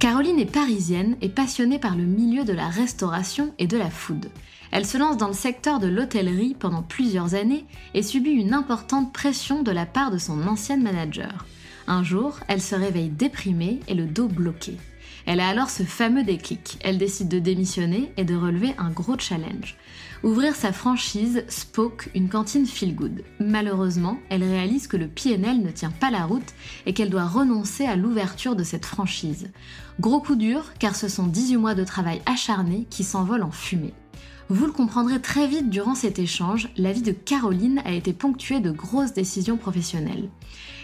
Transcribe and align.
Caroline 0.00 0.38
est 0.38 0.50
parisienne 0.50 1.18
et 1.20 1.28
passionnée 1.28 1.78
par 1.78 1.94
le 1.94 2.04
milieu 2.04 2.44
de 2.44 2.54
la 2.54 2.68
restauration 2.68 3.52
et 3.58 3.66
de 3.66 3.76
la 3.76 3.90
food. 3.90 4.30
Elle 4.70 4.86
se 4.86 4.96
lance 4.96 5.18
dans 5.18 5.26
le 5.26 5.34
secteur 5.34 5.78
de 5.78 5.88
l'hôtellerie 5.88 6.56
pendant 6.58 6.82
plusieurs 6.82 7.34
années 7.34 7.66
et 7.92 8.02
subit 8.02 8.30
une 8.30 8.54
importante 8.54 9.12
pression 9.12 9.62
de 9.62 9.70
la 9.70 9.84
part 9.84 10.10
de 10.10 10.16
son 10.16 10.46
ancienne 10.46 10.82
manager. 10.82 11.44
Un 11.86 12.02
jour, 12.02 12.38
elle 12.48 12.62
se 12.62 12.74
réveille 12.74 13.10
déprimée 13.10 13.80
et 13.88 13.94
le 13.94 14.06
dos 14.06 14.28
bloqué. 14.28 14.78
Elle 15.26 15.40
a 15.40 15.48
alors 15.48 15.68
ce 15.68 15.82
fameux 15.82 16.24
déclic. 16.24 16.78
Elle 16.82 16.96
décide 16.96 17.28
de 17.28 17.38
démissionner 17.38 18.10
et 18.16 18.24
de 18.24 18.34
relever 18.34 18.74
un 18.78 18.88
gros 18.88 19.18
challenge. 19.18 19.76
Ouvrir 20.22 20.54
sa 20.54 20.70
franchise 20.70 21.44
Spoke, 21.48 22.10
une 22.14 22.28
cantine 22.28 22.66
feel 22.66 22.94
good. 22.94 23.24
Malheureusement, 23.38 24.18
elle 24.28 24.44
réalise 24.44 24.86
que 24.86 24.98
le 24.98 25.08
PNL 25.08 25.62
ne 25.62 25.70
tient 25.70 25.90
pas 25.90 26.10
la 26.10 26.26
route 26.26 26.52
et 26.84 26.92
qu'elle 26.92 27.08
doit 27.08 27.24
renoncer 27.24 27.86
à 27.86 27.96
l'ouverture 27.96 28.54
de 28.54 28.62
cette 28.62 28.84
franchise. 28.84 29.50
Gros 29.98 30.20
coup 30.20 30.36
dur, 30.36 30.74
car 30.78 30.94
ce 30.94 31.08
sont 31.08 31.26
18 31.26 31.56
mois 31.56 31.74
de 31.74 31.84
travail 31.84 32.20
acharné 32.26 32.86
qui 32.90 33.02
s'envolent 33.02 33.42
en 33.42 33.50
fumée. 33.50 33.94
Vous 34.52 34.66
le 34.66 34.72
comprendrez 34.72 35.20
très 35.20 35.46
vite 35.46 35.70
durant 35.70 35.94
cet 35.94 36.18
échange, 36.18 36.70
la 36.76 36.90
vie 36.90 37.02
de 37.02 37.12
Caroline 37.12 37.80
a 37.84 37.92
été 37.92 38.12
ponctuée 38.12 38.58
de 38.58 38.72
grosses 38.72 39.12
décisions 39.12 39.56
professionnelles. 39.56 40.28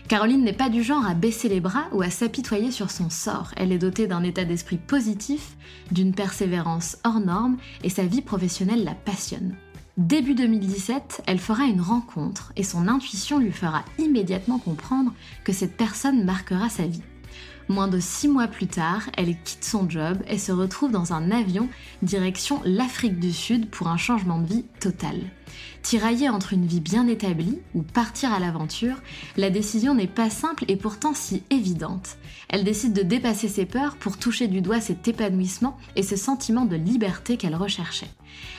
Caroline 0.07 0.45
n'est 0.45 0.53
pas 0.53 0.69
du 0.69 0.85
genre 0.85 1.05
à 1.05 1.15
baisser 1.15 1.49
les 1.49 1.59
bras 1.59 1.87
ou 1.91 2.01
à 2.01 2.11
s'apitoyer 2.11 2.71
sur 2.71 2.93
son 2.93 3.11
sort. 3.11 3.51
Elle 3.57 3.73
est 3.73 3.79
dotée 3.79 4.07
d'un 4.07 4.23
état 4.23 4.45
d'esprit 4.45 4.77
positif, 4.77 5.57
d'une 5.91 6.15
persévérance 6.15 6.99
hors 7.03 7.19
norme 7.19 7.57
et 7.83 7.91
sa 7.91 8.05
vie 8.05 8.23
professionnelle 8.23 8.85
la 8.85 8.95
passionne. 8.95 9.57
Début 9.97 10.37
2017, 10.37 11.23
elle 11.27 11.41
fera 11.41 11.65
une 11.65 11.81
rencontre 11.81 12.53
et 12.55 12.63
son 12.63 12.87
intuition 12.87 13.41
lui 13.41 13.51
fera 13.51 13.85
immédiatement 13.99 14.61
comprendre 14.61 15.13
que 15.43 15.53
cette 15.53 15.77
personne 15.77 16.25
marquera 16.25 16.69
sa 16.69 16.87
vie. 16.87 17.03
Moins 17.69 17.89
de 17.89 17.99
six 17.99 18.29
mois 18.29 18.47
plus 18.47 18.69
tard, 18.69 19.11
elle 19.17 19.37
quitte 19.43 19.65
son 19.65 19.91
job 19.91 20.19
et 20.29 20.39
se 20.39 20.53
retrouve 20.53 20.93
dans 20.93 21.13
un 21.13 21.33
avion 21.33 21.69
direction 22.01 22.61
l'Afrique 22.65 23.19
du 23.19 23.33
Sud 23.33 23.69
pour 23.71 23.89
un 23.89 23.97
changement 23.97 24.39
de 24.39 24.47
vie 24.47 24.65
total. 24.79 25.17
Tiraillée 25.83 26.29
entre 26.29 26.53
une 26.53 26.67
vie 26.67 26.81
bien 26.81 27.09
établie 27.09 27.59
ou 27.75 27.83
partir 27.83 28.33
à 28.33 28.39
l'aventure, 28.39 29.03
la 29.37 29.51
décision 29.51 29.95
n'est 29.95 30.07
pas 30.07 30.31
simple 30.31 30.65
et 30.69 30.77
pourtant 30.77 31.13
si 31.13 31.43
évidente. 31.51 32.19
Elle 32.49 32.63
décide 32.63 32.93
de 32.93 33.03
dépasser 33.03 33.49
ses 33.49 33.67
peurs 33.67 33.97
pour 33.97 34.17
toucher 34.17 34.47
du 34.47 34.61
doigt 34.61 34.81
cet 34.81 35.09
épanouissement 35.09 35.77
et 35.97 36.03
ce 36.05 36.15
sentiment 36.15 36.67
de 36.67 36.77
liberté 36.77 37.37
qu'elle 37.37 37.57
recherchait. 37.57 38.11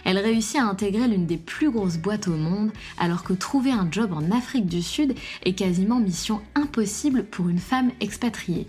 Elle 0.03 0.17
réussit 0.17 0.57
à 0.57 0.65
intégrer 0.65 1.07
l'une 1.07 1.25
des 1.25 1.37
plus 1.37 1.71
grosses 1.71 1.97
boîtes 1.97 2.27
au 2.27 2.35
monde 2.35 2.71
alors 2.97 3.23
que 3.23 3.33
trouver 3.33 3.71
un 3.71 3.87
job 3.89 4.11
en 4.11 4.31
Afrique 4.31 4.67
du 4.67 4.81
Sud 4.81 5.15
est 5.43 5.53
quasiment 5.53 5.99
mission 5.99 6.41
impossible 6.55 7.23
pour 7.23 7.47
une 7.47 7.59
femme 7.59 7.91
expatriée. 8.01 8.67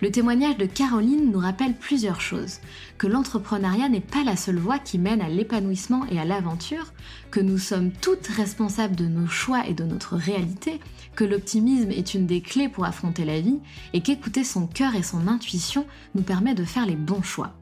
Le 0.00 0.10
témoignage 0.10 0.56
de 0.56 0.66
Caroline 0.66 1.30
nous 1.30 1.38
rappelle 1.38 1.74
plusieurs 1.74 2.20
choses. 2.20 2.58
Que 2.98 3.06
l'entrepreneuriat 3.06 3.88
n'est 3.88 4.00
pas 4.00 4.24
la 4.24 4.36
seule 4.36 4.58
voie 4.58 4.78
qui 4.78 4.98
mène 4.98 5.20
à 5.20 5.28
l'épanouissement 5.28 6.06
et 6.10 6.18
à 6.18 6.24
l'aventure, 6.24 6.92
que 7.30 7.40
nous 7.40 7.58
sommes 7.58 7.90
toutes 7.90 8.26
responsables 8.26 8.96
de 8.96 9.06
nos 9.06 9.26
choix 9.26 9.66
et 9.66 9.74
de 9.74 9.84
notre 9.84 10.16
réalité, 10.16 10.80
que 11.14 11.24
l'optimisme 11.24 11.90
est 11.90 12.14
une 12.14 12.26
des 12.26 12.40
clés 12.40 12.68
pour 12.68 12.84
affronter 12.84 13.24
la 13.24 13.40
vie 13.40 13.58
et 13.92 14.00
qu'écouter 14.00 14.44
son 14.44 14.66
cœur 14.66 14.94
et 14.94 15.02
son 15.02 15.26
intuition 15.28 15.86
nous 16.14 16.22
permet 16.22 16.54
de 16.54 16.64
faire 16.64 16.86
les 16.86 16.96
bons 16.96 17.22
choix. 17.22 17.54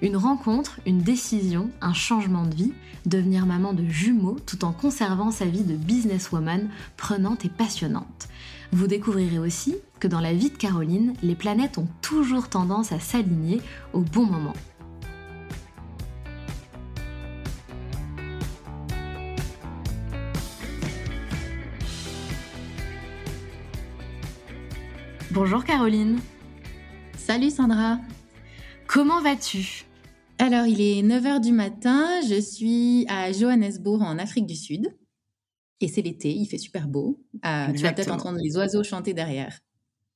Une 0.00 0.16
rencontre, 0.16 0.78
une 0.86 1.02
décision, 1.02 1.70
un 1.80 1.92
changement 1.92 2.46
de 2.46 2.54
vie, 2.54 2.72
devenir 3.04 3.46
maman 3.46 3.72
de 3.72 3.84
jumeaux 3.84 4.38
tout 4.46 4.64
en 4.64 4.72
conservant 4.72 5.32
sa 5.32 5.44
vie 5.44 5.64
de 5.64 5.74
businesswoman 5.74 6.68
prenante 6.96 7.44
et 7.44 7.48
passionnante. 7.48 8.28
Vous 8.70 8.86
découvrirez 8.86 9.38
aussi 9.38 9.76
que 9.98 10.08
dans 10.08 10.20
la 10.20 10.34
vie 10.34 10.50
de 10.50 10.56
Caroline, 10.56 11.14
les 11.22 11.34
planètes 11.34 11.78
ont 11.78 11.88
toujours 12.02 12.48
tendance 12.48 12.92
à 12.92 13.00
s'aligner 13.00 13.60
au 13.92 14.00
bon 14.00 14.26
moment. 14.26 14.52
Bonjour 25.30 25.64
Caroline. 25.64 26.18
Salut 27.16 27.50
Sandra. 27.50 27.98
Comment 28.86 29.22
vas-tu? 29.22 29.84
Alors, 30.38 30.66
il 30.66 30.80
est 30.80 31.02
9h 31.02 31.40
du 31.40 31.52
matin, 31.52 32.06
je 32.28 32.40
suis 32.40 33.06
à 33.08 33.32
Johannesburg 33.32 34.02
en 34.02 34.18
Afrique 34.18 34.46
du 34.46 34.54
Sud. 34.54 34.94
Et 35.80 35.88
c'est 35.88 36.02
l'été, 36.02 36.32
il 36.32 36.46
fait 36.46 36.58
super 36.58 36.88
beau. 36.88 37.20
Euh, 37.44 37.72
tu 37.72 37.82
vas 37.82 37.92
peut-être 37.92 38.12
entendre 38.12 38.38
les 38.42 38.56
oiseaux 38.56 38.82
chanter 38.82 39.14
derrière. 39.14 39.60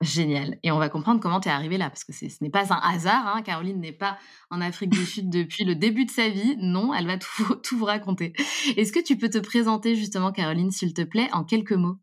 Génial. 0.02 0.58
Et 0.64 0.72
on 0.72 0.78
va 0.78 0.88
comprendre 0.88 1.20
comment 1.20 1.38
tu 1.38 1.48
es 1.48 1.52
arrivée 1.52 1.78
là, 1.78 1.88
parce 1.88 2.02
que 2.02 2.12
ce 2.12 2.26
n'est 2.40 2.50
pas 2.50 2.72
un 2.72 2.80
hasard. 2.92 3.24
Hein. 3.28 3.42
Caroline 3.42 3.78
n'est 3.78 3.92
pas 3.92 4.18
en 4.50 4.60
Afrique 4.60 4.90
du 4.90 5.06
Sud 5.06 5.30
depuis 5.30 5.64
le 5.64 5.76
début 5.76 6.04
de 6.04 6.10
sa 6.10 6.28
vie. 6.28 6.56
Non, 6.58 6.92
elle 6.92 7.06
va 7.06 7.18
tout, 7.18 7.54
tout 7.62 7.78
vous 7.78 7.84
raconter. 7.84 8.32
Est-ce 8.76 8.92
que 8.92 8.98
tu 9.02 9.16
peux 9.16 9.30
te 9.30 9.38
présenter 9.38 9.94
justement, 9.94 10.32
Caroline, 10.32 10.72
s'il 10.72 10.92
te 10.92 11.02
plaît, 11.02 11.28
en 11.32 11.44
quelques 11.44 11.72
mots? 11.72 11.98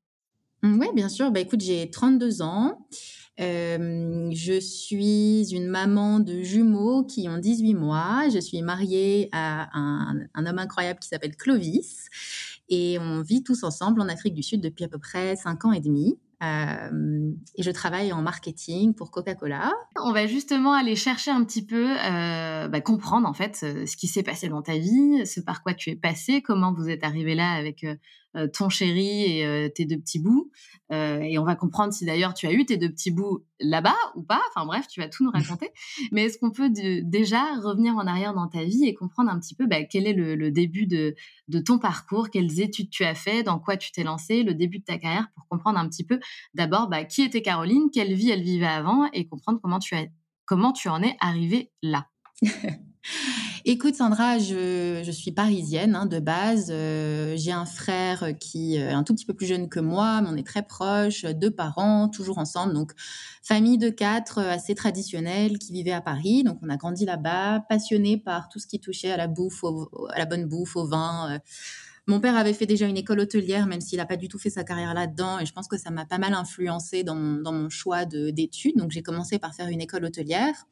Mmh, 0.63 0.79
Oui, 0.79 0.88
bien 0.95 1.09
sûr. 1.09 1.29
Bah, 1.31 1.41
écoute, 1.41 1.62
j'ai 1.62 1.89
32 1.89 2.41
ans. 2.41 2.88
Euh, 3.41 4.29
je 4.31 4.59
suis 4.59 5.53
une 5.53 5.67
maman 5.67 6.19
de 6.19 6.41
jumeaux 6.41 7.05
qui 7.05 7.27
ont 7.27 7.38
18 7.38 7.73
mois. 7.73 8.29
Je 8.33 8.39
suis 8.39 8.62
mariée 8.62 9.27
à 9.33 9.77
un, 9.77 10.19
un 10.33 10.45
homme 10.45 10.59
incroyable 10.59 11.00
qui 11.00 11.09
s'appelle 11.09 11.35
Clovis. 11.35 12.07
Et 12.69 12.98
on 13.00 13.21
vit 13.21 13.44
tous 13.44 13.63
ensemble 13.63 14.01
en 14.01 14.07
Afrique 14.07 14.33
du 14.33 14.44
Sud 14.44 14.62
depuis 14.62 14.83
à 14.83 14.88
peu 14.88 15.00
près 15.00 15.36
5 15.36 15.66
ans 15.66 15.71
et 15.71 15.80
demi. 15.80 16.18
Euh, 16.42 17.31
et 17.56 17.63
je 17.63 17.71
travaille 17.71 18.13
en 18.13 18.21
marketing 18.21 18.94
pour 18.94 19.12
Coca-Cola. 19.12 19.74
On 20.01 20.13
va 20.13 20.25
justement 20.25 20.74
aller 20.74 20.95
chercher 20.95 21.31
un 21.31 21.44
petit 21.44 21.66
peu, 21.66 21.98
euh, 21.98 22.69
bah, 22.69 22.80
comprendre 22.80 23.27
en 23.27 23.33
fait 23.33 23.60
euh, 23.63 23.86
ce 23.86 23.98
qui 23.98 24.07
s'est 24.07 24.24
passé 24.24 24.48
dans 24.48 24.62
ta 24.62 24.77
vie, 24.77 25.25
ce 25.25 25.42
par 25.42 25.63
quoi 25.63 25.74
tu 25.74 25.89
es 25.89 25.95
passé, 25.98 26.42
comment 26.42 26.74
vous 26.74 26.89
êtes 26.89 27.04
arrivé 27.04 27.36
là 27.36 27.51
avec 27.51 27.86
ton 28.53 28.69
chéri 28.69 29.39
et 29.39 29.71
tes 29.73 29.85
deux 29.85 29.97
petits 29.97 30.19
bouts. 30.19 30.51
et 30.91 31.37
on 31.39 31.43
va 31.43 31.55
comprendre 31.55 31.93
si 31.93 32.05
d'ailleurs 32.05 32.33
tu 32.33 32.47
as 32.47 32.53
eu 32.53 32.65
tes 32.65 32.77
deux 32.77 32.89
petits 32.89 33.11
bouts 33.11 33.43
là-bas 33.59 33.97
ou 34.15 34.23
pas. 34.23 34.41
Enfin 34.49 34.65
bref, 34.65 34.87
tu 34.87 34.99
vas 34.99 35.07
tout 35.07 35.23
nous 35.23 35.31
raconter. 35.31 35.69
Mais 36.11 36.23
est-ce 36.23 36.37
qu'on 36.37 36.51
peut 36.51 36.69
déjà 36.69 37.43
revenir 37.61 37.95
en 37.95 38.07
arrière 38.07 38.33
dans 38.33 38.47
ta 38.47 38.63
vie 38.63 38.85
et 38.85 38.93
comprendre 38.93 39.29
un 39.29 39.39
petit 39.39 39.55
peu 39.55 39.65
bah, 39.65 39.83
quel 39.83 40.07
est 40.07 40.13
le, 40.13 40.51
début 40.51 40.87
de, 40.87 41.15
ton 41.65 41.79
parcours, 41.79 42.29
quelles 42.29 42.59
études 42.59 42.89
tu 42.89 43.03
as 43.03 43.15
fait, 43.15 43.43
dans 43.43 43.59
quoi 43.59 43.77
tu 43.77 43.91
t'es 43.91 44.03
lancé, 44.03 44.43
le 44.43 44.53
début 44.53 44.79
de 44.79 44.85
ta 44.85 44.97
carrière 44.97 45.27
pour 45.35 45.47
comprendre 45.47 45.79
un 45.79 45.87
petit 45.87 46.05
peu 46.05 46.19
d'abord 46.53 46.87
bah, 46.87 47.03
qui 47.05 47.21
était 47.21 47.41
Caroline, 47.41 47.89
quelle 47.93 48.13
vie 48.13 48.29
elle 48.29 48.43
vivait 48.43 48.65
avant 48.65 49.09
et 49.13 49.27
comprendre 49.27 49.59
comment 49.61 49.79
tu, 49.79 49.95
as, 49.95 50.05
comment 50.45 50.71
tu 50.71 50.89
en 50.89 51.01
es 51.01 51.15
arrivée 51.19 51.71
là. 51.81 52.07
Écoute 53.65 53.95
Sandra, 53.95 54.39
je, 54.39 55.09
suis 55.11 55.31
parisienne 55.31 55.94
hein, 55.94 56.06
de 56.06 56.19
base. 56.19 56.69
Euh, 56.69 57.33
j'ai 57.35 57.51
un 57.51 57.65
frère 57.65 58.38
qui 58.39 58.75
est 58.75 58.89
un 58.89 59.03
tout 59.03 59.13
petit 59.13 59.25
peu 59.25 59.33
plus 59.33 59.47
jeune 59.47 59.67
que 59.67 59.81
moi, 59.81 60.21
mais 60.21 60.29
on 60.31 60.38
est 60.38 60.47
très 60.47 60.63
proches, 60.63 61.25
deux 61.25 61.51
parents, 61.51 62.07
toujours 62.07 62.38
ensemble. 62.38 62.73
Donc 62.73 62.94
famille 63.44 63.77
de 63.77 63.89
quatre, 63.89 64.38
euh, 64.39 64.51
assez 64.51 64.75
traditionnelle, 64.75 65.57
qui 65.57 65.73
vivait 65.73 65.91
à 65.91 66.00
Paris. 66.00 66.44
Donc 66.44 66.59
on 66.61 66.69
a 66.69 66.77
grandi 66.77 67.06
là-bas, 67.06 67.65
passionné 67.67 68.17
par 68.17 68.47
tout 68.47 68.59
ce 68.59 68.67
qui 68.67 68.79
touchait 68.79 69.11
à 69.11 69.17
la 69.17 69.27
bouffe, 69.27 69.63
à 70.13 70.19
la 70.19 70.25
bonne 70.25 70.45
bouffe, 70.45 70.77
au 70.77 70.88
vin. 70.88 71.33
Euh. 71.33 71.39
Mon 72.07 72.21
père 72.21 72.38
avait 72.38 72.53
fait 72.53 72.65
déjà 72.65 72.88
une 72.88 72.97
école 72.97 73.19
hôtelière, 73.19 73.67
même 73.67 73.81
s'il 73.81 73.97
n'a 73.97 74.05
pas 74.05 74.15
du 74.15 74.29
tout 74.29 74.39
fait 74.39 74.50
sa 74.50 74.63
carrière 74.63 74.94
là-dedans. 74.94 75.38
Et 75.39 75.45
je 75.45 75.51
pense 75.51 75.67
que 75.67 75.77
ça 75.77 75.91
m'a 75.91 76.05
pas 76.05 76.17
mal 76.17 76.33
influencé 76.33 77.03
dans 77.03 77.41
dans 77.41 77.51
mon 77.51 77.69
choix 77.69 78.05
d'études. 78.05 78.77
Donc 78.77 78.91
j'ai 78.91 79.03
commencé 79.03 79.38
par 79.38 79.53
faire 79.53 79.67
une 79.67 79.81
école 79.81 80.05
hôtelière. 80.05 80.65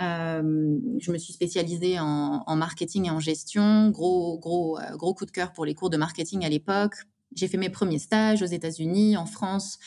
Euh, 0.00 0.78
je 0.98 1.12
me 1.12 1.18
suis 1.18 1.32
spécialisée 1.32 1.98
en, 1.98 2.56
marketing 2.56 3.06
et 3.06 3.10
en 3.10 3.20
gestion. 3.20 3.90
Gros, 3.90 4.38
gros, 4.38 4.78
euh, 4.78 4.96
gros 4.96 5.14
coup 5.14 5.26
de 5.26 5.30
cœur 5.30 5.52
pour 5.52 5.64
les 5.64 5.74
cours 5.74 5.90
de 5.90 5.96
marketing 5.96 6.44
à 6.44 6.48
l'époque. 6.48 6.94
J'ai 7.34 7.48
fait 7.48 7.56
mes 7.56 7.70
premiers 7.70 7.98
stages 7.98 8.42
aux 8.42 8.46
États-Unis, 8.46 9.16
en 9.16 9.26
France, 9.26 9.78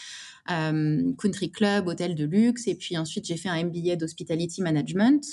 euh, 0.52 1.12
country 1.18 1.52
club, 1.52 1.88
hôtel 1.88 2.16
de 2.16 2.26
luxe. 2.26 2.68
Et 2.68 2.76
puis 2.76 2.98
ensuite, 2.98 3.26
j'ai 3.26 3.38
fait 3.38 3.50
un 3.50 3.64
MBA 3.64 3.96
d'hospitality 3.96 4.62
management. 4.62 5.24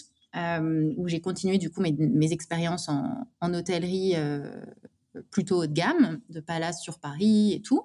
où 0.99 1.09
j'ai 1.09 1.21
continué 1.21 1.57
du 1.59 1.71
coup 1.71 1.81
mes, 1.81 2.33
expériences 2.33 2.89
en, 2.89 3.27
en 3.41 3.55
hôtellerie 3.55 4.15
plutôt 5.31 5.63
haut 5.63 5.67
de 5.67 5.73
gamme, 5.73 6.21
de 6.29 6.41
Palace 6.41 6.83
sur 6.83 6.99
Paris 6.99 7.55
et 7.55 7.63
tout. 7.63 7.83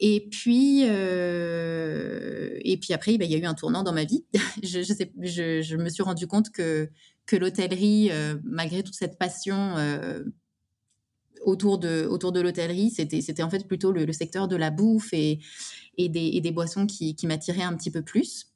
Et 0.00 0.28
puis, 0.30 0.82
euh, 0.84 2.56
et 2.60 2.76
puis 2.76 2.92
après, 2.92 3.18
bah, 3.18 3.24
il 3.24 3.32
y 3.32 3.34
a 3.34 3.38
eu 3.38 3.44
un 3.44 3.54
tournant 3.54 3.82
dans 3.82 3.92
ma 3.92 4.04
vie. 4.04 4.24
je, 4.62 5.76
me 5.76 5.88
suis 5.88 6.02
rendu 6.02 6.26
compte 6.26 6.50
que, 6.50 6.88
l'hôtellerie, 7.32 8.10
euh, 8.10 8.36
malgré 8.44 8.82
toute 8.82 8.94
cette 8.94 9.18
passion 9.18 9.76
euh, 9.76 10.24
autour 11.44 11.78
de, 11.78 12.40
l'hôtellerie, 12.40 12.90
c'était, 12.90 13.42
en 13.42 13.50
fait 13.50 13.66
plutôt 13.66 13.90
le, 13.90 14.12
secteur 14.12 14.46
de 14.46 14.56
la 14.56 14.70
bouffe 14.70 15.12
et, 15.12 15.40
et, 15.96 16.08
des, 16.08 16.30
et 16.34 16.40
des 16.40 16.52
boissons 16.52 16.86
qui, 16.86 17.16
qui 17.16 17.26
m'attiraient 17.26 17.62
un 17.62 17.74
petit 17.74 17.90
peu 17.90 18.02
plus. 18.02 18.47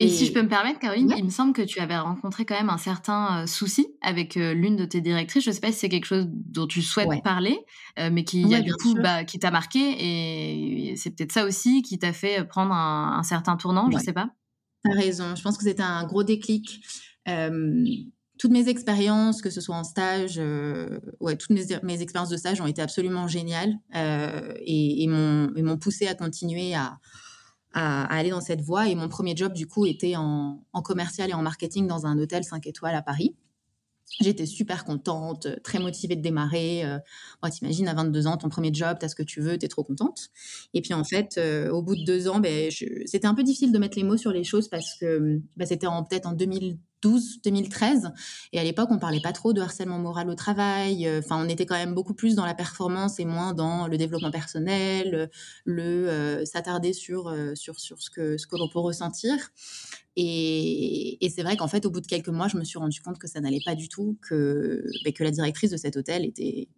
Et, 0.00 0.08
si 0.08 0.26
je 0.26 0.32
peux 0.32 0.42
me 0.42 0.48
permettre, 0.48 0.78
Caroline, 0.78 1.12
il 1.16 1.24
me 1.24 1.30
semble 1.30 1.52
que 1.52 1.62
tu 1.62 1.80
avais 1.80 1.98
rencontré 1.98 2.44
quand 2.44 2.54
même 2.54 2.70
un 2.70 2.78
certain 2.78 3.42
euh, 3.42 3.46
souci 3.46 3.88
avec 4.00 4.36
euh, 4.36 4.54
l'une 4.54 4.76
de 4.76 4.84
tes 4.84 5.00
directrices. 5.00 5.42
Je 5.42 5.50
ne 5.50 5.54
sais 5.54 5.60
pas 5.60 5.72
si 5.72 5.78
c'est 5.80 5.88
quelque 5.88 6.04
chose 6.04 6.26
dont 6.28 6.68
tu 6.68 6.82
souhaites 6.82 7.08
parler, 7.24 7.58
euh, 7.98 8.08
mais 8.12 8.22
qui 8.22 8.54
a 8.54 8.60
du 8.60 8.72
coup 8.74 8.94
bah, 8.94 9.24
qui 9.24 9.40
t'a 9.40 9.50
marqué 9.50 9.80
et 9.80 10.96
c'est 10.96 11.10
peut-être 11.10 11.32
ça 11.32 11.44
aussi 11.44 11.82
qui 11.82 11.98
t'a 11.98 12.12
fait 12.12 12.44
prendre 12.44 12.72
un, 12.72 13.22
certain 13.24 13.56
tournant. 13.56 13.90
Je 13.90 13.96
ne 13.96 14.02
sais 14.02 14.12
pas. 14.12 14.30
Tu 14.84 14.92
as 14.92 14.94
raison. 14.94 15.34
Je 15.34 15.42
pense 15.42 15.58
que 15.58 15.64
c'était 15.64 15.82
un 15.82 16.04
gros 16.04 16.22
déclic. 16.22 16.80
toutes 18.38 18.52
mes 18.52 18.68
expériences, 18.68 19.42
que 19.42 19.50
ce 19.50 19.60
soit 19.60 19.74
en 19.74 19.82
stage, 19.82 20.40
ouais, 21.18 21.36
toutes 21.36 21.50
mes, 21.50 21.64
mes, 21.82 22.02
expériences 22.02 22.30
de 22.30 22.36
stage 22.36 22.60
ont 22.60 22.68
été 22.68 22.80
absolument 22.80 23.26
géniales 23.26 23.74
et, 23.94 25.02
et 25.02 25.06
m'ont 25.08 25.78
poussé 25.78 26.06
à 26.06 26.14
continuer 26.14 26.76
à 26.76 26.98
à, 27.72 28.04
aller 28.04 28.30
dans 28.30 28.40
cette 28.40 28.60
voie. 28.60 28.88
Et 28.88 28.94
mon 28.94 29.08
premier 29.08 29.36
job, 29.36 29.52
du 29.52 29.66
coup, 29.66 29.86
était 29.86 30.16
en, 30.16 30.62
commercial 30.84 31.30
et 31.30 31.34
en 31.34 31.42
marketing 31.42 31.86
dans 31.86 32.06
un 32.06 32.18
hôtel 32.18 32.44
5 32.44 32.66
étoiles 32.66 32.94
à 32.94 33.02
Paris. 33.02 33.34
J'étais 34.20 34.46
super 34.46 34.84
contente, 34.84 35.48
très 35.62 35.78
motivée 35.78 36.16
de 36.16 36.22
démarrer. 36.22 36.82
Euh, 36.84 36.98
T'imagines, 37.50 37.88
à 37.88 37.94
22 37.94 38.26
ans, 38.26 38.36
ton 38.38 38.48
premier 38.48 38.72
job, 38.72 38.96
tu 38.98 39.04
as 39.04 39.08
ce 39.10 39.14
que 39.14 39.22
tu 39.22 39.40
veux, 39.40 39.58
tu 39.58 39.66
es 39.66 39.68
trop 39.68 39.84
contente. 39.84 40.30
Et 40.72 40.80
puis 40.80 40.94
en 40.94 41.04
fait, 41.04 41.36
euh, 41.36 41.70
au 41.70 41.82
bout 41.82 41.94
de 41.94 42.04
deux 42.04 42.26
ans, 42.26 42.40
ben, 42.40 42.70
c'était 42.70 43.26
un 43.26 43.34
peu 43.34 43.42
difficile 43.42 43.70
de 43.70 43.78
mettre 43.78 43.98
les 43.98 44.04
mots 44.04 44.16
sur 44.16 44.32
les 44.32 44.44
choses 44.44 44.68
parce 44.68 44.96
que 44.98 45.40
ben, 45.56 45.66
c'était 45.66 45.86
peut-être 45.86 46.26
en 46.26 46.32
2000, 46.32 46.78
2012-2013. 47.04 48.12
Et 48.52 48.58
à 48.58 48.64
l'époque, 48.64 48.88
on 48.90 48.98
parlait 48.98 49.20
pas 49.20 49.32
trop 49.32 49.52
de 49.52 49.60
harcèlement 49.60 49.98
moral 49.98 50.28
au 50.30 50.34
travail. 50.34 51.06
Euh, 51.06 51.20
enfin, 51.20 51.44
on 51.44 51.48
était 51.48 51.66
quand 51.66 51.76
même 51.76 51.94
beaucoup 51.94 52.14
plus 52.14 52.34
dans 52.34 52.46
la 52.46 52.54
performance 52.54 53.20
et 53.20 53.24
moins 53.24 53.54
dans 53.54 53.86
le 53.86 53.96
développement 53.96 54.30
personnel, 54.30 55.30
le 55.64 56.08
euh, 56.08 56.44
s'attarder 56.44 56.92
sur, 56.92 57.28
euh, 57.28 57.54
sur, 57.54 57.80
sur 57.80 58.00
ce 58.00 58.10
que, 58.10 58.36
ce 58.38 58.46
que 58.46 58.56
l'on 58.56 58.68
peut 58.68 58.80
ressentir. 58.80 59.50
Et, 60.16 61.24
et 61.24 61.30
c'est 61.30 61.42
vrai 61.42 61.56
qu'en 61.56 61.68
fait, 61.68 61.86
au 61.86 61.90
bout 61.90 62.00
de 62.00 62.06
quelques 62.06 62.28
mois, 62.28 62.48
je 62.48 62.56
me 62.56 62.64
suis 62.64 62.78
rendu 62.78 63.00
compte 63.00 63.18
que 63.18 63.28
ça 63.28 63.40
n'allait 63.40 63.62
pas 63.64 63.74
du 63.74 63.88
tout, 63.88 64.18
que, 64.28 64.84
ben, 65.04 65.12
que 65.12 65.22
la 65.22 65.30
directrice 65.30 65.70
de 65.70 65.76
cet 65.76 65.96
hôtel 65.96 66.24
était 66.24 66.68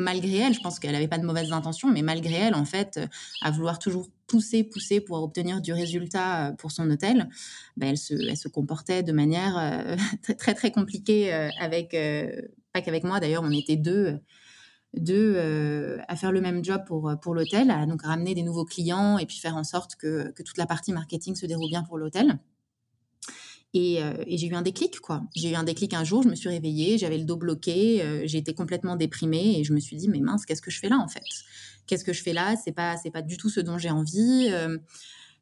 malgré 0.00 0.38
elle, 0.38 0.54
je 0.54 0.60
pense 0.60 0.78
qu'elle 0.78 0.92
n'avait 0.92 1.08
pas 1.08 1.18
de 1.18 1.26
mauvaises 1.26 1.52
intentions, 1.52 1.88
mais 1.88 2.02
malgré 2.02 2.34
elle, 2.34 2.54
en 2.54 2.64
fait, 2.64 2.96
euh, 2.96 3.06
à 3.42 3.50
vouloir 3.50 3.78
toujours 3.78 4.08
pousser, 4.26 4.64
pousser 4.64 5.00
pour 5.00 5.22
obtenir 5.22 5.60
du 5.60 5.72
résultat 5.72 6.48
euh, 6.48 6.52
pour 6.52 6.72
son 6.72 6.90
hôtel, 6.90 7.28
ben, 7.76 7.90
elle, 7.90 8.36
se, 8.36 8.48
comportait 8.48 9.02
de 9.02 9.12
manière 9.12 9.58
euh, 9.58 9.96
très, 10.22 10.34
très, 10.34 10.54
très 10.54 10.70
compliquée 10.72 11.32
avec, 11.32 11.96
pas 12.72 12.80
qu'avec 12.80 13.04
moi 13.04 13.20
d'ailleurs, 13.20 13.42
on 13.44 13.52
était 13.52 13.76
deux 13.76 14.18
deux 14.92 15.38
à 16.08 16.16
faire 16.16 16.32
le 16.32 16.40
même 16.40 16.64
job 16.64 16.82
pour, 16.84 17.14
pour 17.22 17.32
l'hôtel, 17.32 17.70
à 17.70 17.86
donc 17.86 18.02
ramener 18.02 18.34
des 18.34 18.42
nouveaux 18.42 18.64
clients 18.64 19.18
et 19.18 19.26
puis 19.26 19.38
faire 19.38 19.56
en 19.56 19.62
sorte 19.62 19.94
que, 19.94 20.32
que 20.32 20.42
toute 20.42 20.58
la 20.58 20.66
partie 20.66 20.92
marketing 20.92 21.36
se 21.36 21.46
déroule 21.46 21.68
bien 21.68 21.84
pour 21.84 21.96
l'hôtel. 21.96 22.40
Euh, 23.76 24.24
et, 24.26 24.36
j'ai 24.36 24.48
eu 24.48 24.54
un 24.54 24.62
déclic, 24.62 25.00
quoi. 25.00 25.22
J'ai 25.34 25.52
eu 25.52 25.54
un 25.54 25.62
déclic 25.62 25.94
un 25.94 26.02
jour, 26.02 26.22
je 26.22 26.28
me 26.28 26.34
suis 26.34 26.48
réveillée, 26.48 26.98
j'avais 26.98 27.18
le 27.18 27.24
dos 27.24 27.36
bloqué, 27.36 28.02
euh, 28.02 28.22
j'étais 28.24 28.52
complètement 28.52 28.96
déprimée 28.96 29.58
et 29.58 29.64
je 29.64 29.72
me 29.72 29.80
suis 29.80 29.96
dit, 29.96 30.08
mais 30.08 30.20
mince, 30.20 30.44
qu'est-ce 30.44 30.62
que 30.62 30.70
je 30.70 30.80
fais 30.80 30.88
là, 30.88 30.98
en 30.98 31.08
fait? 31.08 31.22
Qu'est-ce 31.86 32.04
que 32.04 32.12
je 32.12 32.22
fais 32.22 32.32
là? 32.32 32.56
C'est 32.56 32.72
pas, 32.72 32.96
c'est 32.96 33.10
pas 33.10 33.22
du 33.22 33.36
tout 33.36 33.48
ce 33.48 33.60
dont 33.60 33.78
j'ai 33.78 33.90
envie. 33.90 34.48
Euh, 34.50 34.78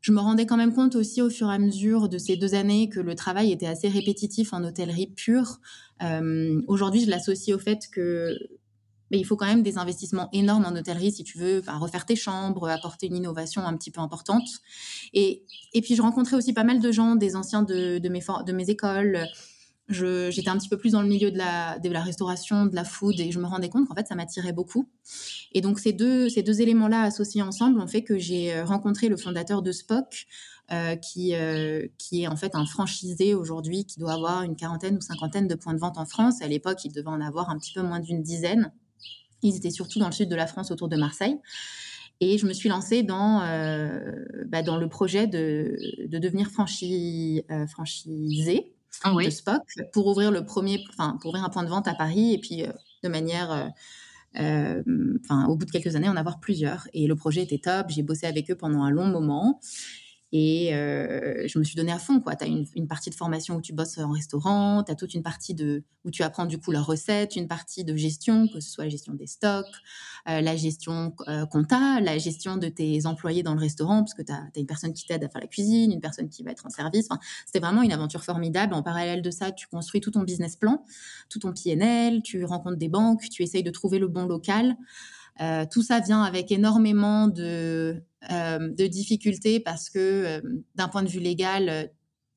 je 0.01 0.13
me 0.13 0.21
rendais 0.21 0.47
quand 0.47 0.57
même 0.57 0.75
compte 0.75 0.95
aussi 0.95 1.23
au 1.23 1.31
fur 1.31 1.51
et 1.51 1.55
à 1.55 1.59
mesure 1.59 2.09
de 2.09 2.19
ces 2.19 2.37
deux 2.37 2.55
années 2.55 2.89
que 2.89 3.01
le 3.01 3.15
travail 3.15 3.51
était 3.51 3.67
assez 3.67 3.89
répétitif 3.89 4.53
en 4.53 4.63
hôtellerie 4.63 5.09
pure. 5.09 5.59
Aujourd'hui, 6.69 7.01
je 7.01 7.11
l'associe 7.11 7.57
au 7.57 7.59
fait 7.59 7.89
que 7.91 8.39
mais 9.11 9.19
il 9.19 9.25
faut 9.25 9.37
quand 9.37 9.47
même 9.47 9.63
des 9.63 9.79
investissements 9.79 10.29
énormes 10.33 10.65
en 10.65 10.77
hôtellerie 10.77 11.13
si 11.13 11.25
tu 11.25 11.39
veux 11.39 11.63
refaire 11.67 12.07
tes 12.07 12.17
chambres, 12.17 12.69
apporter 12.69 13.07
une 13.07 13.17
innovation 13.17 13.63
un 13.63 13.77
petit 13.77 13.91
peu 13.91 14.01
importante. 14.01 14.49
Et, 15.15 15.45
et 15.73 15.81
puis, 15.81 15.95
je 15.95 16.03
rencontrais 16.03 16.37
aussi 16.37 16.53
pas 16.53 16.65
mal 16.65 16.81
de 16.81 16.93
gens, 16.93 17.17
des 17.17 17.37
anciens 17.37 17.63
de, 17.63 17.99
de, 17.99 18.09
mes, 18.09 18.23
de 18.47 18.53
mes 18.53 18.71
écoles. 18.71 19.27
J'étais 19.89 20.51
un 20.51 20.59
petit 20.59 20.69
peu 20.69 20.77
plus 20.77 20.93
dans 20.93 21.01
le 21.01 21.09
milieu 21.09 21.31
de 21.31 21.39
la, 21.39 21.79
de 21.79 21.89
la 21.89 22.03
restauration, 22.03 22.67
de 22.67 22.75
la 22.75 22.85
food, 22.85 23.19
et 23.19 23.33
je 23.33 23.39
me 23.39 23.47
rendais 23.47 23.71
compte 23.71 23.89
qu'en 23.89 23.95
fait, 23.95 24.07
ça 24.07 24.15
m'attirait 24.15 24.53
beaucoup. 24.53 24.91
Et 25.53 25.63
donc, 25.63 25.79
ces 25.79 25.95
deux, 25.95 26.29
ces 26.29 26.43
deux 26.43 26.61
éléments-là 26.61 27.03
associés 27.03 27.41
ensemble 27.41 27.81
ont 27.81 27.87
fait 27.87 28.05
que 28.05 28.19
j'ai 28.19 28.53
euh, 28.53 28.67
rencontré 28.67 29.09
le 29.09 29.17
fondateur 29.17 29.63
de 29.63 29.73
Spock, 29.73 30.27
euh, 30.71 30.97
qui, 30.97 31.35
euh, 31.35 31.87
qui 31.97 32.25
est 32.25 32.29
en 32.29 32.37
fait 32.37 32.55
un 32.55 32.67
franchisé 32.67 33.35
aujourd'hui, 33.35 33.87
qui 33.87 33.99
doit 33.99 34.13
avoir 34.13 34.43
une 34.43 34.57
quarantaine 34.57 34.99
ou 34.99 35.01
cinquantaine 35.01 35.49
de 35.49 35.55
points 35.55 35.73
de 35.73 35.79
vente 35.79 35.97
en 35.97 36.05
France. 36.05 36.43
À 36.43 36.49
l'époque, 36.49 36.85
il 36.85 36.93
devait 36.93 37.09
en 37.09 37.23
avoir 37.23 37.49
un 37.49 37.57
petit 37.57 37.73
peu 37.73 37.81
moins 37.81 38.01
d'une 38.01 38.23
dizaine. 38.23 38.71
Ils 39.43 39.57
étaient 39.57 39.71
surtout 39.71 39.99
dans 39.99 40.07
le 40.07 40.13
sud 40.13 40.29
de 40.29 40.37
la 40.37 40.47
France, 40.47 40.71
autour 40.71 40.89
de 40.89 40.97
Marseille. 40.97 41.39
Et 42.21 42.39
je 42.39 42.47
me 42.47 42.53
suis 42.53 42.69
lancée 42.69 43.03
dans, 43.03 43.43
euh, 43.43 44.25
bah, 44.47 44.63
dans 44.63 44.77
le 44.77 44.89
projet 44.89 45.27
de, 45.27 45.77
de 46.07 46.19
devenir 46.19 46.51
franchi, 46.51 47.45
euh, 47.51 47.67
franchisé 47.67 48.73
ah 49.05 49.15
de 49.15 49.31
Spock 49.31 49.63
pour 49.93 50.09
ouvrir 50.09 50.33
le 50.33 50.45
premier, 50.45 50.85
enfin, 50.91 51.17
pour 51.21 51.29
ouvrir 51.31 51.45
un 51.45 51.51
point 51.51 51.63
de 51.63 51.69
vente 51.69 51.87
à 51.87 51.95
Paris 51.95 52.35
et 52.35 52.39
puis 52.39 52.65
euh, 52.65 52.73
de 53.05 53.09
manière, 53.09 53.73
enfin, 54.35 55.47
au 55.47 55.55
bout 55.55 55.65
de 55.65 55.71
quelques 55.71 55.95
années, 55.95 56.09
en 56.09 56.17
avoir 56.17 56.41
plusieurs. 56.41 56.89
Et 56.93 57.07
le 57.07 57.15
projet 57.15 57.43
était 57.43 57.59
top. 57.59 57.87
J'ai 57.91 58.03
bossé 58.03 58.27
avec 58.27 58.51
eux 58.51 58.57
pendant 58.57 58.83
un 58.83 58.91
long 58.91 59.07
moment. 59.07 59.61
Et 60.31 60.75
euh, 60.75 61.49
je 61.49 61.59
me 61.59 61.65
suis 61.65 61.75
donné 61.75 61.91
à 61.91 61.99
fond. 61.99 62.21
Tu 62.21 62.45
as 62.45 62.47
une, 62.47 62.87
partie 62.87 63.09
de 63.09 63.15
formation 63.15 63.57
où 63.57 63.63
tu 63.63 63.73
bosses 63.73 63.97
en 63.99 64.11
restaurant, 64.11 64.83
tu 64.85 64.93
as 64.93 64.95
toute 64.95 65.15
une 65.15 65.23
partie 65.23 65.55
de, 65.55 65.85
où 66.05 66.11
tu 66.11 66.23
apprends 66.23 66.45
du 66.45 66.59
coup 66.59 66.71
la 66.71 66.83
recette, 66.83 67.37
une 67.37 67.49
partie 67.49 67.83
de 67.83 67.97
gestion, 67.97 68.47
que 68.49 68.61
ce 68.61 68.71
soit 68.71 68.85
la 68.85 68.91
gestion 68.91 69.15
des 69.15 69.27
stocks, 69.27 69.67
euh, 70.29 70.43
la 70.43 70.55
gestion 70.55 71.15
euh, 71.29 71.47
compta, 71.47 72.01
la 72.01 72.19
gestion 72.19 72.59
de 72.59 72.69
tes 72.69 73.07
employés 73.07 73.43
dans 73.43 73.55
le 73.55 73.61
restaurant, 73.61 74.01
parce 74.01 74.15
que 74.15 74.23
tu 74.23 74.33
as, 74.33 74.37
as, 74.55 74.59
une 74.59 74.67
personne 74.67 74.93
qui 74.93 75.07
t'aide 75.07 75.25
à 75.25 75.29
faire 75.31 75.41
la 75.41 75.49
cuisine, 75.49 75.93
une 75.93 76.01
personne 76.01 76.29
qui 76.29 76.43
va 76.43 76.51
être 76.51 76.67
en 76.67 76.71
service. 76.71 77.07
Enfin, 77.11 77.21
C'était 77.47 77.61
vraiment 77.61 77.83
une 77.83 77.93
aventure 77.93 78.23
formidable. 78.23 78.75
En 78.75 78.83
parallèle 78.83 79.23
de 79.23 79.31
ça, 79.31 79.51
tu 79.51 79.67
construis 79.67 80.03
tout 80.03 80.11
ton 80.11 80.25
business 80.25 80.57
plan, 80.57 80.85
tout 81.31 81.39
ton 81.39 81.55
PNL, 81.55 82.23
tu 82.23 82.45
rencontres 82.45 82.77
des 82.77 82.89
banques, 82.89 83.23
tu 83.31 83.43
essayes 83.43 83.63
de 83.63 83.71
trouver 83.71 83.99
le 83.99 84.09
bon 84.09 84.27
local. 84.27 84.77
Euh, 85.41 85.65
tout 85.71 85.83
ça 85.83 86.01
vient 86.01 86.23
avec 86.23 86.51
énormément 86.51 87.29
de, 87.29 88.03
euh, 88.31 88.59
de 88.59 88.87
difficultés 88.87 89.61
parce 89.61 89.89
que 89.89 89.99
euh, 89.99 90.41
d'un 90.75 90.89
point 90.89 91.03
de 91.03 91.09
vue 91.09 91.21
légal, 91.21 91.91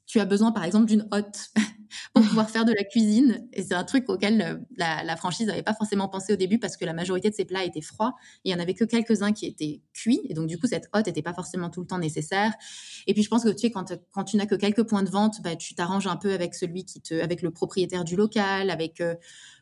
tu 0.06 0.20
as 0.20 0.26
besoin 0.26 0.52
par 0.52 0.64
exemple 0.64 0.86
d'une 0.86 1.08
hotte 1.12 1.52
pour 2.14 2.24
pouvoir 2.28 2.50
faire 2.50 2.66
de 2.66 2.74
la 2.74 2.84
cuisine. 2.84 3.48
Et 3.54 3.64
c'est 3.64 3.74
un 3.74 3.84
truc 3.84 4.10
auquel 4.10 4.66
la, 4.78 5.16
franchise 5.18 5.48
n'avait 5.48 5.64
pas 5.64 5.74
forcément 5.74 6.08
pensé 6.08 6.34
au 6.34 6.36
début 6.36 6.60
parce 6.60 6.78
que 6.78 6.86
la 6.86 6.94
majorité 6.94 7.30
de 7.30 7.36
ses 7.36 7.46
plats 7.46 7.64
étaient 7.64 7.82
froids. 7.82 8.14
Et 8.46 8.50
il 8.50 8.52
y 8.52 8.56
en 8.56 8.60
avait 8.60 8.74
que 8.74 8.86
quelques-uns 8.86 9.34
qui 9.34 9.46
étaient 9.46 9.82
cuits. 9.94 10.22
Et 10.30 10.34
donc, 10.34 10.48
du 10.48 10.58
coup, 10.58 10.68
cette 10.68 10.90
hotte 10.94 11.08
n'était 11.08 11.22
pas 11.22 11.34
forcément 11.34 11.70
tout 11.70 11.82
le 11.82 11.88
temps 11.88 12.00
nécessaire. 12.00 12.54
Et 13.08 13.14
puis, 13.14 13.24
je 13.24 13.30
pense 13.30 13.44
que 13.44 13.50
tu 13.50 13.60
sais, 13.60 13.72
quand, 13.72 13.94
quand 14.12 14.24
tu 14.24 14.38
n'as 14.38 14.46
que 14.46 14.56
quelques 14.56 14.84
points 14.84 15.04
de 15.04 15.10
vente, 15.10 15.42
bah, 15.44 15.56
tu 15.56 15.76
t'arranges 15.76 16.08
un 16.08 16.18
peu 16.18 16.34
avec 16.34 16.56
celui 16.56 16.86
qui 16.86 17.02
te, 17.02 17.14
avec 17.22 17.42
le 17.42 17.52
propriétaire 17.52 18.04
du 18.04 18.16
local, 18.16 18.70
avec, 18.70 19.02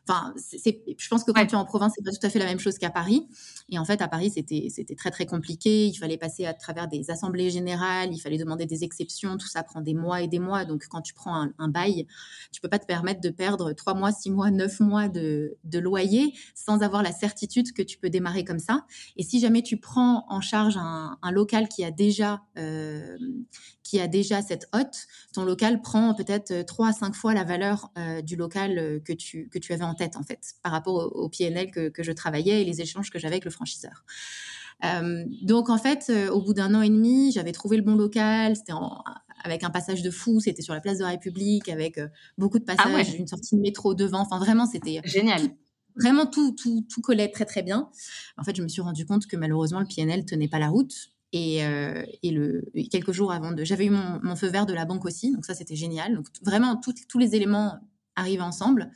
Enfin, 0.08 0.34
je 0.36 1.08
pense 1.08 1.24
que 1.24 1.30
quand 1.30 1.46
tu 1.46 1.52
es 1.52 1.56
en 1.56 1.64
province, 1.64 1.92
c'est 1.94 2.04
pas 2.04 2.10
tout 2.10 2.26
à 2.26 2.30
fait 2.30 2.38
la 2.38 2.46
même 2.46 2.58
chose 2.58 2.78
qu'à 2.78 2.90
Paris. 2.90 3.28
Et 3.70 3.78
en 3.78 3.84
fait, 3.84 4.02
à 4.02 4.08
Paris, 4.08 4.30
c'était, 4.30 4.66
c'était 4.68 4.94
très 4.94 5.10
très 5.10 5.26
compliqué. 5.26 5.86
Il 5.86 5.94
fallait 5.94 6.16
passer 6.16 6.46
à 6.46 6.54
travers 6.54 6.88
des 6.88 7.10
assemblées 7.10 7.50
générales, 7.50 8.12
il 8.12 8.18
fallait 8.18 8.38
demander 8.38 8.66
des 8.66 8.82
exceptions. 8.82 9.36
Tout 9.36 9.46
ça 9.46 9.62
prend 9.62 9.80
des 9.80 9.94
mois 9.94 10.22
et 10.22 10.28
des 10.28 10.38
mois. 10.38 10.64
Donc, 10.64 10.86
quand 10.88 11.02
tu 11.02 11.14
prends 11.14 11.48
un, 11.56 11.68
bail, 11.68 12.06
tu 12.52 12.60
peux 12.60 12.68
pas 12.68 12.78
te 12.78 12.86
permettre 12.86 13.20
de 13.20 13.30
perdre 13.30 13.72
trois 13.72 13.94
mois, 13.94 14.12
six 14.12 14.30
mois, 14.30 14.50
neuf 14.50 14.80
mois 14.80 15.08
de, 15.08 15.56
loyer 15.72 16.34
sans 16.54 16.82
avoir 16.82 17.02
la 17.02 17.12
certitude 17.12 17.72
que 17.72 17.82
tu 17.82 17.98
peux 17.98 18.10
démarrer 18.10 18.44
comme 18.44 18.58
ça. 18.58 18.84
Et 19.16 19.22
si 19.22 19.40
jamais 19.40 19.62
tu 19.62 19.78
prends 19.78 20.26
en 20.28 20.40
charge 20.40 20.76
un, 20.76 21.16
local 21.30 21.68
qui 21.68 21.84
a 21.84 21.90
déjà 21.90 22.42
euh, 22.58 23.16
qui 23.90 23.98
a 23.98 24.06
déjà 24.06 24.40
cette 24.40 24.68
hotte, 24.72 25.08
ton 25.32 25.44
local 25.44 25.82
prend 25.82 26.14
peut-être 26.14 26.64
trois 26.64 26.90
à 26.90 26.92
cinq 26.92 27.12
fois 27.12 27.34
la 27.34 27.42
valeur 27.42 27.90
euh, 27.98 28.22
du 28.22 28.36
local 28.36 28.78
euh, 28.78 29.00
que 29.00 29.12
tu, 29.12 29.48
que 29.48 29.58
tu 29.58 29.72
avais 29.72 29.82
en 29.82 29.94
tête, 29.94 30.16
en 30.16 30.22
fait, 30.22 30.54
par 30.62 30.70
rapport 30.70 30.94
au, 30.94 31.28
PNL 31.28 31.72
que, 31.72 31.88
que, 31.88 32.04
je 32.04 32.12
travaillais 32.12 32.62
et 32.62 32.64
les 32.64 32.80
échanges 32.80 33.10
que 33.10 33.18
j'avais 33.18 33.34
avec 33.34 33.44
le 33.44 33.50
franchiseur. 33.50 34.04
Euh, 34.84 35.24
donc, 35.42 35.70
en 35.70 35.78
fait, 35.78 36.12
au 36.30 36.40
bout 36.40 36.54
d'un 36.54 36.72
an 36.76 36.82
et 36.82 36.88
demi, 36.88 37.32
j'avais 37.32 37.50
trouvé 37.50 37.76
le 37.76 37.82
bon 37.82 37.96
local. 37.96 38.54
C'était 38.54 38.72
avec 39.44 39.64
un 39.64 39.70
passage 39.70 40.02
de 40.02 40.10
fou, 40.10 40.40
c'était 40.40 40.62
sur 40.62 40.74
la 40.74 40.80
place 40.80 40.98
de 40.98 41.04
la 41.04 41.10
République, 41.10 41.68
avec 41.68 42.00
beaucoup 42.38 42.58
de 42.58 42.64
ah 42.68 42.76
passages, 42.76 43.14
une 43.14 43.26
sortie 43.26 43.56
de 43.56 43.60
métro 43.60 43.94
devant. 43.94 44.20
Enfin, 44.20 44.38
vraiment, 44.38 44.66
c'était 44.66 45.00
génial. 45.04 45.42
vraiment, 45.96 46.26
tout, 46.26 46.52
tout, 46.52 46.86
tout 46.92 47.00
collait 47.00 47.30
très, 47.30 47.44
très 47.44 47.62
bien. 47.62 47.88
En 48.36 48.44
fait, 48.44 48.56
je 48.56 48.62
me 48.62 48.68
suis 48.68 48.82
rendu 48.82 49.06
compte 49.06 49.26
que 49.26 49.36
malheureusement, 49.36 49.80
le 49.80 49.86
PNL 49.86 50.24
tenait 50.24 50.48
pas 50.48 50.58
la 50.58 50.68
route. 50.68 50.94
Et, 51.32 51.64
euh, 51.64 52.02
et, 52.24 52.32
le, 52.32 52.64
quelques 52.90 53.12
jours 53.12 53.32
avant 53.32 53.52
de... 53.52 53.62
J'avais 53.62 53.86
eu 53.86 53.90
mon, 53.90 54.18
mon, 54.22 54.34
feu 54.34 54.48
vert 54.48 54.66
de 54.66 54.72
la 54.72 54.84
banque 54.84 55.04
aussi, 55.04 55.32
donc 55.32 55.44
ça 55.44 55.54
c'était 55.54 55.76
génial. 55.76 56.16
Donc 56.16 56.26
vraiment, 56.42 56.76
tous 56.76 57.18
les 57.18 57.36
éléments 57.36 57.78
arrivent 58.16 58.42
ensemble. 58.42 58.90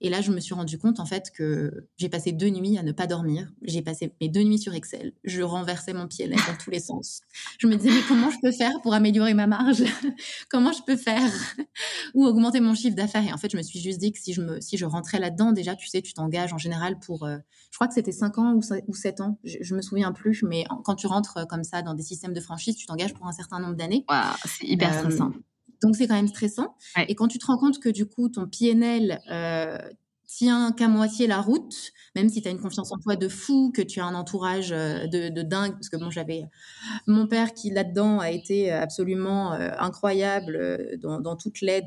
Et 0.00 0.08
là, 0.08 0.20
je 0.20 0.32
me 0.32 0.40
suis 0.40 0.54
rendu 0.54 0.78
compte 0.78 0.98
en 0.98 1.06
fait 1.06 1.30
que 1.30 1.86
j'ai 1.96 2.08
passé 2.08 2.32
deux 2.32 2.48
nuits 2.48 2.78
à 2.78 2.82
ne 2.82 2.92
pas 2.92 3.06
dormir. 3.06 3.52
J'ai 3.62 3.82
passé 3.82 4.14
mes 4.20 4.28
deux 4.28 4.42
nuits 4.42 4.58
sur 4.58 4.74
Excel. 4.74 5.12
Je 5.24 5.42
renversais 5.42 5.92
mon 5.92 6.06
pied 6.06 6.28
dans 6.28 6.56
tous 6.62 6.70
les 6.70 6.80
sens. 6.80 7.20
Je 7.58 7.66
me 7.66 7.76
disais 7.76 7.90
mais 7.90 8.02
comment 8.08 8.30
je 8.30 8.38
peux 8.40 8.52
faire 8.52 8.80
pour 8.82 8.94
améliorer 8.94 9.34
ma 9.34 9.46
marge? 9.46 9.82
Comment 10.50 10.72
je 10.72 10.82
peux 10.86 10.96
faire 10.96 11.30
ou 12.14 12.24
augmenter 12.24 12.60
mon 12.60 12.74
chiffre 12.74 12.96
d'affaires? 12.96 13.24
Et 13.24 13.32
en 13.32 13.36
fait, 13.36 13.50
je 13.50 13.56
me 13.56 13.62
suis 13.62 13.78
juste 13.78 13.98
dit 13.98 14.12
que 14.12 14.18
si 14.18 14.32
je 14.32 14.40
me 14.40 14.60
si 14.60 14.76
je 14.76 14.84
rentrais 14.84 15.18
là-dedans, 15.18 15.52
déjà, 15.52 15.76
tu 15.76 15.88
sais, 15.88 16.02
tu 16.02 16.12
t'engages 16.14 16.52
en 16.52 16.58
général 16.58 16.98
pour, 16.98 17.24
euh, 17.24 17.36
je 17.70 17.76
crois 17.76 17.88
que 17.88 17.94
c'était 17.94 18.12
cinq 18.12 18.38
ans 18.38 18.54
ou, 18.54 18.60
ou 18.88 18.94
7 18.94 19.20
ans. 19.20 19.38
Je, 19.44 19.58
je, 19.60 19.74
me 19.74 19.82
souviens 19.82 20.12
plus, 20.12 20.42
mais 20.42 20.64
quand 20.84 20.94
tu 20.94 21.06
rentres 21.06 21.46
comme 21.48 21.64
ça 21.64 21.82
dans 21.82 21.94
des 21.94 22.02
systèmes 22.02 22.32
de 22.32 22.40
franchise, 22.40 22.76
tu 22.76 22.86
t'engages 22.86 23.14
pour 23.14 23.26
un 23.26 23.32
certain 23.32 23.60
nombre 23.60 23.74
d'années. 23.74 24.04
c'est 24.46 24.66
hyper 24.66 24.92
euh, 24.92 24.98
stressant. 24.98 25.32
Donc 25.82 25.96
c'est 25.96 26.06
quand 26.06 26.14
même 26.14 26.28
stressant. 26.28 26.74
Et 27.08 27.14
quand 27.14 27.28
tu 27.28 27.38
te 27.38 27.46
rends 27.46 27.58
compte 27.58 27.78
que 27.80 27.88
du 27.88 28.06
coup 28.06 28.28
ton 28.28 28.46
PNL 28.46 29.20
euh, 29.30 29.78
tient 30.26 30.72
qu'à 30.72 30.86
moitié 30.88 31.26
la 31.26 31.40
route, 31.40 31.92
même 32.14 32.28
si 32.28 32.40
tu 32.42 32.48
as 32.48 32.50
une 32.50 32.60
confiance 32.60 32.92
en 32.92 32.98
toi 32.98 33.16
de 33.16 33.28
fou, 33.28 33.72
que 33.74 33.82
tu 33.82 33.98
as 33.98 34.04
un 34.04 34.14
entourage 34.14 34.70
euh, 34.72 35.06
de, 35.06 35.42
dingue, 35.42 35.72
parce 35.72 35.88
que 35.88 35.96
bon, 35.96 36.10
j'avais 36.10 36.44
mon 37.06 37.26
père 37.26 37.52
qui 37.52 37.70
là-dedans 37.70 38.20
a 38.20 38.30
été 38.30 38.70
absolument 38.70 39.54
euh, 39.54 39.70
incroyable 39.78 40.98
dans, 41.00 41.36
toute 41.36 41.62
l'aide, 41.62 41.86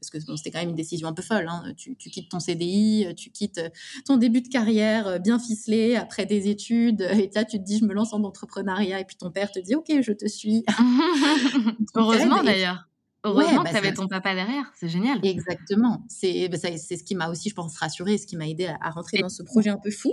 parce 0.00 0.10
que 0.10 0.18
bon, 0.26 0.36
c'était 0.36 0.50
quand 0.50 0.60
même 0.60 0.70
une 0.70 0.74
décision 0.74 1.06
un 1.06 1.12
peu 1.12 1.22
folle. 1.22 1.46
Hein. 1.48 1.72
Tu, 1.76 1.94
tu, 1.96 2.10
quittes 2.10 2.30
ton 2.30 2.40
CDI, 2.40 3.14
tu 3.16 3.30
quittes 3.30 3.60
ton 4.06 4.16
début 4.16 4.40
de 4.40 4.48
carrière 4.48 5.20
bien 5.20 5.38
ficelé 5.38 5.96
après 5.96 6.24
des 6.24 6.48
études, 6.48 7.02
et 7.02 7.30
là 7.34 7.44
tu 7.44 7.58
te 7.58 7.62
dis 7.62 7.78
je 7.78 7.84
me 7.84 7.92
lance 7.92 8.12
en 8.12 8.24
entrepreneuriat, 8.24 9.00
et 9.00 9.04
puis 9.04 9.16
ton 9.16 9.30
père 9.30 9.52
te 9.52 9.60
dit 9.60 9.74
ok 9.74 10.00
je 10.00 10.12
te 10.12 10.26
suis. 10.26 10.64
Heureusement 11.94 12.42
d'ailleurs. 12.42 12.88
Heureusement 13.24 13.62
bah, 13.62 13.70
que 13.70 13.70
tu 13.70 13.76
avais 13.76 13.94
ton 13.94 14.08
papa 14.08 14.34
derrière, 14.34 14.72
c'est 14.74 14.88
génial. 14.88 15.24
Exactement. 15.24 16.04
C'est 16.08 16.48
bah, 16.48 16.58
ce 16.58 17.04
qui 17.04 17.14
m'a 17.14 17.28
aussi, 17.28 17.50
je 17.50 17.54
pense, 17.54 17.76
rassurée, 17.78 18.18
ce 18.18 18.26
qui 18.26 18.36
m'a 18.36 18.48
aidé 18.48 18.66
à, 18.80 18.90
rentrer 18.90 19.18
dans 19.18 19.28
ce 19.28 19.42
projet 19.42 19.70
un 19.70 19.78
peu 19.78 19.90
fou. 19.90 20.12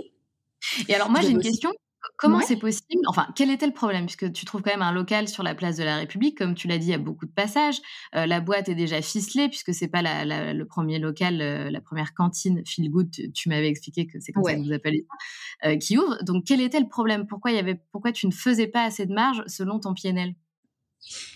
Et 0.88 0.94
alors, 0.94 1.10
moi, 1.10 1.20
j'ai 1.20 1.30
une 1.30 1.40
question. 1.40 1.72
Comment 2.16 2.40
c'est 2.40 2.56
possible 2.56 3.02
Enfin, 3.08 3.28
quel 3.34 3.50
était 3.50 3.66
le 3.66 3.72
problème? 3.72 4.06
Puisque 4.06 4.32
tu 4.32 4.44
trouves 4.44 4.62
quand 4.62 4.70
même 4.70 4.82
un 4.82 4.92
local 4.92 5.28
sur 5.28 5.42
la 5.42 5.54
place 5.54 5.76
de 5.76 5.84
la 5.84 5.96
République, 5.96 6.36
comme 6.36 6.54
tu 6.54 6.66
l'as 6.66 6.78
dit, 6.78 6.86
il 6.86 6.90
y 6.90 6.94
a 6.94 6.98
beaucoup 6.98 7.26
de 7.26 7.32
passages. 7.32 7.78
Euh, 8.14 8.26
la 8.26 8.40
boîte 8.40 8.68
est 8.68 8.74
déjà 8.74 9.02
ficelée, 9.02 9.48
puisque 9.48 9.74
c'est 9.74 9.88
pas 9.88 10.00
la, 10.02 10.54
le 10.54 10.64
premier 10.66 10.98
local, 10.98 11.40
euh, 11.40 11.70
la 11.70 11.80
première 11.80 12.14
cantine 12.14 12.62
Feel 12.66 12.90
Good. 12.90 13.10
Tu, 13.34 13.48
m'avais 13.48 13.68
expliqué 13.68 14.06
que 14.06 14.18
c'est 14.20 14.32
comme 14.32 14.44
ça 14.44 14.54
que 14.54 14.60
vous 14.60 14.72
appelez 14.72 15.06
ça, 15.08 15.68
euh, 15.68 15.76
qui 15.76 15.98
ouvre. 15.98 16.22
Donc, 16.24 16.44
quel 16.46 16.60
était 16.60 16.80
le 16.80 16.88
problème? 16.88 17.26
Pourquoi 17.26 17.50
il 17.50 17.56
y 17.56 17.60
avait 17.60 17.80
Pourquoi 17.92 18.12
tu 18.12 18.26
ne 18.26 18.32
faisais 18.32 18.66
pas 18.66 18.84
assez 18.84 19.04
de 19.06 19.12
marge 19.12 19.42
selon 19.46 19.78
ton 19.78 19.94
PNL 19.94 20.34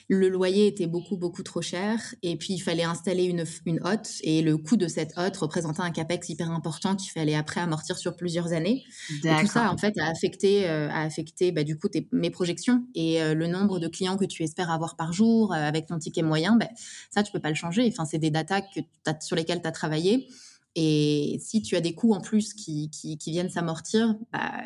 le 0.09 0.29
loyer 0.29 0.67
était 0.67 0.87
beaucoup, 0.87 1.17
beaucoup 1.17 1.43
trop 1.43 1.63
cher. 1.63 2.15
Et 2.23 2.37
puis, 2.37 2.55
il 2.55 2.61
fallait 2.61 2.85
installer 2.85 3.25
une, 3.25 3.45
une 3.65 3.81
hotte. 3.85 4.11
Et 4.23 4.43
le 4.43 4.57
coût 4.57 4.77
de 4.77 4.89
cette 4.89 5.17
hotte 5.17 5.37
représentait 5.37 5.81
un 5.81 5.91
capex 5.91 6.29
hyper 6.29 6.51
important 6.51 6.95
qu'il 6.97 7.11
fallait 7.11 7.35
après 7.35 7.61
amortir 7.61 7.97
sur 7.97 8.17
plusieurs 8.17 8.53
années. 8.53 8.85
Et 9.25 9.29
tout 9.41 9.47
ça, 9.47 9.73
en 9.73 9.79
fait, 9.79 9.97
a 9.99 10.09
affecté, 10.09 10.69
euh, 10.69 10.89
a 10.91 11.03
affecté 11.03 11.53
bah, 11.53 11.65
du 11.65 11.79
coup 11.79 11.89
mes 12.13 12.31
projections 12.31 12.87
et 12.95 13.23
euh, 13.23 13.35
le 13.35 13.47
nombre 13.47 13.79
de 13.79 13.89
clients 13.89 14.17
que 14.17 14.25
tu 14.25 14.43
espères 14.43 14.71
avoir 14.71 14.97
par 14.97 15.13
jour 15.13 15.53
euh, 15.53 15.57
avec 15.57 15.87
ton 15.87 15.99
ticket 15.99 16.23
moyen. 16.23 16.57
Bah, 16.57 16.69
ça, 17.11 17.23
tu 17.23 17.33
peux 17.33 17.41
pas 17.41 17.51
le 17.51 17.55
changer. 17.55 17.89
Enfin, 17.89 18.05
c'est 18.05 18.19
des 18.19 18.31
datas 18.31 18.63
que 18.63 18.81
sur 19.21 19.37
lesquelles 19.37 19.63
tu 19.63 19.69
as 19.69 19.73
travaillé. 19.73 20.29
Et 20.77 21.41
si 21.41 21.63
tu 21.63 21.77
as 21.77 21.81
des 21.81 21.95
coûts 21.95 22.15
en 22.15 22.21
plus 22.21 22.53
qui, 22.53 22.91
qui, 22.91 23.31
viennent 23.31 23.49
s'amortir, 23.49 24.17
bah, 24.33 24.65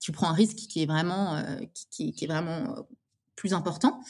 tu 0.00 0.10
prends 0.10 0.28
un 0.28 0.32
risque 0.32 0.56
qui 0.56 0.82
est 0.82 0.86
vraiment, 0.86 1.42
qui, 1.90 2.12
qui, 2.12 2.24
est 2.24 2.28
vraiment 2.28 2.74
plus 3.36 3.54
important. 3.54 4.00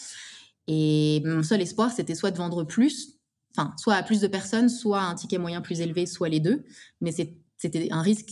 Et 0.67 1.23
mon 1.25 1.43
seul 1.43 1.61
espoir, 1.61 1.91
c'était 1.93 2.15
soit 2.15 2.31
de 2.31 2.39
vendre 2.39 2.65
plus, 2.65 3.19
enfin, 3.57 3.75
soit 3.77 3.95
à 3.95 4.03
plus 4.03 4.21
de 4.21 4.27
personnes, 4.27 4.69
soit 4.69 5.01
un 5.01 5.15
ticket 5.15 5.39
moyen 5.39 5.61
plus 5.61 5.81
élevé, 5.81 6.07
soit 6.07 6.29
les 6.29 6.41
deux. 6.41 6.65
Mais 7.01 7.13
c'était 7.13 7.93
un 7.93 8.03
risque 8.03 8.31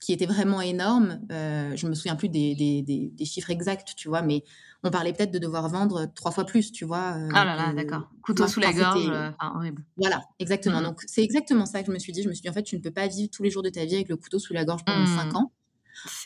qui 0.00 0.12
était 0.14 0.26
vraiment 0.26 0.60
énorme. 0.60 1.20
Euh, 1.30 1.76
je 1.76 1.86
me 1.86 1.94
souviens 1.94 2.16
plus 2.16 2.30
des, 2.30 2.54
des, 2.54 2.82
des, 2.82 3.24
chiffres 3.24 3.50
exacts, 3.50 3.94
tu 3.96 4.08
vois, 4.08 4.22
mais 4.22 4.42
on 4.82 4.90
parlait 4.90 5.12
peut-être 5.12 5.30
de 5.30 5.38
devoir 5.38 5.68
vendre 5.68 6.06
trois 6.14 6.30
fois 6.30 6.46
plus, 6.46 6.72
tu 6.72 6.86
vois. 6.86 7.16
Euh, 7.16 7.28
ah 7.34 7.44
là 7.44 7.54
là, 7.54 7.74
d'accord. 7.74 8.08
Couteau 8.22 8.46
sous 8.46 8.60
la 8.60 8.72
gorge, 8.72 9.08
euh, 9.10 9.30
horrible. 9.54 9.84
Voilà, 9.98 10.22
exactement. 10.38 10.80
Mmh. 10.80 10.84
Donc 10.84 11.02
c'est 11.06 11.22
exactement 11.22 11.66
ça 11.66 11.82
que 11.82 11.88
je 11.88 11.92
me 11.92 11.98
suis 11.98 12.12
dit. 12.12 12.22
Je 12.22 12.28
me 12.28 12.34
suis 12.34 12.42
dit, 12.42 12.48
en 12.48 12.54
fait, 12.54 12.62
tu 12.62 12.76
ne 12.76 12.80
peux 12.80 12.90
pas 12.90 13.06
vivre 13.08 13.30
tous 13.30 13.42
les 13.42 13.50
jours 13.50 13.62
de 13.62 13.68
ta 13.68 13.84
vie 13.84 13.96
avec 13.96 14.08
le 14.08 14.16
couteau 14.16 14.38
sous 14.38 14.54
la 14.54 14.64
gorge 14.64 14.84
pendant 14.86 15.02
mmh. 15.02 15.18
cinq 15.18 15.34
ans. 15.36 15.52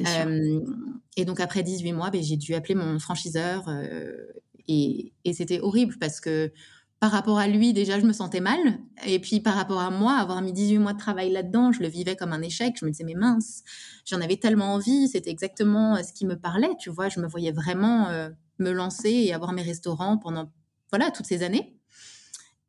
Euh, 0.01 0.61
et 1.17 1.25
donc 1.25 1.41
après 1.41 1.63
18 1.63 1.93
mois, 1.93 2.11
ben, 2.11 2.23
j'ai 2.23 2.37
dû 2.37 2.55
appeler 2.55 2.75
mon 2.75 2.99
franchiseur 2.99 3.69
et, 4.69 5.13
c'était 5.33 5.61
horrible 5.61 5.97
parce 5.99 6.21
que 6.21 6.53
par 7.01 7.11
rapport 7.11 7.39
à 7.39 7.49
lui, 7.49 7.75
déjà, 7.75 8.01
je 8.01 8.07
me 8.07 8.15
sentais 8.15 8.41
mal. 8.41 8.59
Et 9.05 9.19
puis 9.19 9.41
par 9.41 9.55
rapport 9.55 9.81
à 9.81 9.91
moi, 9.91 10.15
avoir 10.15 10.41
mis 10.41 10.55
18 10.55 10.79
mois 10.79 10.95
de 10.95 10.99
travail 10.99 11.31
là-dedans, 11.31 11.71
je 11.71 11.81
le 11.81 11.89
vivais 11.89 12.17
comme 12.17 12.33
un 12.33 12.41
échec. 12.41 12.77
Je 12.81 12.87
me 12.87 12.91
disais, 12.91 13.05
mais 13.05 13.15
mince, 13.15 13.63
j'en 14.07 14.23
avais 14.23 14.37
tellement 14.37 14.73
envie. 14.73 15.09
C'était 15.09 15.31
exactement 15.31 15.97
euh, 15.97 16.03
ce 16.03 16.15
qui 16.15 16.25
me 16.25 16.37
parlait. 16.39 16.71
Tu 16.79 16.89
vois, 16.89 17.11
je 17.11 17.21
me 17.21 17.27
voyais 17.27 17.53
vraiment 17.53 18.09
euh, 18.09 18.31
me 18.59 18.71
lancer 18.71 19.11
et 19.11 19.35
avoir 19.35 19.53
mes 19.53 19.61
restaurants 19.61 20.17
pendant 20.17 20.51
voilà 20.91 21.11
toutes 21.11 21.27
ces 21.27 21.43
années. 21.43 21.74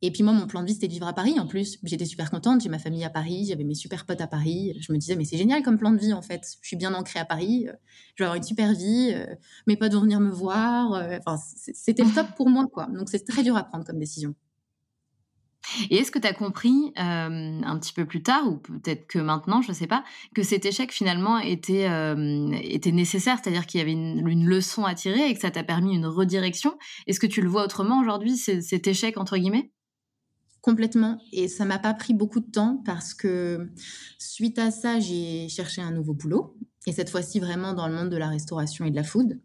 Et 0.05 0.11
puis 0.11 0.21
moi, 0.21 0.33
mon 0.33 0.45
plan 0.45 0.61
de 0.61 0.67
vie, 0.67 0.75
c'était 0.75 0.87
de 0.87 0.93
vivre 0.93 1.07
à 1.07 1.13
Paris. 1.13 1.39
En 1.39 1.47
plus, 1.47 1.79
j'étais 1.81 2.05
super 2.05 2.29
contente. 2.29 2.61
J'ai 2.61 2.69
ma 2.69 2.77
famille 2.77 3.03
à 3.03 3.09
Paris, 3.09 3.47
j'avais 3.49 3.63
mes 3.63 3.73
super 3.73 4.05
potes 4.05 4.21
à 4.21 4.27
Paris. 4.27 4.77
Je 4.79 4.93
me 4.93 4.99
disais, 4.99 5.15
mais 5.15 5.25
c'est 5.25 5.35
génial 5.35 5.63
comme 5.63 5.79
plan 5.79 5.89
de 5.89 5.97
vie, 5.97 6.13
en 6.13 6.21
fait. 6.21 6.43
Je 6.61 6.67
suis 6.67 6.77
bien 6.77 6.93
ancrée 6.93 7.17
à 7.17 7.25
Paris. 7.25 7.65
Je 8.13 8.21
vais 8.23 8.25
avoir 8.25 8.35
une 8.35 8.43
super 8.43 8.71
vie. 8.73 9.13
Euh, 9.15 9.25
mes 9.65 9.77
potes 9.77 9.93
vont 9.93 10.01
venir 10.01 10.19
me 10.19 10.29
voir. 10.29 10.93
Euh, 10.93 11.17
enfin, 11.25 11.41
c'était 11.55 12.03
le 12.03 12.13
top 12.13 12.27
pour 12.37 12.49
moi, 12.49 12.67
quoi. 12.71 12.85
Donc, 12.85 13.09
c'est 13.09 13.25
très 13.25 13.41
dur 13.41 13.57
à 13.57 13.63
prendre 13.63 13.83
comme 13.83 13.97
décision. 13.97 14.35
Et 15.89 15.95
est-ce 15.95 16.11
que 16.11 16.19
tu 16.19 16.27
as 16.27 16.33
compris 16.33 16.93
euh, 16.99 17.61
un 17.63 17.79
petit 17.79 17.93
peu 17.93 18.05
plus 18.05 18.21
tard, 18.21 18.47
ou 18.47 18.57
peut-être 18.57 19.07
que 19.07 19.17
maintenant, 19.17 19.63
je 19.63 19.69
ne 19.69 19.73
sais 19.73 19.87
pas, 19.87 20.03
que 20.35 20.43
cet 20.43 20.67
échec 20.67 20.91
finalement 20.91 21.39
était, 21.39 21.89
était 22.61 22.91
nécessaire, 22.91 23.39
c'est-à-dire 23.41 23.65
qu'il 23.65 23.79
y 23.79 23.81
avait 23.81 23.93
une, 23.93 24.45
leçon 24.45 24.85
à 24.85 24.93
tirer 24.93 25.27
et 25.27 25.33
que 25.33 25.39
ça 25.39 25.49
t'a 25.49 25.63
permis 25.63 25.95
une 25.95 26.05
redirection 26.05 26.77
Est-ce 27.07 27.19
que 27.19 27.25
tu 27.25 27.41
le 27.41 27.49
vois 27.49 27.63
autrement 27.63 27.99
aujourd'hui, 27.99 28.37
cet 28.37 28.85
échec, 28.85 29.17
entre 29.17 29.37
guillemets? 29.37 29.71
Complètement. 30.65 31.19
Et 31.31 31.47
ça 31.47 31.63
m'a 31.63 31.77
pas 31.77 31.93
pris 31.93 32.15
beaucoup 32.15 32.39
de 32.39 32.49
temps 32.49 32.81
parce 32.87 33.13
que 33.13 33.69
suite 34.17 34.57
à 34.57 34.71
ça, 34.71 34.99
j'ai 34.99 35.47
cherché 35.47 35.79
un 35.79 35.91
nouveau 35.91 36.15
boulot. 36.15 36.57
Et 36.87 36.91
cette 36.91 37.11
fois-ci, 37.11 37.39
vraiment 37.39 37.73
dans 37.73 37.87
le 37.87 37.93
monde 37.93 38.09
de 38.09 38.17
la 38.17 38.27
restauration 38.27 38.83
et 38.83 38.89
de 38.89 38.95
la 38.95 39.03
food. 39.03 39.39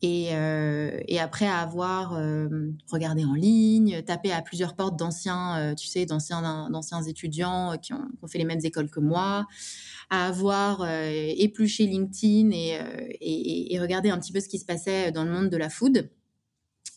Et, 0.00 0.28
euh, 0.34 1.00
après 1.18 1.48
avoir 1.48 2.14
euh, 2.14 2.70
regardé 2.86 3.24
en 3.24 3.34
ligne, 3.34 4.00
tapé 4.02 4.30
à 4.30 4.40
plusieurs 4.40 4.76
portes 4.76 4.96
d'anciens, 4.96 5.58
euh, 5.58 5.74
tu 5.74 5.88
sais, 5.88 6.06
d'anciens, 6.06 6.70
d'anciens 6.70 7.02
étudiants 7.02 7.76
qui 7.82 7.92
ont, 7.92 8.08
fait 8.28 8.38
les 8.38 8.44
mêmes 8.44 8.60
écoles 8.62 8.90
que 8.90 9.00
moi, 9.00 9.44
à 10.08 10.28
avoir 10.28 10.88
épluché 10.88 11.86
LinkedIn 11.86 12.52
et, 12.52 12.78
et, 13.20 13.74
et 13.74 13.80
regardé 13.80 14.10
un 14.10 14.18
petit 14.20 14.32
peu 14.32 14.38
ce 14.38 14.48
qui 14.48 14.60
se 14.60 14.64
passait 14.64 15.10
dans 15.10 15.24
le 15.24 15.32
monde 15.32 15.48
de 15.48 15.56
la 15.56 15.68
food, 15.68 16.08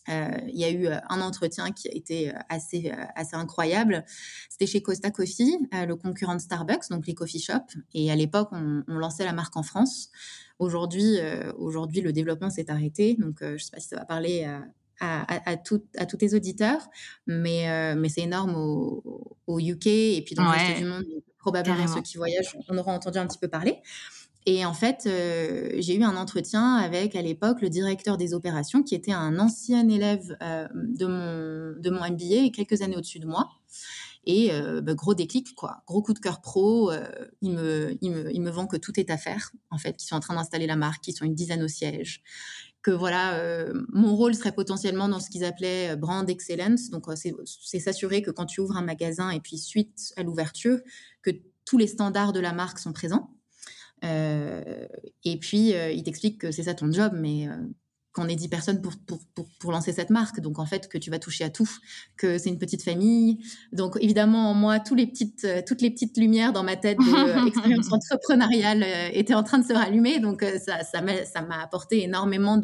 il 0.07 0.57
y 0.57 0.63
a 0.63 0.71
eu 0.71 0.87
un 0.87 1.21
entretien 1.21 1.71
qui 1.71 1.87
a 1.87 1.91
été 1.93 2.33
assez, 2.49 2.91
assez 3.15 3.35
incroyable. 3.35 4.03
C'était 4.49 4.67
chez 4.67 4.81
Costa 4.81 5.11
Coffee, 5.11 5.57
le 5.71 5.95
concurrent 5.95 6.35
de 6.35 6.41
Starbucks, 6.41 6.89
donc 6.89 7.07
les 7.07 7.13
coffee 7.13 7.39
shops. 7.39 7.77
Et 7.93 8.11
à 8.11 8.15
l'époque, 8.15 8.49
on, 8.51 8.83
lançait 8.87 9.25
la 9.25 9.33
marque 9.33 9.55
en 9.57 9.63
France. 9.63 10.09
Aujourd'hui, 10.59 11.17
aujourd'hui 11.57 12.01
le 12.01 12.13
développement 12.13 12.49
s'est 12.49 12.69
arrêté. 12.69 13.15
Donc, 13.19 13.37
je 13.41 13.53
ne 13.53 13.57
sais 13.57 13.71
pas 13.71 13.79
si 13.79 13.87
ça 13.87 13.95
va 13.95 14.05
parler 14.05 14.43
à, 14.99 15.49
à, 15.49 15.57
tout, 15.57 15.83
à 15.97 16.05
tous 16.05 16.17
tes 16.17 16.33
auditeurs, 16.33 16.81
mais, 17.27 17.95
mais 17.95 18.09
c'est 18.09 18.21
énorme 18.21 18.55
au, 18.55 19.37
au, 19.47 19.59
UK 19.59 19.87
et 19.87 20.23
puis 20.25 20.35
dans 20.35 20.43
le 20.43 20.49
reste 20.49 20.77
du 20.77 20.85
monde. 20.85 21.05
Probablement 21.37 21.87
ceux 21.87 22.01
qui 22.01 22.17
voyagent, 22.17 22.55
on 22.69 22.77
aura 22.77 22.93
entendu 22.93 23.17
un 23.17 23.25
petit 23.25 23.39
peu 23.39 23.47
parler. 23.47 23.81
Et 24.45 24.65
en 24.65 24.73
fait, 24.73 25.03
euh, 25.05 25.69
j'ai 25.77 25.95
eu 25.95 26.03
un 26.03 26.15
entretien 26.15 26.75
avec, 26.75 27.15
à 27.15 27.21
l'époque, 27.21 27.61
le 27.61 27.69
directeur 27.69 28.17
des 28.17 28.33
opérations, 28.33 28.81
qui 28.81 28.95
était 28.95 29.11
un 29.11 29.37
ancien 29.37 29.87
élève 29.87 30.35
euh, 30.41 30.67
de, 30.73 31.05
mon, 31.05 31.79
de 31.79 31.89
mon 31.89 31.99
MBA 31.99 32.49
quelques 32.53 32.81
années 32.81 32.97
au-dessus 32.97 33.19
de 33.19 33.27
moi. 33.27 33.49
Et 34.25 34.51
euh, 34.51 34.81
bah, 34.81 34.95
gros 34.95 35.13
déclic, 35.13 35.53
quoi. 35.55 35.83
Gros 35.85 36.01
coup 36.01 36.13
de 36.13 36.19
cœur 36.19 36.41
pro. 36.41 36.91
il, 37.41 37.51
me, 37.51 37.97
il, 38.01 38.11
me, 38.11 38.33
il 38.33 38.41
me 38.41 38.49
vend 38.49 38.65
que 38.65 38.77
tout 38.77 38.99
est 38.99 39.11
à 39.11 39.17
faire, 39.17 39.51
en 39.69 39.77
fait, 39.77 39.97
qu'ils 39.97 40.07
sont 40.07 40.15
en 40.15 40.19
train 40.19 40.35
d'installer 40.35 40.67
la 40.67 40.75
marque, 40.75 41.03
qu'ils 41.03 41.15
sont 41.15 41.25
une 41.25 41.35
dizaine 41.35 41.61
au 41.61 41.67
siège. 41.67 42.23
Que 42.81 42.89
voilà, 42.89 43.39
mon 43.89 44.15
rôle 44.15 44.33
serait 44.33 44.53
potentiellement 44.53 45.07
dans 45.07 45.19
ce 45.19 45.29
qu'ils 45.29 45.43
appelaient 45.43 45.95
brand 45.95 46.27
excellence. 46.27 46.89
Donc, 46.89 47.05
c'est 47.15 47.79
s'assurer 47.79 48.23
que 48.23 48.31
quand 48.31 48.47
tu 48.47 48.59
ouvres 48.59 48.75
un 48.75 48.81
magasin 48.81 49.29
et 49.29 49.39
puis 49.39 49.59
suite 49.59 50.13
à 50.17 50.23
l'ouverture, 50.23 50.79
que 51.21 51.29
tous 51.63 51.77
les 51.77 51.85
standards 51.85 52.33
de 52.33 52.39
la 52.39 52.53
marque 52.53 52.79
sont 52.79 52.91
présents. 52.91 53.29
Euh, 54.03 54.87
et 55.23 55.37
puis, 55.37 55.73
euh, 55.73 55.91
il 55.91 56.03
t'explique 56.03 56.39
que 56.39 56.51
c'est 56.51 56.63
ça 56.63 56.73
ton 56.73 56.91
job, 56.91 57.13
mais 57.15 57.47
euh, 57.47 57.55
qu'on 58.13 58.27
est 58.27 58.35
10 58.35 58.49
personnes 58.49 58.81
pour, 58.81 58.93
pour, 59.05 59.19
pour, 59.59 59.71
lancer 59.71 59.93
cette 59.93 60.09
marque. 60.09 60.39
Donc, 60.41 60.59
en 60.59 60.65
fait, 60.65 60.89
que 60.89 60.97
tu 60.97 61.09
vas 61.09 61.19
toucher 61.19 61.43
à 61.43 61.49
tout, 61.49 61.69
que 62.17 62.37
c'est 62.37 62.49
une 62.49 62.57
petite 62.57 62.83
famille. 62.83 63.39
Donc, 63.71 63.97
évidemment, 64.01 64.53
moi, 64.53 64.79
tous 64.79 64.95
les 64.95 65.07
petites, 65.07 65.47
toutes 65.65 65.81
les 65.81 65.91
petites 65.91 66.17
lumières 66.17 66.51
dans 66.51 66.63
ma 66.63 66.75
tête 66.75 66.97
de 66.97 67.47
expérience 67.47 67.91
entrepreneuriale 67.91 68.85
étaient 69.13 69.33
en 69.33 69.43
train 69.43 69.59
de 69.59 69.65
se 69.65 69.73
rallumer. 69.73 70.19
Donc, 70.19 70.43
ça, 70.65 70.83
ça 70.83 71.01
m'a 71.01 71.61
apporté 71.61 72.03
énormément 72.03 72.59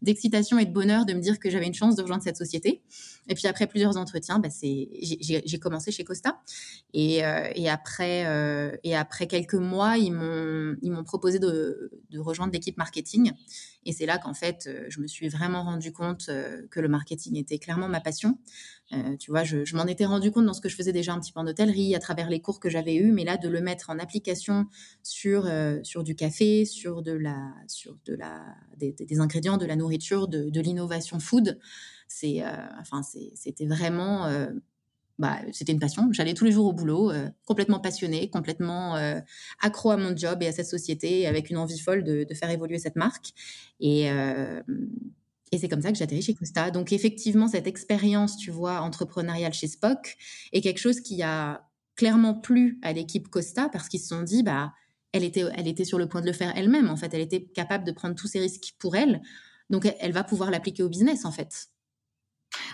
d'excitation 0.00 0.58
et 0.58 0.64
de 0.64 0.72
bonheur 0.72 1.04
de 1.04 1.12
me 1.12 1.20
dire 1.20 1.38
que 1.38 1.50
j'avais 1.50 1.66
une 1.66 1.74
chance 1.74 1.96
de 1.96 2.02
rejoindre 2.02 2.22
cette 2.22 2.38
société. 2.38 2.82
Et 3.28 3.34
puis 3.34 3.46
après 3.46 3.66
plusieurs 3.66 3.96
entretiens, 3.96 4.38
bah, 4.38 4.48
j'ai 4.60 5.58
commencé 5.58 5.92
chez 5.92 6.04
Costa. 6.04 6.40
Et, 6.94 7.24
euh, 7.24 7.50
euh, 8.00 8.76
et 8.82 8.96
après 8.96 9.26
quelques 9.26 9.54
mois, 9.54 9.98
ils 9.98 10.12
m'ont 10.12 11.04
proposé 11.04 11.38
de, 11.38 11.90
rejoindre 12.16 12.52
l'équipe 12.52 12.76
marketing. 12.78 13.32
Et 13.84 13.92
c'est 13.92 14.06
là 14.06 14.18
qu'en 14.18 14.34
fait, 14.34 14.66
euh, 14.66 14.86
je 14.88 15.00
me 15.00 15.06
suis 15.06 15.28
vraiment 15.28 15.62
rendu 15.62 15.92
compte 15.92 16.30
que 16.70 16.80
le 16.80 16.88
marketing 16.88 17.36
était 17.36 17.58
clairement 17.58 17.88
ma 17.88 18.00
passion. 18.00 18.38
tu 19.18 19.30
vois, 19.30 19.44
je, 19.44 19.76
m'en 19.76 19.84
étais 19.86 20.06
rendu 20.06 20.30
compte 20.30 20.46
dans 20.46 20.54
ce 20.54 20.62
que 20.62 20.70
je 20.70 20.76
faisais 20.76 20.92
déjà 20.92 21.12
un 21.12 21.20
petit 21.20 21.32
peu 21.32 21.40
en 21.40 21.46
hôtellerie, 21.46 21.94
à 21.94 21.98
travers 21.98 22.30
les 22.30 22.40
cours 22.40 22.60
que 22.60 22.70
j'avais 22.70 22.96
eus, 22.96 23.12
mais 23.12 23.24
là, 23.24 23.36
de 23.36 23.48
le 23.48 23.60
mettre 23.60 23.90
en 23.90 23.98
application 23.98 24.66
sur, 25.02 25.44
du 26.02 26.14
café, 26.14 26.64
sur, 26.64 27.02
des, 27.02 27.18
ingrédients, 29.20 29.58
de 29.58 29.66
la 29.66 29.76
nourriture, 29.76 30.28
de 30.28 30.60
l'innovation 30.60 31.20
food, 31.20 31.58
c'est, 32.08 32.42
euh, 32.42 32.50
enfin, 32.80 33.02
c'était 33.34 33.66
vraiment 33.66 34.26
euh, 34.26 34.48
bah, 35.18 35.38
c'était 35.52 35.72
une 35.72 35.78
passion. 35.78 36.08
J'allais 36.12 36.34
tous 36.34 36.44
les 36.44 36.52
jours 36.52 36.66
au 36.66 36.72
boulot, 36.72 37.10
euh, 37.10 37.28
complètement 37.44 37.80
passionnée, 37.80 38.30
complètement 38.30 38.94
accro 39.60 39.90
à 39.90 39.96
mon 39.96 40.16
job 40.16 40.42
et 40.42 40.46
à 40.48 40.52
cette 40.52 40.66
société, 40.66 41.26
avec 41.26 41.50
une 41.50 41.58
envie 41.58 41.78
folle 41.78 42.02
de, 42.04 42.26
faire 42.34 42.50
évoluer 42.50 42.78
cette 42.78 42.96
marque. 42.96 43.32
Et, 43.80 44.06
et 45.50 45.58
c'est 45.58 45.68
comme 45.68 45.82
ça 45.82 45.92
que 45.92 45.98
j'atterris 45.98 46.22
chez 46.22 46.34
Costa. 46.34 46.70
Donc 46.70 46.92
effectivement, 46.92 47.48
cette 47.48 47.66
expérience, 47.66 48.36
tu 48.36 48.50
vois, 48.50 48.80
entrepreneuriale 48.80 49.52
chez 49.52 49.66
Spock 49.66 50.16
est 50.52 50.60
quelque 50.60 50.78
chose 50.78 51.00
qui 51.00 51.22
a 51.22 51.68
clairement 51.96 52.34
plu 52.34 52.78
à 52.82 52.92
l'équipe 52.92 53.28
Costa 53.28 53.68
parce 53.68 53.88
qu'ils 53.88 54.00
se 54.00 54.08
sont 54.08 54.22
dit, 54.22 54.44
bah, 54.44 54.72
elle 55.12 55.24
était, 55.24 55.44
elle 55.56 55.66
était 55.66 55.84
sur 55.84 55.98
le 55.98 56.08
point 56.08 56.20
de 56.20 56.26
le 56.26 56.32
faire 56.32 56.52
elle-même. 56.56 56.88
En 56.88 56.96
fait, 56.96 57.12
elle 57.12 57.20
était 57.20 57.42
capable 57.42 57.84
de 57.84 57.92
prendre 57.92 58.14
tous 58.14 58.28
ces 58.28 58.40
risques 58.40 58.74
pour 58.78 58.94
elle. 58.94 59.20
Donc, 59.70 59.92
elle 60.00 60.12
va 60.12 60.24
pouvoir 60.24 60.50
l'appliquer 60.50 60.82
au 60.82 60.88
business, 60.88 61.24
en 61.24 61.32
fait. 61.32 61.68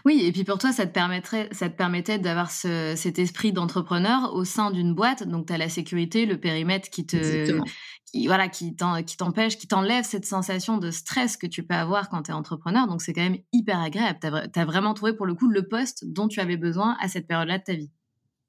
Oui, 0.04 0.22
et 0.24 0.32
puis 0.32 0.44
pour 0.44 0.58
toi, 0.58 0.72
ça 0.72 0.86
te, 0.86 0.92
permettrait, 0.92 1.48
ça 1.52 1.68
te 1.68 1.76
permettait 1.76 2.18
d'avoir 2.18 2.50
cet 2.50 3.18
esprit 3.18 3.52
d'entrepreneur 3.52 4.34
au 4.34 4.44
sein 4.44 4.70
d'une 4.70 4.94
boîte. 4.94 5.26
Donc, 5.26 5.46
tu 5.46 5.52
as 5.52 5.58
la 5.58 5.68
sécurité, 5.68 6.26
le 6.26 6.38
périmètre 6.38 6.90
qui 6.90 7.06
te. 7.06 7.60
Qui, 8.06 8.28
voilà, 8.28 8.48
qui 8.48 8.76
t'empêche, 8.76 9.58
qui 9.58 9.66
t'enlève 9.66 10.04
cette 10.04 10.24
sensation 10.24 10.78
de 10.78 10.92
stress 10.92 11.36
que 11.36 11.48
tu 11.48 11.64
peux 11.64 11.74
avoir 11.74 12.08
quand 12.08 12.22
tu 12.22 12.30
es 12.30 12.34
entrepreneur. 12.34 12.86
Donc, 12.86 13.02
c'est 13.02 13.12
quand 13.12 13.22
même 13.22 13.38
hyper 13.52 13.80
agréable. 13.80 14.20
Tu 14.22 14.60
as, 14.60 14.64
vraiment 14.64 14.94
trouvé 14.94 15.14
pour 15.14 15.26
le 15.26 15.34
coup 15.34 15.48
le 15.48 15.66
poste 15.66 16.04
dont 16.06 16.28
tu 16.28 16.38
avais 16.38 16.56
besoin 16.56 16.96
à 17.00 17.08
cette 17.08 17.26
période-là 17.26 17.58
de 17.58 17.64
ta 17.64 17.74
vie. 17.74 17.90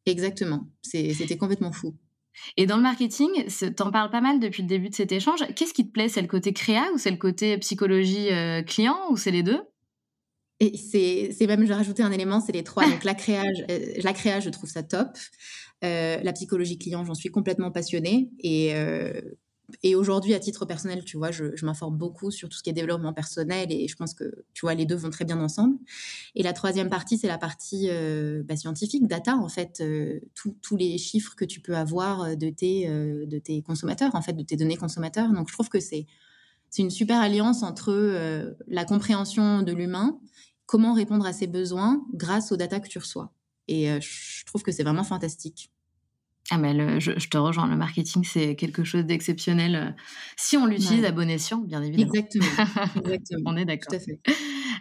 Exactement. 0.06 0.68
C'était 0.84 1.38
complètement 1.38 1.72
fou. 1.72 1.96
Et 2.58 2.66
dans 2.66 2.76
le 2.76 2.84
marketing, 2.84 3.32
t'en 3.76 3.92
parles 3.92 4.12
pas 4.12 4.22
mal 4.22 4.40
depuis 4.40 4.62
le 4.62 4.68
début 4.68 4.90
de 4.90 4.96
cet 4.96 5.12
échange. 5.12 5.40
Qu'est-ce 5.56 5.74
qui 5.74 5.88
te 5.88 5.92
plaît? 5.92 6.10
C'est 6.10 6.22
le 6.22 6.28
côté 6.28 6.54
créa 6.54 6.86
ou 6.94 6.98
c'est 6.98 7.12
le 7.12 7.18
côté 7.18 7.58
psychologie 7.58 8.32
euh, 8.32 8.62
client 8.62 8.98
ou 9.10 9.18
c'est 9.18 9.32
les 9.32 9.42
deux? 9.42 9.62
Et 10.60 10.78
c'est 10.78 11.48
même, 11.48 11.64
je 11.64 11.68
vais 11.68 11.74
rajouter 11.74 12.04
un 12.04 12.12
élément, 12.12 12.40
c'est 12.40 12.54
les 12.54 12.64
trois. 12.64 12.90
Donc 12.90 13.04
la 13.04 13.14
créage, 13.14 13.66
euh, 13.70 13.94
la 14.02 14.14
créa, 14.14 14.40
je 14.40 14.50
trouve 14.50 14.70
ça 14.70 14.84
top. 14.84 15.10
Euh, 15.84 16.18
la 16.22 16.34
psychologie 16.34 16.78
client, 16.78 17.04
j'en 17.04 17.14
suis 17.14 17.30
complètement 17.30 17.72
passionnée. 17.72 18.30
Et, 18.40 18.74
euh, 18.74 19.20
et 19.84 19.96
aujourd'hui, 19.96 20.34
à 20.34 20.40
titre 20.40 20.66
personnel, 20.66 21.04
tu 21.04 21.18
vois, 21.18 21.32
je, 21.32 21.66
m'informe 21.66 21.98
beaucoup 21.98 22.32
sur 22.32 22.48
tout 22.48 22.58
ce 22.58 22.64
qui 22.64 22.70
est 22.70 22.74
développement 22.74 23.12
personnel 23.12 23.72
et 23.72 23.88
je 23.88 23.96
pense 23.98 24.14
que, 24.14 24.46
tu 24.54 24.62
vois, 24.62 24.76
les 24.76 24.86
deux 24.86 24.96
vont 24.96 25.10
très 25.10 25.26
bien 25.26 25.40
ensemble. 25.42 25.78
Et 26.36 26.44
la 26.44 26.54
troisième 26.54 26.88
partie, 26.88 27.18
c'est 27.18 27.28
la 27.28 27.40
partie 27.40 27.90
bah, 28.46 28.56
scientifique, 28.56 29.08
data, 29.08 29.36
en 29.36 29.50
fait, 29.50 29.84
tous 30.36 30.78
les 30.78 30.98
chiffres 31.00 31.36
que 31.36 31.46
tu 31.46 31.60
peux 31.60 31.76
avoir 31.76 32.38
de 32.38 32.50
tes, 32.52 32.88
de 32.88 33.40
tes 33.40 33.64
consommateurs, 33.64 34.14
en 34.14 34.22
fait, 34.22 34.34
de 34.34 34.44
tes 34.44 34.56
données 34.56 34.78
consommateurs. 34.78 35.34
Donc, 35.34 35.50
je 35.50 35.54
trouve 35.54 35.70
que 35.70 35.80
c'est 35.80 36.06
c'est 36.76 36.82
une 36.82 36.90
super 36.92 37.22
alliance 37.22 37.64
entre 37.64 38.54
la 38.68 38.84
compréhension 38.84 39.62
de 39.62 39.72
l'humain, 39.72 40.20
comment 40.66 40.94
répondre 40.94 41.26
à 41.26 41.32
ses 41.32 41.48
besoins 41.48 42.06
grâce 42.14 42.52
aux 42.52 42.58
data 42.58 42.82
que 42.82 42.90
tu 42.90 43.00
reçois. 43.00 43.32
Et 43.68 43.90
euh, 43.90 44.00
je 44.02 44.44
trouve 44.46 44.62
que 44.62 44.72
c'est 44.72 44.84
vraiment 44.84 45.06
fantastique. 45.06 45.72
Ah 46.52 46.60
mais 46.60 47.00
je, 47.00 47.12
te 47.28 47.38
rejoins, 47.38 47.68
le 47.68 47.76
marketing 47.76 48.24
c'est 48.24 48.56
quelque 48.56 48.84
chose 48.84 49.06
d'exceptionnel 49.06 49.76
euh, 49.76 49.90
si 50.38 50.58
on 50.58 50.68
l'utilise 50.68 51.04
à 51.04 51.12
bon 51.12 51.28
escient, 51.28 51.58
bien 51.60 51.82
évidemment. 51.82 52.12
Exactement. 52.14 52.46
Exactement. 52.98 53.42
on 53.46 53.58
est 53.58 53.66
d'accord. 53.66 54.00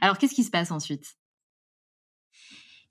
Alors 0.02 0.18
qu'est-ce 0.18 0.34
qui 0.34 0.44
se 0.44 0.50
passe 0.50 0.70
ensuite? 0.70 1.16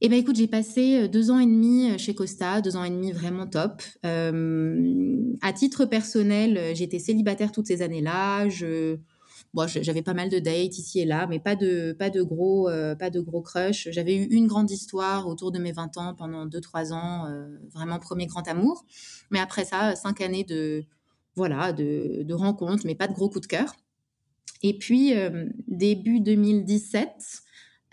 Eh 0.03 0.09
bien, 0.09 0.17
écoute, 0.17 0.35
j'ai 0.35 0.47
passé 0.47 1.03
euh, 1.03 1.07
deux 1.07 1.31
ans 1.31 1.39
et 1.39 1.45
demi 1.45 1.97
chez 1.97 2.13
Costa, 2.13 2.61
deux 2.61 2.75
ans 2.75 2.83
et 2.83 2.89
demi 2.89 3.11
vraiment 3.11 3.47
top. 3.47 3.81
à 4.03 5.53
titre 5.53 5.85
personnel, 5.85 6.75
j'étais 6.75 6.99
célibataire 6.99 7.51
toutes 7.51 7.67
ces 7.67 7.81
années-là. 7.81 8.47
Je, 8.49 8.99
Bon, 9.53 9.67
j'avais 9.67 10.01
pas 10.01 10.15
mal 10.15 10.29
de 10.29 10.39
dates 10.39 10.79
ici 10.79 10.99
et 11.01 11.05
là, 11.05 11.27
mais 11.27 11.39
pas 11.39 11.55
de, 11.55 11.93
pas 11.93 12.09
de 12.09 12.23
gros, 12.23 12.69
euh, 12.69 12.95
pas 12.95 13.11
de 13.11 13.19
gros 13.21 13.41
crush. 13.41 13.87
J'avais 13.91 14.15
eu 14.15 14.25
une 14.25 14.47
grande 14.47 14.71
histoire 14.71 15.27
autour 15.27 15.51
de 15.51 15.59
mes 15.59 15.71
20 15.71 15.97
ans 15.97 16.15
pendant 16.15 16.47
2-3 16.47 16.91
ans, 16.91 17.27
euh, 17.27 17.55
vraiment 17.71 17.99
premier 17.99 18.25
grand 18.25 18.47
amour. 18.47 18.83
Mais 19.29 19.39
après 19.39 19.63
ça, 19.63 19.95
cinq 19.95 20.21
années 20.21 20.43
de, 20.43 20.85
voilà, 21.35 21.71
de, 21.71 22.23
de 22.23 22.33
rencontres, 22.33 22.83
mais 22.85 22.95
pas 22.95 23.07
de 23.07 23.13
gros 23.13 23.29
coup 23.29 23.39
de 23.39 23.45
cœur. 23.45 23.75
Et 24.63 24.75
puis, 24.75 25.13
euh, 25.15 25.45
début 25.67 26.19
2017, 26.19 27.42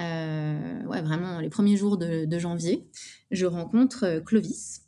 ouais, 0.01 1.03
vraiment 1.03 1.41
les 1.41 1.51
premiers 1.51 1.77
jours 1.77 1.97
de, 1.97 2.25
de 2.25 2.39
janvier, 2.39 2.87
je 3.31 3.47
rencontre 3.47 4.23
Clovis, 4.25 4.83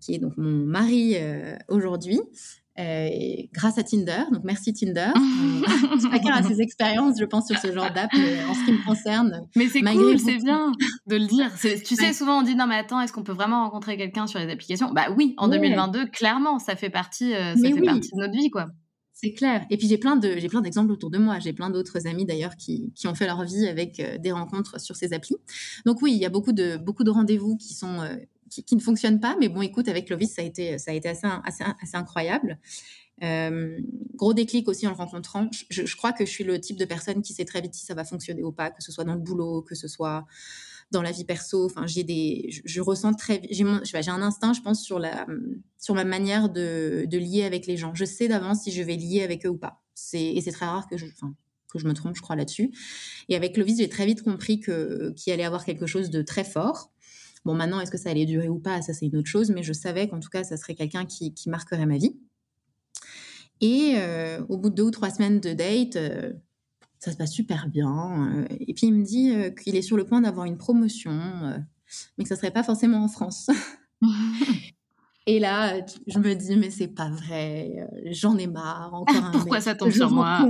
qui 0.00 0.14
est 0.14 0.18
donc 0.18 0.36
mon 0.36 0.64
mari 0.64 1.16
aujourd'hui. 1.68 2.20
Euh, 2.76 3.08
grâce 3.52 3.78
à 3.78 3.84
Tinder. 3.84 4.24
Donc 4.32 4.42
merci 4.42 4.72
Tinder. 4.72 5.12
Chacun 6.10 6.32
a 6.32 6.42
ses 6.42 6.60
expériences, 6.60 7.20
je 7.20 7.24
pense, 7.24 7.46
sur 7.46 7.56
ce 7.56 7.72
genre 7.72 7.92
d'app. 7.92 8.12
en 8.12 8.54
ce 8.54 8.64
qui 8.64 8.72
me 8.72 8.84
concerne, 8.84 9.46
mais 9.54 9.68
c'est 9.68 9.80
cool, 9.80 10.18
c'est 10.18 10.38
bien 10.38 10.72
de 11.06 11.16
le 11.16 11.26
dire. 11.26 11.52
Tu 11.60 11.94
sais, 11.94 12.12
souvent 12.12 12.40
on 12.40 12.42
dit 12.42 12.56
non 12.56 12.66
mais 12.66 12.74
attends, 12.74 13.00
est-ce 13.00 13.12
qu'on 13.12 13.22
peut 13.22 13.32
vraiment 13.32 13.62
rencontrer 13.62 13.96
quelqu'un 13.96 14.26
sur 14.26 14.40
les 14.40 14.50
applications? 14.50 14.90
Bah 14.92 15.06
oui, 15.16 15.34
en 15.36 15.46
2022, 15.46 16.06
clairement, 16.06 16.58
ça 16.58 16.74
fait 16.74 16.90
partie, 16.90 17.32
euh, 17.34 17.54
ça 17.54 17.70
fait 17.70 17.80
partie 17.80 18.10
de 18.10 18.20
notre 18.20 18.34
vie, 18.34 18.50
quoi. 18.50 18.66
C'est 19.14 19.32
clair. 19.32 19.64
Et 19.70 19.76
puis 19.76 19.86
j'ai 19.88 19.96
plein 19.96 20.16
de 20.16 20.36
j'ai 20.36 20.48
plein 20.48 20.60
d'exemples 20.60 20.92
autour 20.92 21.10
de 21.10 21.18
moi. 21.18 21.38
J'ai 21.38 21.52
plein 21.52 21.70
d'autres 21.70 22.06
amis 22.06 22.26
d'ailleurs 22.26 22.56
qui, 22.56 22.92
qui, 22.94 23.06
ont 23.06 23.14
fait 23.14 23.26
leur 23.26 23.44
vie 23.44 23.66
avec 23.66 24.00
euh, 24.00 24.18
des 24.18 24.32
rencontres 24.32 24.80
sur 24.80 24.96
ces 24.96 25.12
applis. 25.12 25.36
Donc 25.86 26.02
oui, 26.02 26.12
il 26.12 26.18
y 26.18 26.26
a 26.26 26.30
beaucoup 26.30 26.52
de 26.52 26.76
beaucoup 26.76 27.04
de 27.04 27.10
rendez-vous 27.10 27.56
qui 27.56 27.74
sont 27.74 28.00
qui, 28.62 28.76
ne 28.76 28.80
fonctionne 28.80 29.20
pas. 29.20 29.36
Mais 29.40 29.48
bon, 29.48 29.62
écoute, 29.62 29.88
avec 29.88 30.06
Clovis, 30.06 30.34
ça 30.34 30.42
a 30.42 30.44
été, 30.44 30.78
ça 30.78 30.90
a 30.90 30.94
été 30.94 31.08
assez, 31.08 31.26
assez, 31.44 31.64
assez 31.82 31.96
incroyable. 31.96 32.58
Euh, 33.22 33.78
gros 34.16 34.34
déclic 34.34 34.68
aussi 34.68 34.86
en 34.86 34.90
le 34.90 34.96
rencontrant. 34.96 35.48
Je, 35.70 35.96
crois 35.96 36.12
que 36.12 36.24
je 36.24 36.30
suis 36.30 36.44
le 36.44 36.60
type 36.60 36.76
de 36.76 36.84
personne 36.84 37.22
qui 37.22 37.32
sait 37.32 37.44
très 37.44 37.60
vite 37.60 37.74
si 37.74 37.84
ça 37.84 37.94
va 37.94 38.04
fonctionner 38.04 38.42
ou 38.42 38.52
pas, 38.52 38.70
que 38.70 38.82
ce 38.82 38.92
soit 38.92 39.04
dans 39.04 39.14
le 39.14 39.20
boulot, 39.20 39.62
que 39.62 39.74
ce 39.74 39.88
soit 39.88 40.26
dans 40.94 41.02
la 41.02 41.12
vie 41.12 41.24
perso. 41.24 41.66
Enfin, 41.66 41.86
j'ai 41.86 42.02
des, 42.02 42.48
je, 42.64 42.80
ressens 42.80 43.14
très, 43.14 43.42
j'ai 43.50 43.64
j'ai 43.84 44.10
un 44.10 44.22
instinct, 44.22 44.52
je 44.52 44.62
pense, 44.62 44.82
sur 44.82 44.98
la, 44.98 45.26
sur 45.78 45.94
ma 45.94 46.04
manière 46.04 46.48
de, 46.48 47.04
de 47.06 47.18
lier 47.18 47.44
avec 47.44 47.66
les 47.66 47.76
gens. 47.76 47.94
Je 47.94 48.04
sais 48.04 48.28
d'avance 48.28 48.62
si 48.62 48.72
je 48.72 48.82
vais 48.82 48.96
lier 48.96 49.22
avec 49.22 49.44
eux 49.44 49.50
ou 49.50 49.58
pas. 49.58 49.82
C'est, 49.94 50.24
et 50.24 50.40
c'est 50.40 50.52
très 50.52 50.66
rare 50.66 50.88
que 50.88 50.96
je, 50.96 51.06
enfin, 51.06 51.34
que 51.72 51.78
je 51.78 51.86
me 51.86 51.92
trompe, 51.92 52.16
je 52.16 52.22
crois, 52.22 52.36
là-dessus. 52.36 52.72
Et 53.28 53.36
avec 53.36 53.54
Clovis, 53.54 53.78
j'ai 53.78 53.88
très 53.88 54.06
vite 54.06 54.22
compris 54.22 54.60
que 54.60 55.12
qu'il 55.16 55.32
allait 55.32 55.44
avoir 55.44 55.64
quelque 55.64 55.86
chose 55.86 56.10
de 56.10 56.22
très 56.22 56.44
fort. 56.44 56.90
Bon, 57.44 57.54
maintenant, 57.54 57.80
est-ce 57.80 57.90
que 57.90 57.98
ça 57.98 58.10
allait 58.10 58.24
durer 58.24 58.48
ou 58.48 58.58
pas? 58.58 58.80
Ça, 58.80 58.94
c'est 58.94 59.06
une 59.06 59.16
autre 59.16 59.28
chose, 59.28 59.50
mais 59.50 59.62
je 59.62 59.72
savais 59.72 60.08
qu'en 60.08 60.20
tout 60.20 60.30
cas, 60.30 60.44
ça 60.44 60.56
serait 60.56 60.74
quelqu'un 60.74 61.04
qui, 61.04 61.34
marquerait 61.46 61.86
ma 61.86 61.98
vie. 61.98 62.16
Et 63.60 63.94
euh, 63.96 64.42
au 64.48 64.56
bout 64.56 64.70
de 64.70 64.74
deux 64.74 64.84
ou 64.84 64.90
trois 64.90 65.10
semaines 65.10 65.40
de 65.40 65.52
date, 65.52 65.96
euh, 65.96 66.32
ça 67.04 67.12
se 67.12 67.16
passe 67.16 67.32
super 67.32 67.68
bien. 67.68 68.28
Euh, 68.28 68.46
et 68.60 68.74
puis, 68.74 68.86
il 68.86 68.94
me 68.94 69.04
dit 69.04 69.32
qu'il 69.62 69.76
est 69.76 69.82
sur 69.82 69.96
le 69.96 70.04
point 70.04 70.20
d'avoir 70.20 70.46
une 70.46 70.56
promotion, 70.56 71.12
mais 72.16 72.24
que 72.24 72.28
ça 72.28 72.36
serait 72.36 72.50
pas 72.50 72.62
forcément 72.62 73.04
en 73.04 73.08
France. 73.08 73.48
Et 75.26 75.38
là, 75.38 75.80
je 76.06 76.18
me 76.18 76.34
dis, 76.34 76.54
mais 76.56 76.70
c'est 76.70 76.88
pas 76.88 77.08
vrai, 77.08 77.88
j'en 78.10 78.36
ai 78.36 78.46
marre. 78.46 78.92
Encore 78.92 79.16
un 79.24 79.30
Pourquoi 79.30 79.60
ça 79.62 79.74
tombe 79.74 79.90
sur 79.90 80.10
moi? 80.10 80.46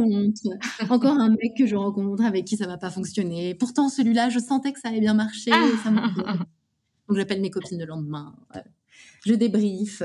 Encore 0.90 1.16
un 1.16 1.30
mec 1.30 1.56
que 1.56 1.66
je 1.66 1.76
rencontre 1.76 2.24
avec 2.24 2.44
qui 2.44 2.56
ça 2.56 2.66
va 2.66 2.76
pas 2.76 2.90
fonctionner. 2.90 3.54
Pourtant, 3.54 3.88
celui-là, 3.88 4.30
je 4.30 4.40
sentais 4.40 4.72
que 4.72 4.80
ça 4.80 4.88
allait 4.88 5.00
bien 5.00 5.14
marcher. 5.14 5.52
Ça 5.84 5.90
Donc, 7.08 7.18
j'appelle 7.18 7.40
mes 7.40 7.50
copines 7.50 7.78
le 7.78 7.86
lendemain. 7.86 8.34
je 9.24 9.34
débrief. 9.34 10.02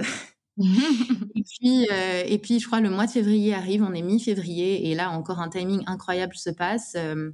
et, 1.36 1.43
puis, 1.43 1.88
euh, 1.89 2.24
et 2.26 2.38
puis, 2.38 2.60
je 2.60 2.67
crois, 2.67 2.82
le 2.82 2.89
mois 2.89 3.06
de 3.06 3.12
février 3.12 3.54
arrive, 3.54 3.82
on 3.82 3.93
est 3.93 4.02
mi-février, 4.02 4.89
et 4.89 4.95
là, 4.95 5.10
encore 5.12 5.39
un 5.39 5.50
timing 5.50 5.82
incroyable 5.88 6.36
se 6.36 6.50
passe. 6.50 6.93
Euh, 6.98 7.32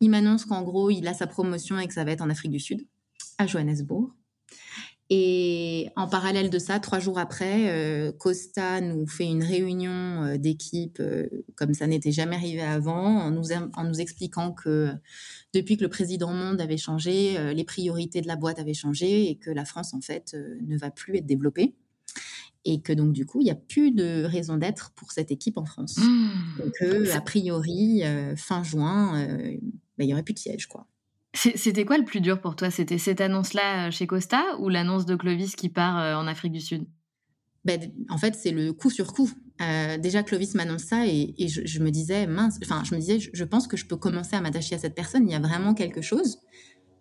il 0.00 0.10
m'annonce 0.10 0.46
qu'en 0.46 0.62
gros, 0.62 0.90
il 0.90 1.06
a 1.06 1.14
sa 1.14 1.26
promotion 1.26 1.78
et 1.78 1.86
que 1.86 1.92
ça 1.92 2.04
va 2.04 2.12
être 2.12 2.22
en 2.22 2.30
Afrique 2.30 2.52
du 2.52 2.60
Sud, 2.60 2.86
à 3.38 3.46
Johannesburg. 3.46 4.10
Et 5.08 5.88
en 5.94 6.08
parallèle 6.08 6.50
de 6.50 6.58
ça, 6.58 6.80
trois 6.80 6.98
jours 6.98 7.18
après, 7.18 7.70
euh, 7.70 8.10
Costa 8.10 8.80
nous 8.80 9.06
fait 9.06 9.26
une 9.26 9.44
réunion 9.44 10.36
d'équipe 10.36 11.00
comme 11.54 11.74
ça 11.74 11.86
n'était 11.86 12.10
jamais 12.10 12.34
arrivé 12.34 12.62
avant, 12.62 13.20
en 13.20 13.30
nous, 13.30 13.52
en 13.52 13.84
nous 13.84 14.00
expliquant 14.00 14.50
que 14.50 14.90
depuis 15.54 15.76
que 15.76 15.84
le 15.84 15.90
président 15.90 16.32
Monde 16.32 16.60
avait 16.60 16.76
changé, 16.76 17.54
les 17.54 17.64
priorités 17.64 18.20
de 18.20 18.26
la 18.26 18.34
boîte 18.34 18.58
avaient 18.58 18.74
changé 18.74 19.30
et 19.30 19.36
que 19.36 19.50
la 19.50 19.64
France, 19.64 19.94
en 19.94 20.00
fait, 20.00 20.36
ne 20.66 20.76
va 20.76 20.90
plus 20.90 21.18
être 21.18 21.26
développée. 21.26 21.76
Et 22.68 22.80
que 22.80 22.92
donc, 22.92 23.12
du 23.12 23.26
coup, 23.26 23.40
il 23.40 23.44
n'y 23.44 23.50
a 23.50 23.56
plus 23.56 23.92
de 23.92 24.24
raison 24.24 24.56
d'être 24.56 24.90
pour 24.96 25.12
cette 25.12 25.30
équipe 25.30 25.56
en 25.56 25.64
France. 25.64 25.98
Mmh. 25.98 26.30
Donc, 26.58 27.08
a 27.14 27.20
priori, 27.20 28.02
euh, 28.04 28.34
fin 28.36 28.62
juin, 28.64 29.26
bah, 29.96 30.04
il 30.04 30.06
n'y 30.06 30.12
aurait 30.12 30.24
plus 30.24 30.34
de 30.34 30.38
siège, 30.38 30.66
quoi. 30.66 30.86
C'était 31.34 31.84
quoi 31.84 31.98
le 31.98 32.04
plus 32.04 32.20
dur 32.20 32.40
pour 32.40 32.56
toi? 32.56 32.70
C'était 32.70 32.98
cette 32.98 33.20
annonce-là 33.20 33.90
chez 33.90 34.06
Costa 34.06 34.42
ou 34.58 34.68
l'annonce 34.68 35.06
de 35.06 35.14
Clovis 35.16 35.54
qui 35.54 35.68
part 35.68 36.18
en 36.18 36.26
Afrique 36.26 36.52
du 36.52 36.60
Sud? 36.60 36.86
Ben, 37.66 37.92
En 38.08 38.16
fait, 38.16 38.34
c'est 38.34 38.52
le 38.52 38.72
coup 38.72 38.90
sur 38.90 39.12
coup. 39.12 39.30
Euh, 39.60 39.96
déjà, 39.98 40.22
Clovis 40.22 40.54
m'annonce 40.54 40.82
ça 40.82 41.06
et, 41.06 41.34
je, 41.48 41.80
me 41.80 41.90
disais, 41.90 42.26
mince, 42.26 42.58
enfin, 42.62 42.82
je 42.84 42.94
me 42.94 43.00
disais, 43.00 43.18
je, 43.18 43.44
pense 43.44 43.66
que 43.66 43.76
je 43.76 43.86
peux 43.86 43.96
commencer 43.96 44.36
à 44.36 44.40
m'attacher 44.40 44.74
à 44.74 44.78
cette 44.78 44.94
personne, 44.94 45.26
il 45.26 45.32
y 45.32 45.34
a 45.34 45.40
vraiment 45.40 45.74
quelque 45.74 46.02
chose. 46.02 46.38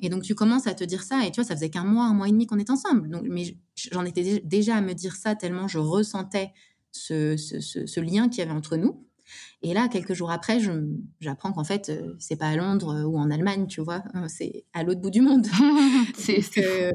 Et 0.01 0.09
donc, 0.09 0.23
tu 0.23 0.35
commences 0.35 0.67
à 0.67 0.73
te 0.73 0.83
dire 0.83 1.03
ça, 1.03 1.25
et 1.25 1.31
tu 1.31 1.41
vois, 1.41 1.47
ça 1.47 1.55
faisait 1.55 1.69
qu'un 1.69 1.85
mois, 1.85 2.05
un 2.05 2.13
mois 2.13 2.27
et 2.27 2.31
demi 2.31 2.47
qu'on 2.47 2.59
est 2.59 2.69
ensemble. 2.69 3.09
Donc, 3.09 3.23
mais 3.29 3.57
j'en 3.91 4.05
étais 4.05 4.41
déjà 4.43 4.75
à 4.75 4.81
me 4.81 4.93
dire 4.93 5.15
ça 5.15 5.35
tellement 5.35 5.67
je 5.67 5.79
ressentais 5.79 6.51
ce, 6.91 7.35
ce 7.37 7.99
lien 7.99 8.29
qu'il 8.29 8.39
y 8.39 8.41
avait 8.41 8.51
entre 8.51 8.77
nous. 8.77 9.05
Et 9.61 9.73
là, 9.73 9.87
quelques 9.87 10.13
jours 10.13 10.31
après, 10.31 10.59
j'apprends 11.19 11.51
qu'en 11.51 11.63
fait, 11.63 11.89
euh, 11.89 12.15
c'est 12.19 12.35
pas 12.35 12.49
à 12.49 12.55
Londres 12.55 12.93
euh, 12.93 13.03
ou 13.03 13.17
en 13.17 13.31
Allemagne, 13.31 13.67
tu 13.67 13.81
vois, 13.81 14.03
hein, 14.13 14.27
c'est 14.27 14.65
à 14.73 14.83
l'autre 14.83 15.01
bout 15.01 15.11
du 15.11 15.21
monde. 15.21 15.47
Euh, 16.57 16.91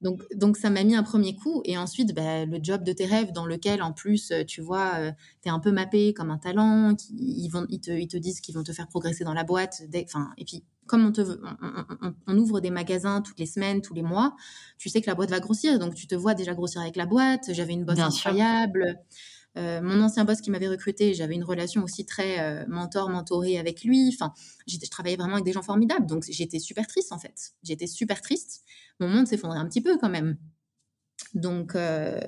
donc, 0.00 0.22
donc, 0.34 0.56
ça 0.56 0.68
m'a 0.68 0.82
mis 0.84 0.94
un 0.94 1.02
premier 1.02 1.36
coup. 1.36 1.62
Et 1.64 1.78
ensuite, 1.78 2.14
bah, 2.14 2.44
le 2.44 2.58
job 2.62 2.82
de 2.82 2.92
tes 2.92 3.06
rêves, 3.06 3.32
dans 3.32 3.46
lequel, 3.46 3.82
en 3.82 3.92
plus, 3.92 4.32
tu 4.46 4.60
vois, 4.60 5.12
tu 5.42 5.48
es 5.48 5.50
un 5.50 5.58
peu 5.60 5.70
mappé 5.70 6.12
comme 6.12 6.30
un 6.30 6.38
talent, 6.38 6.96
ils, 7.16 7.48
vont, 7.48 7.66
ils, 7.68 7.80
te, 7.80 7.90
ils 7.90 8.08
te 8.08 8.16
disent 8.16 8.40
qu'ils 8.40 8.54
vont 8.54 8.62
te 8.62 8.72
faire 8.72 8.88
progresser 8.88 9.24
dans 9.24 9.32
la 9.32 9.44
boîte. 9.44 9.82
Enfin, 10.04 10.30
et 10.36 10.44
puis, 10.44 10.64
comme 10.86 11.06
on, 11.06 11.12
te, 11.12 11.22
on, 12.26 12.38
ouvre 12.38 12.60
des 12.60 12.70
magasins 12.70 13.22
toutes 13.22 13.38
les 13.38 13.46
semaines, 13.46 13.80
tous 13.80 13.94
les 13.94 14.02
mois, 14.02 14.34
tu 14.78 14.88
sais 14.88 15.00
que 15.00 15.06
la 15.06 15.14
boîte 15.14 15.30
va 15.30 15.40
grossir. 15.40 15.78
Donc, 15.78 15.94
tu 15.94 16.06
te 16.06 16.14
vois 16.14 16.34
déjà 16.34 16.54
grossir 16.54 16.80
avec 16.80 16.96
la 16.96 17.06
boîte. 17.06 17.52
J'avais 17.52 17.72
une 17.72 17.84
bosse 17.84 17.98
incroyable. 17.98 18.98
Euh, 19.58 19.82
mon 19.82 20.00
ancien 20.00 20.24
boss 20.24 20.40
qui 20.40 20.50
m'avait 20.50 20.68
recruté, 20.68 21.12
j'avais 21.14 21.34
une 21.34 21.44
relation 21.44 21.84
aussi 21.84 22.06
très 22.06 22.40
euh, 22.40 22.64
mentor-mentorée 22.68 23.58
avec 23.58 23.84
lui. 23.84 24.10
Enfin, 24.12 24.32
je 24.66 24.78
travaillais 24.90 25.16
vraiment 25.16 25.34
avec 25.34 25.44
des 25.44 25.52
gens 25.52 25.62
formidables. 25.62 26.06
Donc, 26.06 26.24
j'étais 26.28 26.58
super 26.58 26.86
triste, 26.86 27.12
en 27.12 27.18
fait. 27.18 27.52
J'étais 27.62 27.86
super 27.86 28.20
triste. 28.20 28.64
Mon 28.98 29.08
monde 29.08 29.26
s'effondrait 29.26 29.58
un 29.58 29.68
petit 29.68 29.82
peu 29.82 29.98
quand 29.98 30.10
même. 30.10 30.36
Donc, 31.34 31.74
euh, 31.76 32.18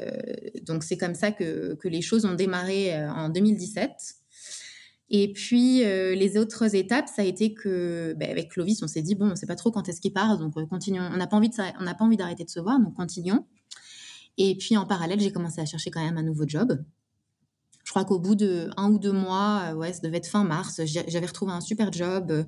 donc 0.62 0.84
c'est 0.84 0.96
comme 0.96 1.14
ça 1.14 1.32
que, 1.32 1.74
que, 1.74 1.88
les 1.88 2.00
choses 2.00 2.24
ont 2.24 2.34
démarré 2.34 3.06
en 3.08 3.28
2017. 3.28 3.90
Et 5.10 5.32
puis, 5.32 5.80
les 5.80 6.36
autres 6.38 6.74
étapes, 6.74 7.08
ça 7.08 7.22
a 7.22 7.24
été 7.24 7.52
que, 7.54 8.14
ben, 8.16 8.30
avec 8.30 8.50
Clovis, 8.50 8.82
on 8.82 8.88
s'est 8.88 9.02
dit, 9.02 9.14
bon, 9.14 9.26
on 9.26 9.30
ne 9.30 9.34
sait 9.34 9.46
pas 9.46 9.54
trop 9.54 9.70
quand 9.70 9.88
est-ce 9.88 10.00
qu'il 10.00 10.12
part, 10.12 10.38
donc 10.38 10.54
continuons. 10.68 11.08
On 11.12 11.16
n'a 11.16 11.26
pas 11.26 11.36
envie 11.36 12.16
d'arrêter 12.16 12.44
de 12.44 12.50
se 12.50 12.58
voir, 12.58 12.80
donc 12.80 12.94
continuons. 12.94 13.46
Et 14.38 14.56
puis, 14.56 14.76
en 14.76 14.86
parallèle, 14.86 15.20
j'ai 15.20 15.30
commencé 15.30 15.60
à 15.60 15.66
chercher 15.66 15.90
quand 15.90 16.02
même 16.02 16.16
un 16.16 16.22
nouveau 16.22 16.44
job 16.48 16.78
je 17.84 17.90
crois 17.90 18.04
qu'au 18.04 18.18
bout 18.18 18.34
de 18.34 18.70
un 18.76 18.90
ou 18.90 18.98
deux 18.98 19.12
mois, 19.12 19.70
euh, 19.70 19.74
ouais, 19.74 19.92
ça 19.92 20.00
devait 20.00 20.16
être 20.16 20.26
fin 20.26 20.44
mars, 20.44 20.80
j'avais 20.84 21.26
retrouvé 21.26 21.52
un 21.52 21.60
super 21.60 21.92
job 21.92 22.30
euh, 22.30 22.44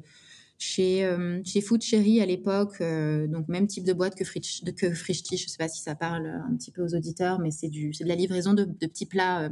chez, 0.58 1.04
euh, 1.04 1.40
chez 1.44 1.60
Food 1.60 1.82
Cherry 1.82 2.22
à 2.22 2.26
l'époque, 2.26 2.82
donc 3.28 3.46
même 3.48 3.66
type 3.66 3.84
de 3.84 3.92
boîte 3.92 4.14
que, 4.14 4.24
Frisch, 4.24 4.62
que 4.64 4.94
je 4.94 5.32
ne 5.32 5.36
sais 5.36 5.58
pas 5.58 5.68
si 5.68 5.82
ça 5.82 5.94
parle 5.94 6.26
un 6.26 6.56
petit 6.56 6.70
peu 6.70 6.82
aux 6.82 6.94
auditeurs, 6.94 7.38
mais 7.38 7.50
c'est 7.50 7.68
de 7.68 8.08
la 8.08 8.14
livraison 8.14 8.54
de, 8.54 8.64
petits 8.64 9.04
plats 9.04 9.50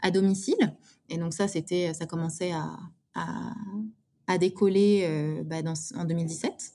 à 0.00 0.10
domicile. 0.12 0.76
Et 1.08 1.18
donc 1.18 1.34
ça, 1.34 1.48
c'était, 1.48 1.92
ça 1.94 2.06
commençait 2.06 2.52
à, 2.52 2.76
à, 4.26 4.38
décoller 4.38 5.42
bah, 5.44 5.62
dans, 5.62 5.74
en 5.96 6.04
2017. 6.04 6.72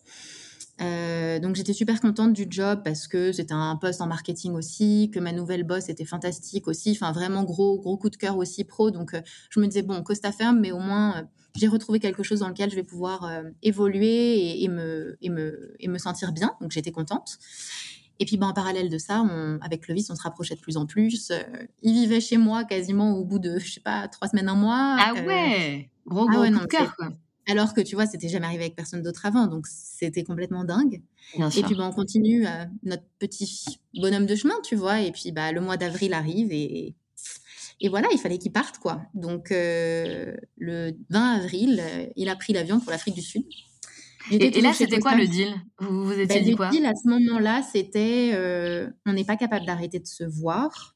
Euh, 0.82 1.40
donc 1.40 1.56
j'étais 1.56 1.74
super 1.74 2.00
contente 2.00 2.32
du 2.34 2.46
job 2.50 2.82
parce 2.86 3.08
que 3.08 3.34
c'était 3.34 3.54
un 3.54 3.76
poste 3.76 4.02
en 4.02 4.08
marketing 4.08 4.54
aussi, 4.54 5.12
que 5.14 5.20
ma 5.20 5.34
nouvelle 5.34 5.64
boss 5.64 5.90
était 5.90 6.06
fantastique 6.06 6.68
aussi, 6.68 6.92
enfin 6.92 7.12
vraiment 7.12 7.44
gros 7.44 7.78
gros 7.78 7.98
coup 7.98 8.10
de 8.10 8.16
cœur 8.16 8.38
aussi 8.38 8.64
pro. 8.64 8.92
Donc 8.92 9.14
euh, 9.14 9.22
je 9.50 9.60
me 9.60 9.68
disais 9.68 9.82
bon 9.82 10.02
Costa 10.04 10.32
ferme, 10.32 10.60
mais 10.60 10.72
au 10.72 10.80
moins 10.80 11.18
euh, 11.18 11.24
j'ai 11.56 11.68
retrouvé 11.68 12.00
quelque 12.00 12.24
chose 12.24 12.40
dans 12.40 12.48
lequel 12.48 12.70
je 12.70 12.76
vais 12.76 12.84
pouvoir 12.84 13.30
évoluer 13.64 14.64
et, 14.64 14.68
me, 14.70 15.18
et, 15.20 15.30
me, 15.30 15.76
et 15.80 15.88
me 15.88 15.98
sentir 15.98 16.32
bien. 16.32 16.52
Donc 16.62 16.72
j'étais 16.72 16.92
contente. 16.92 17.40
Et 18.20 18.26
puis, 18.26 18.38
ben, 18.38 18.48
en 18.48 18.54
parallèle 18.54 18.90
de 18.90 18.98
ça, 18.98 19.22
on, 19.22 19.60
avec 19.62 19.82
Clovis, 19.82 20.10
on 20.10 20.16
se 20.16 20.22
rapprochait 20.22 20.56
de 20.56 20.60
plus 20.60 20.78
en 20.78 20.86
plus. 20.86 21.32
il 21.82 21.94
vivait 21.94 22.22
chez 22.22 22.38
moi 22.38 22.64
quasiment 22.66 23.18
au 23.18 23.26
bout 23.26 23.40
de, 23.40 23.60
je 23.60 23.74
sais 23.74 23.80
pas, 23.80 24.08
trois 24.08 24.28
semaines, 24.28 24.50
un 24.50 24.56
mois. 24.56 24.98
Ah 25.00 25.14
ouais 25.26 25.90
Gros, 26.06 26.28
ah 26.30 26.50
gros 26.50 26.68
cœur, 26.68 26.96
quoi. 26.96 27.10
Alors 27.50 27.74
que 27.74 27.82
tu 27.82 27.96
vois, 27.96 28.06
c'était 28.06 28.30
jamais 28.30 28.46
arrivé 28.46 28.66
avec 28.66 28.76
personne 28.76 29.02
d'autre 29.02 29.26
avant, 29.26 29.48
donc 29.48 29.66
c'était 29.66 30.24
complètement 30.24 30.64
dingue. 30.64 31.02
et 31.36 31.64
puis 31.64 31.76
bah, 31.76 31.88
on 31.90 31.92
continue 31.92 32.46
euh, 32.46 32.66
notre 32.84 33.04
petit 33.18 33.80
bonhomme 33.96 34.28
de 34.28 34.36
chemin, 34.36 34.54
tu 34.64 34.76
vois. 34.76 35.02
Et 35.02 35.12
puis 35.12 35.32
bah, 35.32 35.52
le 35.52 35.60
mois 35.60 35.76
d'avril 35.76 36.14
arrive 36.14 36.52
et, 36.52 36.94
et 37.82 37.90
voilà, 37.90 38.08
il 38.12 38.20
fallait 38.20 38.38
qu'il 38.38 38.52
parte 38.52 38.78
quoi. 38.78 39.02
Donc 39.16 39.52
euh, 39.52 40.36
le 40.58 40.92
20 41.10 41.36
avril, 41.38 41.82
euh, 41.84 42.06
il 42.16 42.30
a 42.30 42.36
pris 42.36 42.54
l'avion 42.54 42.80
pour 42.80 42.92
l'Afrique 42.92 43.16
du 43.16 43.24
Sud. 43.24 43.44
Et, 44.32 44.62
là, 44.62 44.74
c'était 44.74 45.00
quoi 45.00 45.16
le 45.16 45.28
deal? 45.28 45.56
Vous 45.80 46.06
vous 46.06 46.20
étiez 46.20 46.40
bah, 46.40 46.46
dit 46.46 46.56
quoi? 46.56 46.66
Le 46.68 46.72
deal 46.72 46.86
à 46.86 46.94
ce 46.94 47.08
moment-là, 47.08 47.62
c'était 47.64 48.34
on 49.06 49.14
n'est 49.14 49.26
pas 49.26 49.38
capable 49.38 49.66
d'arrêter 49.66 50.00
de 50.00 50.08
se 50.08 50.24
voir 50.24 50.96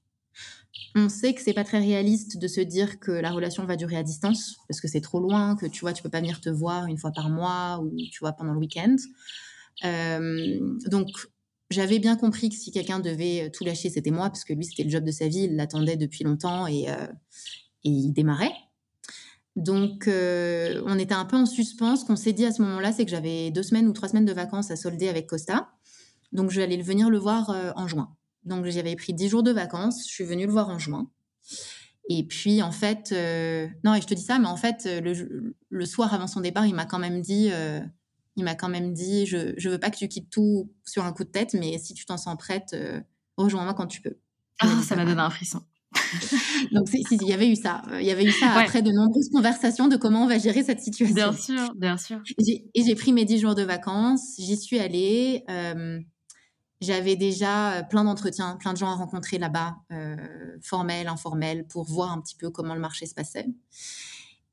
on 0.96 1.10
sait 1.10 1.34
que 1.34 1.42
c'est 1.42 1.54
pas 1.54 1.64
très 1.64 1.80
réaliste 1.80 2.38
de 2.38 2.48
se 2.48 2.62
dire 2.62 3.00
que 3.00 3.12
la 3.12 3.32
relation 3.32 3.66
va 3.66 3.76
durer 3.76 3.98
à 3.98 4.04
distance 4.04 4.58
parce 4.68 4.80
que 4.80 4.88
c'est 4.88 5.02
trop 5.02 5.20
loin, 5.20 5.56
que 5.56 5.66
tu 5.66 5.82
vois, 5.82 5.94
tu 5.94 6.04
peux 6.04 6.10
pas 6.10 6.20
venir 6.20 6.40
te 6.40 6.50
voir 6.50 6.86
une 6.86 6.98
fois 6.98 7.12
par 7.12 7.30
mois 7.30 7.80
ou 7.82 7.96
tu 8.12 8.20
vois 8.20 8.34
pendant 8.34 8.54
le 8.54 8.60
week-end. 8.60 8.96
Euh, 9.86 10.60
donc 10.88 11.10
j'avais 11.70 12.00
bien 12.00 12.16
compris 12.16 12.50
que 12.50 12.56
si 12.56 12.72
quelqu'un 12.72 13.00
devait 13.00 13.50
tout 13.52 13.64
lâcher, 13.64 13.90
c'était 13.90 14.12
moi 14.12 14.30
parce 14.30 14.44
que 14.44 14.54
lui 14.54 14.66
c'était 14.66 14.84
le 14.84 14.90
job 14.90 15.04
de 15.04 15.12
sa 15.12 15.28
vie, 15.28 15.44
il 15.44 15.56
l'attendait 15.56 15.98
depuis 15.98 16.24
longtemps 16.24 16.68
et, 16.68 16.90
euh, 16.90 17.08
il 17.84 18.12
démarrait. 18.14 18.54
Donc 19.56 20.08
euh, 20.08 20.82
on 20.86 20.98
était 20.98 21.14
un 21.14 21.26
peu 21.26 21.38
en 21.38 21.46
suspens. 21.46 21.98
Ce 21.98 22.06
qu'on 22.06 22.16
s'est 22.16 22.34
dit 22.34 22.46
à 22.46 22.52
ce 22.52 22.62
moment-là, 22.64 22.92
c'est 22.92 23.06
que 23.06 23.12
j'avais 23.12 23.52
deux 23.52 23.64
semaines 23.64 23.88
ou 23.88 23.94
trois 23.94 24.10
semaines 24.10 24.26
de 24.26 24.34
vacances 24.34 24.72
à 24.72 24.76
solder 24.76 25.10
avec 25.10 25.28
Costa, 25.28 25.70
donc 26.32 26.50
je 26.50 26.58
vais 26.58 26.64
aller 26.64 26.82
venir 26.82 27.10
le 27.10 27.18
voir 27.20 27.74
en 27.76 27.88
juin. 27.88 28.16
Donc 28.46 28.66
j'avais 28.66 28.96
pris 28.96 29.14
10 29.14 29.30
jours 29.30 29.44
de 29.44 29.52
vacances, 29.52 30.08
je 30.08 30.14
suis 30.14 30.24
venue 30.24 30.46
le 30.46 30.52
voir 30.52 30.70
en 30.70 30.80
juin. 30.80 31.10
Et 32.10 32.24
puis 32.24 32.62
en 32.62 32.72
fait, 32.72 33.12
euh, 33.12 33.68
non, 33.84 33.96
et 33.96 34.02
je 34.02 34.08
te 34.08 34.14
dis 34.14 34.24
ça, 34.24 34.40
mais 34.40 34.48
en 34.48 34.58
fait, 34.58 34.86
le, 34.86 35.56
le 35.70 35.86
soir 35.86 36.14
avant 36.14 36.28
son 36.28 36.42
départ, 36.42 36.66
il 36.66 36.76
m'a 36.76 36.86
quand 36.86 37.00
même 37.00 37.22
dit, 37.22 37.50
euh, 37.52 37.80
il 38.36 38.44
m'a 38.44 38.56
quand 38.56 38.70
même 38.70 38.94
dit, 38.94 39.26
je, 39.26 39.54
je 39.58 39.70
veux 39.70 39.80
pas 39.80 39.90
que 39.90 39.98
tu 39.98 40.08
quittes 40.08 40.30
tout 40.30 40.72
sur 40.86 41.06
un 41.06 41.14
coup 41.14 41.24
de 41.24 41.30
tête, 41.30 41.54
mais 41.54 41.78
si 41.78 41.94
tu 41.94 42.06
t'en 42.06 42.18
sens 42.18 42.36
prête, 42.38 42.72
euh, 42.74 43.00
rejoins-moi 43.38 43.74
quand 43.74 43.88
tu 43.88 44.02
peux. 44.02 44.18
Ah, 44.60 44.82
ça 44.84 44.96
m'a 44.96 45.06
donné 45.06 45.22
un 45.22 45.30
frisson. 45.30 45.62
Donc, 46.72 46.90
si, 46.90 47.04
il 47.12 47.28
y 47.28 47.34
avait 47.34 47.50
eu 47.50 47.56
ça. 47.56 47.82
Il 48.00 48.06
y 48.06 48.12
avait 48.12 48.26
eu 48.26 48.32
ça 48.32 48.52
après 48.52 48.82
de 48.82 48.92
nombreuses 48.92 49.30
conversations 49.30 49.88
de 49.88 49.98
comment 49.98 50.24
on 50.24 50.28
va 50.28 50.38
gérer 50.38 50.64
cette 50.64 50.82
situation. 50.82 51.14
Bien 51.14 51.34
sûr, 51.34 51.74
bien 51.76 51.98
sûr. 51.98 52.22
Et 52.48 52.84
j'ai 52.84 52.96
pris 52.96 53.14
mes 53.14 53.26
10 53.26 53.40
jours 53.40 53.56
de 53.56 53.64
vacances, 53.64 54.36
j'y 54.38 54.58
suis 54.58 54.80
allée. 54.80 55.44
J'avais 56.84 57.16
déjà 57.16 57.76
euh, 57.76 57.84
plein 57.84 58.04
d'entretiens, 58.04 58.58
plein 58.58 58.74
de 58.74 58.78
gens 58.78 58.90
à 58.90 58.96
rencontrer 58.96 59.38
là-bas, 59.38 59.78
euh, 59.94 60.18
formels, 60.62 61.08
informels, 61.08 61.66
pour 61.66 61.86
voir 61.86 62.12
un 62.12 62.20
petit 62.20 62.36
peu 62.36 62.50
comment 62.50 62.74
le 62.74 62.82
marché 62.82 63.06
se 63.06 63.14
passait. 63.14 63.48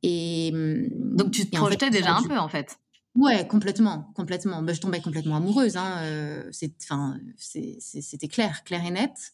Et 0.04 0.52
mmh, 0.52 1.16
donc 1.16 1.32
tu 1.32 1.50
te 1.50 1.56
projetais 1.56 1.90
déjà 1.90 2.14
un 2.14 2.22
peu 2.22 2.38
en 2.38 2.48
fait. 2.48 2.78
Ouais, 3.16 3.46
complètement, 3.48 4.12
complètement. 4.14 4.62
Bah, 4.62 4.72
je 4.72 4.80
tombais 4.80 5.00
complètement 5.00 5.36
amoureuse. 5.36 5.76
Hein, 5.76 6.44
c'était 6.52 8.28
clair, 8.28 8.62
clair 8.62 8.84
et 8.86 8.92
net. 8.92 9.32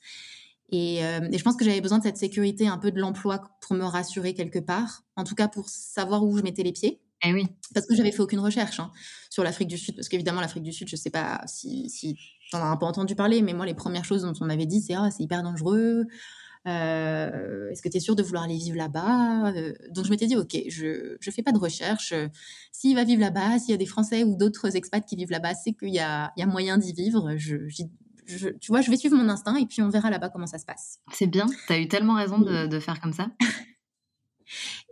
Et, 0.70 0.96
et 0.96 1.38
je 1.38 1.42
pense 1.44 1.56
que 1.56 1.64
j'avais 1.64 1.80
besoin 1.80 1.98
de 1.98 2.02
cette 2.02 2.16
sécurité, 2.16 2.66
un 2.66 2.78
peu 2.78 2.90
de 2.90 2.98
l'emploi 2.98 3.40
pour 3.60 3.76
me 3.76 3.84
rassurer 3.84 4.34
quelque 4.34 4.58
part. 4.58 5.04
En 5.14 5.24
tout 5.24 5.34
cas, 5.34 5.48
pour 5.48 5.68
savoir 5.68 6.24
où 6.24 6.36
je 6.36 6.42
mettais 6.42 6.64
les 6.64 6.72
pieds. 6.72 7.00
Eh 7.24 7.32
oui. 7.32 7.46
Parce 7.74 7.86
que 7.86 7.94
j'avais 7.94 8.12
fait 8.12 8.20
aucune 8.20 8.40
recherche 8.40 8.80
hein, 8.80 8.90
sur 9.30 9.42
l'Afrique 9.42 9.68
du 9.68 9.78
Sud. 9.78 9.96
Parce 9.96 10.08
qu'évidemment, 10.08 10.40
l'Afrique 10.40 10.62
du 10.62 10.72
Sud, 10.72 10.88
je 10.88 10.96
sais 10.96 11.10
pas 11.10 11.42
si, 11.46 11.88
si 11.88 12.14
tu 12.14 12.56
en 12.56 12.60
as 12.60 12.66
un 12.66 12.76
peu 12.76 12.86
entendu 12.86 13.14
parler, 13.14 13.42
mais 13.42 13.52
moi, 13.52 13.66
les 13.66 13.74
premières 13.74 14.04
choses 14.04 14.22
dont 14.22 14.34
on 14.40 14.44
m'avait 14.44 14.66
dit, 14.66 14.80
c'est 14.80 14.94
ah, 14.94 15.10
c'est 15.10 15.22
hyper 15.22 15.42
dangereux. 15.42 16.06
Euh, 16.66 17.70
est-ce 17.70 17.80
que 17.80 17.88
tu 17.88 17.96
es 17.96 18.00
sûr 18.00 18.16
de 18.16 18.22
vouloir 18.24 18.42
aller 18.42 18.56
vivre 18.56 18.76
là-bas 18.76 19.52
euh, 19.52 19.72
Donc 19.90 20.04
je 20.04 20.10
m'étais 20.10 20.26
dit, 20.26 20.36
ok, 20.36 20.56
je 20.68 21.16
ne 21.24 21.32
fais 21.32 21.42
pas 21.42 21.52
de 21.52 21.58
recherche. 21.58 22.12
S'il 22.72 22.96
va 22.96 23.04
vivre 23.04 23.20
là-bas, 23.20 23.58
s'il 23.58 23.70
y 23.70 23.74
a 23.74 23.76
des 23.76 23.86
Français 23.86 24.24
ou 24.24 24.36
d'autres 24.36 24.76
expats 24.76 25.04
qui 25.04 25.16
vivent 25.16 25.30
là-bas, 25.30 25.54
c'est 25.54 25.72
qu'il 25.72 25.94
y 25.94 26.00
a, 26.00 26.32
y 26.36 26.42
a, 26.42 26.46
moyen 26.46 26.76
d'y 26.76 26.92
vivre. 26.92 27.36
Je, 27.36 27.56
tu 28.26 28.68
vois, 28.68 28.80
je 28.80 28.90
vais 28.90 28.96
suivre 28.96 29.16
mon 29.16 29.28
instinct 29.28 29.56
et 29.56 29.66
puis 29.66 29.82
on 29.82 29.88
verra 29.88 30.10
là-bas 30.10 30.28
comment 30.28 30.46
ça 30.46 30.58
se 30.58 30.66
passe. 30.66 31.00
C'est 31.12 31.26
bien, 31.26 31.46
tu 31.66 31.72
as 31.72 31.78
eu 31.78 31.88
tellement 31.88 32.14
raison 32.14 32.38
de, 32.38 32.66
de 32.66 32.80
faire 32.80 33.00
comme 33.00 33.12
ça. 33.12 33.28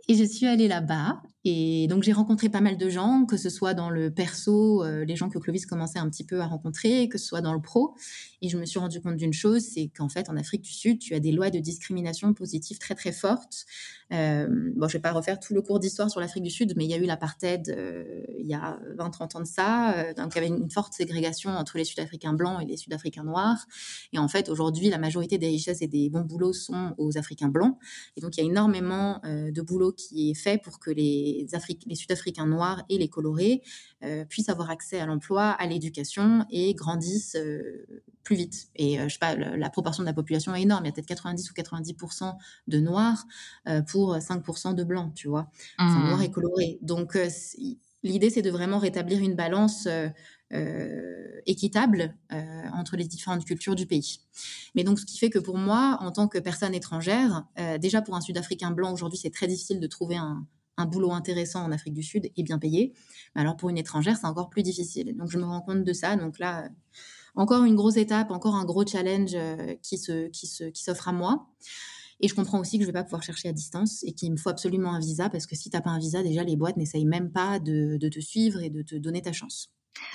Et 0.07 0.13
je 0.13 0.23
suis 0.23 0.45
allée 0.45 0.67
là-bas. 0.67 1.21
Et 1.45 1.87
donc, 1.87 2.03
j'ai 2.03 2.11
rencontré 2.11 2.49
pas 2.49 2.61
mal 2.61 2.77
de 2.77 2.89
gens, 2.89 3.25
que 3.25 3.37
ce 3.37 3.49
soit 3.49 3.73
dans 3.73 3.89
le 3.89 4.11
perso, 4.11 4.83
euh, 4.83 5.03
les 5.03 5.15
gens 5.15 5.29
que 5.29 5.39
Clovis 5.39 5.65
commençait 5.65 5.97
un 5.97 6.09
petit 6.09 6.23
peu 6.23 6.41
à 6.41 6.47
rencontrer, 6.47 7.09
que 7.09 7.17
ce 7.17 7.25
soit 7.25 7.41
dans 7.41 7.53
le 7.53 7.61
pro. 7.61 7.95
Et 8.41 8.49
je 8.49 8.57
me 8.57 8.65
suis 8.65 8.77
rendu 8.77 9.01
compte 9.01 9.17
d'une 9.17 9.33
chose, 9.33 9.63
c'est 9.63 9.87
qu'en 9.95 10.09
fait, 10.09 10.29
en 10.29 10.37
Afrique 10.37 10.61
du 10.61 10.71
Sud, 10.71 10.99
tu 10.99 11.15
as 11.15 11.19
des 11.19 11.31
lois 11.31 11.49
de 11.49 11.59
discrimination 11.59 12.33
positive 12.33 12.77
très, 12.77 12.93
très 12.93 13.11
fortes. 13.11 13.65
Euh, 14.13 14.47
bon, 14.75 14.87
je 14.87 14.93
vais 14.93 15.01
pas 15.01 15.11
refaire 15.11 15.39
tout 15.39 15.53
le 15.53 15.61
cours 15.61 15.79
d'histoire 15.79 16.09
sur 16.09 16.19
l'Afrique 16.19 16.43
du 16.43 16.49
Sud, 16.49 16.73
mais 16.77 16.85
il 16.85 16.91
y 16.91 16.93
a 16.93 16.97
eu 16.97 17.05
l'apartheid 17.05 17.69
euh, 17.69 18.23
il 18.37 18.45
y 18.45 18.53
a 18.53 18.79
20-30 18.97 19.37
ans 19.37 19.39
de 19.41 19.45
ça. 19.45 20.13
donc, 20.13 20.33
il 20.35 20.35
y 20.35 20.45
avait 20.45 20.47
une 20.47 20.69
forte 20.69 20.93
ségrégation 20.93 21.51
entre 21.51 21.77
les 21.77 21.85
Sud-Africains 21.85 22.33
blancs 22.33 22.61
et 22.61 22.65
les 22.65 22.77
Sud-Africains 22.77 23.23
noirs. 23.23 23.65
Et 24.13 24.19
en 24.19 24.27
fait, 24.27 24.49
aujourd'hui, 24.49 24.89
la 24.89 24.99
majorité 24.99 25.37
des 25.37 25.47
richesses 25.47 25.81
et 25.81 25.87
des 25.87 26.09
bons 26.09 26.21
boulots 26.21 26.53
sont 26.53 26.93
aux 26.97 27.17
Africains 27.17 27.49
blancs. 27.49 27.77
Et 28.17 28.21
donc, 28.21 28.37
il 28.37 28.41
y 28.41 28.43
a 28.43 28.49
énormément 28.49 29.19
de 29.23 29.61
boulot 29.61 29.91
qui 29.91 30.31
est 30.31 30.35
fait 30.35 30.61
pour 30.61 30.79
que 30.79 30.91
les, 30.91 31.47
Sud-Africains 31.95 32.45
noirs 32.45 32.83
et 32.89 32.97
les 32.97 33.09
colorés 33.09 33.61
euh, 34.03 34.25
puissent 34.25 34.49
avoir 34.49 34.69
accès 34.69 34.99
à 34.99 35.05
l'emploi, 35.05 35.49
à 35.49 35.65
l'éducation 35.65 36.45
et 36.51 36.73
grandissent 36.73 37.35
euh, 37.35 37.85
plus 38.23 38.35
vite. 38.35 38.67
Et 38.75 38.99
euh, 38.99 39.07
je 39.07 39.13
sais 39.13 39.19
pas, 39.19 39.35
la, 39.35 39.69
proportion 39.69 40.03
de 40.03 40.07
la 40.07 40.13
population 40.13 40.53
est 40.53 40.61
énorme. 40.61 40.85
Il 40.85 40.89
y 40.89 40.91
a 40.91 40.93
peut-être 40.93 41.07
90 41.07 41.49
ou 41.49 41.53
90% 41.53 42.35
de 42.67 42.79
noirs 42.79 43.25
5% 43.95 44.75
de 44.75 44.83
blancs, 44.83 45.13
tu 45.15 45.27
vois. 45.27 45.47
Enfin, 45.77 46.17
mmh. 46.17 46.21
et 46.21 46.31
colorés. 46.31 46.79
Donc, 46.81 47.17
l'idée, 48.03 48.29
c'est 48.29 48.41
de 48.41 48.51
vraiment 48.51 48.77
rétablir 48.77 49.19
une 49.21 49.35
balance 49.35 49.87
euh, 50.53 51.41
équitable 51.47 52.15
euh, 52.31 52.63
entre 52.71 52.97
les 52.97 53.05
différentes 53.05 53.45
cultures 53.45 53.73
du 53.73 53.87
pays. 53.87 54.19
Mais 54.75 54.83
donc, 54.83 54.99
ce 54.99 55.05
qui 55.05 55.17
fait 55.17 55.31
que 55.31 55.39
pour 55.39 55.57
moi, 55.57 55.97
en 56.01 56.11
tant 56.11 56.27
que 56.27 56.37
personne 56.37 56.75
étrangère, 56.75 57.45
euh, 57.59 57.79
déjà 57.79 58.03
pour 58.03 58.15
un 58.15 58.21
Sud-Africain 58.21 58.69
blanc, 58.69 58.93
aujourd'hui, 58.93 59.17
c'est 59.17 59.31
très 59.31 59.47
difficile 59.47 59.79
de 59.79 59.87
trouver 59.87 60.17
un, 60.17 60.45
boulot 60.87 61.11
intéressant 61.11 61.63
en 61.63 61.71
Afrique 61.71 61.95
du 61.95 62.03
Sud 62.03 62.31
et 62.35 62.43
bien 62.43 62.59
payé. 62.59 62.93
Mais 63.33 63.41
alors, 63.41 63.57
pour 63.57 63.69
une 63.69 63.77
étrangère, 63.77 64.17
c'est 64.17 64.27
encore 64.27 64.51
plus 64.51 64.61
difficile. 64.61 65.15
Donc, 65.17 65.31
je 65.31 65.39
me 65.39 65.45
rends 65.45 65.61
compte 65.61 65.83
de 65.83 65.93
ça. 65.93 66.15
Donc 66.15 66.37
là, 66.37 66.69
encore 67.35 67.63
une 67.63 67.75
grosse 67.75 67.97
étape, 67.97 68.29
encore 68.29 68.55
un 68.55 68.65
gros 68.65 68.85
challenge 68.85 69.35
qui 69.81 69.97
se, 69.97 70.27
qui 70.27 70.45
se, 70.45 70.65
qui 70.65 70.83
s'offre 70.83 71.07
à 71.07 71.11
moi. 71.11 71.47
Et 72.21 72.27
je 72.27 72.35
comprends 72.35 72.59
aussi 72.59 72.77
que 72.77 72.83
je 72.83 72.89
ne 72.89 72.93
vais 72.93 72.99
pas 72.99 73.03
pouvoir 73.03 73.23
chercher 73.23 73.49
à 73.49 73.53
distance 73.53 74.03
et 74.03 74.13
qu'il 74.13 74.31
me 74.31 74.37
faut 74.37 74.49
absolument 74.49 74.93
un 74.93 74.99
visa 74.99 75.29
parce 75.29 75.45
que 75.45 75.55
si 75.55 75.69
tu 75.69 75.75
n'as 75.75 75.81
pas 75.81 75.89
un 75.89 75.99
visa, 75.99 76.23
déjà, 76.23 76.43
les 76.43 76.55
boîtes 76.55 76.77
n'essayent 76.77 77.05
même 77.05 77.31
pas 77.31 77.59
de, 77.59 77.97
te 77.97 78.19
suivre 78.19 78.61
et 78.61 78.69
de 78.69 78.81
te 78.81 78.95
donner 78.95 79.21
ta 79.21 79.33
chance. 79.33 79.71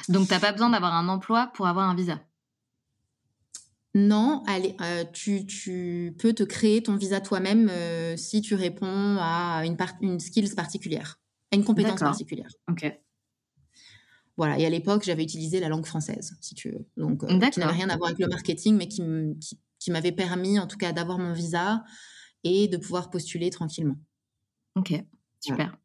Donc, 0.08 0.26
tu 0.26 0.32
n'as 0.32 0.40
pas 0.40 0.52
besoin 0.52 0.70
d'avoir 0.70 0.94
un 0.94 1.08
emploi 1.08 1.50
pour 1.54 1.66
avoir 1.66 1.88
un 1.88 1.94
visa? 1.94 2.20
Non, 3.94 4.42
allez, 4.46 4.76
euh, 4.80 5.04
tu, 5.12 6.14
peux 6.18 6.32
te 6.32 6.44
créer 6.44 6.82
ton 6.82 6.96
visa 6.96 7.20
toi-même 7.20 7.68
euh, 7.70 8.16
si 8.16 8.40
tu 8.40 8.54
réponds 8.54 9.16
à 9.18 9.62
une, 9.66 9.76
une 10.00 10.20
skills 10.20 10.54
particulière, 10.54 11.18
à 11.50 11.56
une 11.56 11.64
compétence 11.64 12.00
particulière. 12.00 12.50
Ok. 12.70 12.86
Voilà, 14.36 14.58
et 14.58 14.64
à 14.64 14.70
l'époque, 14.70 15.02
j'avais 15.04 15.24
utilisé 15.24 15.60
la 15.60 15.68
langue 15.68 15.84
française, 15.84 16.34
si 16.40 16.54
tu 16.54 16.70
veux. 16.70 16.86
Donc, 16.96 17.24
euh, 17.24 17.50
qui 17.50 17.60
n'avait 17.60 17.72
rien 17.72 17.90
à 17.90 17.96
voir 17.96 18.08
avec 18.08 18.20
le 18.20 18.28
marketing, 18.28 18.76
mais 18.76 18.88
qui, 18.88 19.02
qui 19.40 19.58
m'avait 19.88 20.12
permis, 20.12 20.58
en 20.58 20.66
tout 20.66 20.76
cas, 20.76 20.92
d'avoir 20.92 21.18
mon 21.18 21.32
visa 21.32 21.82
et 22.44 22.68
de 22.68 22.76
pouvoir 22.76 23.10
postuler 23.10 23.50
tranquillement. 23.50 23.96
Ok, 24.76 24.92
super. 25.40 25.76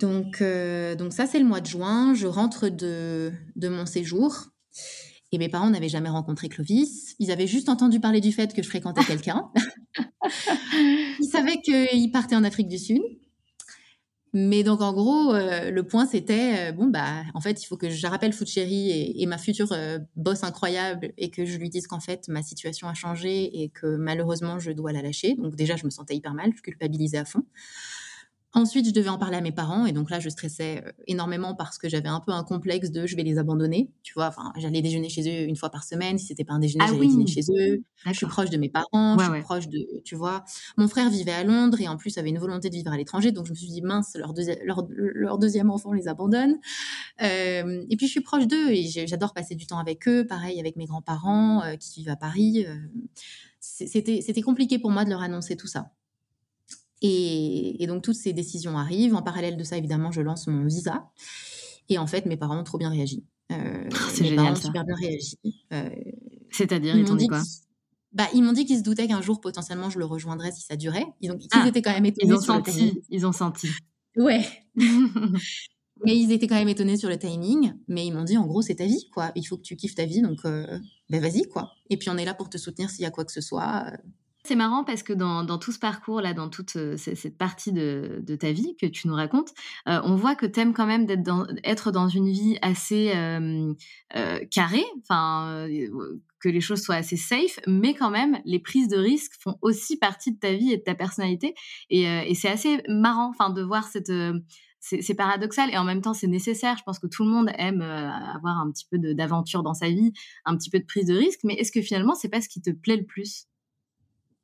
Donc, 0.00 0.42
euh, 0.42 0.94
donc 0.94 1.12
ça, 1.12 1.26
c'est 1.26 1.38
le 1.38 1.44
mois 1.44 1.60
de 1.60 1.66
juin. 1.66 2.14
Je 2.14 2.26
rentre 2.26 2.68
de, 2.68 3.32
de 3.56 3.68
mon 3.68 3.86
séjour. 3.86 4.48
Et 5.30 5.38
mes 5.38 5.48
parents 5.48 5.70
n'avaient 5.70 5.88
jamais 5.88 6.10
rencontré 6.10 6.48
Clovis. 6.48 7.14
Ils 7.18 7.30
avaient 7.30 7.46
juste 7.46 7.68
entendu 7.68 8.00
parler 8.00 8.20
du 8.20 8.32
fait 8.32 8.52
que 8.52 8.62
je 8.62 8.68
fréquentais 8.68 9.04
quelqu'un. 9.06 9.50
Ils 10.74 11.28
savaient 11.30 11.60
qu'il 11.62 12.10
partait 12.10 12.36
en 12.36 12.44
Afrique 12.44 12.68
du 12.68 12.78
Sud. 12.78 13.00
Mais 14.34 14.62
donc, 14.64 14.80
en 14.80 14.94
gros, 14.94 15.34
euh, 15.34 15.70
le 15.70 15.82
point, 15.82 16.06
c'était, 16.06 16.70
euh, 16.70 16.72
bon, 16.72 16.86
bah, 16.86 17.22
en 17.34 17.40
fait, 17.42 17.62
il 17.62 17.66
faut 17.66 17.76
que 17.76 17.90
je 17.90 18.06
rappelle 18.06 18.32
Fouchéri 18.32 18.90
et, 18.90 19.22
et 19.22 19.26
ma 19.26 19.36
future 19.36 19.68
boss 20.16 20.42
incroyable 20.42 21.12
et 21.18 21.30
que 21.30 21.44
je 21.44 21.58
lui 21.58 21.68
dise 21.68 21.86
qu'en 21.86 22.00
fait, 22.00 22.28
ma 22.28 22.42
situation 22.42 22.88
a 22.88 22.94
changé 22.94 23.62
et 23.62 23.68
que 23.68 23.96
malheureusement, 23.96 24.58
je 24.58 24.70
dois 24.72 24.92
la 24.92 25.02
lâcher. 25.02 25.34
Donc, 25.36 25.54
déjà, 25.54 25.76
je 25.76 25.84
me 25.84 25.90
sentais 25.90 26.16
hyper 26.16 26.32
mal, 26.32 26.50
je 26.56 26.62
culpabilisais 26.62 27.18
à 27.18 27.26
fond. 27.26 27.44
Ensuite, 28.54 28.86
je 28.86 28.90
devais 28.90 29.08
en 29.08 29.16
parler 29.16 29.38
à 29.38 29.40
mes 29.40 29.50
parents 29.50 29.86
et 29.86 29.92
donc 29.92 30.10
là, 30.10 30.20
je 30.20 30.28
stressais 30.28 30.82
euh, 30.86 30.92
énormément 31.06 31.54
parce 31.54 31.78
que 31.78 31.88
j'avais 31.88 32.10
un 32.10 32.20
peu 32.20 32.32
un 32.32 32.44
complexe 32.44 32.90
de 32.90 33.06
je 33.06 33.16
vais 33.16 33.22
les 33.22 33.38
abandonner. 33.38 33.90
Tu 34.02 34.12
vois, 34.12 34.26
enfin, 34.26 34.52
j'allais 34.58 34.82
déjeuner 34.82 35.08
chez 35.08 35.22
eux 35.22 35.48
une 35.48 35.56
fois 35.56 35.70
par 35.70 35.84
semaine. 35.84 36.18
Si 36.18 36.26
c'était 36.26 36.44
pas 36.44 36.52
un 36.52 36.58
déjeuner, 36.58 36.84
ah 36.86 36.92
j'allais 36.92 37.06
dîner 37.06 37.26
chez 37.26 37.40
eux. 37.50 37.82
Je 38.04 38.12
suis 38.12 38.26
proche 38.26 38.50
de 38.50 38.58
mes 38.58 38.68
parents, 38.68 39.16
je 39.18 39.24
suis 39.24 39.42
proche 39.42 39.68
de, 39.68 40.02
tu 40.04 40.16
vois. 40.16 40.44
Mon 40.76 40.86
frère 40.86 41.08
vivait 41.08 41.32
à 41.32 41.44
Londres 41.44 41.80
et 41.80 41.88
en 41.88 41.96
plus 41.96 42.18
avait 42.18 42.28
une 42.28 42.38
volonté 42.38 42.68
de 42.68 42.74
vivre 42.74 42.92
à 42.92 42.96
l'étranger, 42.98 43.32
donc 43.32 43.46
je 43.46 43.52
me 43.52 43.56
suis 43.56 43.68
dit 43.68 43.80
mince, 43.80 44.16
leur, 44.16 44.34
leur, 44.94 45.38
deuxième 45.38 45.70
enfant 45.70 45.94
les 45.94 46.06
abandonne. 46.06 46.58
Euh, 47.22 47.84
et 47.88 47.96
puis 47.96 48.06
je 48.06 48.12
suis 48.12 48.20
proche 48.20 48.46
d'eux 48.46 48.70
et 48.70 48.84
j'adore 49.06 49.32
passer 49.32 49.54
du 49.54 49.66
temps 49.66 49.78
avec 49.78 50.06
eux. 50.08 50.26
Pareil 50.26 50.60
avec 50.60 50.76
mes 50.76 50.84
grands-parents 50.84 51.62
euh, 51.62 51.76
qui 51.76 52.00
vivent 52.00 52.10
à 52.10 52.16
Paris. 52.16 52.66
c'était 53.60 54.20
c'était 54.20 54.42
compliqué 54.42 54.78
pour 54.78 54.90
moi 54.90 55.04
de 55.06 55.10
leur 55.10 55.22
annoncer 55.22 55.56
tout 55.56 55.68
ça. 55.68 55.90
Et, 57.02 57.84
donc, 57.88 58.02
toutes 58.02 58.16
ces 58.16 58.32
décisions 58.32 58.78
arrivent. 58.78 59.14
En 59.14 59.22
parallèle 59.22 59.56
de 59.56 59.64
ça, 59.64 59.76
évidemment, 59.76 60.12
je 60.12 60.20
lance 60.20 60.46
mon 60.46 60.64
visa. 60.64 61.10
Et 61.88 61.98
en 61.98 62.06
fait, 62.06 62.26
mes 62.26 62.36
parents 62.36 62.58
ont 62.58 62.64
trop 62.64 62.78
bien 62.78 62.90
réagi. 62.90 63.24
Euh, 63.50 63.88
c'est 64.10 64.24
génial. 64.24 64.46
Parents 64.46 64.54
super 64.54 64.84
bien 64.84 64.94
réagi. 64.94 65.36
Euh, 65.72 65.90
C'est-à-dire, 66.50 66.96
ils 66.96 67.04
t'ont 67.04 67.16
dit 67.16 67.26
quoi 67.26 67.42
bah, 68.12 68.28
ils 68.34 68.42
m'ont 68.42 68.52
dit 68.52 68.66
qu'ils 68.66 68.76
se 68.76 68.82
doutaient 68.82 69.08
qu'un 69.08 69.22
jour, 69.22 69.40
potentiellement, 69.40 69.88
je 69.88 69.98
le 69.98 70.04
rejoindrais 70.04 70.52
si 70.52 70.60
ça 70.60 70.76
durait. 70.76 71.06
Ils, 71.22 71.32
ont, 71.32 71.38
ah, 71.52 71.66
étaient 71.66 71.80
quand 71.80 71.94
même 71.94 72.04
étonnés. 72.04 72.30
Ils 72.30 72.36
ont 72.36 72.40
senti. 72.42 73.02
Ils 73.08 73.26
ont 73.26 73.32
senti. 73.32 73.70
Ouais. 74.16 74.46
mais 74.76 76.18
ils 76.18 76.30
étaient 76.30 76.46
quand 76.46 76.56
même 76.56 76.68
étonnés 76.68 76.98
sur 76.98 77.08
le 77.08 77.18
timing. 77.18 77.72
Mais 77.88 78.06
ils 78.06 78.12
m'ont 78.12 78.24
dit, 78.24 78.36
en 78.36 78.46
gros, 78.46 78.60
c'est 78.60 78.74
ta 78.74 78.84
vie, 78.84 79.08
quoi. 79.14 79.32
Il 79.34 79.44
faut 79.44 79.56
que 79.56 79.62
tu 79.62 79.76
kiffes 79.76 79.94
ta 79.94 80.04
vie, 80.04 80.20
donc 80.20 80.44
euh, 80.44 80.78
bah, 81.08 81.20
vas-y, 81.20 81.44
quoi. 81.44 81.72
Et 81.88 81.96
puis, 81.96 82.10
on 82.10 82.18
est 82.18 82.26
là 82.26 82.34
pour 82.34 82.50
te 82.50 82.58
soutenir 82.58 82.90
s'il 82.90 83.02
y 83.02 83.06
a 83.06 83.10
quoi 83.10 83.24
que 83.24 83.32
ce 83.32 83.40
soit. 83.40 83.90
C'est 84.44 84.56
marrant 84.56 84.82
parce 84.82 85.04
que 85.04 85.12
dans, 85.12 85.46
tout 85.58 85.70
ce 85.70 85.78
parcours-là, 85.78 86.34
dans 86.34 86.48
toute 86.48 86.74
euh, 86.74 86.96
cette 86.96 87.38
partie 87.38 87.70
de, 87.72 88.24
ta 88.40 88.50
vie 88.50 88.74
que 88.80 88.86
tu 88.86 89.06
nous 89.06 89.14
racontes, 89.14 89.50
euh, 89.88 90.00
on 90.02 90.16
voit 90.16 90.34
que 90.34 90.46
tu 90.46 90.58
aimes 90.58 90.72
quand 90.72 90.86
même 90.86 91.06
d'être 91.06 91.22
dans, 91.22 91.46
être 91.62 91.92
dans 91.92 92.08
une 92.08 92.28
vie 92.28 92.58
assez 92.60 93.12
euh, 93.14 93.72
carrée, 94.50 94.84
enfin, 95.08 95.68
que 96.40 96.48
les 96.48 96.60
choses 96.60 96.82
soient 96.82 96.96
assez 96.96 97.16
safe, 97.16 97.60
mais 97.68 97.94
quand 97.94 98.10
même, 98.10 98.40
les 98.44 98.58
prises 98.58 98.88
de 98.88 98.96
risques 98.96 99.34
font 99.40 99.58
aussi 99.62 99.96
partie 99.96 100.32
de 100.32 100.38
ta 100.40 100.52
vie 100.54 100.72
et 100.72 100.78
de 100.78 100.82
ta 100.82 100.96
personnalité. 100.96 101.54
Et, 101.88 102.34
c'est 102.34 102.48
assez 102.48 102.82
marrant 102.88 103.32
de 103.50 103.62
voir 103.62 103.84
cette... 103.84 104.12
c'est 104.80 105.14
paradoxal 105.14 105.70
et 105.70 105.78
en 105.78 105.84
même 105.84 106.00
temps 106.00 106.14
c'est 106.14 106.26
nécessaire. 106.26 106.76
Je 106.76 106.82
pense 106.82 106.98
que 106.98 107.06
tout 107.06 107.22
le 107.24 107.30
monde 107.30 107.50
aime 107.58 107.80
avoir 107.80 108.58
un 108.58 108.72
petit 108.72 108.86
peu 108.90 108.98
d'aventure 108.98 109.62
dans 109.62 109.74
sa 109.74 109.88
vie, 109.88 110.12
un 110.46 110.56
petit 110.56 110.70
peu 110.70 110.80
de 110.80 110.84
prise 110.84 111.06
de 111.06 111.14
risque, 111.14 111.40
mais 111.44 111.54
est-ce 111.54 111.70
que 111.70 111.80
finalement 111.80 112.16
c'est 112.16 112.28
pas 112.28 112.40
ce 112.40 112.48
qui 112.48 112.60
te 112.60 112.70
plaît 112.70 112.96
le 112.96 113.06
plus? 113.06 113.46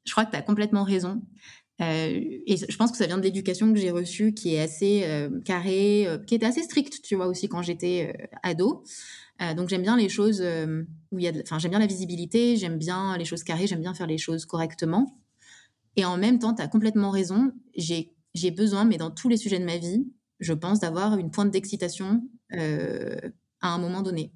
Je 0.08 0.12
crois 0.12 0.24
que 0.24 0.30
tu 0.30 0.36
as 0.36 0.42
complètement 0.42 0.82
raison. 0.82 1.22
Euh, 1.80 2.20
et 2.46 2.56
je 2.56 2.76
pense 2.76 2.90
que 2.90 2.96
ça 2.96 3.06
vient 3.06 3.18
de 3.18 3.22
l'éducation 3.22 3.72
que 3.72 3.78
j'ai 3.78 3.90
reçue, 3.90 4.34
qui 4.34 4.54
est 4.54 4.60
assez 4.60 5.02
euh, 5.04 5.40
carrée, 5.44 6.06
euh, 6.08 6.18
qui 6.18 6.34
était 6.34 6.46
assez 6.46 6.62
stricte, 6.62 7.02
tu 7.02 7.14
vois, 7.14 7.28
aussi 7.28 7.48
quand 7.48 7.62
j'étais 7.62 8.28
ado. 8.42 8.82
donc 9.56 9.68
j'aime 9.68 9.82
bien 9.82 9.96
les 9.96 10.08
choses 10.08 10.42
où 11.12 11.18
il 11.18 11.24
y 11.24 11.28
a, 11.28 11.32
enfin 11.42 11.60
j'aime 11.60 11.70
bien 11.70 11.78
la 11.78 11.86
visibilité, 11.86 12.56
j'aime 12.56 12.78
bien 12.78 13.16
les 13.16 13.24
choses 13.24 13.44
carrées, 13.44 13.68
j'aime 13.68 13.80
bien 13.80 13.94
faire 13.94 14.08
les 14.08 14.18
choses 14.18 14.46
correctement. 14.46 15.20
Et 15.94 16.04
en 16.04 16.16
même 16.16 16.38
temps, 16.38 16.54
tu 16.54 16.62
as 16.62 16.68
complètement 16.68 17.10
raison. 17.10 17.52
J'ai 17.76 18.12
j'ai 18.34 18.50
besoin, 18.50 18.84
mais 18.84 18.98
dans 18.98 19.10
tous 19.10 19.28
les 19.28 19.36
sujets 19.36 19.58
de 19.58 19.64
ma 19.64 19.78
vie, 19.78 20.06
je 20.40 20.52
pense 20.52 20.80
d'avoir 20.80 21.16
une 21.18 21.30
pointe 21.30 21.50
d'excitation 21.50 22.22
à 22.50 23.68
un 23.74 23.78
moment 23.78 24.02
donné. 24.02 24.32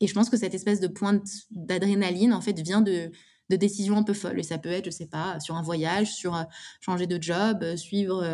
Et 0.00 0.06
je 0.06 0.14
pense 0.14 0.30
que 0.30 0.36
cette 0.36 0.54
espèce 0.54 0.80
de 0.80 0.88
pointe 0.88 1.26
d'adrénaline, 1.50 2.32
en 2.32 2.40
fait, 2.40 2.60
vient 2.60 2.82
de 2.82 3.10
de 3.50 3.56
décisions 3.56 3.96
un 3.96 4.02
peu 4.02 4.14
folles. 4.14 4.38
Et 4.38 4.42
ça 4.42 4.58
peut 4.58 4.70
être, 4.70 4.86
je 4.86 4.90
sais 4.90 5.06
pas, 5.06 5.38
sur 5.40 5.56
un 5.56 5.62
voyage, 5.62 6.14
sur 6.14 6.34
euh, 6.34 6.42
changer 6.80 7.06
de 7.06 7.22
job, 7.22 7.62
euh, 7.62 7.76
suivre 7.76 8.24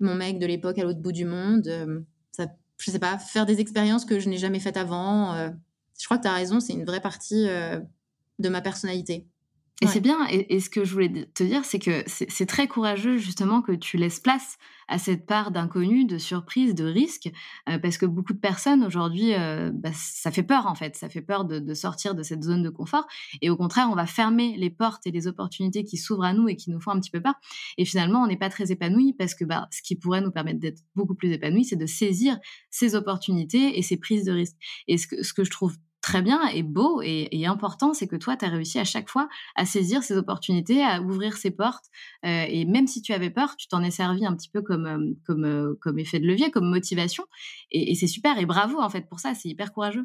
mon 0.00 0.14
mec 0.14 0.38
de 0.38 0.46
l'époque 0.46 0.78
à 0.78 0.84
l'autre 0.84 1.00
bout 1.00 1.12
du 1.12 1.24
monde. 1.24 2.04
ça, 2.32 2.46
je 2.78 2.90
sais 2.90 2.98
pas, 2.98 3.18
faire 3.18 3.46
des 3.46 3.60
expériences 3.60 4.04
que 4.04 4.18
je 4.18 4.28
n'ai 4.28 4.38
jamais 4.38 4.60
faites 4.60 4.76
avant. 4.76 5.34
je 5.98 6.04
crois 6.04 6.18
que 6.18 6.22
tu 6.22 6.28
as 6.28 6.34
raison, 6.34 6.60
c'est 6.60 6.72
une 6.72 6.84
vraie 6.84 7.00
partie 7.00 7.46
de 7.46 8.48
ma 8.48 8.60
personnalité. 8.60 9.26
Et 9.82 9.86
c'est 9.88 10.00
bien. 10.00 10.26
Et, 10.30 10.60
ce 10.60 10.70
que 10.70 10.84
je 10.84 10.92
voulais 10.92 11.26
te 11.34 11.42
dire, 11.42 11.64
c'est 11.64 11.80
que 11.80 12.04
c'est 12.06 12.46
très 12.46 12.68
courageux 12.68 13.18
justement 13.18 13.60
que 13.60 13.72
tu 13.72 13.96
laisses 13.96 14.20
place 14.20 14.56
à 14.86 14.98
cette 14.98 15.26
part 15.26 15.50
d'inconnu, 15.50 16.04
de 16.04 16.16
surprise, 16.16 16.74
de 16.74 16.84
risque, 16.84 17.30
euh, 17.68 17.78
parce 17.78 17.98
que 17.98 18.06
beaucoup 18.06 18.34
de 18.34 18.38
personnes 18.38 18.84
aujourd'hui, 18.84 19.34
euh, 19.34 19.70
bah, 19.74 19.90
ça 19.94 20.30
fait 20.30 20.42
peur 20.42 20.66
en 20.66 20.74
fait, 20.74 20.94
ça 20.94 21.08
fait 21.08 21.22
peur 21.22 21.44
de, 21.44 21.74
sortir 21.74 22.14
de 22.14 22.22
cette 22.22 22.42
zone 22.42 22.62
de 22.62 22.70
confort. 22.70 23.06
Et 23.42 23.50
au 23.50 23.56
contraire, 23.56 23.88
on 23.90 23.94
va 23.94 24.06
fermer 24.06 24.56
les 24.56 24.70
portes 24.70 25.06
et 25.06 25.10
les 25.10 25.26
opportunités 25.26 25.84
qui 25.84 25.96
s'ouvrent 25.96 26.24
à 26.24 26.34
nous 26.34 26.48
et 26.48 26.56
qui 26.56 26.70
nous 26.70 26.80
font 26.80 26.92
un 26.92 27.00
petit 27.00 27.10
peu 27.10 27.20
peur. 27.20 27.34
Et 27.76 27.84
finalement, 27.84 28.22
on 28.22 28.26
n'est 28.26 28.36
pas 28.36 28.50
très 28.50 28.70
épanoui 28.70 29.14
parce 29.14 29.34
que 29.34 29.44
bah, 29.44 29.68
ce 29.70 29.82
qui 29.82 29.96
pourrait 29.96 30.20
nous 30.20 30.30
permettre 30.30 30.60
d'être 30.60 30.82
beaucoup 30.94 31.14
plus 31.14 31.32
épanoui, 31.32 31.64
c'est 31.64 31.76
de 31.76 31.86
saisir 31.86 32.38
ces 32.70 32.94
opportunités 32.94 33.78
et 33.78 33.82
ces 33.82 33.96
prises 33.96 34.24
de 34.24 34.32
risque. 34.32 34.56
Et 34.86 34.98
ce 34.98 35.08
que, 35.08 35.22
ce 35.22 35.32
que 35.32 35.44
je 35.44 35.50
trouve 35.50 35.74
très 36.04 36.20
bien 36.20 36.46
et 36.48 36.62
beau 36.62 37.00
et, 37.02 37.46
important, 37.46 37.94
c'est 37.94 38.06
que 38.06 38.16
toi, 38.16 38.36
tu 38.36 38.44
as 38.44 38.50
réussi 38.50 38.78
à 38.78 38.84
chaque 38.84 39.08
fois 39.08 39.26
à 39.56 39.64
saisir 39.64 40.02
ces 40.02 40.18
opportunités, 40.18 40.84
à 40.84 41.00
ouvrir 41.00 41.38
ces 41.38 41.50
portes. 41.50 41.86
Euh, 42.26 42.44
et 42.46 42.66
même 42.66 42.86
si 42.86 43.00
tu 43.00 43.14
avais 43.14 43.30
peur, 43.30 43.56
tu 43.56 43.68
t'en 43.68 43.82
es 43.82 43.90
servi 43.90 44.26
un 44.26 44.36
petit 44.36 44.50
peu 44.50 44.60
comme, 44.60 44.84
euh, 44.84 45.14
comme, 45.24 45.46
euh, 45.46 45.78
comme 45.80 45.98
effet 45.98 46.20
de 46.20 46.26
levier, 46.26 46.50
comme 46.50 46.68
motivation. 46.68 47.24
Et, 47.70 47.94
c'est 47.94 48.06
super. 48.06 48.38
Et 48.38 48.44
bravo, 48.44 48.78
en 48.80 48.90
fait, 48.90 49.08
pour 49.08 49.18
ça. 49.18 49.32
C'est 49.34 49.48
hyper 49.48 49.72
courageux. 49.72 50.04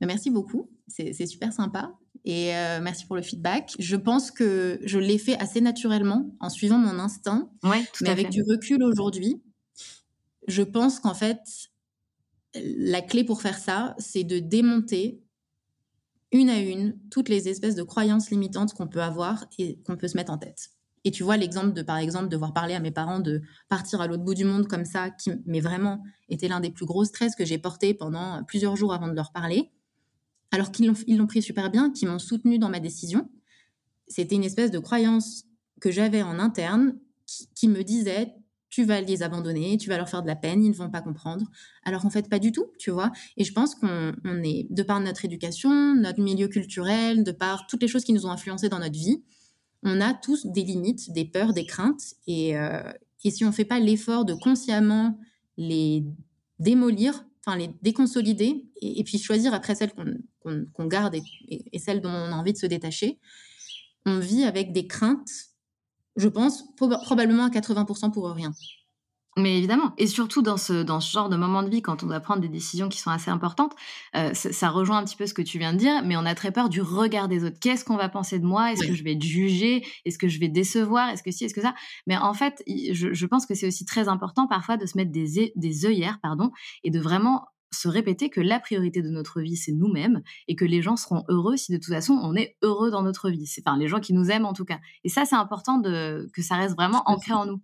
Merci 0.00 0.30
beaucoup. 0.30 0.68
C'est 0.88 1.26
super 1.26 1.52
sympa. 1.52 1.92
Et 2.24 2.48
merci 2.80 3.06
pour 3.06 3.14
le 3.14 3.22
feedback. 3.22 3.72
Je 3.78 3.96
pense 3.96 4.32
que 4.32 4.80
je 4.82 4.98
l'ai 4.98 5.18
fait 5.18 5.38
assez 5.38 5.60
naturellement 5.60 6.34
en 6.40 6.50
suivant 6.50 6.78
mon 6.78 6.98
instinct. 6.98 7.48
Ouais, 7.62 7.84
tout 7.92 8.02
mais 8.02 8.10
avec 8.10 8.30
du 8.30 8.42
recul 8.42 8.82
aujourd'hui, 8.82 9.42
je 10.48 10.62
pense 10.62 11.00
qu'en 11.00 11.14
fait, 11.14 11.40
la 12.64 13.02
clé 13.02 13.24
pour 13.24 13.42
faire 13.42 13.58
ça, 13.58 13.94
c'est 13.98 14.24
de 14.24 14.38
démonter 14.38 15.22
une 16.32 16.50
à 16.50 16.60
une 16.60 16.98
toutes 17.10 17.28
les 17.28 17.48
espèces 17.48 17.74
de 17.74 17.82
croyances 17.82 18.30
limitantes 18.30 18.74
qu'on 18.74 18.88
peut 18.88 19.02
avoir 19.02 19.46
et 19.58 19.78
qu'on 19.86 19.96
peut 19.96 20.08
se 20.08 20.16
mettre 20.16 20.32
en 20.32 20.38
tête. 20.38 20.70
Et 21.04 21.12
tu 21.12 21.22
vois 21.22 21.36
l'exemple 21.36 21.72
de, 21.72 21.82
par 21.82 21.98
exemple, 21.98 22.28
devoir 22.28 22.52
parler 22.52 22.74
à 22.74 22.80
mes 22.80 22.90
parents 22.90 23.20
de 23.20 23.42
partir 23.68 24.00
à 24.00 24.08
l'autre 24.08 24.24
bout 24.24 24.34
du 24.34 24.44
monde 24.44 24.66
comme 24.66 24.84
ça, 24.84 25.10
qui, 25.10 25.30
mais 25.46 25.60
vraiment, 25.60 26.02
était 26.28 26.48
l'un 26.48 26.58
des 26.58 26.70
plus 26.70 26.84
gros 26.84 27.04
stress 27.04 27.36
que 27.36 27.44
j'ai 27.44 27.58
porté 27.58 27.94
pendant 27.94 28.42
plusieurs 28.42 28.74
jours 28.74 28.92
avant 28.92 29.06
de 29.06 29.14
leur 29.14 29.30
parler. 29.30 29.70
Alors 30.50 30.72
qu'ils 30.72 30.92
l'ont 31.16 31.26
pris 31.28 31.42
super 31.42 31.70
bien, 31.70 31.92
qu'ils 31.92 32.08
m'ont 32.08 32.18
soutenu 32.18 32.58
dans 32.58 32.68
ma 32.68 32.80
décision. 32.80 33.30
C'était 34.08 34.34
une 34.34 34.42
espèce 34.42 34.72
de 34.72 34.80
croyance 34.80 35.44
que 35.80 35.92
j'avais 35.92 36.22
en 36.22 36.40
interne 36.40 36.98
qui, 37.24 37.48
qui 37.54 37.68
me 37.68 37.84
disait 37.84 38.34
tu 38.76 38.84
vas 38.84 39.00
les 39.00 39.22
abandonner, 39.22 39.78
tu 39.78 39.88
vas 39.88 39.96
leur 39.96 40.06
faire 40.06 40.20
de 40.20 40.26
la 40.26 40.36
peine, 40.36 40.62
ils 40.62 40.68
ne 40.68 40.74
vont 40.74 40.90
pas 40.90 41.00
comprendre. 41.00 41.46
Alors 41.82 42.04
en 42.04 42.10
fait, 42.10 42.28
pas 42.28 42.38
du 42.38 42.52
tout, 42.52 42.66
tu 42.78 42.90
vois. 42.90 43.10
Et 43.38 43.44
je 43.44 43.54
pense 43.54 43.74
qu'on 43.74 44.12
est, 44.44 44.66
de 44.68 44.82
par 44.82 45.00
notre 45.00 45.24
éducation, 45.24 45.94
notre 45.94 46.20
milieu 46.20 46.46
culturel, 46.46 47.24
de 47.24 47.32
par 47.32 47.66
toutes 47.68 47.80
les 47.80 47.88
choses 47.88 48.04
qui 48.04 48.12
nous 48.12 48.26
ont 48.26 48.30
influencés 48.30 48.68
dans 48.68 48.78
notre 48.78 48.92
vie, 48.92 49.22
on 49.82 49.98
a 50.02 50.12
tous 50.12 50.44
des 50.44 50.62
limites, 50.62 51.10
des 51.12 51.24
peurs, 51.24 51.54
des 51.54 51.64
craintes. 51.64 52.02
Et, 52.26 52.54
euh, 52.58 52.82
si 53.24 53.44
on 53.44 53.48
ne 53.48 53.52
fait 53.52 53.64
pas 53.64 53.80
l'effort 53.80 54.26
de 54.26 54.34
consciemment 54.34 55.18
les 55.56 56.04
démolir, 56.58 57.24
enfin 57.46 57.56
les 57.56 57.70
déconsolider, 57.80 58.66
et, 58.82 59.02
puis 59.04 59.18
choisir 59.18 59.54
après 59.54 59.74
celles 59.74 59.92
qu'on 59.94 60.86
garde 60.86 61.14
et, 61.14 61.22
et 61.48 61.78
celles 61.78 62.02
dont 62.02 62.10
on 62.10 62.30
a 62.30 62.36
envie 62.36 62.52
de 62.52 62.58
se 62.58 62.66
détacher, 62.66 63.18
on 64.04 64.18
vit 64.18 64.44
avec 64.44 64.72
des 64.72 64.86
craintes 64.86 65.55
je 66.16 66.28
pense, 66.28 66.64
probablement 66.76 67.44
à 67.44 67.50
80% 67.50 68.12
pour 68.12 68.28
rien. 68.30 68.52
Mais 69.38 69.58
évidemment, 69.58 69.92
et 69.98 70.06
surtout 70.06 70.40
dans 70.40 70.56
ce, 70.56 70.82
dans 70.82 70.98
ce 70.98 71.12
genre 71.12 71.28
de 71.28 71.36
moment 71.36 71.62
de 71.62 71.68
vie, 71.68 71.82
quand 71.82 72.02
on 72.02 72.06
doit 72.06 72.20
prendre 72.20 72.40
des 72.40 72.48
décisions 72.48 72.88
qui 72.88 72.98
sont 72.98 73.10
assez 73.10 73.30
importantes, 73.30 73.74
euh, 74.16 74.32
ça, 74.32 74.70
rejoint 74.70 74.96
un 74.96 75.04
petit 75.04 75.16
peu 75.16 75.26
ce 75.26 75.34
que 75.34 75.42
tu 75.42 75.58
viens 75.58 75.74
de 75.74 75.78
dire, 75.78 76.02
mais 76.06 76.16
on 76.16 76.24
a 76.24 76.34
très 76.34 76.52
peur 76.52 76.70
du 76.70 76.80
regard 76.80 77.28
des 77.28 77.44
autres. 77.44 77.58
Qu'est-ce 77.60 77.84
qu'on 77.84 77.98
va 77.98 78.08
penser 78.08 78.38
de 78.38 78.46
moi? 78.46 78.72
Est-ce 78.72 78.86
que 78.86 78.94
je 78.94 79.04
vais 79.04 79.12
être 79.12 79.22
jugée? 79.22 79.84
Est-ce 80.06 80.16
que 80.16 80.26
je 80.26 80.40
vais 80.40 80.48
décevoir? 80.48 81.10
Est-ce 81.10 81.22
que 81.22 81.30
si 81.30 81.44
Est-ce 81.44 81.52
que 81.52 81.60
ça? 81.60 81.74
Mais 82.06 82.16
en 82.16 82.32
fait, 82.32 82.62
je, 82.66 83.12
je 83.12 83.26
pense 83.26 83.44
que 83.44 83.54
c'est 83.54 83.66
aussi 83.66 83.84
très 83.84 84.08
important 84.08 84.46
parfois 84.46 84.78
de 84.78 84.86
se 84.86 84.96
mettre 84.96 85.12
des, 85.12 85.52
des 85.54 85.84
œillères, 85.84 86.18
pardon, 86.22 86.50
et 86.82 86.90
de 86.90 86.98
vraiment 86.98 87.44
se 87.72 87.88
répéter 87.88 88.30
que 88.30 88.40
la 88.40 88.60
priorité 88.60 89.02
de 89.02 89.08
notre 89.08 89.40
vie, 89.40 89.56
c'est 89.56 89.72
nous-mêmes 89.72 90.22
et 90.48 90.56
que 90.56 90.64
les 90.64 90.82
gens 90.82 90.96
seront 90.96 91.24
heureux 91.28 91.56
si 91.56 91.72
de 91.72 91.76
toute 91.76 91.92
façon 91.92 92.14
on 92.14 92.34
est 92.34 92.56
heureux 92.62 92.90
dans 92.90 93.02
notre 93.02 93.30
vie. 93.30 93.46
C'est 93.46 93.66
enfin 93.66 93.78
les 93.78 93.88
gens 93.88 94.00
qui 94.00 94.12
nous 94.12 94.30
aiment 94.30 94.46
en 94.46 94.52
tout 94.52 94.64
cas. 94.64 94.78
Et 95.04 95.08
ça, 95.08 95.24
c'est 95.24 95.36
important 95.36 95.78
de 95.78 96.28
que 96.32 96.42
ça 96.42 96.56
reste 96.56 96.74
vraiment 96.76 97.02
ancré 97.06 97.32
en 97.32 97.46
nous. 97.46 97.60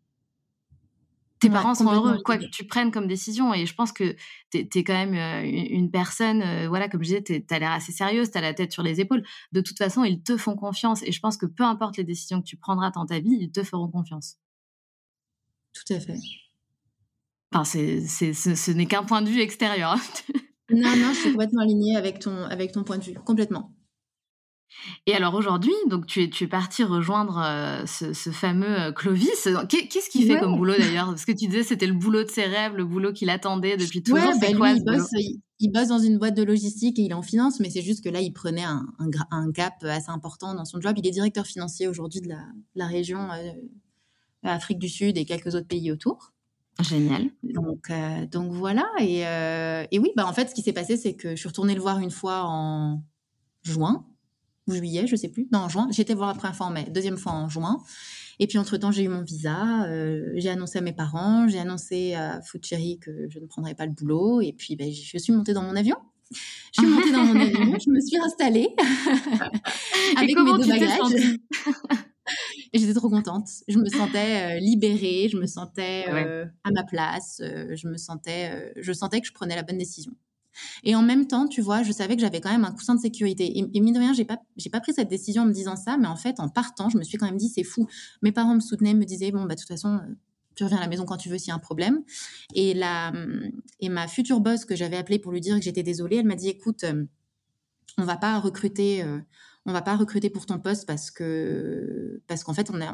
Tes 1.43 1.51
parents 1.51 1.75
sont 1.75 1.91
heureux, 1.91 2.23
quoi 2.25 2.39
que 2.39 2.45
tu 2.45 2.65
prennes 2.65 2.93
comme 2.93 3.09
décision. 3.09 3.53
Et 3.53 3.67
je 3.67 3.75
pense 3.75 3.91
que 3.91 4.15
tu 4.53 4.59
es, 4.59 4.85
quand 4.85 4.93
même 4.93 5.15
euh, 5.15 5.43
une 5.43 5.91
personne, 5.91 6.41
euh, 6.41 6.69
voilà, 6.69 6.89
comme 6.89 7.03
je 7.03 7.17
disais, 7.17 7.23
tu 7.23 7.43
as 7.51 7.59
l'air 7.59 7.73
assez 7.73 7.91
sérieuse, 7.91 8.31
tu 8.31 8.39
as 8.39 8.41
la 8.41 8.55
tête 8.55 8.71
sur 8.71 8.85
les 8.85 9.01
épaules. 9.01 9.25
De 9.51 9.61
toute 9.61 9.77
façon, 9.77 10.05
ils 10.05 10.23
te 10.23 10.37
font 10.37 10.55
confiance. 10.55 11.03
Et 11.03 11.11
je 11.11 11.19
pense 11.19 11.37
que 11.37 11.47
peu 11.47 11.65
importe 11.65 11.97
les 11.97 12.05
décisions 12.05 12.41
que 12.41 12.47
tu 12.47 12.57
prendras 12.57 12.93
dans 12.93 13.07
ta 13.07 13.19
vie, 13.19 13.37
ils 13.41 13.51
te 13.51 13.65
feront 13.65 13.89
confiance. 13.89 14.37
Tout 15.73 15.95
à 15.95 15.99
fait. 15.99 16.15
Enfin, 17.53 17.65
ce, 17.65 18.71
n'est 18.73 18.87
qu'un 18.87 19.05
point 19.05 19.23
de 19.23 19.29
vue 19.29 19.41
extérieur. 19.41 19.97
non, 20.71 20.97
non, 20.97 21.13
je 21.13 21.21
suis 21.21 21.31
complètement 21.33 21.63
alignée 21.63 21.97
avec 21.97 22.19
ton, 22.19 22.45
avec 22.45 22.73
ton 22.73 22.83
point 22.83 22.99
de 22.99 23.05
vue, 23.05 23.15
complètement. 23.25 23.73
Et 25.07 25.15
alors 25.15 25.35
aujourd'hui, 25.35 25.73
donc 25.89 26.07
tu 26.07 26.23
es, 26.23 26.31
tu 26.31 26.45
es 26.45 26.47
parti 26.47 26.83
rejoindre 26.83 27.39
euh, 27.45 27.85
ce, 27.87 28.31
fameux 28.31 28.81
euh, 28.81 28.93
Clovis. 28.93 29.49
Qu'est-ce 29.69 30.09
qu'il 30.11 30.27
fait 30.27 30.39
comme 30.39 30.57
boulot 30.57 30.75
d'ailleurs? 30.79 31.07
Parce 31.11 31.25
que 31.25 31.33
tu 31.33 31.47
disais 31.47 31.63
c'était 31.63 31.87
le 31.87 31.95
boulot 31.95 32.25
de 32.25 32.31
ses 32.31 32.45
rêves, 32.45 32.75
le 32.75 32.85
boulot 32.85 33.13
qu'il 33.13 33.31
attendait 33.31 33.77
depuis 33.77 34.03
toujours. 34.03 34.27
Ouais, 34.27 34.39
ben 34.41 34.51
il, 34.51 34.85
bosse, 34.85 35.11
il, 35.59 35.71
bosse, 35.71 35.89
dans 35.89 35.99
une 35.99 36.19
boîte 36.19 36.35
de 36.35 36.43
logistique 36.43 36.99
et 36.99 37.03
il 37.03 37.11
est 37.11 37.15
en 37.15 37.23
finance, 37.23 37.61
mais 37.61 37.71
c'est 37.71 37.83
juste 37.83 38.03
que 38.03 38.09
là, 38.09 38.21
il 38.21 38.33
prenait 38.33 38.65
un, 38.65 38.87
un, 39.31 39.51
gap 39.51 39.75
assez 39.85 40.11
important 40.11 40.55
dans 40.55 40.65
son 40.65 40.81
job. 40.81 40.95
Il 40.97 41.07
est 41.07 41.11
directeur 41.11 41.47
financier 41.47 41.87
aujourd'hui 41.87 42.21
de 42.21 42.29
la, 42.29 42.41
la 42.75 42.87
région 42.87 43.31
euh, 43.31 43.53
Afrique 44.43 44.79
du 44.79 44.89
Sud 44.89 45.19
et 45.19 45.25
quelques 45.25 45.55
autres 45.55 45.69
pays 45.69 45.93
autour. 45.93 46.33
Génial. 46.81 47.31
Donc, 47.43 47.91
euh, 47.91 48.27
donc 48.27 48.53
voilà. 48.53 48.87
Et, 48.99 49.27
euh, 49.27 49.85
et, 49.91 49.99
oui, 49.99 50.11
bah 50.17 50.27
en 50.27 50.33
fait, 50.33 50.49
ce 50.49 50.55
qui 50.55 50.63
s'est 50.63 50.73
passé, 50.73 50.97
c'est 50.97 51.15
que 51.15 51.31
je 51.31 51.37
suis 51.37 51.49
retournée 51.49 51.75
le 51.75 51.81
voir 51.81 51.99
une 51.99 52.11
fois 52.11 52.43
en 52.45 53.03
juin 53.63 54.07
ou 54.67 54.75
juillet, 54.75 55.07
je 55.07 55.17
sais 55.17 55.29
plus. 55.29 55.49
Non, 55.53 55.61
en 55.61 55.69
juin. 55.69 55.89
J'étais 55.91 56.15
voir 56.15 56.29
la 56.29 56.35
première 56.35 56.57
fois 56.57 56.67
en 56.67 56.71
mai, 56.71 56.87
deuxième 56.91 57.19
fois 57.19 57.33
en 57.33 57.49
juin. 57.49 57.83
Et 58.39 58.47
puis 58.47 58.59
entre-temps, 58.59 58.91
j'ai 58.91 59.05
eu 59.05 59.09
mon 59.09 59.23
visa. 59.23 59.85
Euh, 59.87 60.33
j'ai 60.37 60.49
annoncé 60.49 60.79
à 60.79 60.81
mes 60.81 60.93
parents, 60.93 61.47
j'ai 61.47 61.59
annoncé 61.59 62.15
à 62.15 62.41
Food 62.43 62.63
que 63.01 63.29
je 63.29 63.39
ne 63.39 63.47
prendrais 63.47 63.75
pas 63.75 63.87
le 63.87 63.93
boulot. 63.93 64.41
Et 64.41 64.53
puis, 64.53 64.75
ben, 64.77 64.91
je 64.93 65.19
suis 65.19 65.33
montée 65.33 65.53
dans 65.53 65.63
mon 65.63 65.77
avion. 65.77 65.97
Je 66.75 66.81
suis 66.81 66.91
montée 66.91 67.13
dans 67.13 67.25
mon 67.25 67.39
avion, 67.41 67.79
je 67.79 67.91
me 67.91 68.01
suis 68.01 68.17
installée 68.17 68.75
avec 70.17 70.37
mes 70.37 70.59
deux 70.59 70.67
bagages. 70.67 71.39
Et 72.73 72.79
j'étais 72.79 72.95
trop 72.95 73.11
contente. 73.11 73.49
Je 73.69 73.79
me 73.79 73.89
sentais 73.89 74.57
euh, 74.57 74.61
libérée, 74.61 75.29
je 75.31 75.37
me 75.37 75.47
sentais 75.47 76.07
euh, 76.09 76.47
à 76.65 76.71
ma 76.71 76.85
place, 76.85 77.41
euh, 77.43 77.75
je 77.75 77.89
me 77.89 77.97
sentais, 77.97 78.73
je 78.77 78.93
sentais 78.93 79.21
que 79.21 79.27
je 79.27 79.33
prenais 79.33 79.57
la 79.57 79.63
bonne 79.63 79.79
décision. 79.79 80.13
Et 80.85 80.95
en 80.95 81.03
même 81.03 81.27
temps, 81.27 81.49
tu 81.49 81.63
vois, 81.63 81.83
je 81.83 81.93
savais 81.93 82.15
que 82.15 82.21
j'avais 82.21 82.41
quand 82.41 82.53
même 82.53 82.65
un 82.65 82.73
coussin 82.73 82.95
de 82.95 83.01
sécurité. 83.01 83.59
Et, 83.59 83.81
mine 83.81 83.95
de 83.95 83.99
rien, 83.99 84.13
j'ai 84.13 84.27
pas, 84.27 84.39
j'ai 84.57 84.69
pas 84.69 84.81
pris 84.81 84.93
cette 84.93 85.09
décision 85.09 85.43
en 85.43 85.47
me 85.47 85.53
disant 85.53 85.77
ça, 85.77 85.97
mais 85.97 86.07
en 86.07 86.17
fait, 86.17 86.41
en 86.41 86.51
partant, 86.51 86.91
je 86.91 86.99
me 86.99 87.03
suis 87.03 87.17
quand 87.17 87.25
même 87.25 87.39
dit, 87.39 87.49
c'est 87.49 87.65
fou. 87.65 87.89
Mes 88.21 88.33
parents 88.33 88.55
me 88.55 88.61
soutenaient, 88.61 88.93
me 88.93 89.05
disaient, 89.05 89.33
bon, 89.33 89.45
bah, 89.45 89.55
de 89.55 89.61
toute 89.61 89.69
façon, 89.69 90.01
tu 90.55 90.65
reviens 90.65 90.77
à 90.77 90.83
la 90.83 90.89
maison 90.89 91.07
quand 91.07 91.17
tu 91.17 91.31
veux 91.31 91.39
s'il 91.39 91.49
y 91.49 91.53
a 91.53 91.55
un 91.55 91.59
problème. 91.59 92.03
Et, 92.55 92.75
la, 92.75 93.13
et 93.81 93.89
ma 93.89 94.09
future 94.09 94.41
boss 94.41 94.67
que 94.67 94.77
j'avais 94.77 94.99
appelée 94.99 95.19
pour 95.19 95.33
lui 95.33 95.41
dire 95.41 95.57
que 95.57 95.63
j'étais 95.63 95.83
désolée, 95.83 96.17
elle 96.17 96.27
m'a 96.27 96.37
dit, 96.37 96.51
écoute, 96.51 96.85
on 97.97 98.05
va 98.05 98.17
pas 98.17 98.39
recruter 98.39 99.03
on 99.65 99.73
va 99.73 99.83
pas 99.83 99.97
recruter 99.97 100.29
pour 100.29 100.47
ton 100.47 100.59
poste 100.59 100.87
parce 100.87 101.11
que 101.11 102.21
parce 102.27 102.43
qu'en 102.43 102.55
fait 102.55 102.71
on 102.73 102.81
a, 102.81 102.93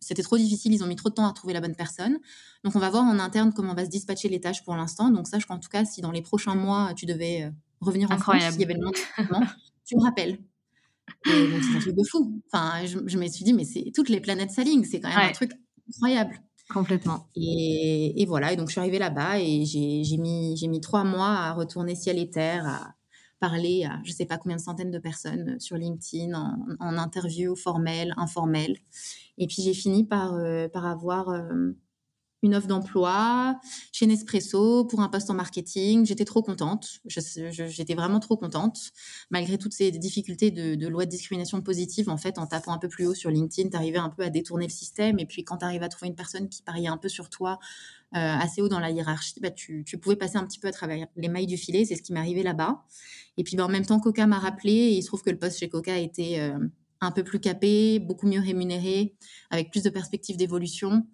c'était 0.00 0.22
trop 0.22 0.36
difficile, 0.36 0.72
ils 0.72 0.82
ont 0.82 0.86
mis 0.86 0.96
trop 0.96 1.08
de 1.08 1.14
temps 1.14 1.28
à 1.28 1.32
trouver 1.32 1.52
la 1.52 1.60
bonne 1.60 1.76
personne. 1.76 2.18
Donc 2.64 2.74
on 2.74 2.80
va 2.80 2.90
voir 2.90 3.04
en 3.04 3.18
interne 3.18 3.52
comment 3.52 3.72
on 3.72 3.76
va 3.76 3.84
se 3.84 3.90
dispatcher 3.90 4.28
les 4.28 4.40
tâches 4.40 4.64
pour 4.64 4.74
l'instant. 4.74 5.10
Donc 5.10 5.28
sache 5.28 5.46
qu'en 5.46 5.58
tout 5.58 5.68
cas 5.68 5.84
si 5.84 6.00
dans 6.00 6.10
les 6.10 6.22
prochains 6.22 6.54
mois 6.54 6.92
tu 6.96 7.06
devais 7.06 7.44
euh, 7.44 7.50
revenir 7.80 8.10
en 8.10 8.18
France, 8.18 8.42
s'il 8.50 8.60
y 8.60 8.64
avait 8.64 8.74
le 8.74 8.84
monde, 8.84 8.96
tu 9.84 9.96
me 9.96 10.02
rappelles. 10.02 10.38
Et 11.26 11.48
donc 11.48 11.62
c'est 11.62 11.76
un 11.76 11.80
truc 11.80 11.96
de 11.96 12.04
fou. 12.04 12.40
Enfin, 12.52 12.84
je, 12.86 13.18
me 13.18 13.28
suis 13.28 13.44
dit 13.44 13.52
mais 13.52 13.64
c'est 13.64 13.92
toutes 13.94 14.08
les 14.08 14.20
planètes 14.20 14.50
s'alignent, 14.50 14.84
c'est 14.84 15.00
quand 15.00 15.08
même 15.08 15.30
un 15.30 15.32
truc 15.32 15.52
incroyable. 15.88 16.40
Complètement. 16.72 17.28
Et, 17.34 18.24
voilà, 18.28 18.52
et 18.52 18.56
donc 18.56 18.68
je 18.68 18.72
suis 18.72 18.80
arrivée 18.80 19.00
là-bas 19.00 19.40
et 19.40 19.64
j'ai 19.64 20.16
mis, 20.18 20.56
mis 20.68 20.80
trois 20.80 21.02
mois 21.02 21.30
à 21.30 21.52
retourner 21.52 21.96
ciel 21.96 22.16
et 22.18 22.30
terre, 22.30 22.64
à, 22.66 22.94
parler 23.40 23.84
à 23.84 24.00
je 24.04 24.10
ne 24.10 24.14
sais 24.14 24.26
pas 24.26 24.38
combien 24.38 24.56
de 24.56 24.62
centaines 24.62 24.90
de 24.90 24.98
personnes 24.98 25.56
euh, 25.56 25.58
sur 25.58 25.76
LinkedIn 25.76 26.32
en, 26.78 26.98
interview 26.98 27.56
formelle, 27.56 28.14
informelle. 28.16 28.76
Et 29.38 29.46
puis 29.46 29.62
j'ai 29.62 29.74
fini 29.74 30.04
par, 30.04 30.34
euh, 30.34 30.68
par 30.68 30.86
avoir 30.86 31.30
euh, 31.30 31.72
une 32.42 32.54
offre 32.54 32.66
d'emploi 32.66 33.58
chez 33.92 34.06
Nespresso 34.06 34.84
pour 34.84 35.00
un 35.00 35.08
poste 35.08 35.30
en 35.30 35.34
marketing. 35.34 36.06
J'étais 36.06 36.24
trop 36.24 36.42
contente. 36.42 37.00
J'étais 37.06 37.94
vraiment 37.94 38.20
trop 38.20 38.36
contente. 38.36 38.92
Malgré 39.30 39.58
toutes 39.58 39.74
ces 39.74 39.90
difficultés 39.90 40.50
de, 40.50 40.74
de, 40.74 40.88
loi 40.88 41.04
de 41.04 41.10
discrimination 41.10 41.60
positive, 41.60 42.08
en 42.08 42.16
fait, 42.16 42.38
en 42.38 42.46
tapant 42.46 42.72
un 42.72 42.78
peu 42.78 42.88
plus 42.88 43.06
haut 43.06 43.14
sur 43.14 43.30
LinkedIn, 43.30 43.70
tu 43.70 43.76
arrivais 43.76 43.98
un 43.98 44.08
peu 44.08 44.22
à 44.22 44.30
détourner 44.30 44.66
le 44.66 44.72
système. 44.72 45.18
Et 45.18 45.26
puis, 45.26 45.44
quand 45.44 45.58
tu 45.58 45.64
arrives 45.64 45.82
à 45.82 45.88
trouver 45.88 46.08
une 46.08 46.16
personne 46.16 46.48
qui 46.48 46.62
pariait 46.62 46.88
un 46.88 46.96
peu 46.96 47.08
sur 47.08 47.28
toi, 47.28 47.58
assez 48.12 48.60
haut 48.60 48.68
dans 48.68 48.80
la 48.80 48.90
hiérarchie, 48.90 49.40
bah, 49.40 49.50
tu, 49.50 49.84
tu, 49.86 49.98
pouvais 49.98 50.16
passer 50.16 50.36
un 50.36 50.44
petit 50.44 50.58
peu 50.58 50.68
à 50.68 50.72
travers 50.72 51.06
les 51.16 51.28
mailles 51.28 51.46
du 51.46 51.56
filet. 51.56 51.84
C'est 51.84 51.96
ce 51.96 52.02
qui 52.02 52.12
m'est 52.12 52.20
arrivé 52.20 52.42
là-bas. 52.42 52.84
Et 53.36 53.44
puis, 53.44 53.56
bah, 53.56 53.64
en 53.64 53.68
même 53.68 53.86
temps, 53.86 54.00
Coca 54.00 54.26
m'a 54.26 54.38
rappelé. 54.38 54.72
Et 54.72 54.96
il 54.96 55.02
se 55.02 55.06
trouve 55.06 55.22
que 55.22 55.30
le 55.30 55.38
poste 55.38 55.58
chez 55.58 55.68
Coca 55.68 55.96
était 55.96 56.40
euh, 56.40 56.58
un 57.00 57.10
peu 57.10 57.24
plus 57.24 57.40
capé, 57.40 57.98
beaucoup 57.98 58.26
mieux 58.26 58.40
rémunéré, 58.40 59.14
avec 59.50 59.70
plus 59.70 59.82
de 59.82 59.90
perspectives 59.90 60.36
d'évolution. 60.36 61.06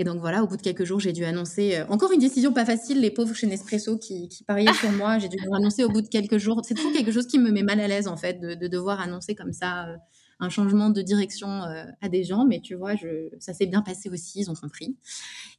Et 0.00 0.04
donc 0.04 0.20
voilà, 0.20 0.44
au 0.44 0.46
bout 0.46 0.56
de 0.56 0.62
quelques 0.62 0.84
jours, 0.84 1.00
j'ai 1.00 1.12
dû 1.12 1.24
annoncer 1.24 1.76
euh, 1.76 1.86
encore 1.88 2.12
une 2.12 2.20
décision 2.20 2.52
pas 2.52 2.64
facile, 2.64 3.00
les 3.00 3.10
pauvres 3.10 3.34
chez 3.34 3.48
Nespresso 3.48 3.98
qui, 3.98 4.28
pariaient 4.46 4.72
sur 4.74 4.92
moi. 4.92 5.18
J'ai 5.18 5.28
dû 5.28 5.38
annoncer 5.52 5.82
au 5.82 5.88
bout 5.88 6.02
de 6.02 6.08
quelques 6.08 6.38
jours. 6.38 6.60
C'est 6.64 6.74
toujours 6.74 6.92
quelque 6.92 7.10
chose 7.10 7.26
qui 7.26 7.38
me 7.38 7.50
met 7.50 7.64
mal 7.64 7.80
à 7.80 7.88
l'aise 7.88 8.06
en 8.06 8.16
fait, 8.16 8.34
de, 8.34 8.68
devoir 8.68 9.00
annoncer 9.00 9.34
comme 9.34 9.52
ça 9.52 9.88
euh, 9.88 9.96
un 10.40 10.48
changement 10.48 10.90
de 10.90 11.02
direction 11.02 11.48
euh, 11.48 11.84
à 12.00 12.08
des 12.08 12.24
gens. 12.24 12.44
Mais 12.46 12.60
tu 12.60 12.74
vois, 12.74 12.96
je, 12.96 13.28
ça 13.38 13.54
s'est 13.54 13.66
bien 13.66 13.82
passé 13.82 14.08
aussi, 14.08 14.40
ils 14.40 14.50
ont 14.50 14.54
compris. 14.54 14.96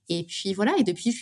Et 0.09 0.23
puis 0.23 0.53
voilà, 0.53 0.73
et 0.77 0.84
depuis, 0.84 1.11
je 1.11 1.17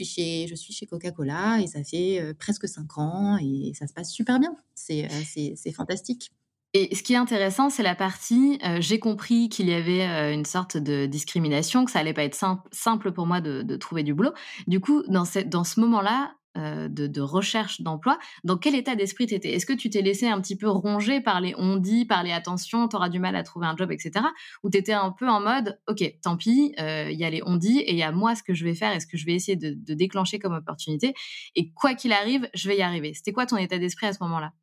suis 0.56 0.74
chez, 0.74 0.86
Coca-Cola 0.86 1.60
et 1.62 1.68
ça 1.68 1.84
fait 1.84 2.34
presque 2.40 2.68
cinq 2.68 2.98
ans 2.98 3.38
et 3.38 3.74
ça 3.74 3.86
se 3.86 3.94
passe 3.94 4.14
super 4.14 4.40
bien. 4.40 4.56
C'est 4.76 5.72
fantastique. 5.74 6.32
Et 6.74 6.94
ce 6.94 7.02
qui 7.02 7.14
est 7.14 7.18
intéressant, 7.18 7.70
c'est 7.70 7.84
la 7.84 7.96
partie 7.96 8.60
euh, 8.64 8.78
j'ai 8.82 9.00
compris 9.00 9.50
qu'il 9.50 9.68
y 9.68 9.74
avait 9.74 10.04
euh, 10.04 10.34
une 10.34 10.46
sorte 10.46 10.78
de 10.78 11.06
discrimination, 11.06 11.86
que 11.86 11.92
ça 11.92 12.00
allait 12.00 12.14
pas 12.14 12.24
être 12.24 12.38
simple, 12.72 13.12
pour 13.12 13.26
moi 13.26 13.42
de, 13.42 13.76
trouver 13.78 14.04
du 14.04 14.14
boulot. 14.14 14.32
Du 14.68 14.80
coup, 14.80 15.04
dans, 15.08 15.24
dans 15.46 15.64
ce 15.64 15.80
moment-là 15.80 16.34
euh, 16.58 16.88
de, 16.90 17.22
recherche 17.22 17.82
d'emploi, 17.82 18.18
dans 18.44 18.58
quel 18.58 18.76
état 18.76 18.96
d'esprit 18.96 19.28
tu 19.28 19.34
étais 19.34 19.54
Est-ce 19.54 19.66
que 19.66 19.74
tu 19.74 19.90
t'es 19.90 20.02
laissé 20.02 20.28
un 20.28 20.42
petit 20.42 20.56
peu 20.56 20.70
ronger 20.70 21.22
par 21.22 21.42
les 21.42 21.54
on-dit, 21.58 22.06
par 22.06 22.24
les 22.24 22.32
attentions, 22.32 22.88
tu 22.88 22.96
auras 22.96 23.10
du 23.10 23.20
mal 23.20 23.36
à 23.36 23.44
trouver 23.44 23.68
un 23.68 23.76
job, 23.76 23.92
etc. 23.92 24.26
Ou 24.64 24.70
tu 24.70 24.78
étais 24.78 24.94
un 24.94 25.12
peu 25.12 25.28
en 25.30 25.40
mode 25.40 25.80
ok, 25.88 26.04
tant 26.22 26.38
pis, 26.38 26.74
il 26.78 27.18
y 27.18 27.24
a 27.24 27.30
les 27.30 27.42
on-dit 27.46 27.80
et 27.80 27.92
il 27.92 27.98
y 27.98 28.04
a 28.04 28.12
moi 28.12 28.36
ce 28.36 28.44
que 28.44 28.54
je 28.54 28.64
vais 28.64 28.76
faire 28.76 28.94
et 28.94 29.00
ce 29.00 29.08
que 29.08 29.18
je 29.18 29.26
vais 29.26 29.34
essayer 29.34 29.56
de, 29.56 29.74
de 29.74 29.94
déclencher 29.94 30.40
comme 30.40 30.54
opportunité. 30.54 31.14
Et 31.56 31.72
quoi 31.72 31.94
qu'il 31.94 32.12
arrive, 32.12 32.50
je 32.54 32.68
vais 32.68 32.78
y 32.78 32.82
arriver. 32.82 33.14
C'était 33.14 33.34
quoi 33.34 33.46
ton 33.46 33.58
état 33.58 33.78
d'esprit 33.78 34.08
à 34.08 34.14
ce 34.14 34.20
moment-là? 34.22 34.54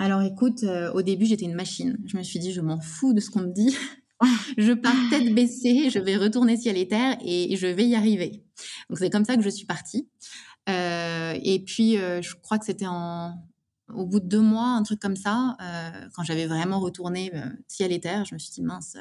Alors 0.00 0.22
écoute, 0.22 0.62
euh, 0.62 0.92
au 0.92 1.02
début, 1.02 1.26
j'étais 1.26 1.44
une 1.44 1.54
machine. 1.54 1.98
Je 2.06 2.16
me 2.16 2.22
suis 2.22 2.38
dit, 2.38 2.52
je 2.52 2.60
m'en 2.60 2.80
fous 2.80 3.12
de 3.14 3.20
ce 3.20 3.30
qu'on 3.30 3.40
me 3.40 3.52
dit. 3.52 3.76
je 4.58 4.72
pars 4.72 4.94
tête 5.10 5.34
baissée, 5.34 5.90
je 5.90 5.98
vais 5.98 6.16
retourner 6.16 6.56
ciel 6.56 6.76
et 6.76 6.86
terre 6.86 7.16
et 7.24 7.56
je 7.56 7.66
vais 7.66 7.84
y 7.84 7.94
arriver. 7.94 8.44
Donc 8.88 8.98
c'est 8.98 9.10
comme 9.10 9.24
ça 9.24 9.36
que 9.36 9.42
je 9.42 9.48
suis 9.48 9.66
partie. 9.66 10.08
Euh, 10.68 11.38
et 11.42 11.60
puis, 11.64 11.98
euh, 11.98 12.20
je 12.22 12.34
crois 12.36 12.58
que 12.58 12.64
c'était 12.64 12.86
au 12.86 14.06
bout 14.06 14.20
de 14.20 14.26
deux 14.26 14.40
mois, 14.40 14.68
un 14.68 14.82
truc 14.82 15.00
comme 15.00 15.16
ça, 15.16 15.56
quand 16.14 16.22
j'avais 16.22 16.46
vraiment 16.46 16.80
retourné 16.80 17.32
ciel 17.68 17.92
et 17.92 18.00
terre, 18.00 18.24
je 18.24 18.34
me 18.34 18.38
suis 18.38 18.50
dit, 18.52 18.62
mince, 18.62 18.96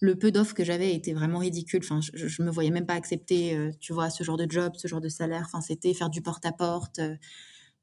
le 0.00 0.16
peu 0.16 0.30
d'offres 0.30 0.54
que 0.54 0.64
j'avais 0.64 0.94
était 0.94 1.12
vraiment 1.12 1.38
ridicule. 1.38 1.80
Enfin, 1.82 2.00
je, 2.00 2.28
je 2.28 2.42
me 2.42 2.50
voyais 2.50 2.70
même 2.70 2.86
pas 2.86 2.94
accepter, 2.94 3.70
tu 3.80 3.92
vois, 3.92 4.10
ce 4.10 4.22
genre 4.22 4.36
de 4.36 4.48
job, 4.48 4.74
ce 4.76 4.86
genre 4.86 5.00
de 5.00 5.08
salaire. 5.08 5.42
Enfin, 5.46 5.60
c'était 5.60 5.94
faire 5.94 6.10
du 6.10 6.22
porte 6.22 6.46
à 6.46 6.52
porte 6.52 7.00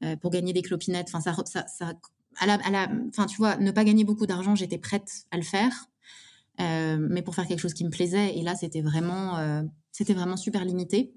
euh, 0.02 0.16
pour 0.16 0.30
gagner 0.30 0.54
des 0.54 0.62
clopinettes. 0.62 1.08
Enfin, 1.12 1.20
ça, 1.20 1.66
ça, 1.66 1.92
enfin, 2.40 3.26
tu 3.26 3.36
vois, 3.36 3.56
ne 3.56 3.70
pas 3.70 3.84
gagner 3.84 4.04
beaucoup 4.04 4.24
d'argent, 4.26 4.54
j'étais 4.54 4.78
prête 4.78 5.26
à 5.30 5.36
le 5.36 5.42
faire, 5.42 5.72
euh, 6.58 6.96
mais 6.98 7.20
pour 7.20 7.34
faire 7.34 7.46
quelque 7.46 7.58
chose 7.60 7.74
qui 7.74 7.84
me 7.84 7.90
plaisait. 7.90 8.38
Et 8.38 8.42
là, 8.42 8.54
c'était 8.54 8.80
vraiment, 8.80 9.36
euh, 9.36 9.62
c'était 9.92 10.14
vraiment 10.14 10.38
super 10.38 10.64
limité. 10.64 11.12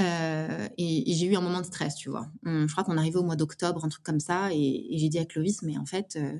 Euh, 0.00 0.68
et, 0.76 1.12
j'ai 1.14 1.26
eu 1.26 1.36
un 1.36 1.40
moment 1.40 1.60
de 1.60 1.66
stress, 1.66 1.94
tu 1.94 2.10
vois. 2.10 2.28
Je 2.44 2.70
crois 2.72 2.84
qu'on 2.84 2.98
arrivait 2.98 3.18
au 3.18 3.22
mois 3.22 3.36
d'octobre, 3.36 3.84
un 3.84 3.88
truc 3.88 4.02
comme 4.02 4.20
ça, 4.20 4.52
et, 4.52 4.86
j'ai 4.92 5.08
dit 5.08 5.18
à 5.18 5.24
Clovis, 5.24 5.62
mais 5.62 5.78
en 5.78 5.86
fait, 5.86 6.16
euh, 6.16 6.38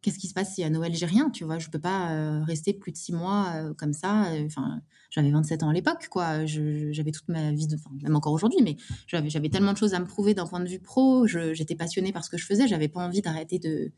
qu'est-ce 0.00 0.18
qui 0.18 0.28
se 0.28 0.34
passe 0.34 0.54
si 0.54 0.64
à 0.64 0.70
Noël? 0.70 0.94
J'ai 0.94 1.06
rien, 1.06 1.30
tu 1.30 1.44
vois 1.44 1.58
Je 1.58 1.68
peux 1.68 1.78
pas 1.78 2.12
euh, 2.12 2.42
rester 2.44 2.72
plus 2.72 2.92
de 2.92 2.96
six 2.96 3.12
mois 3.12 3.52
comme 3.76 3.92
ça. 3.92 4.30
Enfin, 4.46 4.80
j'avais 5.10 5.30
27 5.30 5.62
ans 5.62 5.68
à 5.68 5.72
l'époque, 5.72 6.08
quoi. 6.10 6.46
J'avais 6.46 7.12
toute 7.12 7.28
ma 7.28 7.52
vie, 7.52 7.68
même 8.02 8.16
encore 8.16 8.32
aujourd'hui, 8.32 8.60
mais 8.62 8.76
j'avais 9.06 9.48
tellement 9.50 9.72
de 9.72 9.78
choses 9.78 9.94
à 9.94 10.00
me 10.00 10.06
prouver 10.06 10.34
d'un 10.34 10.46
point 10.46 10.60
de 10.60 10.68
vue 10.68 10.80
pro. 10.80 11.26
J'étais 11.26 11.74
passionnée 11.74 12.12
par 12.12 12.24
ce 12.24 12.30
que 12.30 12.38
je 12.38 12.46
faisais. 12.46 12.66
J'avais 12.68 12.88
pas 12.88 13.00
envie 13.00 13.20
d'arrêter 13.20 13.58
de, 13.58 13.92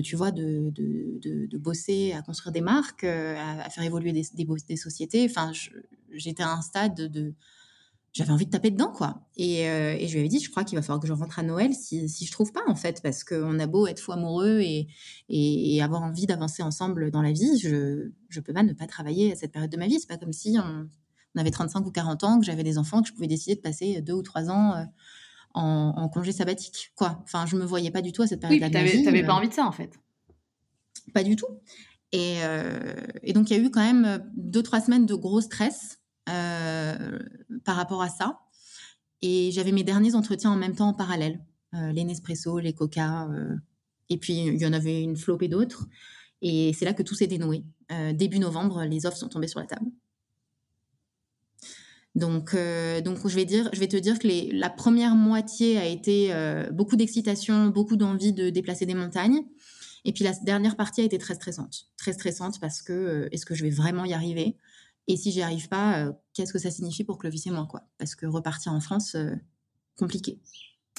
tu 0.00 0.14
vois, 0.14 0.30
de, 0.30 1.56
bosser 1.58 2.12
à 2.12 2.22
construire 2.22 2.52
des 2.52 2.60
marques, 2.60 3.04
à, 3.04 3.68
faire 3.70 3.84
évoluer 3.84 4.12
des, 4.12 4.24
des, 4.34 4.46
des 4.68 4.76
sociétés. 4.76 5.26
Enfin, 5.28 5.50
j'étais 6.12 6.44
à 6.44 6.52
un 6.52 6.62
stade 6.62 6.94
de, 6.94 7.34
j'avais 8.16 8.32
envie 8.32 8.46
de 8.46 8.50
taper 8.50 8.70
dedans, 8.70 8.90
quoi. 8.90 9.20
Et, 9.36 9.68
euh, 9.68 9.94
et 9.98 10.08
je 10.08 10.14
lui 10.14 10.20
avais 10.20 10.28
dit, 10.28 10.40
je 10.40 10.50
crois 10.50 10.64
qu'il 10.64 10.78
va 10.78 10.80
falloir 10.80 11.00
que 11.00 11.06
je 11.06 11.12
rentre 11.12 11.38
à 11.38 11.42
Noël 11.42 11.74
si, 11.74 12.08
si 12.08 12.24
je 12.24 12.32
trouve 12.32 12.50
pas, 12.50 12.62
en 12.66 12.74
fait, 12.74 13.02
parce 13.02 13.24
qu'on 13.24 13.58
a 13.58 13.66
beau 13.66 13.86
être 13.86 14.00
fou 14.00 14.12
amoureux 14.12 14.60
et, 14.60 14.88
et, 15.28 15.82
avoir 15.82 16.02
envie 16.02 16.24
d'avancer 16.24 16.62
ensemble 16.62 17.10
dans 17.10 17.20
la 17.20 17.32
vie, 17.32 17.58
je 17.58 18.10
je 18.30 18.40
peux 18.40 18.54
pas 18.54 18.62
ne 18.62 18.72
pas 18.72 18.86
travailler 18.86 19.32
à 19.32 19.36
cette 19.36 19.52
période 19.52 19.70
de 19.70 19.76
ma 19.76 19.86
vie. 19.86 20.00
C'est 20.00 20.08
pas 20.08 20.16
comme 20.16 20.32
si 20.32 20.56
on, 20.58 20.88
on, 21.34 21.38
avait 21.38 21.50
35 21.50 21.86
ou 21.86 21.90
40 21.90 22.24
ans, 22.24 22.40
que 22.40 22.46
j'avais 22.46 22.62
des 22.62 22.78
enfants, 22.78 23.02
que 23.02 23.08
je 23.08 23.12
pouvais 23.12 23.26
décider 23.26 23.54
de 23.54 23.60
passer 23.60 24.00
deux 24.00 24.14
ou 24.14 24.22
trois 24.22 24.48
ans 24.48 24.74
euh, 24.74 24.84
en, 25.52 25.92
en, 25.94 26.08
congé 26.08 26.32
sabbatique, 26.32 26.92
quoi. 26.96 27.20
Enfin, 27.24 27.44
je 27.44 27.56
me 27.56 27.66
voyais 27.66 27.90
pas 27.90 28.00
du 28.00 28.12
tout 28.12 28.22
à 28.22 28.26
cette 28.26 28.40
période 28.40 28.62
oui, 28.62 28.70
de 28.70 28.74
ma 28.74 28.84
vie. 28.84 29.04
T'avais 29.04 29.24
pas 29.24 29.34
envie 29.34 29.50
de 29.50 29.54
ça, 29.54 29.66
en 29.66 29.72
fait. 29.72 29.92
Pas 31.12 31.22
du 31.22 31.36
tout. 31.36 31.48
Et, 32.12 32.36
euh, 32.44 32.94
et 33.22 33.34
donc, 33.34 33.50
il 33.50 33.58
y 33.58 33.60
a 33.60 33.62
eu 33.62 33.70
quand 33.70 33.82
même 33.82 34.26
deux, 34.34 34.62
trois 34.62 34.80
semaines 34.80 35.04
de 35.04 35.14
gros 35.14 35.42
stress 35.42 35.98
euh, 35.98 36.05
par 36.26 37.76
rapport 37.76 38.02
à 38.02 38.08
ça. 38.08 38.40
Et 39.22 39.50
j'avais 39.52 39.72
mes 39.72 39.84
derniers 39.84 40.14
entretiens 40.14 40.50
en 40.50 40.56
même 40.56 40.74
temps 40.74 40.88
en 40.88 40.94
parallèle. 40.94 41.40
Euh, 41.74 41.92
les 41.92 42.04
Nespresso, 42.04 42.58
les 42.58 42.72
Coca. 42.72 43.28
Euh, 43.30 43.56
et 44.08 44.18
puis, 44.18 44.46
il 44.46 44.58
y 44.58 44.66
en 44.66 44.72
avait 44.72 45.02
une 45.02 45.16
flopée 45.16 45.48
d'autres. 45.48 45.86
Et 46.42 46.72
c'est 46.74 46.84
là 46.84 46.92
que 46.92 47.02
tout 47.02 47.14
s'est 47.14 47.26
dénoué. 47.26 47.64
début 48.14 48.38
novembre, 48.38 48.84
les 48.84 49.06
offres 49.06 49.16
sont 49.16 49.28
tombées 49.28 49.48
sur 49.48 49.58
la 49.58 49.66
table. 49.66 49.86
Donc, 52.14 52.54
donc 53.04 53.26
je, 53.26 53.34
vais 53.34 53.44
dire, 53.44 53.68
je 53.72 53.80
vais 53.80 53.88
te 53.88 53.96
dire 53.96 54.18
que 54.18 54.28
la 54.54 54.70
première 54.70 55.14
moitié 55.14 55.78
a 55.78 55.86
été 55.86 56.30
beaucoup 56.72 56.96
d'excitation, 56.96 57.68
beaucoup 57.68 57.96
d'envie 57.96 58.32
de 58.32 58.50
déplacer 58.50 58.84
des 58.84 58.94
montagnes. 58.94 59.42
Et 60.04 60.12
puis 60.12 60.24
la 60.24 60.32
dernière 60.44 60.76
partie 60.76 61.00
a 61.00 61.04
été 61.04 61.16
très 61.18 61.34
stressante. 61.34 61.86
Très 61.96 62.12
stressante 62.12 62.60
parce 62.60 62.82
que 62.82 63.28
est-ce 63.32 63.46
que 63.46 63.54
je 63.54 63.64
vais 63.64 63.70
vraiment 63.70 64.04
y 64.04 64.12
arriver? 64.12 64.56
Et 65.08 65.16
si 65.16 65.32
j'y 65.32 65.42
arrive 65.42 65.68
pas, 65.68 65.98
euh, 65.98 66.12
qu'est-ce 66.34 66.52
que 66.52 66.58
ça 66.58 66.70
signifie 66.70 67.04
pour 67.04 67.18
Clovis 67.18 67.46
et 67.46 67.50
moi, 67.50 67.66
quoi? 67.70 67.82
Parce 67.98 68.14
que 68.14 68.26
repartir 68.26 68.72
en 68.72 68.80
France, 68.80 69.14
euh, 69.14 69.34
compliqué. 69.96 70.40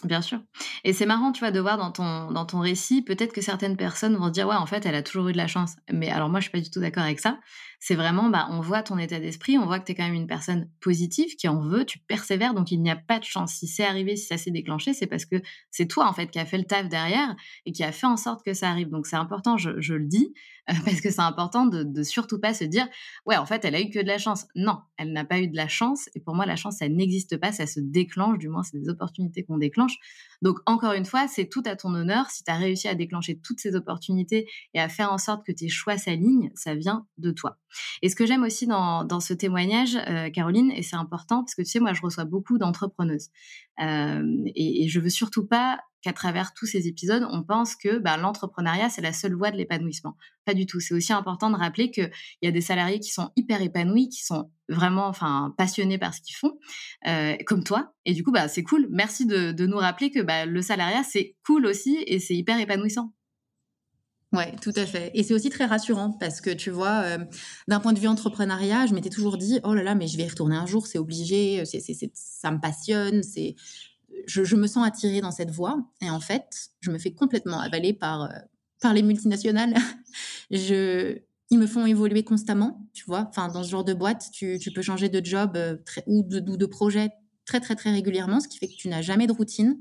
Bien 0.03 0.21
sûr. 0.21 0.39
Et 0.83 0.93
c'est 0.93 1.07
marrant, 1.07 1.31
tu 1.31 1.39
vois, 1.39 1.49
de 1.51 1.59
voir 1.59 1.77
dans 1.77 1.91
ton, 1.91 2.31
dans 2.31 2.45
ton 2.45 2.59
récit, 2.59 3.01
peut-être 3.01 3.33
que 3.33 3.41
certaines 3.41 3.75
personnes 3.75 4.15
vont 4.15 4.29
dire, 4.29 4.47
ouais, 4.47 4.55
en 4.55 4.67
fait, 4.67 4.85
elle 4.85 4.93
a 4.93 5.01
toujours 5.01 5.27
eu 5.29 5.31
de 5.31 5.37
la 5.37 5.47
chance. 5.47 5.75
Mais 5.91 6.09
alors 6.09 6.29
moi, 6.29 6.39
je 6.39 6.43
suis 6.43 6.51
pas 6.51 6.59
du 6.61 6.69
tout 6.69 6.79
d'accord 6.79 7.03
avec 7.03 7.19
ça. 7.19 7.39
C'est 7.79 7.95
vraiment, 7.95 8.29
bah, 8.29 8.47
on 8.49 8.59
voit 8.59 8.81
ton 8.81 8.97
état 8.97 9.19
d'esprit, 9.19 9.57
on 9.57 9.65
voit 9.65 9.79
que 9.79 9.85
tu 9.85 9.91
es 9.91 9.95
quand 9.95 10.05
même 10.05 10.13
une 10.13 10.27
personne 10.27 10.69
positive, 10.79 11.35
qui 11.35 11.47
en 11.47 11.61
veut, 11.61 11.85
tu 11.85 11.99
persévères, 11.99 12.53
donc 12.53 12.71
il 12.71 12.81
n'y 12.81 12.89
a 12.89 12.95
pas 12.95 13.19
de 13.19 13.23
chance. 13.23 13.53
Si 13.53 13.67
c'est 13.67 13.85
arrivé, 13.85 14.15
si 14.15 14.25
ça 14.25 14.37
s'est 14.37 14.51
déclenché, 14.51 14.93
c'est 14.93 15.07
parce 15.07 15.25
que 15.25 15.35
c'est 15.69 15.87
toi, 15.87 16.07
en 16.07 16.13
fait, 16.13 16.31
qui 16.31 16.39
a 16.39 16.45
fait 16.45 16.57
le 16.57 16.65
taf 16.65 16.89
derrière 16.89 17.35
et 17.65 17.71
qui 17.71 17.83
a 17.83 17.91
fait 17.91 18.07
en 18.07 18.17
sorte 18.17 18.43
que 18.43 18.53
ça 18.53 18.69
arrive. 18.69 18.89
Donc 18.89 19.05
c'est 19.05 19.15
important, 19.15 19.57
je, 19.57 19.93
le 19.93 20.05
dis, 20.05 20.33
parce 20.85 21.01
que 21.01 21.09
c'est 21.09 21.21
important 21.21 21.65
de, 21.65 21.83
de, 21.83 22.03
surtout 22.03 22.39
pas 22.39 22.53
se 22.53 22.65
dire 22.65 22.87
ouais 23.25 23.37
en 23.37 23.45
fait 23.45 23.63
elle 23.63 23.75
a 23.75 23.81
eu 23.81 23.89
que 23.89 23.99
de 23.99 24.07
la 24.07 24.17
chance 24.17 24.47
non 24.55 24.79
elle 24.97 25.13
n'a 25.13 25.23
pas 25.23 25.39
eu 25.39 25.47
de 25.47 25.55
la 25.55 25.69
chance 25.69 26.09
et 26.13 26.19
pour 26.19 26.35
moi 26.35 26.45
la 26.45 26.57
chance 26.57 26.77
ça 26.77 26.89
n'existe 26.89 27.37
pas 27.37 27.53
ça 27.53 27.65
se 27.65 27.79
déclenche 27.79 28.37
du 28.37 28.49
moins 28.49 28.63
c'est 28.63 28.77
des 28.77 28.89
opportunités 28.89 29.43
qu'on 29.43 29.57
déclenche 29.57 29.95
donc 30.41 30.59
encore 30.65 30.91
une 30.91 31.05
fois 31.05 31.27
c'est 31.29 31.47
tout 31.47 31.63
à 31.65 31.77
ton 31.77 31.93
honneur 31.95 32.29
si 32.29 32.43
tu 32.43 32.51
as 32.51 32.57
réussi 32.57 32.89
à 32.89 32.95
déclencher 32.95 33.39
toutes 33.39 33.61
ces 33.61 33.75
opportunités 33.75 34.49
et 34.73 34.81
à 34.81 34.89
faire 34.89 35.11
en 35.11 35.17
sorte 35.17 35.45
que 35.45 35.53
tes 35.53 35.69
choix 35.69 35.97
s'alignent 35.97 36.51
ça 36.53 36.75
vient 36.75 37.07
de 37.17 37.31
toi 37.31 37.57
et 38.01 38.09
ce 38.09 38.15
que 38.15 38.25
j'aime 38.25 38.43
aussi 38.43 38.67
dans, 38.67 39.19
ce 39.19 39.33
témoignage 39.33 39.97
euh, 40.07 40.29
Caroline 40.29 40.71
et 40.71 40.83
c'est 40.83 40.95
important 40.95 41.43
parce 41.43 41.55
que 41.55 41.61
tu 41.61 41.69
sais 41.69 41.79
moi 41.79 41.93
je 41.93 42.01
reçois 42.01 42.25
beaucoup 42.25 42.57
d'entrepreneuses 42.57 43.29
euh, 43.81 44.23
et, 44.55 44.83
et 44.83 44.87
je 44.87 44.99
veux 44.99 45.09
surtout 45.09 45.45
pas 45.45 45.79
qu'à 46.01 46.13
travers 46.13 46.53
tous 46.53 46.65
ces 46.65 46.87
épisodes, 46.87 47.27
on 47.31 47.43
pense 47.43 47.75
que 47.75 47.97
bah, 47.97 48.17
l'entrepreneuriat, 48.17 48.89
c'est 48.89 49.01
la 49.01 49.13
seule 49.13 49.33
voie 49.33 49.51
de 49.51 49.57
l'épanouissement. 49.57 50.15
Pas 50.45 50.53
du 50.53 50.65
tout. 50.65 50.79
C'est 50.79 50.93
aussi 50.93 51.11
important 51.11 51.49
de 51.49 51.55
rappeler 51.55 51.91
qu'il 51.91 52.11
y 52.41 52.47
a 52.47 52.51
des 52.51 52.61
salariés 52.61 52.99
qui 52.99 53.09
sont 53.09 53.31
hyper 53.35 53.61
épanouis, 53.61 54.09
qui 54.09 54.23
sont 54.23 54.51
vraiment 54.69 55.07
enfin, 55.07 55.53
passionnés 55.57 55.97
par 55.97 56.13
ce 56.13 56.21
qu'ils 56.21 56.35
font, 56.35 56.57
euh, 57.07 57.35
comme 57.45 57.63
toi. 57.63 57.93
Et 58.05 58.13
du 58.13 58.23
coup, 58.23 58.31
bah, 58.31 58.47
c'est 58.47 58.63
cool. 58.63 58.87
Merci 58.91 59.25
de, 59.25 59.65
nous 59.65 59.77
rappeler 59.77 60.11
que 60.11 60.21
bah, 60.21 60.45
le 60.45 60.61
salariat, 60.61 61.03
c'est 61.03 61.35
cool 61.45 61.65
aussi 61.65 61.97
et 62.05 62.19
c'est 62.19 62.35
hyper 62.35 62.59
épanouissant. 62.59 63.13
Ouais, 64.33 64.53
tout 64.61 64.73
à 64.75 64.85
fait. 64.85 65.09
Et 65.13 65.23
c'est 65.23 65.33
aussi 65.33 65.49
très 65.49 65.65
rassurant 65.65 66.11
parce 66.11 66.41
que 66.41 66.49
tu 66.49 66.69
vois, 66.69 67.01
euh, 67.03 67.17
d'un 67.67 67.79
point 67.79 67.93
de 67.93 67.99
vue 67.99 68.07
entrepreneuriat, 68.07 68.85
je 68.85 68.93
m'étais 68.93 69.09
toujours 69.09 69.37
dit, 69.37 69.59
oh 69.63 69.73
là 69.73 69.83
là, 69.83 69.95
mais 69.95 70.07
je 70.07 70.17
vais 70.17 70.23
y 70.23 70.29
retourner 70.29 70.55
un 70.57 70.65
jour, 70.65 70.85
c'est 70.85 70.97
obligé, 70.97 71.63
c'est, 71.65 71.81
ça 72.13 72.51
me 72.51 72.59
passionne, 72.59 73.23
c'est, 73.23 73.55
je, 74.27 74.55
me 74.55 74.67
sens 74.67 74.85
attirée 74.85 75.21
dans 75.21 75.31
cette 75.31 75.51
voie. 75.51 75.77
Et 76.01 76.09
en 76.09 76.19
fait, 76.19 76.71
je 76.81 76.91
me 76.91 76.97
fais 76.97 77.13
complètement 77.13 77.61
avaler 77.61 77.93
par, 77.93 78.23
euh, 78.23 78.35
par 78.81 78.93
les 78.93 79.01
multinationales. 79.01 79.75
je, 80.51 81.19
ils 81.49 81.57
me 81.57 81.67
font 81.67 81.85
évoluer 81.85 82.23
constamment, 82.23 82.85
tu 82.93 83.05
vois. 83.05 83.27
Enfin, 83.29 83.47
dans 83.47 83.63
ce 83.63 83.69
genre 83.69 83.85
de 83.85 83.93
boîte, 83.93 84.29
tu, 84.33 84.59
peux 84.75 84.81
changer 84.81 85.07
de 85.07 85.25
job 85.25 85.57
ou, 86.05 86.23
de, 86.23 86.51
ou 86.51 86.57
de 86.57 86.65
projet 86.65 87.11
très, 87.45 87.61
très, 87.61 87.75
très 87.75 87.91
régulièrement, 87.91 88.41
ce 88.41 88.49
qui 88.49 88.57
fait 88.57 88.67
que 88.67 88.75
tu 88.75 88.89
n'as 88.89 89.01
jamais 89.01 89.25
de 89.25 89.31
routine. 89.31 89.79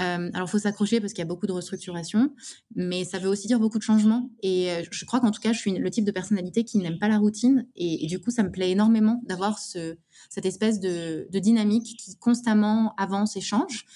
Euh, 0.00 0.30
alors, 0.34 0.48
il 0.48 0.50
faut 0.50 0.58
s'accrocher 0.58 1.00
parce 1.00 1.12
qu'il 1.12 1.20
y 1.20 1.26
a 1.26 1.28
beaucoup 1.28 1.46
de 1.46 1.52
restructuration, 1.52 2.34
mais 2.74 3.04
ça 3.04 3.18
veut 3.18 3.28
aussi 3.28 3.46
dire 3.46 3.60
beaucoup 3.60 3.78
de 3.78 3.82
changements. 3.82 4.30
Et 4.42 4.70
euh, 4.70 4.82
je 4.90 5.04
crois 5.04 5.20
qu'en 5.20 5.30
tout 5.30 5.40
cas, 5.40 5.52
je 5.52 5.58
suis 5.58 5.72
le 5.72 5.90
type 5.90 6.04
de 6.04 6.10
personnalité 6.10 6.64
qui 6.64 6.78
n'aime 6.78 6.98
pas 6.98 7.08
la 7.08 7.18
routine. 7.18 7.66
Et, 7.76 8.06
du 8.06 8.20
coup, 8.20 8.30
ça 8.30 8.42
me 8.42 8.50
plaît 8.50 8.70
énormément 8.70 9.22
d'avoir 9.26 9.58
ce, 9.58 9.96
cette 10.30 10.46
espèce 10.46 10.80
de, 10.80 11.28
dynamique 11.32 11.96
qui 11.98 12.16
constamment 12.16 12.94
avance 12.96 13.36
et 13.36 13.40
change. 13.40 13.86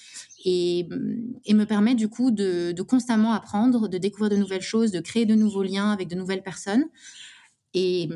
Et, 0.45 0.87
me 0.89 1.65
permet 1.65 1.95
du 1.95 2.07
coup 2.07 2.31
de, 2.31 2.73
constamment 2.81 3.33
apprendre, 3.33 3.89
de 3.89 3.97
découvrir 3.97 4.29
de 4.29 4.37
nouvelles 4.37 4.61
choses, 4.61 4.91
de 4.91 5.01
créer 5.01 5.25
de 5.25 5.35
nouveaux 5.35 5.63
liens 5.63 5.91
avec 5.91 6.07
de 6.07 6.15
nouvelles 6.15 6.43
personnes. 6.43 6.85
Et 7.73 8.09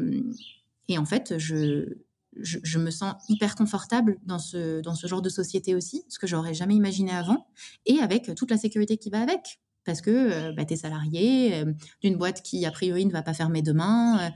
en 0.98 1.06
fait, 1.06 1.38
je, 1.38 1.98
je, 2.40 2.80
me 2.80 2.92
sens 2.92 3.16
hyper 3.30 3.56
confortable 3.56 4.20
dans 4.26 4.40
ce, 4.40 4.82
dans 4.82 4.96
ce 4.96 5.08
genre 5.08 5.22
de 5.22 5.30
société 5.30 5.76
aussi, 5.76 6.04
ce 6.10 6.20
que 6.20 6.28
j'aurais 6.28 6.54
jamais 6.54 6.76
imaginé 6.76 7.12
avant, 7.12 7.48
et 7.86 8.00
avec 8.00 8.34
toute 8.36 8.52
la 8.52 8.58
sécurité 8.58 8.98
qui 8.98 9.10
va 9.10 9.22
avec. 9.22 9.60
Parce 9.86 10.02
que 10.02 10.12
euh, 10.12 10.54
bah, 10.54 10.66
tu 10.66 10.74
es 10.74 10.78
salarié 10.78 11.56
euh, 11.56 11.74
d'une 12.02 12.18
boîte 12.18 12.42
qui, 12.42 12.66
a 12.66 12.72
priori, 12.72 13.06
ne 13.06 13.12
va 13.12 13.22
pas 13.22 13.34
fermer 13.34 13.62
demain 13.62 14.20
euh, 14.20 14.30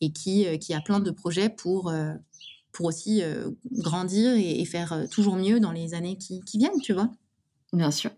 et 0.00 0.12
qui, 0.12 0.46
qui 0.58 0.74
a 0.74 0.80
plein 0.80 1.00
de 1.00 1.10
projets 1.10 1.48
pour, 1.48 1.92
pour 2.70 2.86
aussi 2.86 3.20
grandir 3.72 4.34
et, 4.36 4.64
faire 4.64 5.06
toujours 5.10 5.34
mieux 5.34 5.58
dans 5.58 5.72
les 5.72 5.94
années 5.94 6.16
qui, 6.16 6.40
qui 6.42 6.58
viennent, 6.58 6.80
tu 6.80 6.92
vois. 6.92 7.10
Bien 7.72 7.90
sûr. 7.90 8.12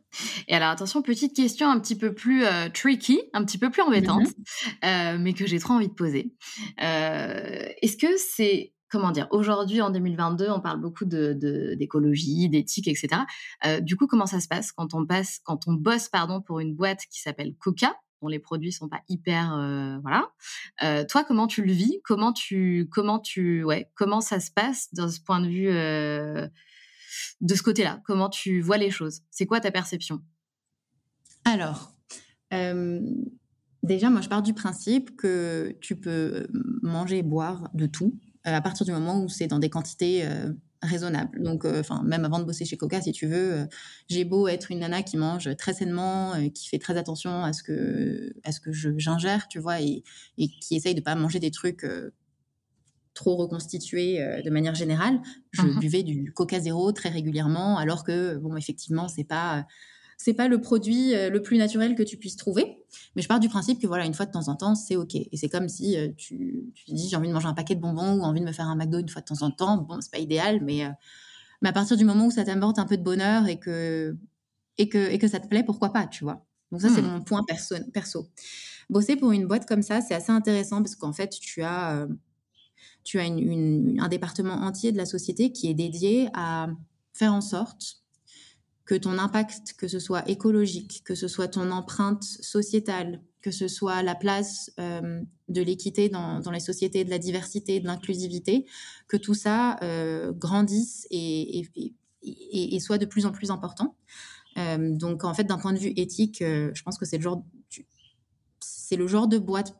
Et 0.47 0.55
alors 0.55 0.69
attention, 0.69 1.01
petite 1.01 1.35
question 1.35 1.71
un 1.71 1.81
petit 1.81 1.97
peu 1.97 2.15
plus 2.15 2.45
tricky, 2.75 3.19
un 3.33 3.47
petit 3.47 3.57
peu 3.57 3.71
plus 3.71 3.81
embêtante, 3.81 4.29
mm-hmm. 4.83 5.17
mais 5.17 5.33
que 5.33 5.47
j'ai 5.47 5.59
trop 5.59 5.73
envie 5.73 5.89
de 5.89 5.95
poser. 5.95 6.35
Est-ce 6.77 7.97
que 7.97 8.15
c'est 8.19 8.75
comment 8.91 9.13
dire, 9.13 9.29
aujourd'hui 9.31 9.81
en 9.81 9.91
2022, 9.91 10.51
on 10.51 10.61
parle 10.61 10.81
beaucoup 10.81 11.05
d'écologie, 11.07 12.49
d'éthique, 12.49 12.89
etc. 12.89 13.23
Euh, 13.65 13.81
du 13.81 13.97
coup, 13.97 14.07
comment 14.07 14.27
ça 14.27 14.41
se 14.41 14.49
passe 14.49 14.73
quand 14.73 14.95
on 14.95 15.07
passe, 15.07 15.41
quand 15.45 15.69
on 15.69 15.75
bosse, 15.75 16.09
pardon, 16.09 16.43
pour 16.43 16.61
une 16.61 16.75
boîte 16.75 17.03
qui 17.11 17.21
s'appelle 17.21 17.55
Coca, 17.55 17.95
dont 18.21 18.29
les 18.29 18.41
produits 18.41 18.73
sont 18.73 18.89
pas 18.89 19.01
hyper, 19.09 19.55
euh. 19.55 19.99
Euh, 20.83 21.05
toi, 21.09 21.25
comment 21.25 21.47
tu 21.47 21.65
le 21.65 21.73
vis? 21.73 22.01
Comment 22.05 22.33
tu, 22.33 22.89
comment 22.91 23.21
tu, 23.21 23.65
ouais, 23.65 23.91
comment 23.95 24.21
ça 24.21 24.41
se 24.41 24.51
passe 24.51 24.93
dans 24.93 25.09
ce 25.09 25.21
point 25.21 25.41
de 25.41 25.49
vue, 25.49 26.51
de 27.41 27.55
ce 27.55 27.63
côté-là? 27.63 28.03
Comment 28.05 28.29
tu 28.29 28.61
vois 28.61 28.77
les 28.77 28.91
choses? 28.91 29.23
C'est 29.31 29.47
quoi 29.47 29.61
ta 29.61 29.71
perception? 29.71 30.21
Alors. 31.45 31.93
Déjà, 33.83 34.11
moi, 34.11 34.21
je 34.21 34.29
pars 34.29 34.43
du 34.43 34.53
principe 34.53 35.17
que 35.17 35.75
tu 35.81 35.97
peux 35.97 36.47
manger 36.83 37.19
et 37.19 37.23
boire 37.23 37.71
de 37.73 37.87
tout. 37.87 38.21
Euh, 38.47 38.55
à 38.55 38.61
partir 38.63 38.87
du 38.87 38.93
moment 38.93 39.23
où 39.23 39.29
c'est 39.29 39.49
dans 39.49 39.59
des 39.59 39.69
quantités 39.69 40.25
euh, 40.25 40.51
raisonnables. 40.81 41.43
Donc, 41.43 41.67
euh, 41.67 41.81
enfin, 41.81 42.03
même 42.05 42.25
avant 42.25 42.39
de 42.39 42.45
bosser 42.45 42.65
chez 42.65 42.79
Coca, 42.79 43.03
si 43.03 43.13
tu 43.13 43.27
veux, 43.27 43.67
j'ai 44.09 44.25
beau 44.25 44.49
être 44.49 44.71
une 44.71 44.79
nana 44.79 45.03
qui 45.03 45.19
mange 45.19 45.55
très 45.57 45.75
sainement, 45.75 46.33
qui 46.55 46.67
fait 46.69 46.79
très 46.79 46.97
attention 46.97 47.45
à 47.45 47.53
ce 47.53 47.63
que, 47.63 48.33
à 48.45 48.53
ce 48.53 48.61
que 48.61 48.73
j'ingère, 48.73 49.47
tu 49.49 49.59
vois, 49.59 49.83
et, 49.83 50.03
et, 50.39 50.49
qui 50.49 50.75
essaye 50.75 50.95
de 50.95 51.03
pas 51.03 51.15
manger 51.17 51.39
des 51.39 51.51
trucs 51.51 51.87
trop 53.13 53.37
reconstitués 53.37 54.25
de 54.43 54.49
manière 54.49 54.75
générale. 54.75 55.21
Je 55.53 55.63
mmh 55.63 55.79
buvais 55.79 56.03
du 56.03 56.33
Coca 56.33 56.61
zéro 56.61 56.93
très 56.93 57.11
régulièrement, 57.11 57.77
alors 57.77 58.05
que, 58.05 58.37
bon, 58.37 58.57
effectivement, 58.57 59.09
c'est 59.09 59.25
pas 59.25 59.67
c'est 60.23 60.35
pas 60.35 60.49
le 60.49 60.61
produit 60.61 61.15
euh, 61.15 61.31
le 61.31 61.41
plus 61.41 61.57
naturel 61.57 61.95
que 61.95 62.03
tu 62.03 62.19
puisses 62.19 62.37
trouver. 62.37 62.85
Mais 63.17 63.23
je 63.23 63.29
pars 63.29 63.41
du 63.41 63.49
principe 63.49 63.81
que 63.81 63.87
voilà, 63.87 64.05
une 64.05 64.13
fois 64.13 64.27
de 64.27 64.31
temps 64.31 64.49
en 64.49 64.55
temps, 64.55 64.75
c'est 64.75 64.95
ok. 64.95 65.15
Et 65.15 65.31
c'est 65.33 65.49
comme 65.49 65.67
si 65.67 65.97
euh, 65.97 66.09
tu, 66.15 66.71
tu 66.75 66.93
dis 66.93 67.09
j'ai 67.09 67.17
envie 67.17 67.29
de 67.29 67.33
manger 67.33 67.47
un 67.47 67.55
paquet 67.55 67.75
de 67.75 67.81
bonbons 67.81 68.19
ou 68.19 68.23
envie 68.23 68.41
de 68.41 68.45
me 68.45 68.53
faire 68.53 68.67
un 68.67 68.77
McDo 68.77 68.99
une 68.99 69.09
fois 69.09 69.23
de 69.23 69.27
temps 69.27 69.41
en 69.41 69.51
temps. 69.51 69.79
Bon, 69.79 69.99
c'est 70.03 70.11
pas 70.11 70.19
idéal, 70.19 70.61
mais, 70.63 70.85
euh, 70.85 70.91
mais 71.63 71.71
à 71.71 71.73
partir 71.73 71.97
du 71.97 72.05
moment 72.05 72.27
où 72.27 72.31
ça 72.31 72.45
t'apporte 72.45 72.79
un 72.79 72.85
peu 72.85 72.99
de 72.99 73.03
bonheur 73.03 73.47
et 73.47 73.59
que, 73.59 74.15
et 74.77 74.91
que, 74.91 75.11
et 75.11 75.19
que 75.19 75.27
ça 75.27 75.41
te 75.41 75.49
plaît, 75.49 75.63
pourquoi 75.65 75.91
pas, 75.91 76.07
tu 76.07 76.23
vois. 76.25 76.45
Donc 76.71 76.83
ça, 76.83 76.91
c'est 76.91 77.01
hmm. 77.01 77.13
mon 77.13 77.23
point 77.23 77.43
perso, 77.43 77.77
perso. 77.95 78.29
Bosser 78.91 79.17
pour 79.17 79.33
une 79.33 79.47
boîte 79.47 79.67
comme 79.67 79.83
ça, 79.83 80.03
c'est 80.03 80.15
assez 80.15 80.33
intéressant 80.33 80.83
parce 80.83 80.97
qu'en 80.97 81.15
fait, 81.15 81.31
tu 81.31 81.63
as, 81.63 82.07
tu 83.05 83.19
as 83.21 83.23
un 83.23 84.09
département 84.09 84.53
entier 84.53 84.93
de 84.93 84.99
la 84.99 85.07
société 85.07 85.51
qui 85.51 85.71
est 85.71 85.75
dédié 85.75 86.29
à 86.35 86.69
faire 87.15 87.33
en 87.33 87.41
sorte 87.41 88.01
que 88.91 88.97
ton 88.97 89.19
impact, 89.19 89.75
que 89.75 89.87
ce 89.87 90.01
soit 90.01 90.29
écologique, 90.29 91.03
que 91.05 91.15
ce 91.15 91.29
soit 91.29 91.47
ton 91.47 91.71
empreinte 91.71 92.25
sociétale, 92.25 93.23
que 93.41 93.53
ce 93.53 93.69
soit 93.69 94.03
la 94.03 94.17
place 94.17 94.73
euh, 94.81 95.23
de 95.47 95.63
l'équité 95.63 96.09
dans, 96.09 96.43
les 96.51 96.59
sociétés, 96.59 97.05
de 97.05 97.11
la 97.11 97.21
diversité, 97.21 97.79
de 97.79 97.87
l'inclusivité, 97.87 98.67
que 99.07 99.17
tout 99.17 99.35
ça 99.35 99.77
euh, 99.85 100.33
grandisse 100.33 101.07
et, 101.13 101.63
et, 102.25 102.81
soit 102.81 102.99
de 102.99 103.07
plus 103.07 103.27
en 103.27 103.31
plus 103.31 103.53
important. 103.53 103.95
Euh, 104.57 104.93
donc 104.97 105.23
en 105.23 105.35
fait, 105.35 105.45
d'un 105.45 105.59
point 105.59 105.73
de 105.73 105.79
vue 105.79 105.93
éthique, 105.95 106.39
je 106.41 106.83
pense 106.83 106.99
que 106.99 107.05
c'est 107.05 107.19
le 107.19 107.23
genre, 107.23 107.45
c'est 108.59 108.97
le 108.97 109.07
genre 109.07 109.29
de 109.29 109.39
boîte 109.39 109.77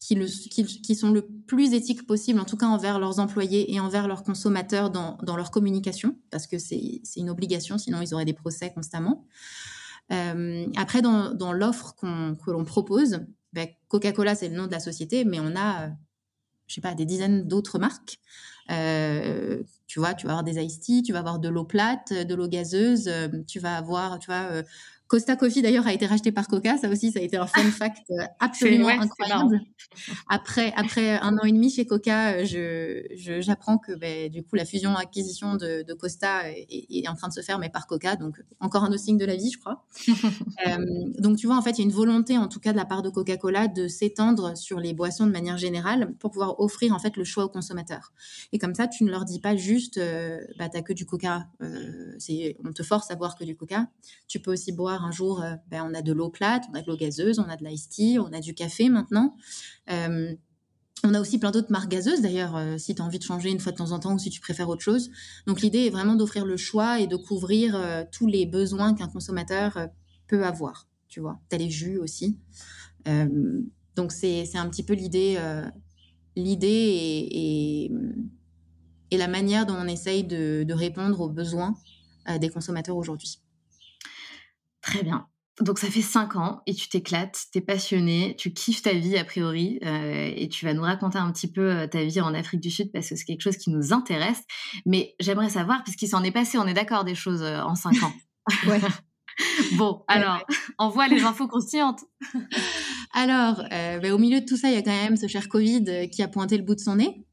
qui, 0.00 0.94
sont 0.94 1.10
le 1.10 1.26
plus 1.46 1.74
éthiques 1.74 2.06
possible, 2.06 2.40
en 2.40 2.46
tout 2.46 2.56
cas 2.56 2.66
envers 2.66 2.98
leurs 2.98 3.18
employés 3.18 3.72
et 3.72 3.80
envers 3.80 4.08
leurs 4.08 4.22
consommateurs 4.22 4.90
dans, 4.90 5.36
leur 5.36 5.50
communication, 5.50 6.16
parce 6.30 6.46
que 6.46 6.58
c'est 6.58 7.02
une 7.16 7.30
obligation, 7.30 7.76
sinon 7.76 8.00
ils 8.00 8.14
auraient 8.14 8.24
des 8.24 8.32
procès 8.32 8.72
constamment. 8.72 9.26
Euh, 10.10 10.66
après, 10.76 11.02
dans, 11.02 11.52
l'offre 11.52 11.94
que 11.96 12.50
l'on 12.50 12.64
propose, 12.64 13.20
ben, 13.52 13.68
Coca-Cola, 13.88 14.34
c'est 14.34 14.48
le 14.48 14.56
nom 14.56 14.66
de 14.66 14.72
la 14.72 14.80
société, 14.80 15.24
mais 15.24 15.38
on 15.38 15.54
a, 15.54 15.84
euh, 15.84 15.88
je 16.66 16.74
sais 16.74 16.80
pas, 16.80 16.94
des 16.94 17.04
dizaines 17.04 17.46
d'autres 17.46 17.78
marques. 17.78 18.18
Euh, 18.70 19.62
tu 19.86 19.98
vois, 19.98 20.14
tu 20.14 20.26
vas 20.26 20.32
avoir 20.32 20.44
des 20.44 20.62
iced 20.62 20.80
tea, 20.80 21.02
tu 21.02 21.12
vas 21.12 21.18
avoir 21.18 21.40
de 21.40 21.48
l'eau 21.48 21.64
plate, 21.64 22.12
de 22.12 22.34
l'eau 22.34 22.48
gazeuse, 22.48 23.10
tu 23.46 23.60
vas 23.60 23.76
avoir, 23.76 24.18
tu 24.18 24.30
vois, 24.30 24.62
Costa 25.10 25.34
Coffee 25.34 25.60
d'ailleurs 25.60 25.88
a 25.88 25.92
été 25.92 26.06
racheté 26.06 26.30
par 26.30 26.46
Coca, 26.46 26.78
ça 26.78 26.88
aussi 26.88 27.10
ça 27.10 27.18
a 27.18 27.22
été 27.22 27.36
un 27.36 27.48
fun 27.48 27.68
fact 27.72 28.04
euh, 28.12 28.22
absolument 28.38 28.86
incroyable. 28.90 29.60
Après 30.28 30.72
après 30.76 31.18
un 31.18 31.36
an 31.36 31.42
et 31.42 31.50
demi 31.50 31.68
chez 31.68 31.84
Coca, 31.84 32.34
euh, 32.34 32.44
je 32.44 33.40
j'apprends 33.40 33.76
que 33.76 33.90
ben, 33.96 34.30
du 34.30 34.44
coup 34.44 34.54
la 34.54 34.64
fusion 34.64 34.94
acquisition 34.94 35.56
de, 35.56 35.82
Costa 35.94 36.48
est, 36.48 37.08
en 37.08 37.16
train 37.16 37.26
de 37.26 37.32
se 37.32 37.40
faire 37.40 37.58
mais 37.58 37.70
par 37.70 37.88
Coca, 37.88 38.14
donc 38.14 38.40
encore 38.60 38.84
un 38.84 38.90
autre 38.90 39.00
signe 39.00 39.18
de 39.18 39.24
la 39.24 39.34
vie 39.34 39.50
je 39.50 39.58
crois. 39.58 39.84
Euh, 40.66 40.76
donc 41.18 41.38
tu 41.38 41.46
vois 41.46 41.56
en 41.56 41.62
fait 41.62 41.70
il 41.70 41.78
y 41.78 41.80
a 41.80 41.84
une 41.84 41.92
volonté 41.92 42.36
en 42.36 42.46
tout 42.46 42.60
cas 42.60 42.72
de 42.72 42.76
la 42.76 42.84
part 42.84 43.02
de 43.02 43.08
Coca-Cola 43.08 43.66
de 43.66 43.88
s'étendre 43.88 44.56
sur 44.56 44.78
les 44.78 44.92
boissons 44.92 45.26
de 45.26 45.32
manière 45.32 45.56
générale 45.56 46.12
pour 46.18 46.30
pouvoir 46.30 46.60
offrir 46.60 46.92
en 46.92 46.98
fait 46.98 47.16
le 47.16 47.24
choix 47.24 47.44
aux 47.44 47.48
consommateurs. 47.48 48.12
Et 48.52 48.58
comme 48.58 48.74
ça 48.74 48.86
tu 48.86 49.04
ne 49.04 49.10
leur 49.10 49.24
dis 49.24 49.40
pas 49.40 49.56
juste 49.56 49.98
bah 50.58 50.68
t'as 50.68 50.82
que 50.82 50.92
du 50.92 51.06
Coca, 51.06 51.46
c'est 52.18 52.56
on 52.62 52.72
te 52.72 52.82
force 52.82 53.10
à 53.10 53.14
boire 53.14 53.36
que 53.36 53.44
du 53.44 53.56
Coca. 53.56 53.86
Tu 54.28 54.38
peux 54.38 54.52
aussi 54.52 54.72
boire 54.72 54.99
un 55.04 55.10
jour, 55.10 55.42
euh, 55.42 55.54
ben, 55.70 55.86
on 55.88 55.94
a 55.94 56.02
de 56.02 56.12
l'eau 56.12 56.30
plate, 56.30 56.64
on 56.70 56.74
a 56.74 56.82
de 56.82 56.86
l'eau 56.86 56.96
gazeuse, 56.96 57.38
on 57.38 57.48
a 57.48 57.56
de 57.56 57.64
l'ice 57.64 57.88
tea, 57.88 58.18
on 58.18 58.32
a 58.32 58.40
du 58.40 58.54
café 58.54 58.88
maintenant. 58.88 59.36
Euh, 59.90 60.34
on 61.02 61.14
a 61.14 61.20
aussi 61.20 61.38
plein 61.38 61.50
d'autres 61.50 61.72
marques 61.72 61.90
gazeuses 61.90 62.20
d'ailleurs, 62.20 62.56
euh, 62.56 62.76
si 62.76 62.94
tu 62.94 63.00
as 63.00 63.04
envie 63.04 63.18
de 63.18 63.24
changer 63.24 63.50
une 63.50 63.60
fois 63.60 63.72
de 63.72 63.78
temps 63.78 63.92
en 63.92 63.98
temps 63.98 64.14
ou 64.14 64.18
si 64.18 64.30
tu 64.30 64.40
préfères 64.40 64.68
autre 64.68 64.82
chose. 64.82 65.10
Donc 65.46 65.62
l'idée 65.62 65.86
est 65.86 65.90
vraiment 65.90 66.14
d'offrir 66.14 66.44
le 66.44 66.56
choix 66.56 67.00
et 67.00 67.06
de 67.06 67.16
couvrir 67.16 68.06
tous 68.12 68.26
les 68.26 68.46
besoins 68.46 68.94
qu'un 68.94 69.08
consommateur 69.08 69.88
peut 70.26 70.44
avoir. 70.44 70.88
Tu 71.08 71.20
vois, 71.20 71.40
tu 71.48 71.56
as 71.56 71.58
les 71.58 71.70
jus 71.70 71.96
aussi. 71.98 72.38
donc 73.96 74.12
c'est 74.12 74.56
un 74.56 74.68
petit 74.68 74.82
peu 74.82 74.92
l'idée 74.92 75.38
l'idée 76.36 77.88
et, 79.10 79.16
la 79.16 79.28
manière 79.28 79.64
dont 79.64 79.76
on 79.76 79.88
essaye 79.88 80.24
de 80.24 80.72
répondre 80.72 81.20
aux 81.20 81.30
besoins 81.30 81.74
des 82.38 82.50
consommateurs 82.50 82.96
aujourd'hui. 82.96 83.40
Très 84.82 85.02
bien. 85.02 85.26
Donc 85.60 85.78
ça 85.78 85.88
fait 85.88 86.00
cinq 86.00 86.36
ans 86.36 86.62
et 86.66 86.74
tu 86.74 86.88
t'éclates, 86.88 87.38
tu 87.52 87.58
es 87.58 87.60
passionné, 87.60 88.34
tu 88.38 88.52
kiffes 88.52 88.82
ta 88.82 88.94
vie 88.94 89.18
a 89.18 89.24
priori 89.24 89.78
euh, 89.84 90.32
et 90.34 90.48
tu 90.48 90.64
vas 90.64 90.72
nous 90.72 90.82
raconter 90.82 91.18
un 91.18 91.30
petit 91.32 91.52
peu 91.52 91.70
euh, 91.70 91.86
ta 91.86 92.02
vie 92.02 92.20
en 92.20 92.32
Afrique 92.32 92.60
du 92.60 92.70
Sud 92.70 92.90
parce 92.92 93.10
que 93.10 93.16
c'est 93.16 93.24
quelque 93.24 93.42
chose 93.42 93.58
qui 93.58 93.70
nous 93.70 93.92
intéresse. 93.92 94.42
Mais 94.86 95.14
j'aimerais 95.20 95.50
savoir, 95.50 95.82
puisqu'il 95.84 96.08
s'en 96.08 96.24
est 96.24 96.30
passé, 96.30 96.56
on 96.56 96.66
est 96.66 96.72
d'accord, 96.72 97.04
des 97.04 97.14
choses 97.14 97.42
euh, 97.42 97.60
en 97.60 97.74
cinq 97.74 98.02
ans. 98.02 98.12
ouais. 98.68 98.80
bon, 99.76 100.02
alors, 100.08 100.42
envoie 100.78 101.08
les 101.08 101.22
infos 101.24 101.46
croustillantes. 101.46 102.04
alors, 103.12 103.62
ben, 103.70 104.12
au 104.12 104.18
milieu 104.18 104.40
de 104.40 104.46
tout 104.46 104.56
ça, 104.56 104.68
il 104.68 104.74
y 104.74 104.78
a 104.78 104.82
quand 104.82 104.90
même 104.90 105.16
ce 105.16 105.28
cher 105.28 105.48
Covid 105.48 106.08
qui 106.10 106.22
a 106.22 106.28
pointé 106.28 106.56
le 106.56 106.64
bout 106.64 106.74
de 106.74 106.80
son 106.80 106.96
nez. 106.96 107.24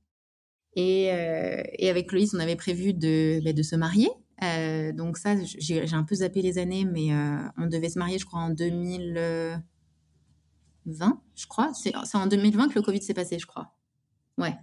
Et, 0.76 1.06
et 1.06 1.90
avec 1.90 2.12
Loïs, 2.12 2.34
on 2.34 2.40
avait 2.40 2.56
prévu 2.56 2.94
de, 2.94 3.42
ben, 3.44 3.54
de 3.54 3.64
se 3.64 3.76
marier. 3.76 4.10
Euh, 4.44 4.92
donc 4.92 5.18
ça, 5.18 5.36
j'ai 5.44 5.94
un 5.94 6.04
peu 6.04 6.16
zappé 6.16 6.42
les 6.42 6.58
années, 6.58 6.86
mais 6.86 7.14
euh, 7.14 7.38
on 7.58 7.68
devait 7.68 7.90
se 7.90 8.00
marier, 8.00 8.20
je 8.20 8.26
crois, 8.26 8.40
en 8.42 8.50
2020, 8.50 9.62
je 11.36 11.48
crois. 11.48 11.72
C'est 11.74 11.94
en 12.16 12.28
2020 12.28 12.70
que 12.70 12.76
le 12.76 12.82
Covid 12.82 13.02
s'est 13.02 13.14
passé, 13.14 13.40
je 13.40 13.48
crois. 13.48 13.74
Ouais. 14.38 14.56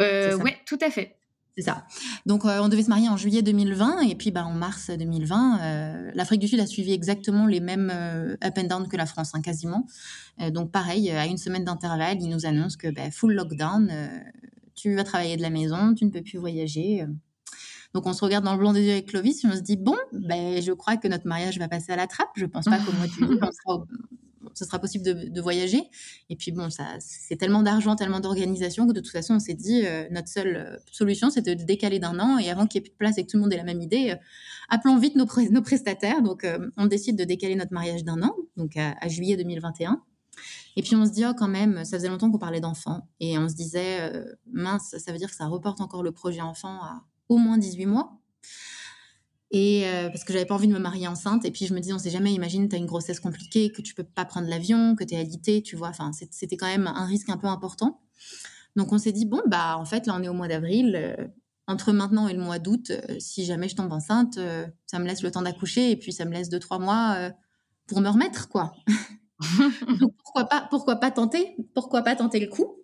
Euh, 0.00 0.36
ouais, 0.38 0.56
tout 0.66 0.78
à 0.80 0.90
fait. 0.90 1.16
C'est 1.56 1.64
ça. 1.64 1.86
Donc, 2.24 2.44
on 2.46 2.68
devait 2.68 2.82
se 2.82 2.88
marier 2.88 3.10
en 3.10 3.18
juillet 3.18 3.42
2020 3.42 4.00
et 4.00 4.14
puis 4.14 4.30
bah, 4.30 4.46
en 4.46 4.54
mars 4.54 4.88
2020, 4.90 6.12
l'Afrique 6.14 6.40
du 6.40 6.48
Sud 6.48 6.60
a 6.60 6.66
suivi 6.66 6.92
exactement 6.94 7.46
les 7.46 7.60
mêmes 7.60 7.90
up 8.42 8.54
and 8.56 8.64
down 8.64 8.88
que 8.88 8.96
la 8.96 9.04
France, 9.04 9.34
hein, 9.34 9.42
quasiment. 9.42 9.86
donc, 10.50 10.72
pareil, 10.72 11.10
à 11.10 11.26
une 11.26 11.36
semaine 11.36 11.64
d'intervalle, 11.64 12.22
ils 12.22 12.30
nous 12.30 12.46
annoncent 12.46 12.78
que 12.78 12.88
bah, 12.88 13.10
full 13.10 13.34
lockdown, 13.34 13.92
tu 14.74 14.94
vas 14.94 15.04
travailler 15.04 15.36
de 15.36 15.42
la 15.42 15.50
maison, 15.50 15.92
tu 15.94 16.06
ne 16.06 16.10
peux 16.10 16.22
plus 16.22 16.38
voyager. 16.38 17.06
Donc 17.94 18.06
on 18.06 18.12
se 18.12 18.24
regarde 18.24 18.44
dans 18.44 18.52
le 18.52 18.58
blanc 18.58 18.72
des 18.72 18.82
yeux 18.82 18.92
avec 18.92 19.06
Clovis 19.06 19.44
et 19.44 19.48
on 19.48 19.52
se 19.52 19.60
dit 19.60 19.76
bon, 19.76 19.96
ben, 20.12 20.62
je 20.62 20.72
crois 20.72 20.96
que 20.96 21.08
notre 21.08 21.26
mariage 21.26 21.58
va 21.58 21.68
passer 21.68 21.92
à 21.92 21.96
la 21.96 22.06
trappe. 22.06 22.30
Je 22.36 22.46
pense 22.46 22.64
pas 22.64 22.78
qu'au 22.78 22.92
mois 22.92 23.06
de 23.06 23.12
juillet, 23.12 23.38
ce 24.54 24.64
sera 24.64 24.78
possible 24.78 25.04
de, 25.04 25.40
voyager. 25.40 25.82
Et 26.30 26.36
puis 26.36 26.52
bon, 26.52 26.70
ça, 26.70 26.84
c'est 27.00 27.36
tellement 27.36 27.62
d'argent, 27.62 27.96
tellement 27.96 28.20
d'organisation 28.20 28.86
que 28.86 28.92
de 28.92 29.00
toute 29.00 29.12
façon, 29.12 29.34
on 29.34 29.38
s'est 29.38 29.54
dit 29.54 29.84
euh, 29.84 30.06
notre 30.10 30.28
seule 30.28 30.56
euh, 30.56 30.76
solution, 30.90 31.30
c'était 31.30 31.56
de 31.56 31.64
décaler 31.64 31.98
d'un 31.98 32.18
an. 32.18 32.38
Et 32.38 32.50
avant 32.50 32.66
qu'il 32.66 32.80
n'y 32.80 32.86
ait 32.86 32.88
plus 32.88 32.92
de 32.92 32.98
place 32.98 33.18
et 33.18 33.24
que 33.24 33.30
tout 33.30 33.36
le 33.36 33.42
monde 33.42 33.52
ait 33.52 33.56
la 33.56 33.64
même 33.64 33.80
idée, 33.80 34.10
euh, 34.10 34.16
appelons 34.68 34.98
vite 34.98 35.16
nos, 35.16 35.26
nos 35.50 35.62
prestataires. 35.62 36.22
Donc 36.22 36.46
on 36.76 36.86
décide 36.86 37.16
de 37.16 37.24
décaler 37.24 37.54
notre 37.54 37.72
mariage 37.72 38.04
d'un 38.04 38.22
an, 38.22 38.34
donc 38.56 38.76
à, 38.76 39.08
juillet 39.08 39.36
2021. 39.36 40.02
Et 40.76 40.82
puis 40.82 40.96
on 40.96 41.04
se 41.04 41.10
dit, 41.10 41.24
oh, 41.26 41.32
quand 41.36 41.48
même, 41.48 41.84
ça 41.84 41.98
faisait 41.98 42.08
longtemps 42.08 42.30
qu'on 42.30 42.38
parlait 42.38 42.60
d'enfants. 42.60 43.06
Et 43.20 43.38
on 43.38 43.48
se 43.48 43.54
disait, 43.54 44.12
mince, 44.50 44.96
ça 44.98 45.12
veut 45.12 45.18
dire 45.18 45.28
que 45.28 45.36
ça 45.36 45.46
reporte 45.46 45.80
encore 45.80 46.02
le 46.02 46.12
projet 46.12 46.40
enfant 46.40 46.80
à 46.82 47.02
au 47.34 47.38
moins 47.38 47.58
18 47.58 47.86
mois. 47.86 48.22
Et 49.52 49.86
euh, 49.86 50.08
parce 50.08 50.24
que 50.24 50.32
j'avais 50.32 50.46
pas 50.46 50.54
envie 50.54 50.66
de 50.66 50.72
me 50.72 50.78
marier 50.78 51.06
enceinte. 51.06 51.44
Et 51.44 51.50
puis 51.50 51.66
je 51.66 51.74
me 51.74 51.80
dis, 51.80 51.92
on 51.92 51.98
sait 51.98 52.10
jamais, 52.10 52.32
imagine, 52.32 52.68
tu 52.68 52.74
as 52.74 52.78
une 52.78 52.86
grossesse 52.86 53.20
compliquée, 53.20 53.70
que 53.70 53.82
tu 53.82 53.94
peux 53.94 54.04
pas 54.04 54.24
prendre 54.24 54.48
l'avion, 54.48 54.96
que 54.96 55.04
tu 55.04 55.14
es 55.14 55.18
alité, 55.18 55.62
tu 55.62 55.76
vois. 55.76 55.88
Enfin, 55.88 56.10
c'était 56.30 56.56
quand 56.56 56.66
même 56.66 56.86
un 56.86 57.04
risque 57.04 57.28
un 57.28 57.36
peu 57.36 57.46
important. 57.46 58.00
Donc 58.76 58.92
on 58.92 58.98
s'est 58.98 59.12
dit, 59.12 59.26
bon, 59.26 59.42
bah 59.46 59.76
en 59.76 59.84
fait, 59.84 60.06
là, 60.06 60.14
on 60.18 60.22
est 60.22 60.28
au 60.28 60.34
mois 60.34 60.48
d'avril. 60.48 60.94
Euh, 60.96 61.28
entre 61.68 61.92
maintenant 61.92 62.26
et 62.26 62.32
le 62.32 62.40
mois 62.40 62.58
d'août, 62.58 62.90
euh, 62.90 63.16
si 63.20 63.44
jamais 63.44 63.68
je 63.68 63.76
tombe 63.76 63.92
enceinte, 63.92 64.38
ça 64.86 64.98
me 64.98 65.06
laisse 65.06 65.22
le 65.22 65.30
temps 65.30 65.42
d'accoucher 65.42 65.92
et 65.92 65.96
puis 65.96 66.12
ça 66.12 66.24
me 66.24 66.32
laisse 66.32 66.48
deux, 66.48 66.58
trois 66.58 66.78
mois 66.78 67.30
pour 67.86 68.00
me 68.00 68.08
remettre, 68.08 68.48
quoi. 68.48 68.72
Donc 70.00 70.14
pourquoi 70.24 70.44
pas, 70.46 70.66
pourquoi 70.70 70.96
pas 70.96 71.10
tenter 71.10 71.56
Pourquoi 71.74 72.02
pas 72.02 72.16
tenter 72.16 72.40
le 72.40 72.48
coup? 72.48 72.78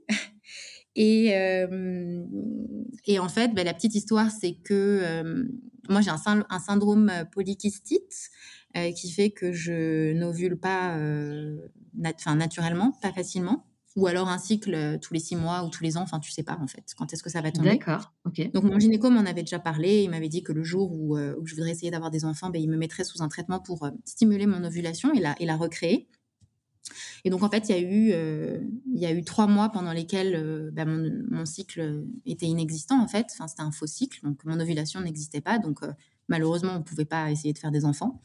Et, 1.00 1.30
euh, 1.36 2.24
et 3.06 3.20
en 3.20 3.28
fait, 3.28 3.54
bah, 3.54 3.62
la 3.62 3.72
petite 3.72 3.94
histoire, 3.94 4.32
c'est 4.32 4.54
que 4.54 4.74
euh, 4.74 5.44
moi, 5.88 6.00
j'ai 6.00 6.10
un, 6.10 6.44
un, 6.50 6.58
syndrome 6.58 7.12
polykystite 7.30 8.30
euh, 8.76 8.90
qui 8.90 9.12
fait 9.12 9.30
que 9.30 9.52
je 9.52 10.12
n'ovule 10.12 10.58
pas 10.58 10.98
nat 11.94 12.34
naturellement, 12.34 12.90
pas 13.00 13.12
facilement. 13.12 13.64
Ou 13.94 14.08
alors 14.08 14.28
un 14.28 14.38
cycle 14.38 14.98
tous 15.00 15.14
les 15.14 15.20
six 15.20 15.36
mois 15.36 15.64
ou 15.64 15.70
tous 15.70 15.82
les 15.82 15.96
ans, 15.96 16.02
enfin, 16.02 16.18
tu 16.20 16.30
sais 16.30 16.42
pas 16.42 16.58
en 16.60 16.66
fait, 16.66 16.84
quand 16.96 17.12
est-ce 17.12 17.22
que 17.22 17.30
ça 17.30 17.40
va 17.40 17.50
tomber. 17.52 17.70
D'accord, 17.70 18.12
ok. 18.26 18.52
Donc, 18.52 18.64
mon 18.64 18.78
gynéco 18.78 19.08
m'en 19.08 19.20
avait 19.20 19.42
déjà 19.42 19.58
parlé. 19.58 20.02
Il 20.02 20.10
m'avait 20.10 20.28
dit 20.28 20.42
que 20.42 20.52
le 20.52 20.62
jour 20.64 20.92
où, 20.92 21.16
où 21.16 21.46
je 21.46 21.54
voudrais 21.54 21.70
essayer 21.70 21.92
d'avoir 21.92 22.10
des 22.10 22.24
enfants, 22.24 22.50
bah, 22.50 22.58
il 22.58 22.68
me 22.68 22.76
mettrait 22.76 23.04
sous 23.04 23.22
un 23.22 23.28
traitement 23.28 23.60
pour 23.60 23.88
stimuler 24.04 24.46
mon 24.46 24.64
ovulation 24.64 25.12
et 25.14 25.20
la, 25.20 25.36
et 25.40 25.46
la 25.46 25.56
recréer. 25.56 26.08
Et 27.24 27.30
donc, 27.30 27.42
en 27.42 27.50
fait, 27.50 27.68
il 27.68 27.72
y 27.72 27.78
a 27.78 27.80
eu, 27.80 28.10
euh, 28.12 29.22
trois 29.24 29.46
mois 29.46 29.70
pendant 29.70 29.92
lesquels 29.92 30.34
euh, 30.34 30.70
bah, 30.72 30.84
mon, 30.84 31.44
cycle 31.44 32.04
était 32.26 32.46
inexistant, 32.46 33.00
en 33.02 33.08
fait. 33.08 33.26
Enfin, 33.32 33.48
c'était 33.48 33.62
un 33.62 33.70
faux 33.70 33.86
cycle, 33.86 34.20
donc 34.22 34.44
mon 34.44 34.58
ovulation 34.60 35.00
n'existait 35.00 35.40
pas. 35.40 35.58
Donc, 35.58 35.82
euh, 35.82 35.92
malheureusement, 36.28 36.72
on 36.74 36.78
ne 36.78 36.84
pouvait 36.84 37.04
pas 37.04 37.30
essayer 37.30 37.52
de 37.52 37.58
faire 37.58 37.70
des 37.70 37.84
enfants. 37.84 38.20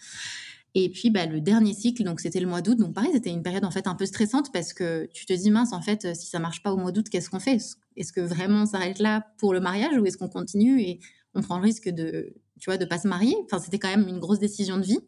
Et 0.75 0.89
puis, 0.89 1.11
bah, 1.11 1.25
le 1.25 1.39
dernier 1.39 1.73
cycle, 1.73 2.03
donc 2.03 2.19
c'était 2.19 2.39
le 2.39 2.47
mois 2.47 2.61
d'août. 2.61 2.77
Donc, 2.77 2.93
pareil, 2.93 3.11
c'était 3.13 3.29
une 3.29 3.43
période 3.43 3.63
en 3.63 3.71
fait 3.71 3.85
un 3.85 3.95
peu 3.95 4.05
stressante 4.05 4.51
parce 4.51 4.73
que 4.73 5.07
tu 5.13 5.25
te 5.25 5.33
dis, 5.33 5.51
mince, 5.51 5.71
en 5.71 5.81
fait, 5.81 6.15
si 6.15 6.27
ça 6.27 6.39
marche 6.39 6.63
pas 6.63 6.73
au 6.73 6.77
mois 6.77 6.91
d'août, 6.91 7.07
qu'est-ce 7.09 7.29
qu'on 7.29 7.39
fait? 7.39 7.59
Est-ce 7.95 8.11
que 8.11 8.21
vraiment 8.21 8.63
on 8.63 8.65
s'arrête 8.65 8.99
là 8.99 9.27
pour 9.37 9.53
le 9.53 9.59
mariage 9.59 9.97
ou 9.97 10.05
est-ce 10.05 10.17
qu'on 10.17 10.29
continue? 10.29 10.81
Et 10.81 10.99
on 11.35 11.41
prend 11.41 11.57
le 11.57 11.63
risque 11.63 11.89
de, 11.89 12.33
tu 12.59 12.69
vois, 12.69 12.77
de 12.77 12.85
pas 12.85 12.97
se 12.97 13.07
marier? 13.07 13.35
Enfin, 13.45 13.59
c'était 13.59 13.79
quand 13.79 13.89
même 13.89 14.07
une 14.07 14.19
grosse 14.19 14.39
décision 14.39 14.77
de 14.77 14.83
vie. 14.83 14.99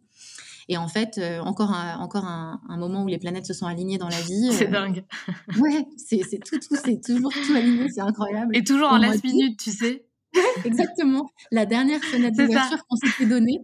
Et 0.68 0.78
en 0.78 0.88
fait, 0.88 1.18
euh, 1.18 1.40
encore, 1.42 1.72
un, 1.72 2.00
encore 2.00 2.26
un, 2.26 2.60
moment 2.78 3.04
où 3.04 3.08
les 3.08 3.20
planètes 3.20 3.46
se 3.46 3.54
sont 3.54 3.68
alignées 3.68 3.98
dans 3.98 4.10
la 4.10 4.22
vie. 4.22 4.50
C'est 4.52 4.68
euh, 4.68 4.72
dingue. 4.72 5.06
ouais, 5.60 5.86
c'est 5.98 6.20
tout, 6.44 6.58
tout 6.58 6.76
c'est 6.84 7.02
toujours 7.02 7.32
tout 7.32 7.54
aligné, 7.56 7.90
c'est 7.90 8.02
incroyable. 8.02 8.56
Et 8.56 8.64
toujours 8.64 8.90
en 8.90 8.98
last 8.98 9.24
minute, 9.24 9.60
tu 9.60 9.72
sais. 9.72 10.06
Exactement. 10.66 11.30
La 11.52 11.66
dernière 11.66 12.02
fenêtre 12.02 12.36
d'ouverture 12.36 12.86
qu'on 12.88 12.98
s'était 12.98 13.26
donnée 13.26 13.62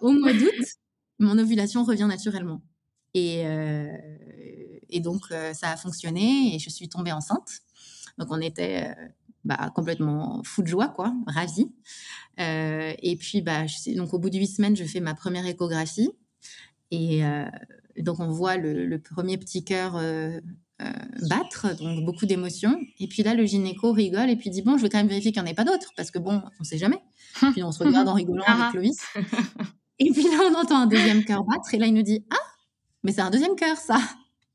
au 0.00 0.12
mois 0.12 0.32
d'août, 0.32 0.66
mon 1.18 1.36
ovulation 1.38 1.84
revient 1.84 2.06
naturellement. 2.06 2.62
Et, 3.14 3.44
euh, 3.44 3.88
et 4.88 5.00
donc, 5.00 5.26
ça 5.52 5.70
a 5.70 5.76
fonctionné 5.76 6.54
et 6.54 6.58
je 6.60 6.70
suis 6.70 6.88
tombée 6.88 7.10
enceinte. 7.10 7.48
Donc, 8.18 8.28
on 8.30 8.40
était 8.40 8.94
bah, 9.44 9.70
complètement 9.74 10.42
fou 10.44 10.62
de 10.62 10.66
joie, 10.66 10.88
quoi, 10.88 11.14
ravie. 11.26 11.70
Euh, 12.38 12.92
et 13.02 13.16
puis, 13.16 13.40
bah, 13.40 13.64
donc 13.96 14.12
au 14.14 14.18
bout 14.18 14.30
de 14.30 14.38
huit 14.38 14.46
semaines, 14.48 14.76
je 14.76 14.84
fais 14.84 15.00
ma 15.00 15.14
première 15.14 15.46
échographie. 15.46 16.10
Et 16.90 17.24
euh, 17.24 17.46
donc, 17.98 18.20
on 18.20 18.28
voit 18.28 18.56
le, 18.56 18.98
premier 18.98 19.38
petit 19.38 19.64
cœur 19.64 19.96
euh, 19.96 20.40
battre, 21.28 21.76
donc 21.78 22.04
beaucoup 22.04 22.26
d'émotions. 22.26 22.78
Et 22.98 23.08
puis 23.08 23.22
là, 23.22 23.34
le 23.34 23.44
gynéco 23.46 23.92
rigole 23.92 24.30
et 24.30 24.36
puis 24.36 24.50
dit 24.50 24.62
Bon, 24.62 24.76
je 24.76 24.82
vais 24.82 24.88
quand 24.88 24.98
même 24.98 25.08
vérifier 25.08 25.32
qu'il 25.32 25.42
n'y 25.42 25.48
en 25.48 25.50
ait 25.50 25.54
pas 25.54 25.64
d'autres, 25.64 25.92
parce 25.96 26.10
que 26.10 26.18
bon, 26.18 26.42
on 26.44 26.60
ne 26.60 26.64
sait 26.64 26.78
jamais. 26.78 27.00
Puis 27.52 27.62
on 27.62 27.72
se 27.72 27.82
regarde 27.82 28.08
en 28.08 28.14
rigolant 28.14 28.44
avec. 28.44 28.74
Loïs. 28.74 28.98
Et 29.98 30.10
puis 30.12 30.22
là, 30.22 30.50
on 30.50 30.54
entend 30.54 30.80
un 30.80 30.86
deuxième 30.86 31.24
cœur 31.24 31.44
battre. 31.44 31.72
Et 31.74 31.78
là, 31.78 31.86
il 31.86 31.94
nous 31.94 32.02
dit 32.02 32.24
Ah, 32.30 32.36
mais 33.02 33.12
c'est 33.12 33.20
un 33.20 33.30
deuxième 33.30 33.54
cœur, 33.54 33.76
ça. 33.76 33.98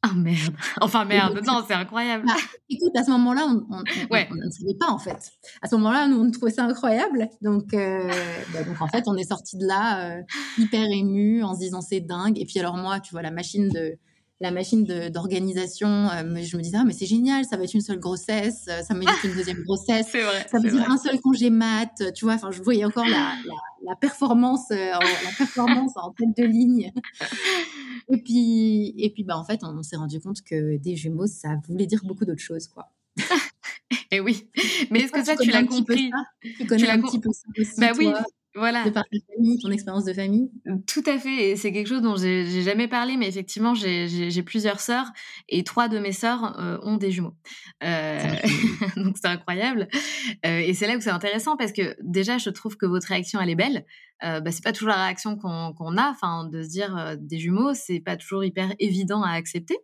Ah 0.08 0.14
merde. 0.14 0.53
Enfin 0.82 1.03
merde, 1.06 1.41
non, 1.47 1.64
c'est 1.68 1.74
incroyable. 1.74 2.26
Bah, 2.28 2.36
écoute, 2.70 2.91
à 2.95 3.03
ce 3.03 3.10
moment-là, 3.12 3.47
on, 3.47 3.66
on, 3.74 3.80
ne 3.80 4.51
savait 4.51 4.76
pas 4.80 4.91
en 4.91 4.99
fait. 4.99 5.32
À 5.64 5.68
ce 5.68 5.76
moment-là, 5.76 6.08
nous, 6.08 6.22
on 6.22 6.30
trouvait 6.30 6.51
ça 6.51 6.64
incroyable. 6.64 7.28
Donc, 7.41 7.74
euh, 7.74 8.08
bah, 8.53 8.64
donc 8.64 8.80
en 8.82 8.88
fait, 8.88 9.06
on 9.08 9.16
est 9.16 9.28
sorti 9.28 9.58
de 9.58 9.66
là 9.66 10.18
euh, 10.18 10.22
hyper 10.60 10.86
ému 10.86 11.43
en 11.43 11.56
se 11.56 11.60
disant 11.60 11.82
c'est 11.82 12.01
dingue. 12.01 12.38
Et 12.38 12.45
puis 12.45 12.60
alors 12.60 12.78
moi, 12.78 12.99
tu 12.99 13.12
vois, 13.12 13.24
la 13.24 13.32
machine 13.32 13.70
de 13.70 13.97
la 14.41 14.51
machine 14.51 14.84
d'organisation, 15.10 15.88
euh, 16.10 16.36
je 16.43 16.58
me 16.58 16.62
disais, 16.62 16.78
ah, 16.78 16.84
mais 16.86 16.91
c'est 16.91 17.06
génial, 17.06 17.45
ça 17.45 17.56
va 17.56 17.64
être 17.64 17.74
une 17.74 17.82
seule 17.82 17.99
grossesse, 17.99 18.66
ça 18.66 18.93
mérite 18.93 19.24
une 19.24 19.34
deuxième 19.34 19.64
grossesse, 19.64 20.12
vrai, 20.12 20.45
ça 20.51 20.60
veut 20.60 20.70
dire 20.70 20.91
un 20.91 20.97
seul 20.97 21.22
congé 21.22 21.49
mat, 21.49 22.03
tu 22.14 22.26
vois, 22.26 22.34
enfin, 22.34 22.51
je 22.51 22.62
voyais 22.62 22.84
encore 22.84 23.06
la, 23.06 23.12
la, 23.12 23.56
performance, 23.93 24.71
en, 24.71 24.99
la 24.99 25.31
performance 25.38 25.91
en 25.97 26.11
tête 26.11 26.36
de 26.36 26.43
ligne. 26.43 26.91
Et 28.07 28.17
puis, 28.17 28.93
et 28.97 29.09
puis 29.09 29.23
bah, 29.23 29.36
en 29.36 29.43
fait, 29.43 29.61
on, 29.63 29.81
s'est 29.81 29.95
rendu 29.95 30.19
compte 30.19 30.43
que 30.43 30.77
des 30.77 30.95
jumeaux, 30.95 31.25
ça 31.25 31.59
voulait 31.67 31.88
dire 31.88 32.01
beaucoup 32.03 32.23
d'autres 32.23 32.41
choses, 32.41 32.67
quoi. 32.67 32.91
et 34.11 34.19
oui, 34.19 34.47
mais 34.91 34.99
est-ce 34.99 35.11
que 35.11 35.23
ça, 35.23 35.36
tu 35.36 35.49
l'as 35.49 35.63
compris? 35.63 36.11
Tu 36.41 36.67
connais 36.67 36.89
un 36.89 37.01
petit 37.01 37.19
peu 37.19 37.31
ça 37.31 37.47
aussi, 37.57 37.79
bah 37.79 37.93
oui, 37.97 38.11
voilà. 38.56 38.86
De 38.86 38.89
par 38.89 39.03
ta 39.03 39.18
famille, 39.34 39.60
ton 39.60 39.70
expérience 39.70 40.06
de 40.06 40.14
famille 40.14 40.49
Tout 40.88 41.03
à 41.06 41.18
fait. 41.20 41.51
Et 41.51 41.56
c'est 41.58 41.74
quelque 41.74 41.88
chose 41.88 42.01
dont 42.01 42.16
j'ai 42.16 42.62
jamais 42.62 42.88
parlé, 42.88 43.18
mais 43.18 43.28
effectivement, 43.28 43.74
j'ai 43.76 44.43
plusieurs 44.43 44.80
sœurs 44.80 45.08
et 45.49 45.64
trois 45.64 45.89
de 45.89 45.99
mes 45.99 46.14
sœurs 46.14 46.60
euh, 46.60 46.78
ont 46.82 46.97
des 46.97 47.12
jumeaux. 47.12 47.36
Euh, 47.84 48.18
donc 48.95 49.18
c'est 49.18 49.28
incroyable. 49.28 49.88
Euh, 50.45 50.60
et 50.60 50.74
c'est 50.74 50.88
là 50.88 50.95
où 50.95 51.01
c'est 51.01 51.10
intéressant 51.10 51.58
parce 51.58 51.74
que 51.74 51.95
déjà, 52.01 52.38
je 52.38 52.49
trouve 52.49 52.78
que 52.78 52.86
votre 52.86 53.08
réaction, 53.08 53.41
elle 53.41 53.49
est 53.49 53.56
belle. 53.56 53.86
Euh, 54.24 54.39
bah, 54.39 54.51
c'est 54.51 54.63
pas 54.63 54.72
toujours 54.72 54.89
la 54.89 55.03
réaction 55.03 55.38
qu'on 55.38 55.97
a. 55.97 56.09
Enfin, 56.09 56.47
de 56.47 56.63
se 56.63 56.70
dire 56.70 57.16
des 57.20 57.39
jumeaux, 57.39 57.74
c'est 57.74 57.99
pas 57.99 58.18
toujours 58.18 58.43
hyper 58.43 58.74
évident 58.80 59.24
à 59.24 59.32
accepter. 59.32 59.78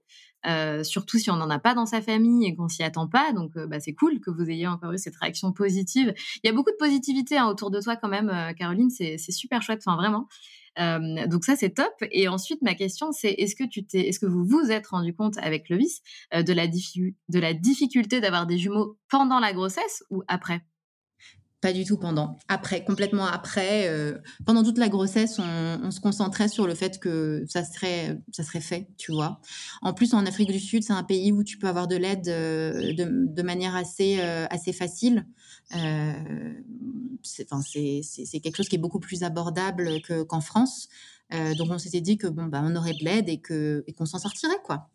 Euh, 0.48 0.84
surtout 0.84 1.20
si 1.20 1.30
on 1.30 1.36
n'en 1.36 1.50
a 1.50 1.60
pas 1.60 1.76
dans 1.76 1.86
sa 1.86 2.02
famille 2.02 2.48
et 2.48 2.56
qu'on 2.56 2.68
s'y 2.68 2.84
attend 2.84 3.08
pas. 3.08 3.32
Donc, 3.34 3.56
euh, 3.58 3.68
bah, 3.68 3.80
c'est 3.80 3.94
cool 3.94 4.20
que 4.20 4.32
vous 4.32 4.50
ayez 4.50 4.68
encore 4.68 4.92
eu 4.92 4.98
cette 4.98 5.16
réaction 5.16 5.52
positive. 5.54 6.14
Il 6.44 6.48
y 6.48 6.50
a 6.50 6.54
beaucoup 6.54 6.72
de 6.72 6.78
positivité 6.78 7.38
hein, 7.38 7.48
autour 7.48 7.72
de 7.72 7.80
toi 7.80 7.96
quand 7.96 8.10
même, 8.10 8.30
euh, 8.30 8.54
Caroline. 8.54 8.90
C'est 8.90 9.18
super 9.18 9.62
chouette, 9.62 9.82
enfin 9.86 9.96
vraiment. 9.96 10.28
donc 11.28 11.44
ça 11.44 11.56
c'est 11.56 11.72
top. 11.72 11.94
Et 12.12 12.28
ensuite 12.28 12.62
ma 12.62 12.76
question 12.76 13.12
c'est 13.12 13.32
est-ce 13.32 13.56
que 13.56 13.68
tu 13.68 13.86
t'es, 13.86 14.08
est-ce 14.08 14.20
que 14.20 14.26
vous 14.26 14.46
vous 14.46 14.72
êtes 14.72 14.88
rendu 14.88 15.14
compte 15.14 15.38
avec 15.38 15.70
Lovis 15.70 16.02
de 16.34 16.54
la 17.40 17.54
difficulté 17.54 18.22
d'avoir 18.22 18.48
des 18.48 18.58
jumeaux 18.58 18.98
pendant 19.10 19.40
la 19.40 19.54
grossesse 19.54 20.04
ou 20.10 20.24
après? 20.28 20.62
Pas 21.62 21.74
du 21.74 21.86
tout 21.86 21.98
pendant. 21.98 22.40
Après, 22.48 22.84
complètement 22.84 23.26
après. 23.26 23.88
Euh, 23.88 24.18
pendant 24.46 24.64
toute 24.64 24.80
la 24.80 24.90
grossesse, 24.90 25.40
on, 25.40 25.92
se 25.92 26.00
concentrait 26.00 26.48
sur 26.48 26.66
le 26.66 26.74
fait 26.74 27.00
que 27.00 27.46
ça 27.48 27.64
serait, 27.64 28.18
ça 28.32 28.44
serait 28.44 28.62
fait, 28.62 28.88
tu 28.98 29.12
vois. 29.12 29.40
En 29.82 29.94
plus, 29.94 30.14
en 30.14 30.26
Afrique 30.26 30.52
du 30.52 30.60
Sud, 30.60 30.84
c'est 30.84 30.94
un 30.94 31.04
pays 31.04 31.32
où 31.32 31.44
tu 31.44 31.60
peux 31.60 31.68
avoir 31.68 31.88
de 31.88 31.96
l'aide 31.96 32.28
euh, 32.30 32.94
de, 32.96 33.42
manière 33.44 33.76
assez, 33.76 34.20
euh, 34.20 34.48
assez 34.50 34.74
facile. 34.74 35.26
c'est 37.24 37.46
quelque 38.40 38.56
chose 38.56 38.68
qui 38.68 38.76
est 38.76 38.80
beaucoup 38.80 39.00
plus 39.00 39.24
abordable 39.24 40.02
qu'en 40.28 40.42
France. 40.42 40.90
donc, 41.30 41.70
on 41.70 41.78
s'était 41.78 42.02
dit 42.02 42.18
que 42.18 42.28
bon, 42.28 42.46
bah, 42.46 42.62
on 42.64 42.76
aurait 42.76 42.94
de 42.94 43.06
l'aide 43.06 43.30
et 43.30 43.40
qu'on 43.40 43.84
et 43.86 43.94
qu'on 43.94 44.06
s'en 44.06 44.20
sortirait, 44.20 44.62
quoi. 44.64 44.90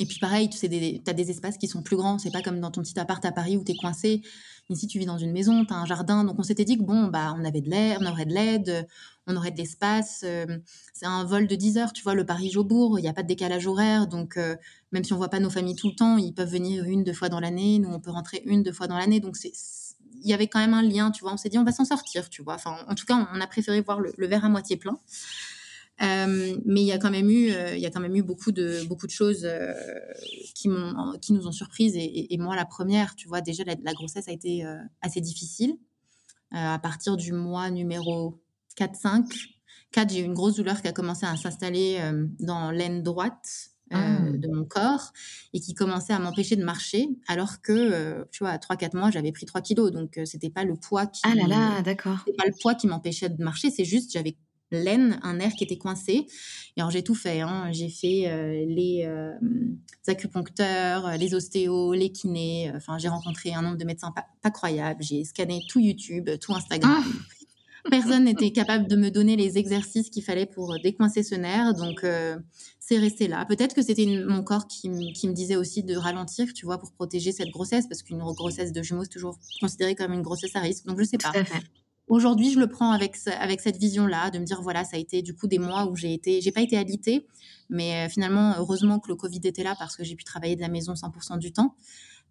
Et 0.00 0.06
puis 0.06 0.18
pareil, 0.18 0.48
tu 0.48 0.56
sais, 0.56 0.66
as 1.06 1.12
des 1.12 1.30
espaces 1.30 1.58
qui 1.58 1.66
sont 1.66 1.82
plus 1.82 1.96
grands. 1.96 2.18
C'est 2.18 2.30
pas 2.30 2.42
comme 2.42 2.60
dans 2.60 2.70
ton 2.70 2.82
petit 2.82 2.98
appart 2.98 3.24
à 3.24 3.32
Paris 3.32 3.56
où 3.56 3.64
tu 3.64 3.72
es 3.72 3.76
coincé. 3.76 4.22
Ici, 4.70 4.86
tu 4.86 4.98
vis 4.98 5.06
dans 5.06 5.18
une 5.18 5.32
maison, 5.32 5.64
tu 5.64 5.72
as 5.72 5.76
un 5.76 5.86
jardin. 5.86 6.24
Donc, 6.24 6.38
on 6.38 6.42
s'était 6.42 6.64
dit 6.64 6.76
que 6.76 6.82
bon, 6.82 7.06
bah, 7.06 7.34
on 7.38 7.44
avait 7.44 7.62
de 7.62 7.70
l'air, 7.70 7.98
on 8.00 8.06
aurait 8.06 8.26
de 8.26 8.34
l'aide, 8.34 8.86
on 9.26 9.34
aurait 9.34 9.50
de 9.50 9.56
l'espace. 9.56 10.22
Euh, 10.24 10.58
c'est 10.92 11.06
un 11.06 11.24
vol 11.24 11.46
de 11.46 11.54
10 11.54 11.78
heures, 11.78 11.92
tu 11.92 12.02
vois, 12.02 12.14
le 12.14 12.26
Paris-Jobourg. 12.26 12.98
Il 12.98 13.02
n'y 13.02 13.08
a 13.08 13.12
pas 13.14 13.22
de 13.22 13.28
décalage 13.28 13.66
horaire. 13.66 14.06
Donc, 14.06 14.36
euh, 14.36 14.56
même 14.92 15.04
si 15.04 15.12
on 15.12 15.16
voit 15.16 15.30
pas 15.30 15.40
nos 15.40 15.50
familles 15.50 15.76
tout 15.76 15.88
le 15.88 15.94
temps, 15.94 16.16
ils 16.18 16.34
peuvent 16.34 16.50
venir 16.50 16.84
une, 16.84 17.02
deux 17.02 17.12
fois 17.12 17.28
dans 17.28 17.40
l'année. 17.40 17.78
Nous, 17.78 17.88
on 17.88 17.98
peut 17.98 18.10
rentrer 18.10 18.42
une, 18.44 18.62
deux 18.62 18.72
fois 18.72 18.86
dans 18.86 18.98
l'année. 18.98 19.20
Donc, 19.20 19.36
il 19.42 20.28
y 20.28 20.34
avait 20.34 20.48
quand 20.48 20.58
même 20.58 20.74
un 20.74 20.82
lien, 20.82 21.10
tu 21.10 21.22
vois. 21.22 21.32
On 21.32 21.36
s'est 21.36 21.48
dit, 21.48 21.58
on 21.58 21.64
va 21.64 21.72
s'en 21.72 21.84
sortir, 21.84 22.28
tu 22.28 22.42
vois. 22.42 22.54
Enfin, 22.54 22.76
en 22.88 22.94
tout 22.94 23.06
cas, 23.06 23.28
on 23.34 23.40
a 23.40 23.46
préféré 23.46 23.80
voir 23.80 24.00
le, 24.00 24.26
verre 24.26 24.44
à 24.44 24.48
moitié 24.48 24.76
plein. 24.76 24.98
Euh, 26.00 26.56
mais 26.64 26.80
il 26.82 26.86
y 26.86 26.92
a 26.92 26.98
quand 26.98 27.10
même 27.10 27.28
eu, 27.28 27.50
euh, 27.50 27.74
il 27.74 27.82
y 27.82 27.86
a 27.86 27.90
quand 27.90 28.00
même 28.00 28.14
eu 28.14 28.22
beaucoup 28.22 28.52
de 28.52 28.84
beaucoup 28.86 29.06
de 29.06 29.12
choses 29.12 29.44
euh, 29.44 29.72
qui 30.54 30.68
m'ont, 30.68 31.18
qui 31.20 31.32
nous 31.32 31.48
ont 31.48 31.52
surprises 31.52 31.96
et, 31.96 32.36
moi 32.38 32.54
la 32.54 32.64
première, 32.64 33.16
tu 33.16 33.26
vois, 33.26 33.40
déjà 33.40 33.64
la, 33.64 33.92
grossesse 33.94 34.28
a 34.28 34.32
été 34.32 34.64
assez 35.00 35.20
difficile. 35.20 35.76
à 36.52 36.78
partir 36.78 37.16
du 37.16 37.32
mois 37.32 37.70
numéro 37.70 38.40
4-5, 38.78 39.24
4, 39.92 40.10
j'ai 40.10 40.20
eu 40.20 40.24
une 40.24 40.34
grosse 40.34 40.54
douleur 40.54 40.80
qui 40.80 40.88
a 40.88 40.92
commencé 40.92 41.26
à 41.26 41.36
s'installer 41.36 42.00
dans 42.38 42.70
l'aine 42.70 43.02
droite 43.02 43.70
ah. 43.90 44.20
de 44.20 44.48
mon 44.48 44.64
corps 44.64 45.12
et 45.52 45.60
qui 45.60 45.74
commençait 45.74 46.12
à 46.12 46.18
m'empêcher 46.18 46.56
de 46.56 46.64
marcher 46.64 47.08
alors 47.26 47.60
que 47.60 48.24
tu 48.30 48.44
vois 48.44 48.50
à 48.50 48.58
3 48.58 48.76
4 48.76 48.94
mois 48.94 49.10
j'avais 49.10 49.32
pris 49.32 49.46
3 49.46 49.62
kilos 49.62 49.90
donc 49.90 50.20
c'était 50.24 50.50
pas 50.50 50.64
le 50.64 50.76
poids 50.76 51.06
qui 51.06 51.22
Ah 51.24 51.34
là 51.34 51.46
là, 51.48 51.82
d'accord. 51.82 52.24
Pas 52.36 52.46
le 52.46 52.54
poids 52.60 52.74
qui 52.74 52.86
m'empêchait 52.86 53.28
de 53.28 53.42
marcher, 53.42 53.70
c'est 53.70 53.84
juste 53.84 54.12
j'avais 54.12 54.36
l'aine, 54.70 55.18
un 55.22 55.34
nerf 55.34 55.52
qui 55.54 55.64
était 55.64 55.78
coincé. 55.78 56.26
Et 56.76 56.80
alors 56.80 56.90
j'ai 56.90 57.02
tout 57.02 57.14
fait. 57.14 57.40
Hein. 57.40 57.70
J'ai 57.72 57.88
fait 57.88 58.64
les, 58.66 59.08
acupuncteurs, 60.06 61.16
les 61.18 61.34
ostéos, 61.34 61.92
les 61.92 62.10
kinés. 62.10 62.72
Enfin, 62.74 62.98
j'ai 62.98 63.08
rencontré 63.08 63.52
un 63.52 63.62
nombre 63.62 63.76
de 63.76 63.84
médecins 63.84 64.12
pas, 64.12 64.26
pas 64.42 64.50
croyable. 64.50 65.02
J'ai 65.02 65.24
scanné 65.24 65.62
tout 65.68 65.80
YouTube, 65.80 66.30
tout 66.40 66.54
Instagram. 66.54 67.02
Ah. 67.04 67.08
Personne 67.90 68.24
n'était 68.24 68.50
capable 68.50 68.86
de 68.86 68.96
me 68.96 69.10
donner 69.10 69.36
les 69.36 69.56
exercices 69.56 70.10
qu'il 70.10 70.22
fallait 70.22 70.46
pour 70.46 70.78
décoincer 70.82 71.22
ce 71.22 71.34
nerf. 71.34 71.74
Donc, 71.74 72.04
c'est 72.88 72.98
resté 72.98 73.28
là. 73.28 73.44
Peut-être 73.46 73.74
que 73.74 73.82
c'était 73.82 74.06
mon 74.26 74.42
corps 74.42 74.66
qui, 74.66 74.88
me 74.88 75.32
disait 75.32 75.56
aussi 75.56 75.82
de 75.82 75.96
ralentir, 75.96 76.52
tu 76.54 76.66
vois, 76.66 76.78
pour 76.78 76.92
protéger 76.92 77.32
cette 77.32 77.50
grossesse, 77.50 77.86
parce 77.86 78.02
qu'une 78.02 78.18
grossesse 78.18 78.72
de 78.72 78.82
jumeaux, 78.82 79.04
c'est 79.04 79.10
toujours 79.10 79.38
considéré 79.60 79.94
comme 79.94 80.12
une 80.12 80.22
grossesse 80.22 80.54
à 80.56 80.60
risque. 80.60 80.86
Donc, 80.86 80.98
je 80.98 81.04
sais 81.04 81.18
pas. 81.18 81.32
Aujourd'hui, 82.08 82.52
je 82.52 82.58
le 82.58 82.68
prends 82.68 82.92
avec, 82.92 83.16
avec 83.38 83.60
cette 83.60 83.76
vision-là, 83.76 84.30
de 84.30 84.38
me 84.38 84.44
dire, 84.44 84.62
voilà, 84.62 84.84
ça 84.84 84.96
a 84.96 84.98
été 84.98 85.22
du 85.22 85.34
coup 85.34 85.46
des 85.46 85.58
mois 85.58 85.86
où 85.86 85.96
j'ai 85.96 86.14
été, 86.14 86.40
j'ai 86.40 86.52
pas 86.52 86.62
été 86.62 86.76
alitée, 86.76 87.26
mais 87.68 88.08
finalement, 88.08 88.54
heureusement 88.58 88.98
que 88.98 89.08
le 89.08 89.16
Covid 89.16 89.40
était 89.44 89.62
là 89.62 89.74
parce 89.78 89.96
que 89.96 90.04
j'ai 90.04 90.16
pu 90.16 90.24
travailler 90.24 90.56
de 90.56 90.62
la 90.62 90.68
maison 90.68 90.94
100% 90.94 91.38
du 91.38 91.52
temps. 91.52 91.74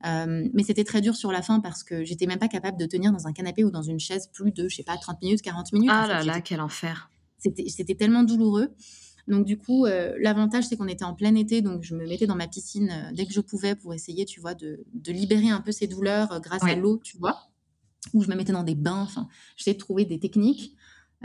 Euh, 0.05 0.47
mais 0.53 0.63
c'était 0.63 0.83
très 0.83 1.01
dur 1.01 1.15
sur 1.15 1.31
la 1.31 1.41
fin 1.41 1.59
parce 1.59 1.83
que 1.83 2.03
j'étais 2.03 2.27
même 2.27 2.37
pas 2.37 2.47
capable 2.47 2.77
de 2.77 2.85
tenir 2.85 3.11
dans 3.11 3.27
un 3.27 3.33
canapé 3.33 3.63
ou 3.63 3.71
dans 3.71 3.81
une 3.81 3.99
chaise 3.99 4.29
plus 4.31 4.51
de, 4.51 4.67
je 4.67 4.75
sais 4.75 4.83
pas, 4.83 4.95
30 4.97 5.21
minutes, 5.21 5.41
40 5.41 5.73
minutes. 5.73 5.89
Ah 5.91 6.07
là 6.07 6.23
là, 6.23 6.41
quel 6.41 6.61
enfer. 6.61 7.09
C'était 7.39 7.95
tellement 7.95 8.23
douloureux. 8.23 8.69
Donc 9.27 9.45
du 9.45 9.57
coup, 9.57 9.85
euh, 9.85 10.15
l'avantage 10.19 10.65
c'est 10.65 10.77
qu'on 10.77 10.87
était 10.87 11.03
en 11.03 11.13
plein 11.13 11.35
été, 11.35 11.61
donc 11.61 11.83
je 11.83 11.95
me 11.95 12.07
mettais 12.07 12.27
dans 12.27 12.35
ma 12.35 12.47
piscine 12.47 12.89
euh, 12.89 13.11
dès 13.13 13.25
que 13.25 13.33
je 13.33 13.41
pouvais 13.41 13.75
pour 13.75 13.93
essayer, 13.93 14.25
tu 14.25 14.39
vois, 14.39 14.53
de, 14.53 14.85
libérer 15.07 15.49
un 15.49 15.59
peu 15.59 15.71
ces 15.71 15.87
douleurs 15.87 16.39
grâce 16.41 16.63
à 16.63 16.75
l'eau, 16.75 16.99
tu 17.03 17.17
vois. 17.17 17.37
Ou 18.13 18.23
je 18.23 18.29
me 18.29 18.35
mettais 18.35 18.53
dans 18.53 18.63
des 18.63 18.75
bains. 18.75 19.01
Enfin, 19.01 19.27
j'essayais 19.55 19.75
de 19.75 19.79
trouver 19.79 20.05
des 20.05 20.19
techniques. 20.19 20.75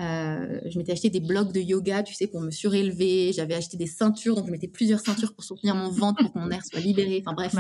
Euh, 0.01 0.59
je 0.71 0.79
m'étais 0.79 0.93
acheté 0.93 1.11
des 1.11 1.21
blocs 1.21 1.53
de 1.53 1.61
yoga, 1.61 2.03
tu 2.03 2.15
sais, 2.15 2.27
pour 2.27 2.41
me 2.41 2.51
surélever. 2.51 3.33
J'avais 3.33 3.55
acheté 3.55 3.77
des 3.77 3.87
ceintures, 3.87 4.35
donc 4.35 4.47
je 4.47 4.51
mettais 4.51 4.69
plusieurs 4.69 5.01
ceintures 5.01 5.35
pour 5.35 5.45
soutenir 5.45 5.75
mon 5.75 5.91
ventre 5.91 6.23
pour 6.23 6.33
que 6.33 6.39
mon 6.39 6.51
air 6.51 6.65
soit 6.65 6.81
libéré. 6.81 7.23
Enfin 7.25 7.35
bref, 7.35 7.55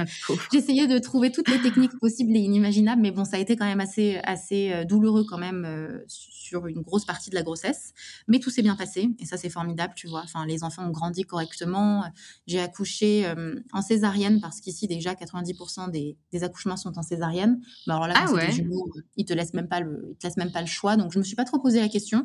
j'essayais 0.50 0.86
de 0.86 0.98
trouver 0.98 1.30
toutes 1.30 1.48
les 1.48 1.60
techniques 1.60 1.98
possibles 2.00 2.34
et 2.34 2.40
inimaginables, 2.40 3.02
mais 3.02 3.10
bon, 3.10 3.24
ça 3.24 3.36
a 3.36 3.38
été 3.38 3.56
quand 3.56 3.66
même 3.66 3.80
assez, 3.80 4.18
assez 4.24 4.72
euh, 4.72 4.84
douloureux 4.84 5.24
quand 5.28 5.38
même 5.38 5.64
euh, 5.66 5.98
sur 6.08 6.66
une 6.66 6.80
grosse 6.80 7.04
partie 7.04 7.28
de 7.28 7.34
la 7.34 7.42
grossesse. 7.42 7.92
Mais 8.28 8.38
tout 8.38 8.50
s'est 8.50 8.62
bien 8.62 8.76
passé 8.76 9.10
et 9.18 9.26
ça 9.26 9.36
c'est 9.36 9.50
formidable, 9.50 9.92
tu 9.94 10.08
vois. 10.08 10.22
Enfin, 10.24 10.46
les 10.46 10.64
enfants 10.64 10.86
ont 10.86 10.90
grandi 10.90 11.24
correctement. 11.24 12.04
J'ai 12.46 12.60
accouché 12.60 13.30
en 13.72 13.82
césarienne 13.82 14.40
parce 14.40 14.60
qu'ici 14.60 14.86
déjà 14.86 15.14
90% 15.14 15.90
des, 15.90 16.16
des, 16.32 16.44
accouchements 16.44 16.76
sont 16.76 16.98
en 16.98 17.02
césarienne. 17.02 17.60
Mais 17.86 17.94
alors 17.94 18.06
là, 18.06 18.14
ah 18.16 18.32
ouais. 18.32 18.50
jumeaux, 18.52 18.90
ils 19.16 19.24
te 19.24 19.32
laissent 19.32 19.54
même 19.54 19.68
pas 19.68 19.80
le, 19.80 20.08
ils 20.10 20.16
te 20.16 20.26
laissent 20.26 20.36
même 20.36 20.52
pas 20.52 20.60
le 20.60 20.66
choix. 20.66 20.96
Donc 20.96 21.12
je 21.12 21.18
me 21.18 21.24
suis 21.24 21.36
pas 21.36 21.44
trop 21.44 21.58
posé 21.58 21.80
la 21.80 21.88
question. 21.88 22.21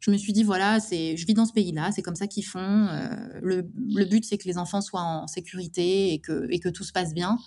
Je 0.00 0.10
me 0.10 0.16
suis 0.16 0.32
dit, 0.32 0.44
voilà, 0.44 0.80
c'est, 0.80 1.16
je 1.16 1.26
vis 1.26 1.34
dans 1.34 1.44
ce 1.44 1.52
pays-là, 1.52 1.92
c'est 1.92 2.00
comme 2.00 2.14
ça 2.14 2.26
qu'ils 2.26 2.44
font. 2.44 2.58
Euh, 2.58 3.10
le, 3.42 3.62
but, 4.04 4.24
c'est 4.24 4.38
que 4.38 4.48
les 4.48 4.56
enfants 4.56 4.80
soient 4.80 5.02
en 5.02 5.26
sécurité 5.26 6.12
et 6.14 6.20
que, 6.20 6.46
et 6.50 6.58
que 6.58 6.70
tout 6.70 6.84
se 6.84 6.92
passe 6.92 7.12
bien. 7.12 7.38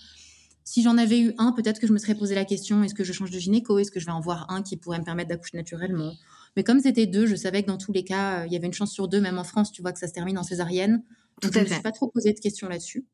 Si 0.63 0.83
j'en 0.83 0.97
avais 0.97 1.19
eu 1.19 1.33
un, 1.39 1.51
peut-être 1.51 1.79
que 1.79 1.87
je 1.87 1.93
me 1.93 1.97
serais 1.97 2.15
posé 2.15 2.35
la 2.35 2.45
question 2.45 2.83
est-ce 2.83 2.93
que 2.93 3.03
je 3.03 3.11
change 3.11 3.31
de 3.31 3.39
gynéco? 3.39 3.79
Est-ce 3.79 3.91
que 3.91 3.99
je 3.99 4.05
vais 4.05 4.11
en 4.11 4.21
voir 4.21 4.49
un 4.49 4.61
qui 4.61 4.77
pourrait 4.77 4.99
me 4.99 5.03
permettre 5.03 5.29
d'accoucher 5.29 5.57
naturellement? 5.57 6.13
Mais 6.55 6.63
comme 6.63 6.79
c'était 6.79 7.07
deux, 7.07 7.25
je 7.25 7.35
savais 7.35 7.63
que 7.63 7.67
dans 7.67 7.77
tous 7.77 7.91
les 7.91 8.03
cas, 8.03 8.45
il 8.45 8.53
y 8.53 8.55
avait 8.55 8.67
une 8.67 8.73
chance 8.73 8.91
sur 8.91 9.07
deux, 9.07 9.19
même 9.19 9.39
en 9.39 9.43
France, 9.43 9.71
tu 9.71 9.81
vois, 9.81 9.91
que 9.91 9.99
ça 9.99 10.07
se 10.07 10.13
termine 10.13 10.37
en 10.37 10.43
césarienne. 10.43 11.03
Donc, 11.41 11.53
je 11.53 11.59
ne 11.59 11.63
me 11.63 11.69
suis 11.69 11.81
pas 11.81 11.91
trop 11.91 12.07
posé 12.07 12.31
de 12.33 12.39
questions 12.39 12.69
là-dessus. 12.69 13.05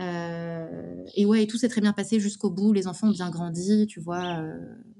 Euh, 0.00 1.04
et 1.14 1.26
ouais, 1.26 1.46
tout 1.46 1.58
s'est 1.58 1.68
très 1.68 1.80
bien 1.80 1.92
passé 1.92 2.20
jusqu'au 2.20 2.50
bout. 2.50 2.72
Les 2.72 2.86
enfants 2.86 3.08
ont 3.08 3.12
bien 3.12 3.30
grandi, 3.30 3.86
tu 3.86 4.00
vois. 4.00 4.40
Euh, 4.40 4.58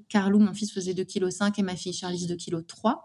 Carlou, 0.09 0.39
mon 0.39 0.53
fils, 0.53 0.71
faisait 0.71 0.93
2,5 0.93 1.51
kg 1.51 1.59
et 1.59 1.63
ma 1.63 1.75
fille 1.75 1.93
Charlize 1.93 2.27
2,3 2.27 2.37
kg. 2.37 2.97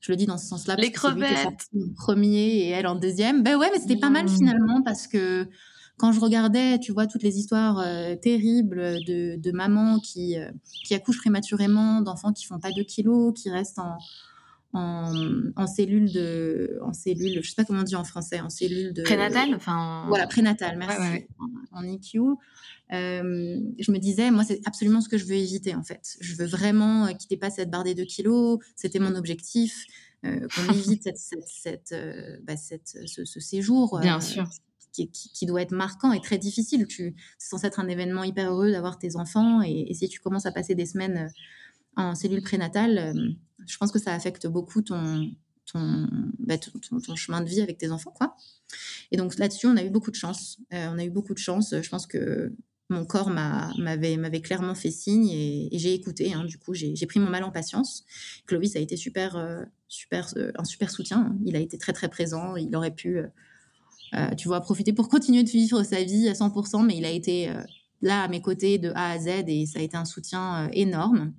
Je 0.00 0.12
le 0.12 0.16
dis 0.16 0.26
dans 0.26 0.38
ce 0.38 0.46
sens-là. 0.46 0.76
Les 0.76 0.92
crevettes. 0.92 1.68
En 1.74 1.92
premier 1.96 2.46
et 2.46 2.68
elle 2.68 2.86
en 2.86 2.94
deuxième. 2.94 3.42
Ben 3.42 3.56
ouais, 3.56 3.68
mais 3.72 3.80
c'était 3.80 3.96
pas 3.96 4.10
mal 4.10 4.26
mmh. 4.26 4.36
finalement 4.36 4.82
parce 4.82 5.06
que 5.06 5.46
quand 5.96 6.12
je 6.12 6.20
regardais, 6.20 6.78
tu 6.78 6.92
vois, 6.92 7.08
toutes 7.08 7.24
les 7.24 7.38
histoires 7.38 7.80
euh, 7.80 8.14
terribles 8.14 9.04
de, 9.04 9.36
de 9.36 9.50
mamans 9.50 9.98
qui, 9.98 10.36
qui 10.84 10.94
accouchent 10.94 11.18
prématurément, 11.18 12.00
d'enfants 12.00 12.32
qui 12.32 12.46
font 12.46 12.60
pas 12.60 12.70
2 12.70 12.84
kilos, 12.84 13.34
qui 13.34 13.50
restent 13.50 13.80
en, 13.80 13.98
en, 14.74 15.12
en 15.56 15.66
cellule 15.66 16.12
de, 16.12 16.78
en 16.82 16.92
cellule, 16.92 17.40
je 17.42 17.48
sais 17.48 17.54
pas 17.54 17.64
comment 17.64 17.80
on 17.80 17.84
dit 17.84 17.96
en 17.96 18.04
français, 18.04 18.40
en 18.40 18.50
cellule 18.50 18.92
de 18.92 19.02
prénatal, 19.02 19.54
enfin 19.54 20.04
voilà 20.08 20.26
prénatal, 20.26 20.76
merci, 20.76 21.26
En, 21.72 21.84
EQ. 21.84 22.18
Euh, 22.92 23.60
je 23.78 23.92
me 23.92 23.98
disais, 23.98 24.30
moi, 24.30 24.44
c'est 24.44 24.60
absolument 24.66 25.00
ce 25.00 25.08
que 25.08 25.18
je 25.18 25.24
veux 25.24 25.34
éviter 25.34 25.74
en 25.74 25.82
fait. 25.82 26.16
Je 26.20 26.34
veux 26.36 26.46
vraiment 26.46 27.06
euh, 27.06 27.12
quitter 27.12 27.36
pas 27.36 27.50
cette 27.50 27.70
barre 27.70 27.84
des 27.84 27.94
2 27.94 28.04
kilos. 28.04 28.58
C'était 28.76 28.98
mon 28.98 29.14
objectif. 29.14 29.84
Euh, 30.24 30.48
qu'on 30.48 30.72
évite 30.72 31.04
cette, 31.04 31.18
cette, 31.18 31.46
cette, 31.46 31.92
euh, 31.92 32.38
bah, 32.42 32.56
cette 32.56 32.98
ce, 33.06 33.24
ce, 33.24 33.40
séjour. 33.40 34.00
Bien 34.00 34.20
sûr. 34.20 34.48
Qui, 34.92 35.08
qui, 35.10 35.30
qui, 35.30 35.46
doit 35.46 35.62
être 35.62 35.72
marquant 35.72 36.12
et 36.12 36.20
très 36.20 36.38
difficile. 36.38 36.86
Tu, 36.88 37.14
c'est 37.38 37.50
censé 37.50 37.68
être 37.68 37.78
un 37.78 37.86
événement 37.86 38.24
hyper 38.24 38.50
heureux 38.50 38.72
d'avoir 38.72 38.98
tes 38.98 39.16
enfants 39.16 39.62
et, 39.62 39.86
et, 39.88 39.94
si 39.94 40.08
tu 40.08 40.18
commences 40.18 40.46
à 40.46 40.50
passer 40.50 40.74
des 40.74 40.86
semaines 40.86 41.30
en 41.94 42.16
cellule 42.16 42.42
prénatale, 42.42 43.36
je 43.68 43.76
pense 43.76 43.92
que 43.92 43.98
ça 43.98 44.12
affecte 44.12 44.46
beaucoup 44.46 44.82
ton, 44.82 45.30
bah, 45.74 46.56
ton, 46.58 47.00
ton, 47.00 47.16
chemin 47.16 47.40
de 47.40 47.48
vie 47.48 47.60
avec 47.60 47.78
tes 47.78 47.90
enfants. 47.90 48.10
quoi. 48.10 48.36
Et 49.10 49.16
donc 49.16 49.36
là-dessus, 49.36 49.66
on 49.66 49.76
a 49.76 49.84
eu 49.84 49.90
beaucoup 49.90 50.10
de 50.10 50.16
chance. 50.16 50.58
Euh, 50.72 50.88
on 50.92 50.98
a 50.98 51.04
eu 51.04 51.10
beaucoup 51.10 51.34
de 51.34 51.38
chance. 51.38 51.74
Je 51.80 51.88
pense 51.88 52.06
que 52.06 52.52
mon 52.90 53.04
corps 53.04 53.28
m'avait, 53.28 54.40
clairement 54.40 54.74
fait 54.74 54.90
signe 54.90 55.28
et, 55.28 55.68
j'ai 55.72 55.92
écouté. 55.92 56.32
Hein. 56.32 56.44
Du 56.44 56.58
coup, 56.58 56.74
j'ai, 56.74 56.94
pris 57.06 57.20
mon 57.20 57.28
mal 57.28 57.44
en 57.44 57.50
patience. 57.50 58.04
Clovis 58.46 58.76
a 58.76 58.80
été 58.80 58.96
super, 58.96 59.36
euh, 59.36 59.62
super, 59.88 60.32
euh, 60.36 60.52
un 60.56 60.64
super 60.64 60.90
soutien. 60.90 61.36
Il 61.44 61.54
a 61.54 61.60
été 61.60 61.76
très, 61.76 61.92
très 61.92 62.08
présent. 62.08 62.56
Il 62.56 62.74
aurait 62.74 62.94
pu, 62.94 63.20
tu 64.38 64.48
vois, 64.48 64.60
profiter 64.60 64.94
pour 64.94 65.08
continuer 65.08 65.42
de 65.42 65.50
vivre 65.50 65.82
sa 65.82 66.02
vie 66.02 66.28
à 66.28 66.32
100%, 66.32 66.84
mais 66.84 66.96
il 66.96 67.04
a 67.04 67.10
été 67.10 67.52
là 68.00 68.22
à 68.22 68.28
mes 68.28 68.40
côtés 68.40 68.78
de 68.78 68.90
A 68.94 69.10
à 69.10 69.18
Z 69.18 69.44
et 69.48 69.66
ça 69.66 69.80
a 69.80 69.82
été 69.82 69.98
un 69.98 70.06
soutien 70.06 70.70
énorme. 70.72 71.34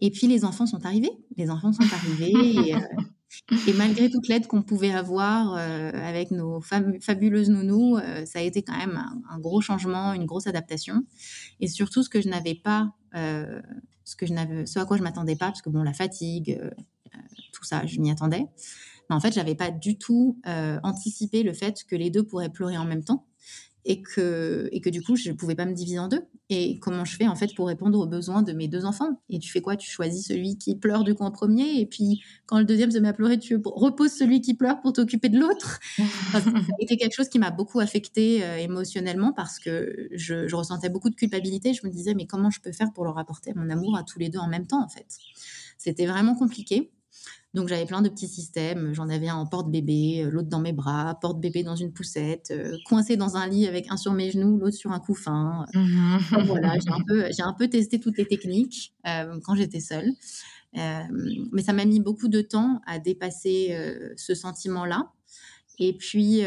Et 0.00 0.10
puis 0.10 0.26
les 0.26 0.44
enfants 0.44 0.66
sont 0.66 0.84
arrivés. 0.84 1.10
Les 1.36 1.50
enfants 1.50 1.72
sont 1.72 1.82
arrivés. 1.92 2.32
et, 2.32 2.74
euh, 2.74 3.72
malgré 3.76 4.10
toute 4.10 4.28
l'aide 4.28 4.46
qu'on 4.46 4.62
pouvait 4.62 4.92
avoir 4.92 5.54
euh, 5.54 5.90
avec 5.92 6.30
nos 6.30 6.60
fabuleuses 6.60 7.50
nounous, 7.50 7.96
euh, 7.96 8.24
ça 8.24 8.38
a 8.38 8.42
été 8.42 8.62
quand 8.62 8.76
même 8.76 9.02
un, 9.30 9.38
gros 9.38 9.60
changement, 9.60 10.12
une 10.12 10.24
grosse 10.24 10.46
adaptation. 10.46 11.04
Et 11.60 11.68
surtout, 11.68 12.02
ce 12.02 12.08
que 12.08 12.20
je 12.20 12.28
n'avais 12.28 12.54
pas, 12.54 12.92
ce 13.14 14.78
à 14.78 14.84
quoi 14.84 14.96
je 14.96 15.02
m'attendais 15.02 15.36
pas, 15.36 15.46
parce 15.46 15.62
que 15.62 15.70
bon, 15.70 15.82
la 15.82 15.92
fatigue, 15.92 16.60
tout 17.52 17.64
ça, 17.64 17.84
je 17.86 18.00
m'y 18.00 18.10
attendais. 18.10 18.46
Mais 19.10 19.16
en 19.16 19.20
fait, 19.20 19.32
j'avais 19.32 19.54
pas 19.54 19.70
du 19.70 19.98
tout 19.98 20.40
anticipé 20.44 21.42
le 21.42 21.52
fait 21.52 21.84
que 21.84 21.96
les 21.96 22.10
deux 22.10 22.22
pourraient 22.22 22.50
pleurer 22.50 22.78
en 22.78 22.84
même 22.84 23.04
temps 23.04 23.26
et 23.88 24.02
que, 24.02 24.68
et 24.70 24.82
que 24.82 24.90
du 24.90 25.02
coup, 25.02 25.16
je 25.16 25.30
ne 25.30 25.34
pouvais 25.34 25.54
pas 25.54 25.64
me 25.64 25.72
diviser 25.72 25.98
en 25.98 26.08
deux. 26.08 26.22
Et 26.50 26.78
comment 26.78 27.06
je 27.06 27.16
fais 27.16 27.26
en 27.26 27.34
fait 27.34 27.54
pour 27.54 27.68
répondre 27.68 27.98
aux 27.98 28.06
besoins 28.06 28.42
de 28.42 28.52
mes 28.52 28.68
deux 28.68 28.84
enfants? 28.84 29.22
Et 29.30 29.38
tu 29.38 29.50
fais 29.50 29.62
quoi? 29.62 29.76
Tu 29.76 29.90
choisis 29.90 30.26
celui 30.26 30.58
qui 30.58 30.76
pleure 30.76 31.04
du 31.04 31.14
coup 31.14 31.24
en 31.24 31.30
premier, 31.30 31.80
et 31.80 31.86
puis 31.86 32.22
quand 32.44 32.58
le 32.58 32.66
deuxième 32.66 32.90
se 32.90 32.98
met 32.98 33.08
à 33.08 33.14
pleurer, 33.14 33.38
tu 33.38 33.58
reposes 33.64 34.12
celui 34.12 34.42
qui 34.42 34.52
pleure 34.52 34.82
pour 34.82 34.92
t'occuper 34.92 35.30
de 35.30 35.38
l'autre? 35.38 35.80
C'était 36.80 36.98
quelque 36.98 37.14
chose 37.14 37.30
qui 37.30 37.38
m'a 37.38 37.50
beaucoup 37.50 37.80
affectée 37.80 38.44
euh, 38.44 38.58
émotionnellement 38.58 39.32
parce 39.32 39.58
que 39.58 40.08
je, 40.12 40.46
je, 40.46 40.54
ressentais 40.54 40.90
beaucoup 40.90 41.08
de 41.08 41.14
culpabilité. 41.16 41.72
Je 41.72 41.86
me 41.86 41.90
disais, 41.90 42.12
mais 42.12 42.26
comment 42.26 42.50
je 42.50 42.60
peux 42.60 42.72
faire 42.72 42.92
pour 42.92 43.06
leur 43.06 43.16
apporter 43.16 43.54
mon 43.56 43.70
amour 43.70 43.96
à 43.96 44.02
tous 44.02 44.18
les 44.18 44.28
deux 44.28 44.38
en 44.38 44.48
même 44.48 44.66
temps 44.66 44.84
en 44.84 44.88
fait? 44.88 45.06
C'était 45.78 46.06
vraiment 46.06 46.34
compliqué. 46.34 46.90
Donc 47.54 47.68
j'avais 47.68 47.86
plein 47.86 48.02
de 48.02 48.08
petits 48.08 48.28
systèmes. 48.28 48.92
J'en 48.92 49.08
avais 49.08 49.28
un 49.28 49.36
en 49.36 49.46
porte-bébé, 49.46 50.24
euh, 50.24 50.30
l'autre 50.30 50.48
dans 50.48 50.60
mes 50.60 50.72
bras, 50.72 51.18
porte-bébé 51.20 51.62
dans 51.62 51.76
une 51.76 51.92
poussette, 51.92 52.50
euh, 52.50 52.76
coincé 52.84 53.16
dans 53.16 53.36
un 53.36 53.46
lit 53.46 53.66
avec 53.66 53.90
un 53.90 53.96
sur 53.96 54.12
mes 54.12 54.30
genoux, 54.30 54.58
l'autre 54.58 54.76
sur 54.76 54.92
un 54.92 55.00
couffin. 55.00 55.64
Mmh 55.74 56.18
voilà, 56.44 56.74
j'ai 56.78 56.90
un, 56.90 57.00
peu, 57.08 57.24
un 57.38 57.52
peu 57.54 57.68
testé 57.68 58.00
toutes 58.00 58.18
les 58.18 58.26
techniques 58.26 58.94
euh, 59.06 59.38
quand 59.44 59.54
j'étais 59.54 59.80
seule. 59.80 60.12
mais 60.74 61.62
ça 61.62 61.72
m'a 61.72 61.86
mis 61.86 62.00
beaucoup 62.00 62.28
de 62.28 62.42
temps 62.42 62.82
à 62.86 62.98
dépasser 62.98 63.74
ce 64.16 64.34
sentiment-là. 64.34 65.10
Et 65.78 65.96
puis, 65.96 66.42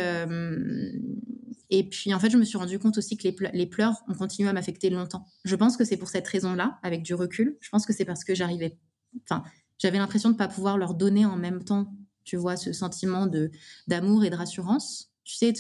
Et 1.74 1.90
puis, 1.90 2.14
en 2.14 2.20
fait, 2.20 2.30
je 2.30 2.38
me 2.38 2.44
suis 2.44 2.58
rendu 2.58 2.78
compte 2.78 2.98
aussi 2.98 3.18
que 3.18 3.28
les, 3.54 3.66
pleurs 3.66 4.04
ont 4.08 4.14
continué 4.14 4.50
à 4.50 4.54
m'affecter 4.54 4.90
longtemps. 4.92 5.26
Je 5.46 5.56
pense 5.56 5.78
que 5.78 5.84
c'est 5.84 5.98
pour 5.98 6.10
cette 6.10 6.28
raison-là, 6.28 6.80
avec 6.84 7.02
du 7.02 7.16
recul. 7.16 7.58
Je 7.60 7.70
pense 7.70 7.86
que 7.86 7.94
c'est 7.94 8.06
parce 8.06 8.24
que 8.24 8.36
j'arrivais. 8.36 8.78
Enfin, 9.24 9.44
j'avais 9.82 9.98
l'impression 9.98 10.30
de 10.30 10.36
ne 10.36 10.38
pas 10.38 10.48
pouvoir 10.48 10.78
leur 10.78 10.94
donner 10.94 11.26
en 11.26 11.38
même 11.38 11.64
temps, 11.64 11.92
tu 12.24 12.38
vois, 12.38 12.56
ce 12.56 12.72
sentiment 12.72 13.26
de 13.26 13.50
d'amour 13.88 14.24
et 14.24 14.30
de 14.30 14.36
rassurance. 14.36 15.12
Tu 15.24 15.36
sais, 15.36 15.54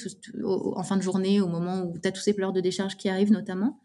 en 0.44 0.84
fin 0.84 0.98
de 0.98 1.02
journée, 1.02 1.42
au 1.42 1.48
moment 1.48 1.82
où 1.82 1.98
tu 1.98 2.08
as 2.08 2.12
tous 2.12 2.22
ces 2.22 2.34
pleurs 2.34 2.54
de 2.54 2.62
décharge 2.62 2.98
qui 2.98 3.10
arrivent, 3.10 3.32
notamment. 3.32 3.80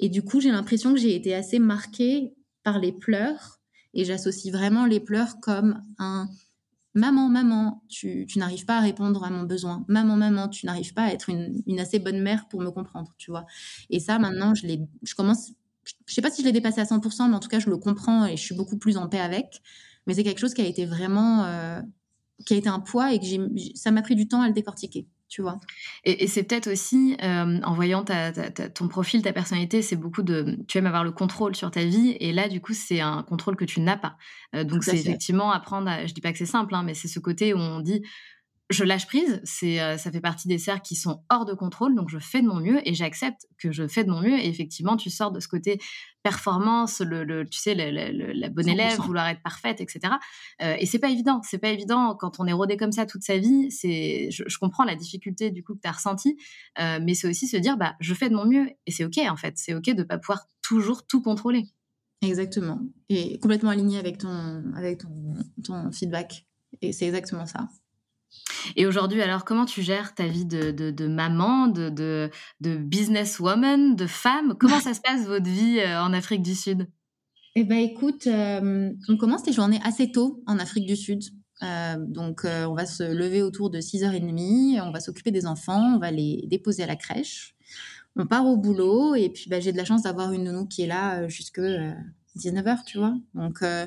Et 0.00 0.08
du 0.08 0.22
coup, 0.22 0.40
j'ai 0.40 0.50
l'impression 0.50 0.92
que 0.92 0.98
j'ai 0.98 1.14
été 1.14 1.34
assez 1.34 1.58
marquée 1.60 2.34
par 2.64 2.78
les 2.80 2.92
pleurs. 2.92 3.60
Et 3.94 4.04
j'associe 4.04 4.52
vraiment 4.52 4.86
les 4.86 5.00
pleurs 5.00 5.40
comme 5.40 5.82
un 5.98 6.28
Maman, 6.94 7.28
maman, 7.28 7.84
tu, 7.88 8.26
n'arrives 8.34 8.64
pas 8.64 8.78
à 8.78 8.80
répondre 8.80 9.22
à 9.22 9.30
mon 9.30 9.44
besoin. 9.44 9.84
Maman, 9.86 10.16
maman, 10.16 10.48
tu 10.48 10.66
n'arrives 10.66 10.92
pas 10.92 11.04
à 11.04 11.12
être 11.12 11.30
une, 11.30 11.78
assez 11.78 12.00
bonne 12.00 12.20
mère 12.20 12.48
pour 12.48 12.60
me 12.60 12.70
comprendre, 12.70 13.14
tu 13.16 13.30
vois. 13.30 13.46
Et 13.90 14.00
ça, 14.00 14.18
maintenant, 14.18 14.56
je, 14.56 14.66
je 15.04 15.14
commence, 15.14 15.52
je 16.06 16.14
sais 16.14 16.22
pas 16.22 16.30
si 16.30 16.42
je 16.42 16.46
l'ai 16.46 16.52
dépassé 16.52 16.80
à 16.80 16.84
100%, 16.84 17.28
mais 17.28 17.36
en 17.36 17.40
tout 17.40 17.48
cas, 17.48 17.58
je 17.58 17.70
le 17.70 17.76
comprends 17.76 18.26
et 18.26 18.36
je 18.36 18.42
suis 18.42 18.54
beaucoup 18.54 18.78
plus 18.78 18.96
en 18.96 19.08
paix 19.08 19.20
avec. 19.20 19.62
Mais 20.06 20.14
c'est 20.14 20.24
quelque 20.24 20.40
chose 20.40 20.54
qui 20.54 20.62
a 20.62 20.66
été 20.66 20.86
vraiment, 20.86 21.44
euh, 21.44 21.80
qui 22.46 22.54
a 22.54 22.56
été 22.56 22.68
un 22.68 22.80
poids 22.80 23.12
et 23.12 23.20
que 23.20 23.26
ça 23.74 23.90
m'a 23.90 24.02
pris 24.02 24.16
du 24.16 24.26
temps 24.28 24.42
à 24.42 24.48
le 24.48 24.54
décortiquer 24.54 25.06
tu 25.30 25.42
vois. 25.42 25.60
Et, 26.04 26.26
c'est 26.26 26.42
peut-être 26.42 26.70
aussi, 26.70 27.16
euh, 27.22 27.60
en 27.62 27.74
voyant 27.74 28.04
ton 28.04 28.88
profil, 28.88 29.22
ta 29.22 29.32
personnalité, 29.32 29.80
c'est 29.80 29.96
beaucoup 29.96 30.22
de... 30.22 30.58
Tu 30.66 30.76
aimes 30.76 30.86
avoir 30.86 31.04
le 31.04 31.12
contrôle 31.12 31.54
sur 31.54 31.70
ta 31.70 31.84
vie, 31.84 32.16
et 32.18 32.32
là, 32.32 32.48
du 32.48 32.60
coup, 32.60 32.74
c'est 32.74 33.00
un 33.00 33.22
contrôle 33.22 33.54
que 33.54 33.64
tu 33.64 33.80
n'as 33.80 33.96
pas. 33.96 34.16
Euh, 34.56 34.64
donc, 34.64 34.82
c'est 34.82 34.98
effectivement 34.98 35.52
apprendre, 35.52 35.88
à, 35.88 36.04
je 36.06 36.12
dis 36.12 36.20
pas 36.20 36.32
que 36.32 36.38
c'est 36.38 36.46
simple, 36.46 36.74
hein, 36.74 36.82
mais 36.82 36.94
c'est 36.94 37.06
ce 37.06 37.20
côté 37.20 37.54
où 37.54 37.58
on 37.58 37.78
dit, 37.78 38.02
je 38.70 38.84
lâche 38.84 39.06
prise, 39.06 39.40
c'est 39.42 39.80
euh, 39.80 39.98
ça 39.98 40.12
fait 40.12 40.20
partie 40.20 40.46
des 40.46 40.58
cercles 40.58 40.82
qui 40.82 40.94
sont 40.94 41.24
hors 41.28 41.44
de 41.44 41.54
contrôle, 41.54 41.96
donc 41.96 42.08
je 42.08 42.18
fais 42.18 42.40
de 42.40 42.46
mon 42.46 42.60
mieux 42.60 42.80
et 42.88 42.94
j'accepte 42.94 43.46
que 43.58 43.72
je 43.72 43.88
fais 43.88 44.04
de 44.04 44.10
mon 44.10 44.20
mieux. 44.20 44.38
Et 44.38 44.48
effectivement, 44.48 44.96
tu 44.96 45.10
sors 45.10 45.32
de 45.32 45.40
ce 45.40 45.48
côté 45.48 45.80
performance, 46.22 47.00
le, 47.00 47.44
tu 47.48 47.58
sais, 47.58 47.74
la 47.74 48.48
bonne 48.48 48.68
élève, 48.68 49.00
vouloir 49.00 49.26
être 49.26 49.42
parfaite, 49.42 49.80
etc. 49.80 50.14
Euh, 50.62 50.76
et 50.78 50.86
c'est 50.86 51.00
pas 51.00 51.10
évident, 51.10 51.40
c'est 51.42 51.58
pas 51.58 51.70
évident 51.70 52.14
quand 52.14 52.38
on 52.38 52.46
est 52.46 52.52
rodé 52.52 52.76
comme 52.76 52.92
ça 52.92 53.06
toute 53.06 53.24
sa 53.24 53.38
vie. 53.38 53.72
C'est, 53.72 54.30
je, 54.30 54.58
comprends 54.58 54.84
la 54.84 54.94
difficulté 54.94 55.50
du 55.50 55.64
coup 55.64 55.74
que 55.74 55.80
tu 55.80 55.88
as 55.88 55.92
ressenti, 55.92 56.36
euh, 56.78 57.00
mais 57.02 57.14
c'est 57.14 57.28
aussi 57.28 57.48
se 57.48 57.56
dire, 57.56 57.76
bah, 57.76 57.96
je 57.98 58.14
fais 58.14 58.30
de 58.30 58.34
mon 58.36 58.46
mieux 58.46 58.70
et 58.86 58.92
c'est 58.92 59.04
ok 59.04 59.18
en 59.28 59.36
fait, 59.36 59.54
c'est 59.56 59.74
ok 59.74 59.94
de 59.94 60.04
pas 60.04 60.18
pouvoir 60.18 60.46
toujours 60.62 61.06
tout 61.06 61.22
contrôler. 61.22 61.64
Exactement, 62.22 62.78
et 63.08 63.38
complètement 63.40 63.70
aligné 63.70 63.98
avec 63.98 64.18
ton, 64.18 64.62
avec 64.76 65.00
ton 65.64 65.90
feedback. 65.90 66.46
Et 66.82 66.92
c'est 66.92 67.06
exactement 67.06 67.46
ça. 67.46 67.68
Et 68.76 68.86
aujourd'hui, 68.86 69.22
alors, 69.22 69.44
comment 69.44 69.64
tu 69.64 69.82
gères 69.82 70.14
ta 70.14 70.26
vie 70.26 70.44
de, 70.44 71.06
maman, 71.06 71.66
de, 71.68 71.88
de, 72.60 72.76
businesswoman, 72.76 73.96
de 73.96 74.06
femme? 74.06 74.54
Comment 74.58 74.80
ça 74.80 74.94
se 74.94 75.00
passe, 75.00 75.26
votre 75.26 75.48
vie 75.48 75.80
euh, 75.80 76.00
en 76.00 76.12
Afrique 76.12 76.42
du 76.42 76.54
Sud? 76.54 76.88
Eh 77.56 77.64
bien, 77.64 77.78
écoute, 77.78 78.26
euh, 78.26 78.90
on 79.08 79.16
commence 79.16 79.44
les 79.46 79.52
journées 79.52 79.80
assez 79.84 80.12
tôt 80.12 80.42
en 80.46 80.58
Afrique 80.58 80.86
du 80.86 80.96
Sud. 80.96 81.22
Euh, 81.62 81.96
donc, 81.98 82.42
on 82.44 82.74
va 82.74 82.86
se 82.86 83.02
lever 83.02 83.42
autour 83.42 83.70
de 83.70 83.80
6h30, 83.80 84.80
on 84.80 84.92
va 84.92 85.00
s'occuper 85.00 85.30
des 85.30 85.46
enfants, 85.46 85.94
on 85.96 85.98
va 85.98 86.10
les 86.10 86.44
déposer 86.46 86.84
à 86.84 86.86
la 86.86 86.96
crèche. 86.96 87.54
On 88.16 88.26
part 88.26 88.46
au 88.46 88.56
boulot 88.56 89.14
et 89.14 89.28
puis 89.28 89.48
bah, 89.48 89.60
j'ai 89.60 89.72
de 89.72 89.76
la 89.76 89.84
chance 89.84 90.02
d'avoir 90.02 90.32
une 90.32 90.44
nounou 90.44 90.66
qui 90.66 90.82
est 90.82 90.86
là 90.86 91.28
jusque 91.28 91.60
19h, 92.36 92.84
tu 92.84 92.98
vois. 92.98 93.14
Donc, 93.34 93.62
euh, 93.62 93.86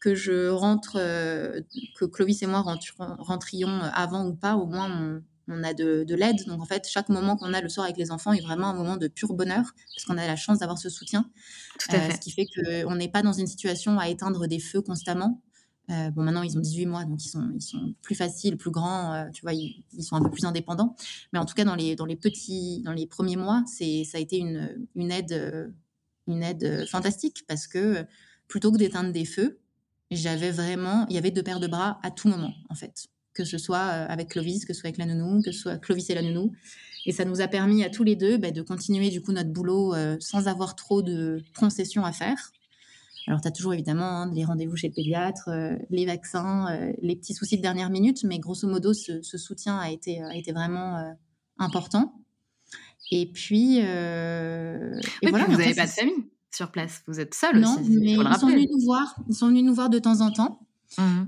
que 0.00 0.14
je 0.14 0.48
rentre, 0.48 0.96
euh, 0.96 1.60
que 1.96 2.04
Clovis 2.04 2.42
et 2.42 2.46
moi 2.46 2.60
rentrions 2.60 3.80
avant 3.92 4.26
ou 4.26 4.34
pas, 4.34 4.56
au 4.56 4.66
moins 4.66 5.22
on, 5.48 5.62
a 5.62 5.74
de, 5.74 6.14
l'aide. 6.14 6.44
Donc, 6.46 6.60
en 6.60 6.66
fait, 6.66 6.88
chaque 6.88 7.08
moment 7.08 7.36
qu'on 7.36 7.52
a 7.52 7.60
le 7.60 7.68
soir 7.68 7.84
avec 7.84 7.96
les 7.96 8.10
enfants 8.10 8.32
est 8.32 8.40
vraiment 8.40 8.68
un 8.68 8.74
moment 8.74 8.96
de 8.96 9.08
pur 9.08 9.34
bonheur, 9.34 9.64
parce 9.94 10.04
qu'on 10.06 10.18
a 10.18 10.26
la 10.26 10.36
chance 10.36 10.58
d'avoir 10.58 10.78
ce 10.78 10.88
soutien. 10.88 11.30
Tout 11.78 11.94
à 11.94 11.98
euh, 11.98 12.00
fait. 12.00 12.14
ce 12.14 12.20
qui 12.20 12.30
fait 12.30 12.46
qu'on 12.46 12.96
n'est 12.96 13.10
pas 13.10 13.22
dans 13.22 13.32
une 13.32 13.46
situation 13.46 13.98
à 13.98 14.08
éteindre 14.08 14.46
des 14.46 14.58
feux 14.58 14.80
constamment. 14.80 15.40
bon, 15.88 16.22
maintenant, 16.22 16.42
ils 16.42 16.56
ont 16.56 16.60
18 16.60 16.86
mois, 16.86 17.04
donc 17.04 17.24
ils 17.24 17.28
sont, 17.28 17.52
ils 17.54 17.62
sont 17.62 17.94
plus 18.02 18.14
faciles, 18.14 18.56
plus 18.56 18.70
grands, 18.70 19.28
tu 19.32 19.42
vois, 19.42 19.52
ils, 19.52 19.84
sont 20.00 20.16
un 20.16 20.22
peu 20.22 20.30
plus 20.30 20.46
indépendants. 20.46 20.96
Mais 21.32 21.38
en 21.38 21.44
tout 21.44 21.54
cas, 21.54 21.64
dans 21.64 21.76
les, 21.76 21.94
dans 21.94 22.06
les 22.06 22.16
petits, 22.16 22.82
dans 22.82 22.92
les 22.92 23.06
premiers 23.06 23.36
mois, 23.36 23.62
c'est, 23.66 24.02
ça 24.04 24.18
a 24.18 24.20
été 24.20 24.38
une, 24.38 24.86
une 24.96 25.12
aide 25.12 25.72
une 26.26 26.42
aide 26.42 26.86
fantastique 26.88 27.44
parce 27.46 27.66
que 27.66 28.04
plutôt 28.48 28.72
que 28.72 28.78
d'éteindre 28.78 29.12
des 29.12 29.24
feux, 29.24 29.58
j'avais 30.10 30.50
vraiment, 30.50 31.06
il 31.08 31.14
y 31.14 31.18
avait 31.18 31.30
deux 31.30 31.42
paires 31.42 31.60
de 31.60 31.66
bras 31.66 31.98
à 32.02 32.10
tout 32.10 32.28
moment 32.28 32.52
en 32.68 32.74
fait, 32.74 33.06
que 33.32 33.44
ce 33.44 33.58
soit 33.58 33.80
avec 33.80 34.30
Clovis, 34.30 34.64
que 34.64 34.72
ce 34.74 34.80
soit 34.80 34.88
avec 34.88 34.98
la 34.98 35.06
nounou, 35.06 35.42
que 35.42 35.52
ce 35.52 35.60
soit 35.60 35.78
Clovis 35.78 36.08
et 36.10 36.14
la 36.14 36.22
nounou, 36.22 36.52
et 37.06 37.12
ça 37.12 37.24
nous 37.24 37.40
a 37.40 37.48
permis 37.48 37.84
à 37.84 37.90
tous 37.90 38.04
les 38.04 38.16
deux 38.16 38.36
bah, 38.36 38.50
de 38.50 38.62
continuer 38.62 39.10
du 39.10 39.20
coup 39.20 39.32
notre 39.32 39.50
boulot 39.50 39.94
sans 40.20 40.46
avoir 40.48 40.76
trop 40.76 41.02
de 41.02 41.42
concessions 41.56 42.04
à 42.04 42.12
faire. 42.12 42.52
Alors, 43.26 43.40
tu 43.40 43.48
as 43.48 43.50
toujours 43.50 43.72
évidemment 43.72 44.22
hein, 44.22 44.32
les 44.34 44.44
rendez-vous 44.44 44.76
chez 44.76 44.88
le 44.88 44.92
pédiatre, 44.92 45.48
les 45.88 46.04
vaccins, 46.04 46.92
les 47.00 47.16
petits 47.16 47.34
soucis 47.34 47.56
de 47.56 47.62
dernière 47.62 47.90
minute, 47.90 48.22
mais 48.24 48.38
grosso 48.38 48.68
modo, 48.68 48.92
ce, 48.92 49.22
soutien 49.22 49.78
a 49.78 49.90
été 49.90 50.52
vraiment 50.52 51.14
important. 51.58 52.23
Et 53.10 53.26
puis. 53.26 53.80
Euh, 53.82 55.00
oui, 55.22 55.30
voilà, 55.30 55.46
vous 55.46 55.56
n'avez 55.56 55.74
pas 55.74 55.86
de 55.86 55.90
famille 55.90 56.24
sur 56.54 56.70
place, 56.70 57.02
vous 57.08 57.18
êtes 57.18 57.34
seul 57.34 57.58
non, 57.58 57.80
aussi. 57.80 57.90
Non, 57.90 58.00
mais 58.00 58.12
ils 58.12 58.38
sont 58.38 58.48
venus 58.48 58.68
nous 58.70 58.84
voir. 58.84 59.16
Ils 59.28 59.34
sont 59.34 59.48
venus 59.48 59.64
nous 59.64 59.74
voir 59.74 59.90
de 59.90 59.98
temps 59.98 60.20
en 60.20 60.30
temps. 60.30 60.60
Mmh. 60.98 61.24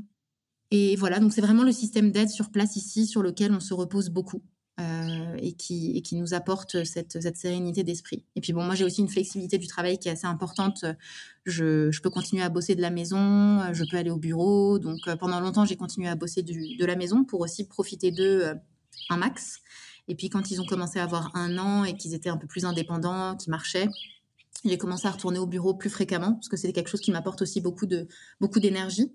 Et 0.70 0.96
voilà, 0.96 1.18
donc 1.18 1.32
c'est 1.32 1.40
vraiment 1.40 1.64
le 1.64 1.72
système 1.72 2.12
d'aide 2.12 2.28
sur 2.28 2.50
place 2.50 2.76
ici 2.76 3.06
sur 3.06 3.22
lequel 3.22 3.52
on 3.52 3.60
se 3.60 3.74
repose 3.74 4.08
beaucoup. 4.08 4.42
Euh, 4.78 5.36
et, 5.38 5.54
qui, 5.54 5.96
et 5.96 6.02
qui 6.02 6.16
nous 6.16 6.34
apporte 6.34 6.84
cette, 6.84 7.22
cette 7.22 7.38
sérénité 7.38 7.82
d'esprit. 7.82 8.26
Et 8.34 8.42
puis 8.42 8.52
bon, 8.52 8.62
moi 8.62 8.74
j'ai 8.74 8.84
aussi 8.84 9.00
une 9.00 9.08
flexibilité 9.08 9.56
du 9.56 9.66
travail 9.66 9.98
qui 9.98 10.08
est 10.08 10.12
assez 10.12 10.26
importante. 10.26 10.84
Je, 11.46 11.90
je, 11.90 12.00
peux 12.02 12.10
continuer 12.10 12.42
à 12.42 12.50
bosser 12.50 12.74
de 12.74 12.82
la 12.82 12.90
maison, 12.90 13.72
je 13.72 13.84
peux 13.90 13.96
aller 13.96 14.10
au 14.10 14.18
bureau. 14.18 14.78
Donc 14.78 14.98
euh, 15.08 15.16
pendant 15.16 15.40
longtemps 15.40 15.64
j'ai 15.64 15.76
continué 15.76 16.08
à 16.08 16.14
bosser 16.14 16.42
du, 16.42 16.76
de 16.76 16.84
la 16.84 16.94
maison 16.94 17.24
pour 17.24 17.40
aussi 17.40 17.66
profiter 17.66 18.10
d'eux 18.10 18.52
un 19.08 19.16
max. 19.16 19.60
Et 20.08 20.14
puis 20.14 20.28
quand 20.28 20.50
ils 20.50 20.60
ont 20.60 20.66
commencé 20.66 20.98
à 20.98 21.04
avoir 21.04 21.34
un 21.34 21.58
an 21.58 21.84
et 21.84 21.96
qu'ils 21.96 22.14
étaient 22.14 22.28
un 22.28 22.36
peu 22.36 22.46
plus 22.46 22.64
indépendants, 22.64 23.36
qui 23.36 23.50
marchaient, 23.50 23.88
j'ai 24.64 24.78
commencé 24.78 25.06
à 25.06 25.10
retourner 25.10 25.38
au 25.38 25.46
bureau 25.46 25.74
plus 25.74 25.90
fréquemment 25.90 26.34
parce 26.34 26.48
que 26.48 26.56
c'est 26.56 26.72
quelque 26.72 26.88
chose 26.88 27.00
qui 27.00 27.10
m'apporte 27.10 27.42
aussi 27.42 27.60
beaucoup 27.60 27.86
de 27.86 28.06
beaucoup 28.40 28.60
d'énergie. 28.60 29.12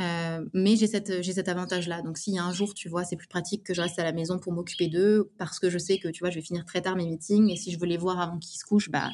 Euh, 0.00 0.44
mais 0.54 0.76
j'ai 0.76 0.86
cette 0.86 1.22
j'ai 1.22 1.34
cet 1.34 1.48
avantage 1.48 1.86
là. 1.86 2.02
Donc 2.02 2.18
s'il 2.18 2.34
y 2.34 2.38
a 2.38 2.44
un 2.44 2.52
jour, 2.52 2.74
tu 2.74 2.88
vois, 2.88 3.04
c'est 3.04 3.16
plus 3.16 3.28
pratique 3.28 3.64
que 3.64 3.74
je 3.74 3.82
reste 3.82 3.98
à 3.98 4.04
la 4.04 4.12
maison 4.12 4.38
pour 4.38 4.52
m'occuper 4.52 4.88
d'eux 4.88 5.30
parce 5.38 5.58
que 5.58 5.70
je 5.70 5.78
sais 5.78 5.98
que 5.98 6.08
tu 6.08 6.20
vois, 6.20 6.30
je 6.30 6.36
vais 6.36 6.42
finir 6.42 6.64
très 6.64 6.80
tard 6.80 6.96
mes 6.96 7.06
meetings 7.06 7.50
et 7.50 7.56
si 7.56 7.72
je 7.72 7.78
veux 7.78 7.86
les 7.86 7.98
voir 7.98 8.20
avant 8.20 8.38
qu'ils 8.38 8.58
se 8.58 8.64
couchent, 8.64 8.90
bah 8.90 9.10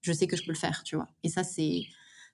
je 0.00 0.12
sais 0.12 0.26
que 0.26 0.36
je 0.36 0.44
peux 0.44 0.52
le 0.52 0.58
faire, 0.58 0.82
tu 0.82 0.96
vois. 0.96 1.08
Et 1.22 1.28
ça 1.28 1.44
c'est 1.44 1.82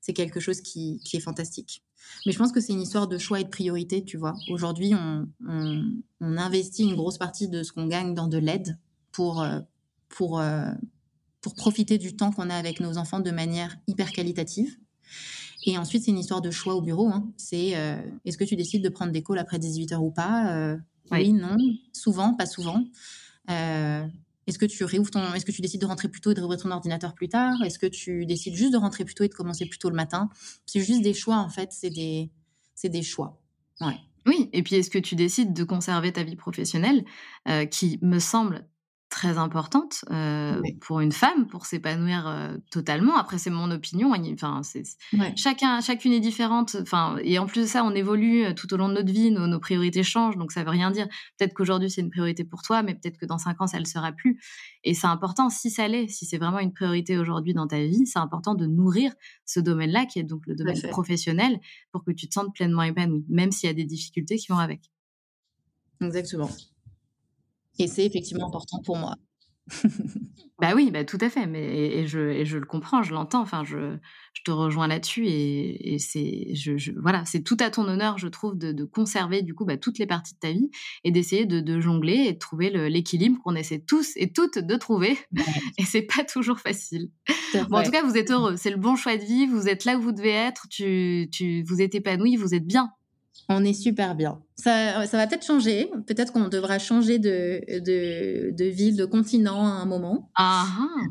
c'est 0.00 0.12
quelque 0.12 0.40
chose 0.40 0.60
qui, 0.60 1.00
qui, 1.04 1.16
est 1.16 1.20
fantastique. 1.20 1.82
Mais 2.24 2.32
je 2.32 2.38
pense 2.38 2.52
que 2.52 2.60
c'est 2.60 2.72
une 2.72 2.80
histoire 2.80 3.06
de 3.06 3.18
choix 3.18 3.40
et 3.40 3.44
de 3.44 3.48
priorité, 3.48 4.04
tu 4.04 4.16
vois. 4.16 4.34
Aujourd'hui, 4.48 4.94
on, 4.94 5.28
on, 5.46 6.36
investit 6.36 6.84
une 6.84 6.96
grosse 6.96 7.18
partie 7.18 7.48
de 7.48 7.62
ce 7.62 7.72
qu'on 7.72 7.86
gagne 7.86 8.14
dans 8.14 8.26
de 8.26 8.38
l'aide 8.38 8.78
pour, 9.12 9.42
euh, 9.42 9.60
pour, 10.08 10.40
euh, 10.40 10.70
pour 11.40 11.54
profiter 11.54 11.98
du 11.98 12.16
temps 12.16 12.32
qu'on 12.32 12.48
a 12.50 12.54
avec 12.54 12.80
nos 12.80 12.96
enfants 12.96 13.20
de 13.20 13.30
manière 13.30 13.76
hyper 13.86 14.12
qualitative. 14.12 14.76
Et 15.66 15.76
ensuite, 15.76 16.04
c'est 16.04 16.10
une 16.10 16.18
histoire 16.18 16.40
de 16.40 16.50
choix 16.50 16.74
au 16.74 16.80
bureau. 16.80 17.08
Hein. 17.08 17.30
C'est 17.36 17.76
euh, 17.76 18.00
est-ce 18.24 18.38
que 18.38 18.44
tu 18.44 18.56
décides 18.56 18.82
de 18.82 18.88
prendre 18.88 19.12
des 19.12 19.22
calls 19.22 19.38
après 19.38 19.58
18h 19.58 19.96
ou 19.96 20.10
pas? 20.10 20.76
Oui. 21.10 21.32
non. 21.32 21.56
Souvent, 21.92 22.34
pas 22.34 22.46
souvent. 22.46 22.84
Est-ce 24.50 24.58
que 24.58 24.66
tu 24.66 24.82
réouvres 24.82 25.12
ton, 25.12 25.32
est-ce 25.32 25.44
que 25.44 25.52
tu 25.52 25.62
décides 25.62 25.80
de 25.80 25.86
rentrer 25.86 26.08
plus 26.08 26.20
tôt 26.20 26.32
et 26.32 26.34
de 26.34 26.40
réouvrir 26.40 26.60
ton 26.60 26.72
ordinateur 26.72 27.14
plus 27.14 27.28
tard? 27.28 27.62
Est-ce 27.62 27.78
que 27.78 27.86
tu 27.86 28.26
décides 28.26 28.56
juste 28.56 28.72
de 28.72 28.78
rentrer 28.78 29.04
plus 29.04 29.14
tôt 29.14 29.22
et 29.22 29.28
de 29.28 29.34
commencer 29.34 29.64
plus 29.64 29.78
tôt 29.78 29.90
le 29.90 29.94
matin? 29.94 30.28
C'est 30.66 30.80
juste 30.80 31.02
des 31.02 31.14
choix 31.14 31.36
en 31.36 31.48
fait, 31.48 31.70
c'est 31.70 31.90
des, 31.90 32.32
c'est 32.74 32.88
des 32.88 33.04
choix. 33.04 33.40
Ouais. 33.80 33.94
Oui, 34.26 34.50
et 34.52 34.64
puis 34.64 34.74
est-ce 34.74 34.90
que 34.90 34.98
tu 34.98 35.14
décides 35.14 35.54
de 35.54 35.62
conserver 35.62 36.12
ta 36.12 36.24
vie 36.24 36.34
professionnelle, 36.34 37.04
euh, 37.48 37.64
qui 37.64 38.00
me 38.02 38.18
semble 38.18 38.66
très 39.10 39.38
importante 39.38 40.04
euh, 40.10 40.62
pour 40.80 41.00
une 41.00 41.10
femme 41.10 41.48
pour 41.48 41.66
s'épanouir 41.66 42.26
euh, 42.28 42.56
totalement. 42.70 43.16
Après, 43.16 43.38
c'est 43.38 43.50
mon 43.50 43.70
opinion. 43.72 44.12
Enfin, 44.32 44.62
c'est 44.62 44.84
chacun, 45.36 45.80
chacune 45.80 46.12
est 46.12 46.20
différente. 46.20 46.76
Enfin, 46.80 47.16
et 47.22 47.38
en 47.38 47.46
plus 47.46 47.62
de 47.62 47.66
ça, 47.66 47.84
on 47.84 47.90
évolue 47.90 48.44
euh, 48.46 48.54
tout 48.54 48.72
au 48.72 48.76
long 48.76 48.88
de 48.88 48.94
notre 48.94 49.12
vie. 49.12 49.32
Nos, 49.32 49.58
priorités 49.58 50.04
changent, 50.04 50.36
donc 50.36 50.52
ça 50.52 50.62
veut 50.62 50.70
rien 50.70 50.90
dire. 50.90 51.06
Peut-être 51.36 51.52
qu'aujourd'hui 51.52 51.90
c'est 51.90 52.00
une 52.00 52.10
priorité 52.10 52.44
pour 52.44 52.62
toi, 52.62 52.82
mais 52.82 52.94
peut-être 52.94 53.18
que 53.18 53.26
dans 53.26 53.36
cinq 53.36 53.60
ans 53.60 53.66
ça 53.66 53.78
le 53.78 53.84
sera 53.84 54.12
plus. 54.12 54.40
Et 54.84 54.94
c'est 54.94 55.08
important 55.08 55.50
si 55.50 55.70
ça 55.70 55.88
l'est, 55.88 56.08
si 56.08 56.24
c'est 56.24 56.38
vraiment 56.38 56.60
une 56.60 56.72
priorité 56.72 57.18
aujourd'hui 57.18 57.52
dans 57.52 57.66
ta 57.66 57.82
vie, 57.82 58.06
c'est 58.06 58.20
important 58.20 58.54
de 58.54 58.66
nourrir 58.66 59.12
ce 59.44 59.60
domaine-là, 59.60 60.06
qui 60.06 60.20
est 60.20 60.24
donc 60.24 60.46
le 60.46 60.54
domaine 60.54 60.80
professionnel, 60.88 61.58
pour 61.92 62.04
que 62.04 62.12
tu 62.12 62.28
te 62.28 62.34
sentes 62.34 62.54
pleinement 62.54 62.84
épanoui, 62.84 63.24
même 63.28 63.50
s'il 63.50 63.66
y 63.66 63.70
a 63.70 63.74
des 63.74 63.84
difficultés 63.84 64.36
qui 64.36 64.46
vont 64.50 64.58
avec. 64.58 64.80
Exactement. 66.00 66.48
Et 67.80 67.88
c'est 67.88 68.04
effectivement 68.04 68.48
important 68.48 68.80
pour 68.84 68.96
moi. 68.96 69.16
Bah 70.60 70.72
oui, 70.76 70.90
bah 70.90 71.04
tout 71.04 71.16
à 71.22 71.30
fait, 71.30 71.46
mais 71.46 71.64
et, 71.64 72.06
je, 72.06 72.18
et 72.20 72.44
je 72.44 72.58
le 72.58 72.66
comprends, 72.66 73.02
je 73.02 73.14
l'entends. 73.14 73.40
Enfin, 73.40 73.64
je, 73.64 73.96
je 74.34 74.42
te 74.42 74.50
rejoins 74.50 74.88
là-dessus 74.88 75.26
et, 75.26 75.94
et 75.94 75.98
c'est, 75.98 76.54
je, 76.54 76.76
je, 76.76 76.92
voilà, 77.00 77.24
c'est 77.24 77.42
tout 77.42 77.56
à 77.60 77.70
ton 77.70 77.88
honneur, 77.88 78.18
je 78.18 78.28
trouve, 78.28 78.58
de, 78.58 78.70
de 78.70 78.84
conserver 78.84 79.40
du 79.40 79.54
coup 79.54 79.64
bah, 79.64 79.78
toutes 79.78 79.98
les 79.98 80.06
parties 80.06 80.34
de 80.34 80.38
ta 80.38 80.52
vie 80.52 80.70
et 81.02 81.12
d'essayer 81.12 81.46
de, 81.46 81.60
de, 81.60 81.80
jongler 81.80 82.26
et 82.28 82.34
de 82.34 82.38
trouver 82.38 82.68
l'équilibre 82.90 83.38
qu'on 83.42 83.54
essaie 83.54 83.78
tous 83.78 84.12
et 84.16 84.32
toutes 84.32 84.58
de 84.58 84.76
trouver. 84.76 85.16
Et 85.78 85.84
c'est 85.84 86.02
pas 86.02 86.24
toujours 86.24 86.58
facile. 86.58 87.08
Bon, 87.70 87.78
en 87.78 87.82
tout 87.82 87.90
cas, 87.90 88.02
vous 88.02 88.18
êtes 88.18 88.30
heureux, 88.30 88.56
c'est 88.58 88.70
le 88.70 88.76
bon 88.76 88.96
choix 88.96 89.16
de 89.16 89.24
vie, 89.24 89.46
vous 89.46 89.66
êtes 89.66 89.86
là 89.86 89.96
où 89.96 90.02
vous 90.02 90.12
devez 90.12 90.32
être, 90.32 90.68
tu, 90.68 91.28
tu, 91.32 91.62
vous 91.62 91.80
êtes 91.80 91.94
épanoui, 91.94 92.36
vous 92.36 92.54
êtes 92.54 92.66
bien. 92.66 92.90
On 93.52 93.64
est 93.64 93.74
super 93.74 94.14
bien. 94.14 94.40
Ça, 94.54 95.06
ça 95.08 95.16
va 95.16 95.26
peut-être 95.26 95.44
changer. 95.44 95.90
Peut-être 96.06 96.32
qu'on 96.32 96.46
devra 96.46 96.78
changer 96.78 97.18
de, 97.18 97.60
de, 97.80 98.52
de, 98.52 98.64
ville, 98.66 98.96
de 98.96 99.04
continent 99.04 99.66
à 99.66 99.70
un 99.70 99.86
moment. 99.86 100.30
Ah. 100.36 100.68
Euh, 100.78 101.04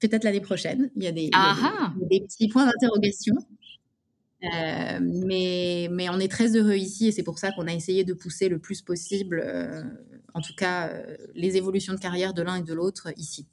peut-être 0.00 0.24
l'année 0.24 0.40
prochaine. 0.40 0.90
Il 0.96 1.02
y 1.02 1.06
a 1.06 1.12
des, 1.12 1.28
ah, 1.34 1.92
des, 2.10 2.22
petits 2.22 2.48
points 2.48 2.64
d'interrogation. 2.64 3.34
Euh, 4.44 4.98
mais, 5.02 5.88
mais 5.92 6.08
on 6.08 6.18
est 6.20 6.30
très 6.30 6.56
heureux 6.56 6.76
ici 6.76 7.08
et 7.08 7.12
c'est 7.12 7.22
pour 7.22 7.38
ça 7.38 7.52
qu'on 7.52 7.66
a 7.66 7.74
essayé 7.74 8.02
de 8.02 8.14
pousser 8.14 8.48
le 8.48 8.58
plus 8.58 8.80
possible, 8.80 9.42
euh, 9.44 9.82
en 10.34 10.40
tout 10.40 10.54
cas, 10.54 10.90
les 11.34 11.58
évolutions 11.58 11.92
de 11.92 11.98
carrière 11.98 12.32
de 12.32 12.40
l'un 12.40 12.56
et 12.56 12.62
de 12.62 12.72
l'autre 12.72 13.12
ici. 13.18 13.46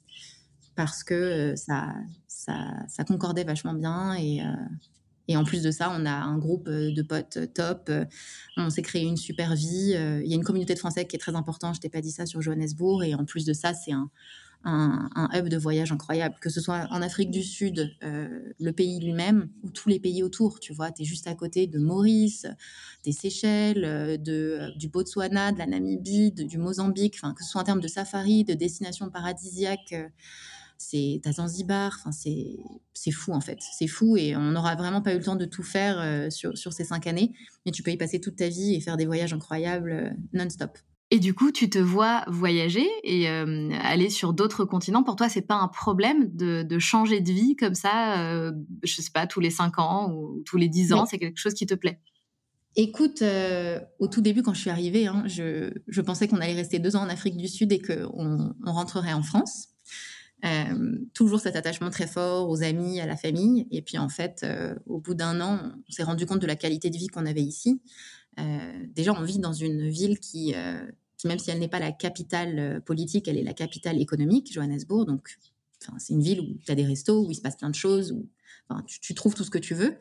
Parce 0.74 1.04
que 1.04 1.54
ça, 1.56 1.94
ça, 2.26 2.56
ça, 2.88 3.04
concordait 3.04 3.44
vachement 3.44 3.74
bien 3.74 4.14
et, 4.14 4.40
et 5.28 5.36
en 5.36 5.44
plus 5.44 5.62
de 5.62 5.70
ça, 5.70 5.94
on 5.96 6.04
a 6.04 6.12
un 6.12 6.38
groupe 6.38 6.68
euh, 6.68 6.92
de 6.92 7.02
potes 7.02 7.36
euh, 7.36 7.46
top. 7.46 7.86
Euh, 7.88 8.04
on 8.56 8.70
s'est 8.70 8.82
créé 8.82 9.04
une 9.04 9.16
super 9.16 9.54
vie. 9.54 9.94
Il 9.94 10.26
y 10.26 10.32
a 10.32 10.36
une 10.36 10.44
communauté 10.44 10.74
de 10.74 10.78
Français 10.78 11.06
qui 11.06 11.16
est 11.16 11.18
très 11.18 11.34
importante. 11.34 11.76
Je 11.76 11.80
t'ai 11.80 11.88
pas 11.88 12.00
dit 12.00 12.10
ça 12.10 12.26
sur 12.26 12.42
Johannesburg. 12.42 13.04
Et 13.04 13.14
en 13.14 13.24
plus 13.24 13.44
de 13.44 13.52
ça, 13.52 13.72
c'est 13.72 13.92
un, 13.92 14.10
hub 15.34 15.48
de 15.48 15.56
voyage 15.56 15.92
incroyable. 15.92 16.36
Que 16.40 16.50
ce 16.50 16.60
soit 16.60 16.86
en 16.90 17.02
Afrique 17.02 17.30
du 17.30 17.42
Sud, 17.42 17.96
le 18.02 18.70
pays 18.72 19.00
lui-même, 19.00 19.48
ou 19.62 19.70
tous 19.70 19.88
les 19.88 19.98
pays 19.98 20.22
autour. 20.22 20.60
Tu 20.60 20.72
vois, 20.72 20.92
tu 20.92 21.02
es 21.02 21.04
juste 21.04 21.26
à 21.26 21.34
côté 21.34 21.66
de 21.66 21.78
Maurice, 21.78 22.46
des 23.04 23.12
Seychelles, 23.12 24.20
du 24.22 24.88
Botswana, 24.88 25.52
de 25.52 25.58
la 25.58 25.66
Namibie, 25.66 26.30
du 26.32 26.58
Mozambique. 26.58 27.14
Enfin, 27.16 27.34
que 27.34 27.42
ce 27.42 27.50
soit 27.50 27.60
en 27.60 27.64
termes 27.64 27.80
de 27.80 27.88
safari, 27.88 28.44
de 28.44 28.54
destinations 28.54 29.08
paradisiaques 29.10 29.94
c'est 30.82 31.20
à 31.24 31.32
Zanzibar, 31.32 31.96
enfin 31.98 32.10
c'est 32.12 33.10
fou 33.10 33.32
en 33.32 33.40
fait, 33.40 33.58
c'est 33.78 33.86
fou 33.86 34.16
et 34.16 34.36
on 34.36 34.52
n'aura 34.52 34.74
vraiment 34.74 35.02
pas 35.02 35.14
eu 35.14 35.18
le 35.18 35.24
temps 35.24 35.36
de 35.36 35.44
tout 35.44 35.62
faire 35.62 35.98
euh, 35.98 36.30
sur, 36.30 36.56
sur, 36.56 36.72
ces 36.72 36.84
cinq 36.84 37.06
années, 37.06 37.32
mais 37.64 37.72
tu 37.72 37.82
peux 37.82 37.90
y 37.90 37.96
passer 37.96 38.20
toute 38.20 38.36
ta 38.36 38.48
vie 38.48 38.74
et 38.74 38.80
faire 38.80 38.96
des 38.96 39.06
voyages 39.06 39.32
incroyables 39.32 39.92
euh, 39.92 40.10
non-stop. 40.32 40.78
Et 41.10 41.18
du 41.18 41.34
coup, 41.34 41.52
tu 41.52 41.68
te 41.68 41.78
vois 41.78 42.24
voyager 42.26 42.86
et 43.04 43.28
euh, 43.28 43.70
aller 43.82 44.08
sur 44.08 44.32
d'autres 44.32 44.64
continents. 44.64 45.02
Pour 45.02 45.14
toi, 45.14 45.28
c'est 45.28 45.42
pas 45.42 45.56
un 45.56 45.68
problème 45.68 46.34
de, 46.34 46.62
de, 46.62 46.78
changer 46.78 47.20
de 47.20 47.30
vie 47.30 47.54
comme 47.54 47.74
ça, 47.74 48.50
je 48.82 48.94
sais 48.94 49.10
pas, 49.12 49.26
tous 49.26 49.40
les 49.40 49.50
cinq 49.50 49.78
ans 49.78 50.10
ou 50.10 50.42
tous 50.46 50.56
les 50.56 50.68
dix 50.68 50.94
ans. 50.94 51.04
C'est 51.04 51.18
quelque 51.18 51.38
chose 51.38 51.52
qui 51.52 51.66
te 51.66 51.74
plaît? 51.74 52.00
Écoute, 52.76 53.22
au 53.98 54.08
tout 54.08 54.22
début, 54.22 54.40
quand 54.40 54.54
je 54.54 54.60
suis 54.62 54.70
arrivée, 54.70 55.06
hein, 55.06 55.24
je, 55.26 55.70
je, 55.86 56.00
pensais 56.00 56.28
qu'on 56.28 56.38
allait 56.38 56.54
rester 56.54 56.78
deux 56.78 56.96
ans 56.96 57.02
en 57.02 57.10
Afrique 57.10 57.36
du 57.36 57.46
Sud 57.46 57.72
et 57.72 57.82
qu'on 57.82 58.54
on 58.64 58.72
rentrerait 58.72 59.12
en 59.12 59.22
France. 59.22 59.71
Euh, 60.44 60.98
toujours 61.14 61.38
cet 61.40 61.54
attachement 61.54 61.90
très 61.90 62.08
fort 62.08 62.50
aux 62.50 62.62
amis, 62.62 63.00
à 63.00 63.06
la 63.06 63.16
famille. 63.16 63.68
Et 63.70 63.80
puis 63.80 63.98
en 63.98 64.08
fait, 64.08 64.40
euh, 64.42 64.74
au 64.86 64.98
bout 64.98 65.14
d'un 65.14 65.40
an, 65.40 65.72
on 65.88 65.92
s'est 65.92 66.02
rendu 66.02 66.26
compte 66.26 66.40
de 66.40 66.46
la 66.46 66.56
qualité 66.56 66.90
de 66.90 66.96
vie 66.96 67.06
qu'on 67.06 67.26
avait 67.26 67.42
ici. 67.42 67.80
Euh, 68.40 68.86
déjà, 68.94 69.12
on 69.12 69.22
vit 69.22 69.38
dans 69.38 69.52
une 69.52 69.88
ville 69.88 70.18
qui, 70.18 70.54
même 71.24 71.38
si 71.38 71.50
elle 71.50 71.58
n'est 71.58 71.68
pas 71.68 71.78
la 71.78 71.92
capitale 71.92 72.82
politique, 72.84 73.28
elle 73.28 73.38
est 73.38 73.44
la 73.44 73.54
capitale 73.54 74.00
économique, 74.00 74.52
Johannesburg. 74.52 75.06
Donc, 75.06 75.38
c'est 75.98 76.14
une 76.14 76.22
ville 76.22 76.40
où 76.40 76.58
tu 76.64 76.72
as 76.72 76.74
des 76.74 76.84
restos, 76.84 77.26
où 77.26 77.30
il 77.30 77.34
se 77.34 77.40
passe 77.40 77.56
plein 77.56 77.70
de 77.70 77.74
choses, 77.74 78.12
où 78.12 78.28
tu, 78.86 79.00
tu, 79.00 79.14
trouves 79.14 79.34
tout 79.34 79.44
ce 79.44 79.50
que 79.50 79.58
tu 79.58 79.74
veux. 79.74 79.96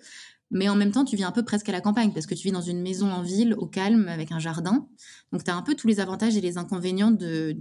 Mais 0.49 0.69
en 0.69 0.75
même 0.75 0.91
temps, 0.91 1.05
tu 1.05 1.15
vis 1.15 1.23
un 1.23 1.31
peu 1.31 1.43
presque 1.43 1.69
à 1.69 1.71
la 1.71 1.81
campagne 1.81 2.13
parce 2.13 2.25
que 2.25 2.35
tu 2.35 2.43
vis 2.43 2.51
dans 2.51 2.61
une 2.61 2.81
maison 2.81 3.11
en 3.11 3.21
ville, 3.21 3.53
au 3.57 3.67
calme, 3.67 4.07
avec 4.07 4.31
un 4.31 4.39
jardin. 4.39 4.87
Donc, 5.31 5.43
tu 5.43 5.51
as 5.51 5.55
un 5.55 5.61
peu 5.61 5.75
tous 5.75 5.87
les 5.87 5.99
avantages 5.99 6.35
et 6.35 6.41
les 6.41 6.57
inconvénients 6.57 7.11
de, 7.11 7.57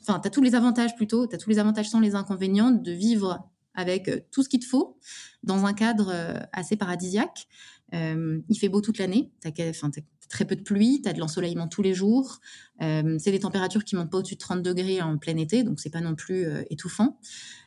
enfin, 0.00 0.20
tu 0.20 0.28
as 0.28 0.30
tous 0.30 0.42
les 0.42 0.54
avantages 0.54 0.94
plutôt, 0.96 1.26
tu 1.26 1.34
as 1.34 1.38
tous 1.38 1.50
les 1.50 1.58
avantages 1.58 1.88
sans 1.88 2.00
les 2.00 2.14
inconvénients 2.14 2.70
de 2.70 2.92
vivre 2.92 3.50
avec 3.74 4.08
euh, 4.08 4.20
tout 4.30 4.42
ce 4.42 4.48
qu'il 4.48 4.60
te 4.60 4.66
faut 4.66 4.98
dans 5.42 5.64
un 5.64 5.72
cadre 5.72 6.10
euh, 6.12 6.38
assez 6.52 6.76
paradisiaque. 6.76 7.46
Euh, 7.94 8.40
il 8.48 8.56
fait 8.56 8.68
beau 8.68 8.80
toute 8.80 8.98
l'année, 8.98 9.32
tu 9.42 9.48
as, 9.48 10.00
très 10.28 10.44
peu 10.44 10.54
de 10.54 10.62
pluie, 10.62 11.00
tu 11.02 11.08
as 11.08 11.12
de 11.12 11.18
l'ensoleillement 11.18 11.66
tous 11.66 11.82
les 11.82 11.92
jours. 11.92 12.38
c'est 12.78 13.32
des 13.32 13.40
températures 13.40 13.84
qui 13.84 13.96
montent 13.96 14.12
pas 14.12 14.18
au-dessus 14.18 14.36
de 14.36 14.40
30 14.40 14.62
degrés 14.62 15.02
en 15.02 15.18
plein 15.18 15.36
été, 15.36 15.64
donc 15.64 15.80
c'est 15.80 15.90
pas 15.90 16.00
non 16.00 16.14
plus 16.14 16.46
étouffant. 16.70 17.18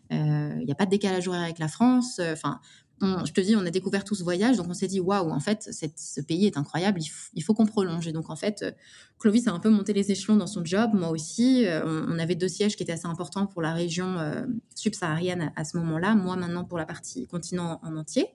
Il 0.09 0.64
n'y 0.66 0.72
a 0.72 0.76
pas 0.76 0.86
de 0.86 0.91
décalage 0.91 1.28
horaire 1.28 1.41
avec 1.41 1.59
la 1.59 1.68
France. 1.68 2.22
Enfin, 2.22 2.61
je 3.02 3.32
te 3.32 3.41
dis, 3.41 3.56
on 3.56 3.66
a 3.66 3.70
découvert 3.70 4.04
tout 4.04 4.16
ce 4.16 4.24
voyage, 4.24 4.58
donc 4.58 4.68
on 4.70 4.74
s'est 4.74 4.88
dit, 4.88 5.00
waouh, 5.00 5.32
en 5.32 5.39
fait, 5.39 5.70
ce 5.96 6.22
pays 6.22 6.46
est 6.46 6.58
incroyable, 6.58 7.02
il, 7.34 7.41
faut 7.41 7.54
qu'on 7.54 7.66
prolonge. 7.66 8.08
Et 8.08 8.12
donc, 8.12 8.30
en 8.30 8.36
fait, 8.36 8.64
euh, 8.64 8.72
Clovis 9.20 9.48
a 9.48 9.52
un 9.52 9.60
peu 9.60 9.70
monté 9.70 9.94
les 9.94 10.12
échelons 10.12 10.36
dans 10.36 10.48
son 10.48 10.64
job, 10.64 10.91
moi 10.94 11.10
aussi. 11.10 11.66
Euh, 11.66 12.06
on, 12.08 12.20
avait 12.20 12.36
deux 12.36 12.48
sièges 12.48 12.76
qui 12.76 12.84
étaient 12.84 12.94
assez 12.94 13.08
importants 13.08 13.48
pour 13.48 13.62
la 13.62 13.74
région 13.74 14.20
euh, 14.20 14.46
subsaharienne 14.76 15.52
à, 15.56 15.66
ce 15.66 15.78
moment-là, 15.78 16.16
moi 16.16 16.36
maintenant 16.36 16.64
pour 16.64 16.78
la 16.78 16.86
partie 16.86 17.28
continent 17.28 17.80
en 17.84 17.98
entier. 17.98 18.28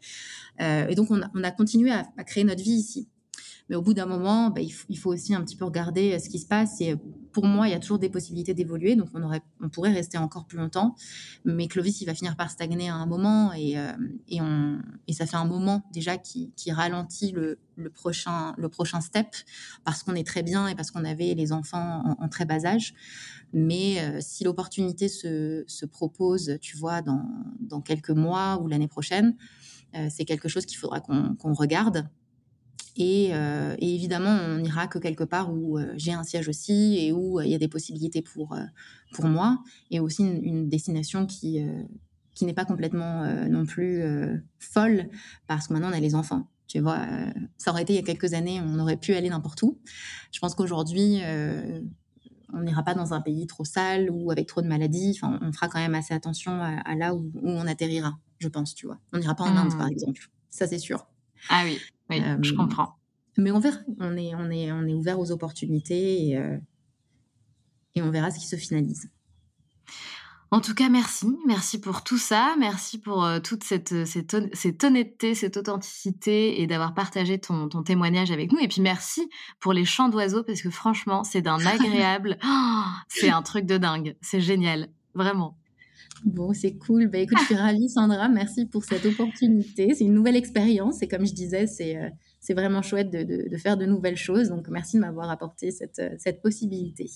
et 0.61 0.95
donc, 0.95 1.11
on 1.11 1.21
a, 1.21 1.51
continué 1.51 1.91
à, 1.91 2.05
créer 2.25 2.45
notre 2.45 2.63
vie 2.63 2.73
ici. 2.73 3.09
Mais 3.69 3.77
au 3.77 3.83
bout 3.83 3.93
d'un 3.93 4.07
moment, 4.07 4.51
bah, 4.51 4.61
il, 4.63 4.99
faut 4.99 5.13
aussi 5.13 5.35
un 5.35 5.43
petit 5.43 5.57
peu 5.57 5.65
regarder 5.65 6.15
euh, 6.15 6.19
ce 6.19 6.29
qui 6.29 6.39
se 6.39 6.47
passe. 6.47 6.81
Et 6.81 6.93
euh, 6.93 6.97
pour 7.33 7.45
moi, 7.45 7.69
il 7.69 7.73
y 7.73 7.75
a 7.75 7.79
toujours 7.79 7.99
des 7.99 8.09
possibilités 8.09 8.55
d'évoluer. 8.55 8.97
Donc, 8.97 9.09
on, 9.15 9.69
pourrait 9.69 9.93
rester 9.93 10.17
encore 10.17 10.47
plus 10.47 10.59
longtemps. 10.59 10.95
Mais 11.45 11.69
Clovis, 11.69 12.01
il 12.01 12.07
va 12.07 12.15
finir 12.15 12.35
par 12.37 12.51
stagner 12.51 12.89
à 12.89 12.95
un 12.95 13.07
moment. 13.07 13.53
Et, 13.53 13.79
euh, 13.79 14.79
ça 15.13 15.27
fait 15.27 15.37
un 15.37 15.45
moment 15.45 15.83
déjà 15.93 16.17
qui, 16.17 16.53
ralentit 16.71 17.33
le, 17.33 17.59
prochain, 17.91 18.55
step 19.01 19.27
parce 19.85 20.03
qu'on 20.03 20.15
est 20.15 20.27
très 20.27 20.43
bien 20.43 20.69
et 20.69 20.75
parce 20.75 20.91
qu'on 20.91 21.05
avait 21.05 21.35
les 21.35 21.53
enfants 21.53 22.17
en, 22.19 22.29
très 22.29 22.45
bas 22.45 22.65
âge. 22.65 22.95
Mais 23.53 24.21
si 24.21 24.45
l'opportunité 24.45 25.09
se, 25.09 25.65
se, 25.67 25.87
propose, 25.87 26.59
tu 26.61 26.77
vois, 26.77 27.03
dans 27.03 27.81
quelques 27.81 28.11
mois 28.11 28.61
ou 28.63 28.69
l'année 28.69 28.89
prochaine, 28.89 29.37
c'est 30.09 30.25
quelque 30.25 30.49
chose 30.49 30.67
qu'il 30.67 30.79
faudra 30.79 31.01
qu'on 31.01 31.53
regarde 31.53 32.09
euh, 33.01 33.77
et, 33.79 33.95
évidemment, 33.95 34.39
on 34.49 34.59
n'ira 34.59 34.89
que 34.89 34.99
quelque 34.99 35.25
part 35.25 35.53
où 35.53 35.79
euh, 35.79 35.93
j'ai 35.97 36.13
un 36.13 36.25
siège 36.25 36.49
aussi 36.49 36.97
et 36.99 37.13
où 37.13 37.39
euh, 37.39 37.45
il 37.45 37.51
y 37.51 37.55
a 37.55 37.59
des 37.59 37.69
possibilités 37.69 38.23
pour, 38.23 38.57
pour 39.13 39.27
moi. 39.27 39.63
Et 39.91 40.01
aussi 40.01 40.23
une, 40.25 40.69
destination 40.69 41.27
qui, 41.27 41.61
qui 42.35 42.45
n'est 42.45 42.55
pas 42.55 42.65
complètement 42.65 43.25
non 43.49 43.65
plus 43.65 44.03
folle 44.59 45.09
parce 45.47 45.69
que 45.69 45.73
maintenant 45.73 45.91
on 45.91 45.95
a 45.95 46.01
les 46.01 46.15
enfants. 46.15 46.49
Tu 46.67 46.81
vois, 46.81 47.01
ça 47.57 47.71
aurait 47.71 47.83
été 47.83 47.95
il 47.95 47.97
y 47.97 47.99
a 48.01 48.03
quelques 48.03 48.35
années, 48.35 48.61
on 48.61 48.79
aurait 48.79 48.99
pu 48.99 49.15
aller 49.15 49.31
n'importe 49.31 49.63
où. 49.63 49.79
Je 50.33 50.39
pense 50.41 50.55
qu'aujourd'hui, 50.55 51.21
on 52.53 52.61
n'ira 52.61 52.83
pas 52.83 52.95
dans 52.95 53.15
un 53.15 53.23
pays 53.23 53.47
trop 53.47 53.65
sale 53.65 54.11
ou 54.11 54.31
avec 54.31 54.47
trop 54.47 54.61
de 54.61 54.67
maladies. 54.67 55.17
Enfin, 55.17 55.39
on 55.41 55.53
fera 55.53 55.69
quand 55.69 55.79
même 55.79 55.95
assez 55.95 56.13
attention 56.13 56.61
à, 56.61 56.95
là 56.97 57.15
où, 57.15 57.31
on 57.43 57.67
atterrira, 57.67 58.19
je 58.39 58.49
pense, 58.49 58.75
tu 58.75 58.87
vois. 58.87 58.99
On 59.15 59.19
n'ira 59.19 59.35
pas 59.35 59.45
en 59.45 59.57
Inde, 59.57 59.77
par 59.79 59.87
mmh. 59.87 59.93
exemple. 59.93 60.31
Ça, 60.51 60.67
c'est 60.67 60.79
sûr. 60.79 61.07
Ah 61.49 61.63
oui. 61.65 61.81
Oui, 62.11 62.23
je 62.43 62.53
comprends. 62.55 62.97
Mais 63.37 63.51
on 63.51 63.61
verra. 63.61 63.79
On 64.01 64.17
est, 64.17 64.35
on 64.35 64.51
est, 64.51 64.73
on 64.73 64.87
est 64.87 64.95
ouvert 64.95 65.19
aux 65.19 65.31
opportunités 65.31 66.29
et, 66.29 66.37
euh, 66.37 66.57
et 67.95 68.03
on 68.03 68.11
verra 68.11 68.31
ce 68.31 68.39
qui 68.39 68.47
se 68.47 68.57
finalise. 68.57 69.11
En 70.51 70.61
tout 70.61 70.75
cas, 70.75 70.89
merci. 70.89 71.27
Merci 71.47 71.79
pour 71.79 72.03
tout 72.03 72.17
ça. 72.17 72.57
Merci 72.59 72.99
pour 72.99 73.25
euh, 73.25 73.39
toute 73.39 73.65
cette, 73.65 74.07
cette, 74.07 74.35
cette, 74.55 74.83
honnêteté, 74.83 75.35
cette 75.35 75.59
authenticité 75.59 76.63
et 76.63 76.67
d'avoir 76.67 76.95
partagé 76.95 77.39
ton, 77.39 77.69
ton, 77.69 77.83
témoignage 77.83 78.31
avec 78.31 78.51
nous. 78.51 78.59
Et 78.59 78.69
puis 78.69 78.81
merci 78.81 79.29
pour 79.61 79.75
les 79.75 79.85
chants 79.85 80.09
d'oiseaux 80.09 80.43
parce 80.43 80.63
que 80.63 80.71
franchement, 80.71 81.23
c'est 81.23 81.43
d'un 81.43 81.59
agréable. 81.67 82.39
Oh, 82.45 82.83
c'est 83.09 83.29
un 83.29 83.43
truc 83.43 83.67
de 83.67 83.77
dingue. 83.77 84.17
C'est 84.23 84.41
génial. 84.41 84.89
Vraiment. 85.15 85.59
Bon, 86.25 86.53
c'est 86.53 86.77
cool. 86.77 87.09
Bah, 87.09 87.19
écoute, 87.19 87.39
je 87.41 87.45
suis 87.47 87.55
ravie, 87.55 87.89
Sandra. 87.89 88.29
Merci 88.29 88.67
pour 88.67 88.85
cette 88.85 89.07
opportunité. 89.07 89.95
C'est 89.95 90.05
une 90.05 90.15
nouvelle 90.15 90.37
expérience 90.37 91.03
et 91.03 91.09
comme 91.09 91.27
je 91.27 91.33
disais, 91.33 91.67
c'est 91.67 91.97
euh, 91.97 92.55
vraiment 92.55 92.83
chouette 92.83 93.11
de, 93.11 93.23
de, 93.23 93.49
de, 93.49 93.57
faire 93.57 93.77
de 93.77 93.87
nouvelles 93.87 94.17
choses. 94.17 94.49
Donc, 94.49 94.69
merci 94.69 94.97
de 94.97 95.03
m'avoir 95.03 95.31
apporté 95.31 95.71
cette, 95.71 96.03
cette 96.19 96.43
possibilité. 96.43 97.09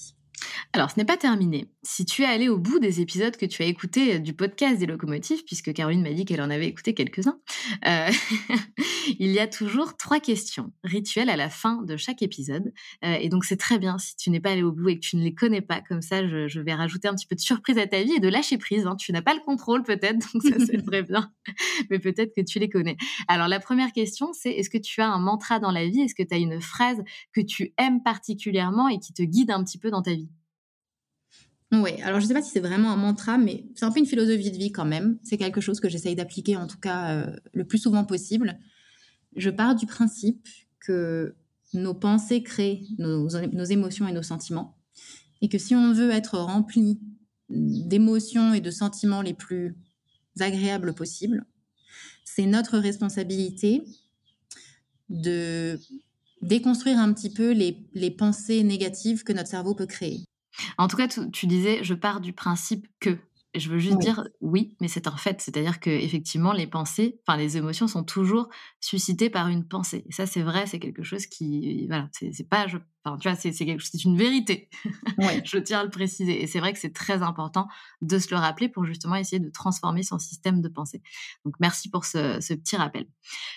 Alors, 0.75 0.91
ce 0.91 0.99
n'est 0.99 1.05
pas 1.05 1.19
terminé. 1.19 1.69
Si 1.83 2.07
tu 2.07 2.23
es 2.23 2.25
allé 2.25 2.49
au 2.49 2.57
bout 2.57 2.79
des 2.79 3.03
épisodes 3.03 3.37
que 3.37 3.45
tu 3.45 3.63
as 3.63 3.67
écoutés 3.67 4.15
euh, 4.15 4.19
du 4.19 4.33
podcast 4.33 4.79
des 4.79 4.87
locomotives, 4.87 5.45
puisque 5.45 5.73
Caroline 5.75 6.03
m'a 6.03 6.13
dit 6.13 6.25
qu'elle 6.25 6.41
en 6.41 6.49
avait 6.49 6.67
écouté 6.67 6.95
quelques-uns, 6.95 7.39
euh, 7.87 8.09
il 9.19 9.31
y 9.31 9.39
a 9.39 9.47
toujours 9.47 9.99
trois 9.99 10.19
questions 10.19 10.73
rituelles 10.83 11.29
à 11.29 11.37
la 11.37 11.51
fin 11.51 11.83
de 11.83 11.99
chaque 11.99 12.23
épisode. 12.23 12.73
Euh, 13.05 13.17
et 13.21 13.29
donc, 13.29 13.45
c'est 13.45 13.59
très 13.59 13.79
bien 13.79 13.99
si 13.99 14.17
tu 14.17 14.31
n'es 14.31 14.41
pas 14.41 14.53
allé 14.53 14.63
au 14.63 14.73
bout 14.73 14.89
et 14.89 14.95
que 14.99 15.05
tu 15.05 15.17
ne 15.17 15.23
les 15.23 15.35
connais 15.35 15.61
pas. 15.61 15.83
Comme 15.83 16.01
ça, 16.01 16.27
je, 16.27 16.61
vais 16.61 16.75
rajouter 16.75 17.09
un 17.09 17.15
petit 17.15 17.27
peu 17.27 17.35
de 17.35 17.41
surprise 17.41 17.77
à 17.77 17.87
ta 17.87 18.03
vie 18.03 18.15
et 18.15 18.21
de 18.21 18.29
lâcher 18.29 18.57
prise. 18.57 18.87
Hein. 18.87 18.97
Tu 18.97 19.13
n'as 19.13 19.23
pas 19.23 19.35
le 19.35 19.41
contrôle 19.41 19.83
peut-être, 19.83 20.27
donc 20.33 20.43
ça 20.43 20.65
c'est 20.65 20.83
très 20.87 21.03
bien. 21.03 21.31
Mais 21.91 21.99
peut-être 21.99 22.33
que 22.35 22.41
tu 22.41 22.59
les 22.59 22.71
connais. 22.71 22.97
Alors, 23.29 23.49
la 23.49 23.61
première 23.61 23.93
question, 23.93 24.33
c'est 24.33 24.53
est-ce 24.53 24.71
que 24.71 24.79
tu 24.79 25.03
as 25.03 25.09
un 25.09 25.19
mantra 25.19 25.59
dans 25.59 25.71
la 25.71 25.87
vie? 25.87 26.01
Est-ce 26.01 26.15
que 26.15 26.23
tu 26.23 26.35
as 26.35 26.39
une 26.39 26.63
phrase 26.63 27.03
que 27.35 27.43
tu 27.43 27.75
aimes 27.77 28.03
particulièrement 28.03 28.89
et 28.89 28.99
qui 28.99 29.13
te 29.13 29.23
guide 29.23 29.51
un 29.51 29.63
petit 29.63 29.79
peu 29.79 29.91
dans 29.91 30.01
ta 30.01 30.15
vie? 30.15 30.31
Oui, 31.73 32.03
alors 32.03 32.21
je 32.21 32.25
ne 32.25 32.29
sais 32.29 32.35
pas 32.35 32.43
si 32.43 32.51
c'est 32.51 32.61
vraiment 32.61 32.93
un 32.93 32.97
mantra, 32.97 33.39
mais 33.39 33.65
c'est 33.75 33.87
un 33.87 33.91
peu 33.91 33.99
une 33.99 34.07
philosophie 34.07 34.51
de 34.51 34.59
vie 34.59 34.73
quand 34.73 34.85
même. 34.85 35.19
C'est 35.23 35.39
quelque 35.39 35.63
chose 35.63 35.81
que 35.81 35.89
j'essaye 35.89 36.15
d'appliquer 36.15 36.57
en 36.57 36.67
tout 36.67 36.79
cas 36.79 37.15
euh, 37.15 37.37
le 37.55 37.65
plus 37.65 37.79
souvent 37.79 38.05
possible. 38.05 38.59
Je 39.37 39.49
pars 39.49 39.75
du 39.75 39.87
principe 39.87 40.47
que 40.81 41.35
nos 41.73 41.95
pensées 41.95 42.43
créent 42.43 42.83
nos, 42.99 43.27
émotions 43.29 44.07
et 44.07 44.13
nos 44.13 44.23
sentiments. 44.23 44.77
Et 45.41 45.49
que 45.49 45.57
si 45.57 45.75
on 45.75 45.95
veut 45.95 46.11
être 46.11 46.39
rempli 46.39 47.01
d'émotions 47.49 48.53
et 48.53 48.61
de 48.61 48.71
sentiments 48.71 49.23
les 49.23 49.35
plus 49.35 49.75
agréables 50.41 50.95
possibles, 50.95 51.47
c'est 52.25 52.47
notre 52.47 52.79
responsabilité 52.79 53.83
de 55.09 55.81
déconstruire 56.43 56.99
un 56.99 57.13
petit 57.13 57.31
peu 57.31 57.53
les, 57.53 58.11
pensées 58.11 58.63
négatives 58.63 59.25
que 59.25 59.33
notre 59.33 59.49
cerveau 59.49 59.75
peut 59.75 59.87
créer. 59.87 60.25
En 60.79 60.89
tout 60.89 60.97
cas, 60.97 61.09
tu, 61.09 61.47
disais, 61.47 61.83
je 61.83 61.95
pars 61.95 62.21
du 62.21 62.33
principe 62.33 62.87
que. 63.01 63.19
Je 63.55 63.69
veux 63.69 63.79
juste 63.79 63.99
dire 63.99 64.27
oui, 64.41 64.79
mais 64.81 64.89
c'est 64.89 65.07
un 65.07 65.17
fait. 65.19 65.43
C'est-à-dire 65.43 65.79
que 65.79 65.91
effectivement, 65.91 66.55
les 66.55 66.67
pensées, 66.67 67.21
enfin 67.27 67.37
les 67.37 67.59
émotions 67.59 67.87
sont 67.87 68.03
toujours 68.03 68.49
suscitées 68.81 69.29
par 69.29 69.49
une 69.49 69.69
pensée. 69.69 70.07
Et 70.09 70.13
ça, 70.13 70.25
c'est 70.25 70.41
vrai, 70.41 70.67
c'est 70.67 70.79
quelque 70.79 71.03
chose 71.03 71.27
qui, 71.27 71.87
voilà, 71.87 72.09
c'est 72.13 72.49
pas, 72.49 72.67
je, 72.67 72.79
enfin, 73.05 73.19
tu 73.19 73.29
vois, 73.29 73.37
c'est 73.37 73.53
c'est 73.53 74.05
une 74.05 74.17
vérité. 74.17 74.71
je 75.45 75.59
tiens 75.59 75.81
à 75.81 75.85
le 75.85 75.91
préciser. 75.91 76.43
Et 76.43 76.47
c'est 76.47 76.61
vrai 76.61 76.73
que 76.73 76.79
c'est 76.79 76.95
très 76.95 77.21
important 77.21 77.69
de 78.01 78.19
se 78.19 78.31
le 78.31 78.39
rappeler 78.39 78.71
pour 78.71 78.87
justement 78.87 79.17
essayer 79.17 79.39
de 79.39 79.51
transformer 79.51 80.03
son 80.03 80.19
système 80.19 80.63
de 80.63 80.69
pensée. 80.69 81.03
Donc 81.45 81.57
merci 81.61 81.91
pour 81.91 82.07
ce, 82.07 82.41
ce 82.41 82.55
petit 82.55 82.77
rappel. 82.77 83.05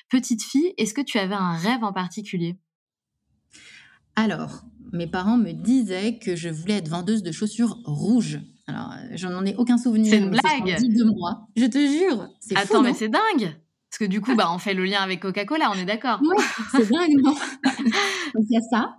Petite 0.10 0.44
fille, 0.44 0.74
est-ce 0.78 0.94
que 0.94 1.00
tu 1.00 1.20
avais 1.20 1.36
un 1.36 1.56
rêve 1.56 1.86
en 1.86 1.94
particulier? 1.94 2.58
Alors, 4.16 4.64
mes 4.92 5.08
parents 5.08 5.38
me 5.38 5.52
disaient 5.52 6.18
que 6.18 6.36
je 6.36 6.50
voulais 6.50 6.76
être 6.76 6.88
vendeuse 6.88 7.24
de 7.24 7.32
chaussures 7.32 7.78
rouges. 7.86 8.40
Alors, 8.68 8.92
euh, 8.92 9.16
je 9.16 9.28
n'en 9.28 9.46
ai 9.46 9.56
aucun 9.56 9.78
souvenir. 9.78 10.12
C'est 10.12 10.18
une 10.18 10.32
blague. 10.32 10.80
de 10.80 11.04
moi. 11.04 11.48
Je 11.56 11.66
te 11.66 11.78
jure. 11.78 12.28
C'est 12.40 12.58
Attends, 12.58 12.82
mais 12.82 12.94
c'est 12.94 13.10
dingue. 13.10 13.56
Parce 13.90 14.00
que 14.00 14.06
du 14.06 14.20
coup, 14.20 14.36
bah, 14.36 14.52
on 14.52 14.58
fait 14.58 14.74
le 14.74 14.84
lien 14.84 15.02
avec 15.02 15.22
Coca-Cola, 15.22 15.72
on 15.74 15.78
est 15.78 15.86
d'accord. 15.86 16.20
Oui, 16.22 16.36
c'est 16.72 16.90
dingue, 16.90 17.16
non 17.22 17.34
Donc, 18.34 18.44
il 18.50 18.54
y 18.54 18.58
a 18.58 18.62
ça. 18.62 18.98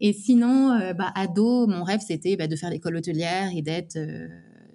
Et 0.00 0.12
sinon, 0.12 0.72
euh, 0.72 0.94
bah, 0.94 1.12
ado, 1.14 1.66
mon 1.66 1.82
rêve, 1.82 2.00
c'était 2.00 2.36
bah, 2.36 2.46
de 2.46 2.56
faire 2.56 2.70
l'école 2.70 2.96
hôtelière 2.96 3.50
et 3.54 3.60
d'être 3.60 3.96
euh, 3.96 4.28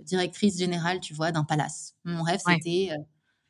directrice 0.04 0.60
générale, 0.60 1.00
tu 1.00 1.14
vois, 1.14 1.32
d'un 1.32 1.44
palace. 1.44 1.96
Mon 2.04 2.22
rêve, 2.22 2.40
c'était 2.46 2.92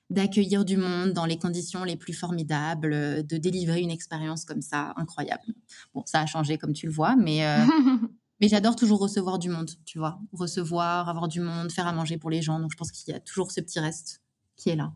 d'accueillir 0.09 0.65
du 0.65 0.77
monde 0.77 1.13
dans 1.13 1.25
les 1.25 1.37
conditions 1.37 1.83
les 1.83 1.95
plus 1.95 2.13
formidables, 2.13 2.93
euh, 2.93 3.23
de 3.23 3.37
délivrer 3.37 3.81
une 3.81 3.91
expérience 3.91 4.45
comme 4.45 4.61
ça 4.61 4.93
incroyable. 4.97 5.53
Bon, 5.93 6.03
ça 6.05 6.21
a 6.21 6.25
changé 6.25 6.57
comme 6.57 6.73
tu 6.73 6.85
le 6.85 6.91
vois, 6.91 7.15
mais 7.15 7.45
euh, 7.45 7.65
mais 8.41 8.47
j'adore 8.47 8.75
toujours 8.75 8.99
recevoir 8.99 9.39
du 9.39 9.49
monde, 9.49 9.71
tu 9.85 9.97
vois, 9.97 10.19
recevoir, 10.31 11.09
avoir 11.09 11.27
du 11.27 11.41
monde, 11.41 11.71
faire 11.71 11.87
à 11.87 11.93
manger 11.93 12.17
pour 12.17 12.29
les 12.29 12.41
gens. 12.41 12.59
Donc 12.59 12.71
je 12.71 12.77
pense 12.77 12.91
qu'il 12.91 13.13
y 13.13 13.17
a 13.17 13.19
toujours 13.19 13.51
ce 13.51 13.61
petit 13.61 13.79
reste 13.79 14.21
qui 14.55 14.69
est 14.69 14.75
là. 14.75 14.93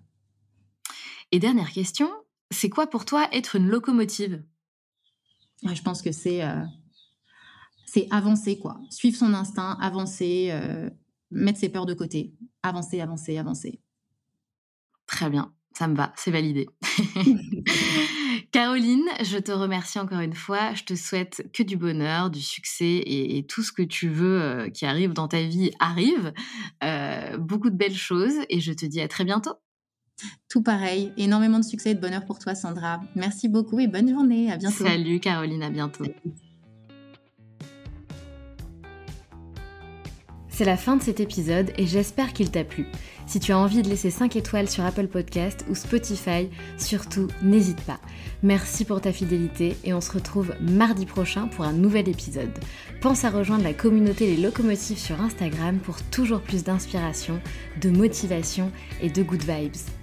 Et 1.31 1.39
dernière 1.39 1.71
question, 1.71 2.09
c'est 2.51 2.69
quoi 2.69 2.87
pour 2.87 3.05
toi 3.05 3.27
être 3.31 3.55
une 3.55 3.67
locomotive? 3.67 4.43
Je 5.63 5.81
pense 5.81 6.01
que 6.01 6.11
c'est 6.11 6.43
euh, 6.43 6.63
c'est 7.85 8.07
avancer 8.11 8.59
quoi, 8.59 8.79
suivre 8.91 9.17
son 9.17 9.33
instinct, 9.33 9.75
avancer, 9.81 10.53
mettre 11.31 11.57
ses 11.57 11.69
peurs 11.69 11.87
de 11.87 11.95
côté, 11.95 12.35
avancer, 12.61 13.01
avancer, 13.01 13.39
avancer. 13.39 13.81
Très 15.19 15.29
bien, 15.29 15.51
ça 15.73 15.89
me 15.89 15.97
va, 15.97 16.13
c'est 16.15 16.31
validé. 16.31 16.69
Caroline, 18.53 19.03
je 19.21 19.37
te 19.37 19.51
remercie 19.51 19.99
encore 19.99 20.21
une 20.21 20.33
fois. 20.33 20.73
Je 20.73 20.85
te 20.85 20.95
souhaite 20.95 21.45
que 21.51 21.61
du 21.61 21.75
bonheur, 21.75 22.29
du 22.29 22.39
succès 22.39 23.03
et, 23.05 23.45
tout 23.45 23.61
ce 23.61 23.73
que 23.73 23.81
tu 23.81 24.07
veux 24.07 24.41
euh, 24.41 24.69
qui 24.69 24.85
arrive 24.85 25.11
dans 25.11 25.27
ta 25.27 25.41
vie 25.41 25.71
arrive. 25.81 26.31
Euh, 26.85 27.37
beaucoup 27.37 27.69
de 27.69 27.75
belles 27.75 27.97
choses 27.97 28.35
et 28.47 28.61
je 28.61 28.71
te 28.71 28.85
dis 28.85 29.01
à 29.01 29.09
très 29.09 29.25
bientôt. 29.25 29.55
Tout 30.47 30.63
pareil, 30.63 31.11
énormément 31.17 31.59
de 31.59 31.65
succès 31.65 31.91
et 31.91 31.95
de 31.95 31.99
bonheur 31.99 32.23
pour 32.23 32.39
toi 32.39 32.55
Sandra. 32.55 33.01
Merci 33.17 33.49
beaucoup 33.49 33.81
et 33.81 33.87
bonne 33.87 34.07
journée. 34.07 34.49
À 34.49 34.55
bientôt. 34.55 34.85
Salut 34.85 35.19
Caroline, 35.19 35.63
à 35.63 35.69
bientôt. 35.69 36.05
C'est 40.59 40.65
la 40.65 40.75
fin 40.75 40.97
de 40.97 41.01
cet 41.01 41.21
épisode 41.21 41.71
et 41.77 41.87
j'espère 41.87 42.33
qu'il 42.33 42.51
t'a 42.51 42.65
plu. 42.65 42.85
Si 43.27 43.39
tu 43.39 43.53
as 43.53 43.57
envie 43.57 43.81
de 43.81 43.87
laisser 43.87 44.09
5 44.09 44.35
étoiles 44.35 44.69
sur 44.69 44.83
Apple 44.83 45.07
Podcast 45.07 45.65
ou 45.69 45.73
Spotify, 45.73 46.49
surtout 46.77 47.29
n'hésite 47.41 47.79
pas. 47.83 48.01
Merci 48.43 48.83
pour 48.83 48.99
ta 48.99 49.13
fidélité 49.13 49.77
et 49.85 49.93
on 49.93 50.01
se 50.01 50.11
retrouve 50.11 50.53
mardi 50.59 51.05
prochain 51.05 51.47
pour 51.47 51.63
un 51.63 51.71
nouvel 51.71 52.09
épisode. 52.09 52.51
Pense 52.99 53.23
à 53.23 53.29
rejoindre 53.29 53.63
la 53.63 53.73
communauté 53.73 54.35
Les 54.35 54.41
Locomotives 54.41 54.97
sur 54.97 55.21
Instagram 55.21 55.79
pour 55.79 56.03
toujours 56.03 56.41
plus 56.41 56.65
d'inspiration, 56.65 57.39
de 57.79 57.89
motivation 57.89 58.69
et 59.01 59.09
de 59.09 59.23
good 59.23 59.43
vibes. 59.43 59.98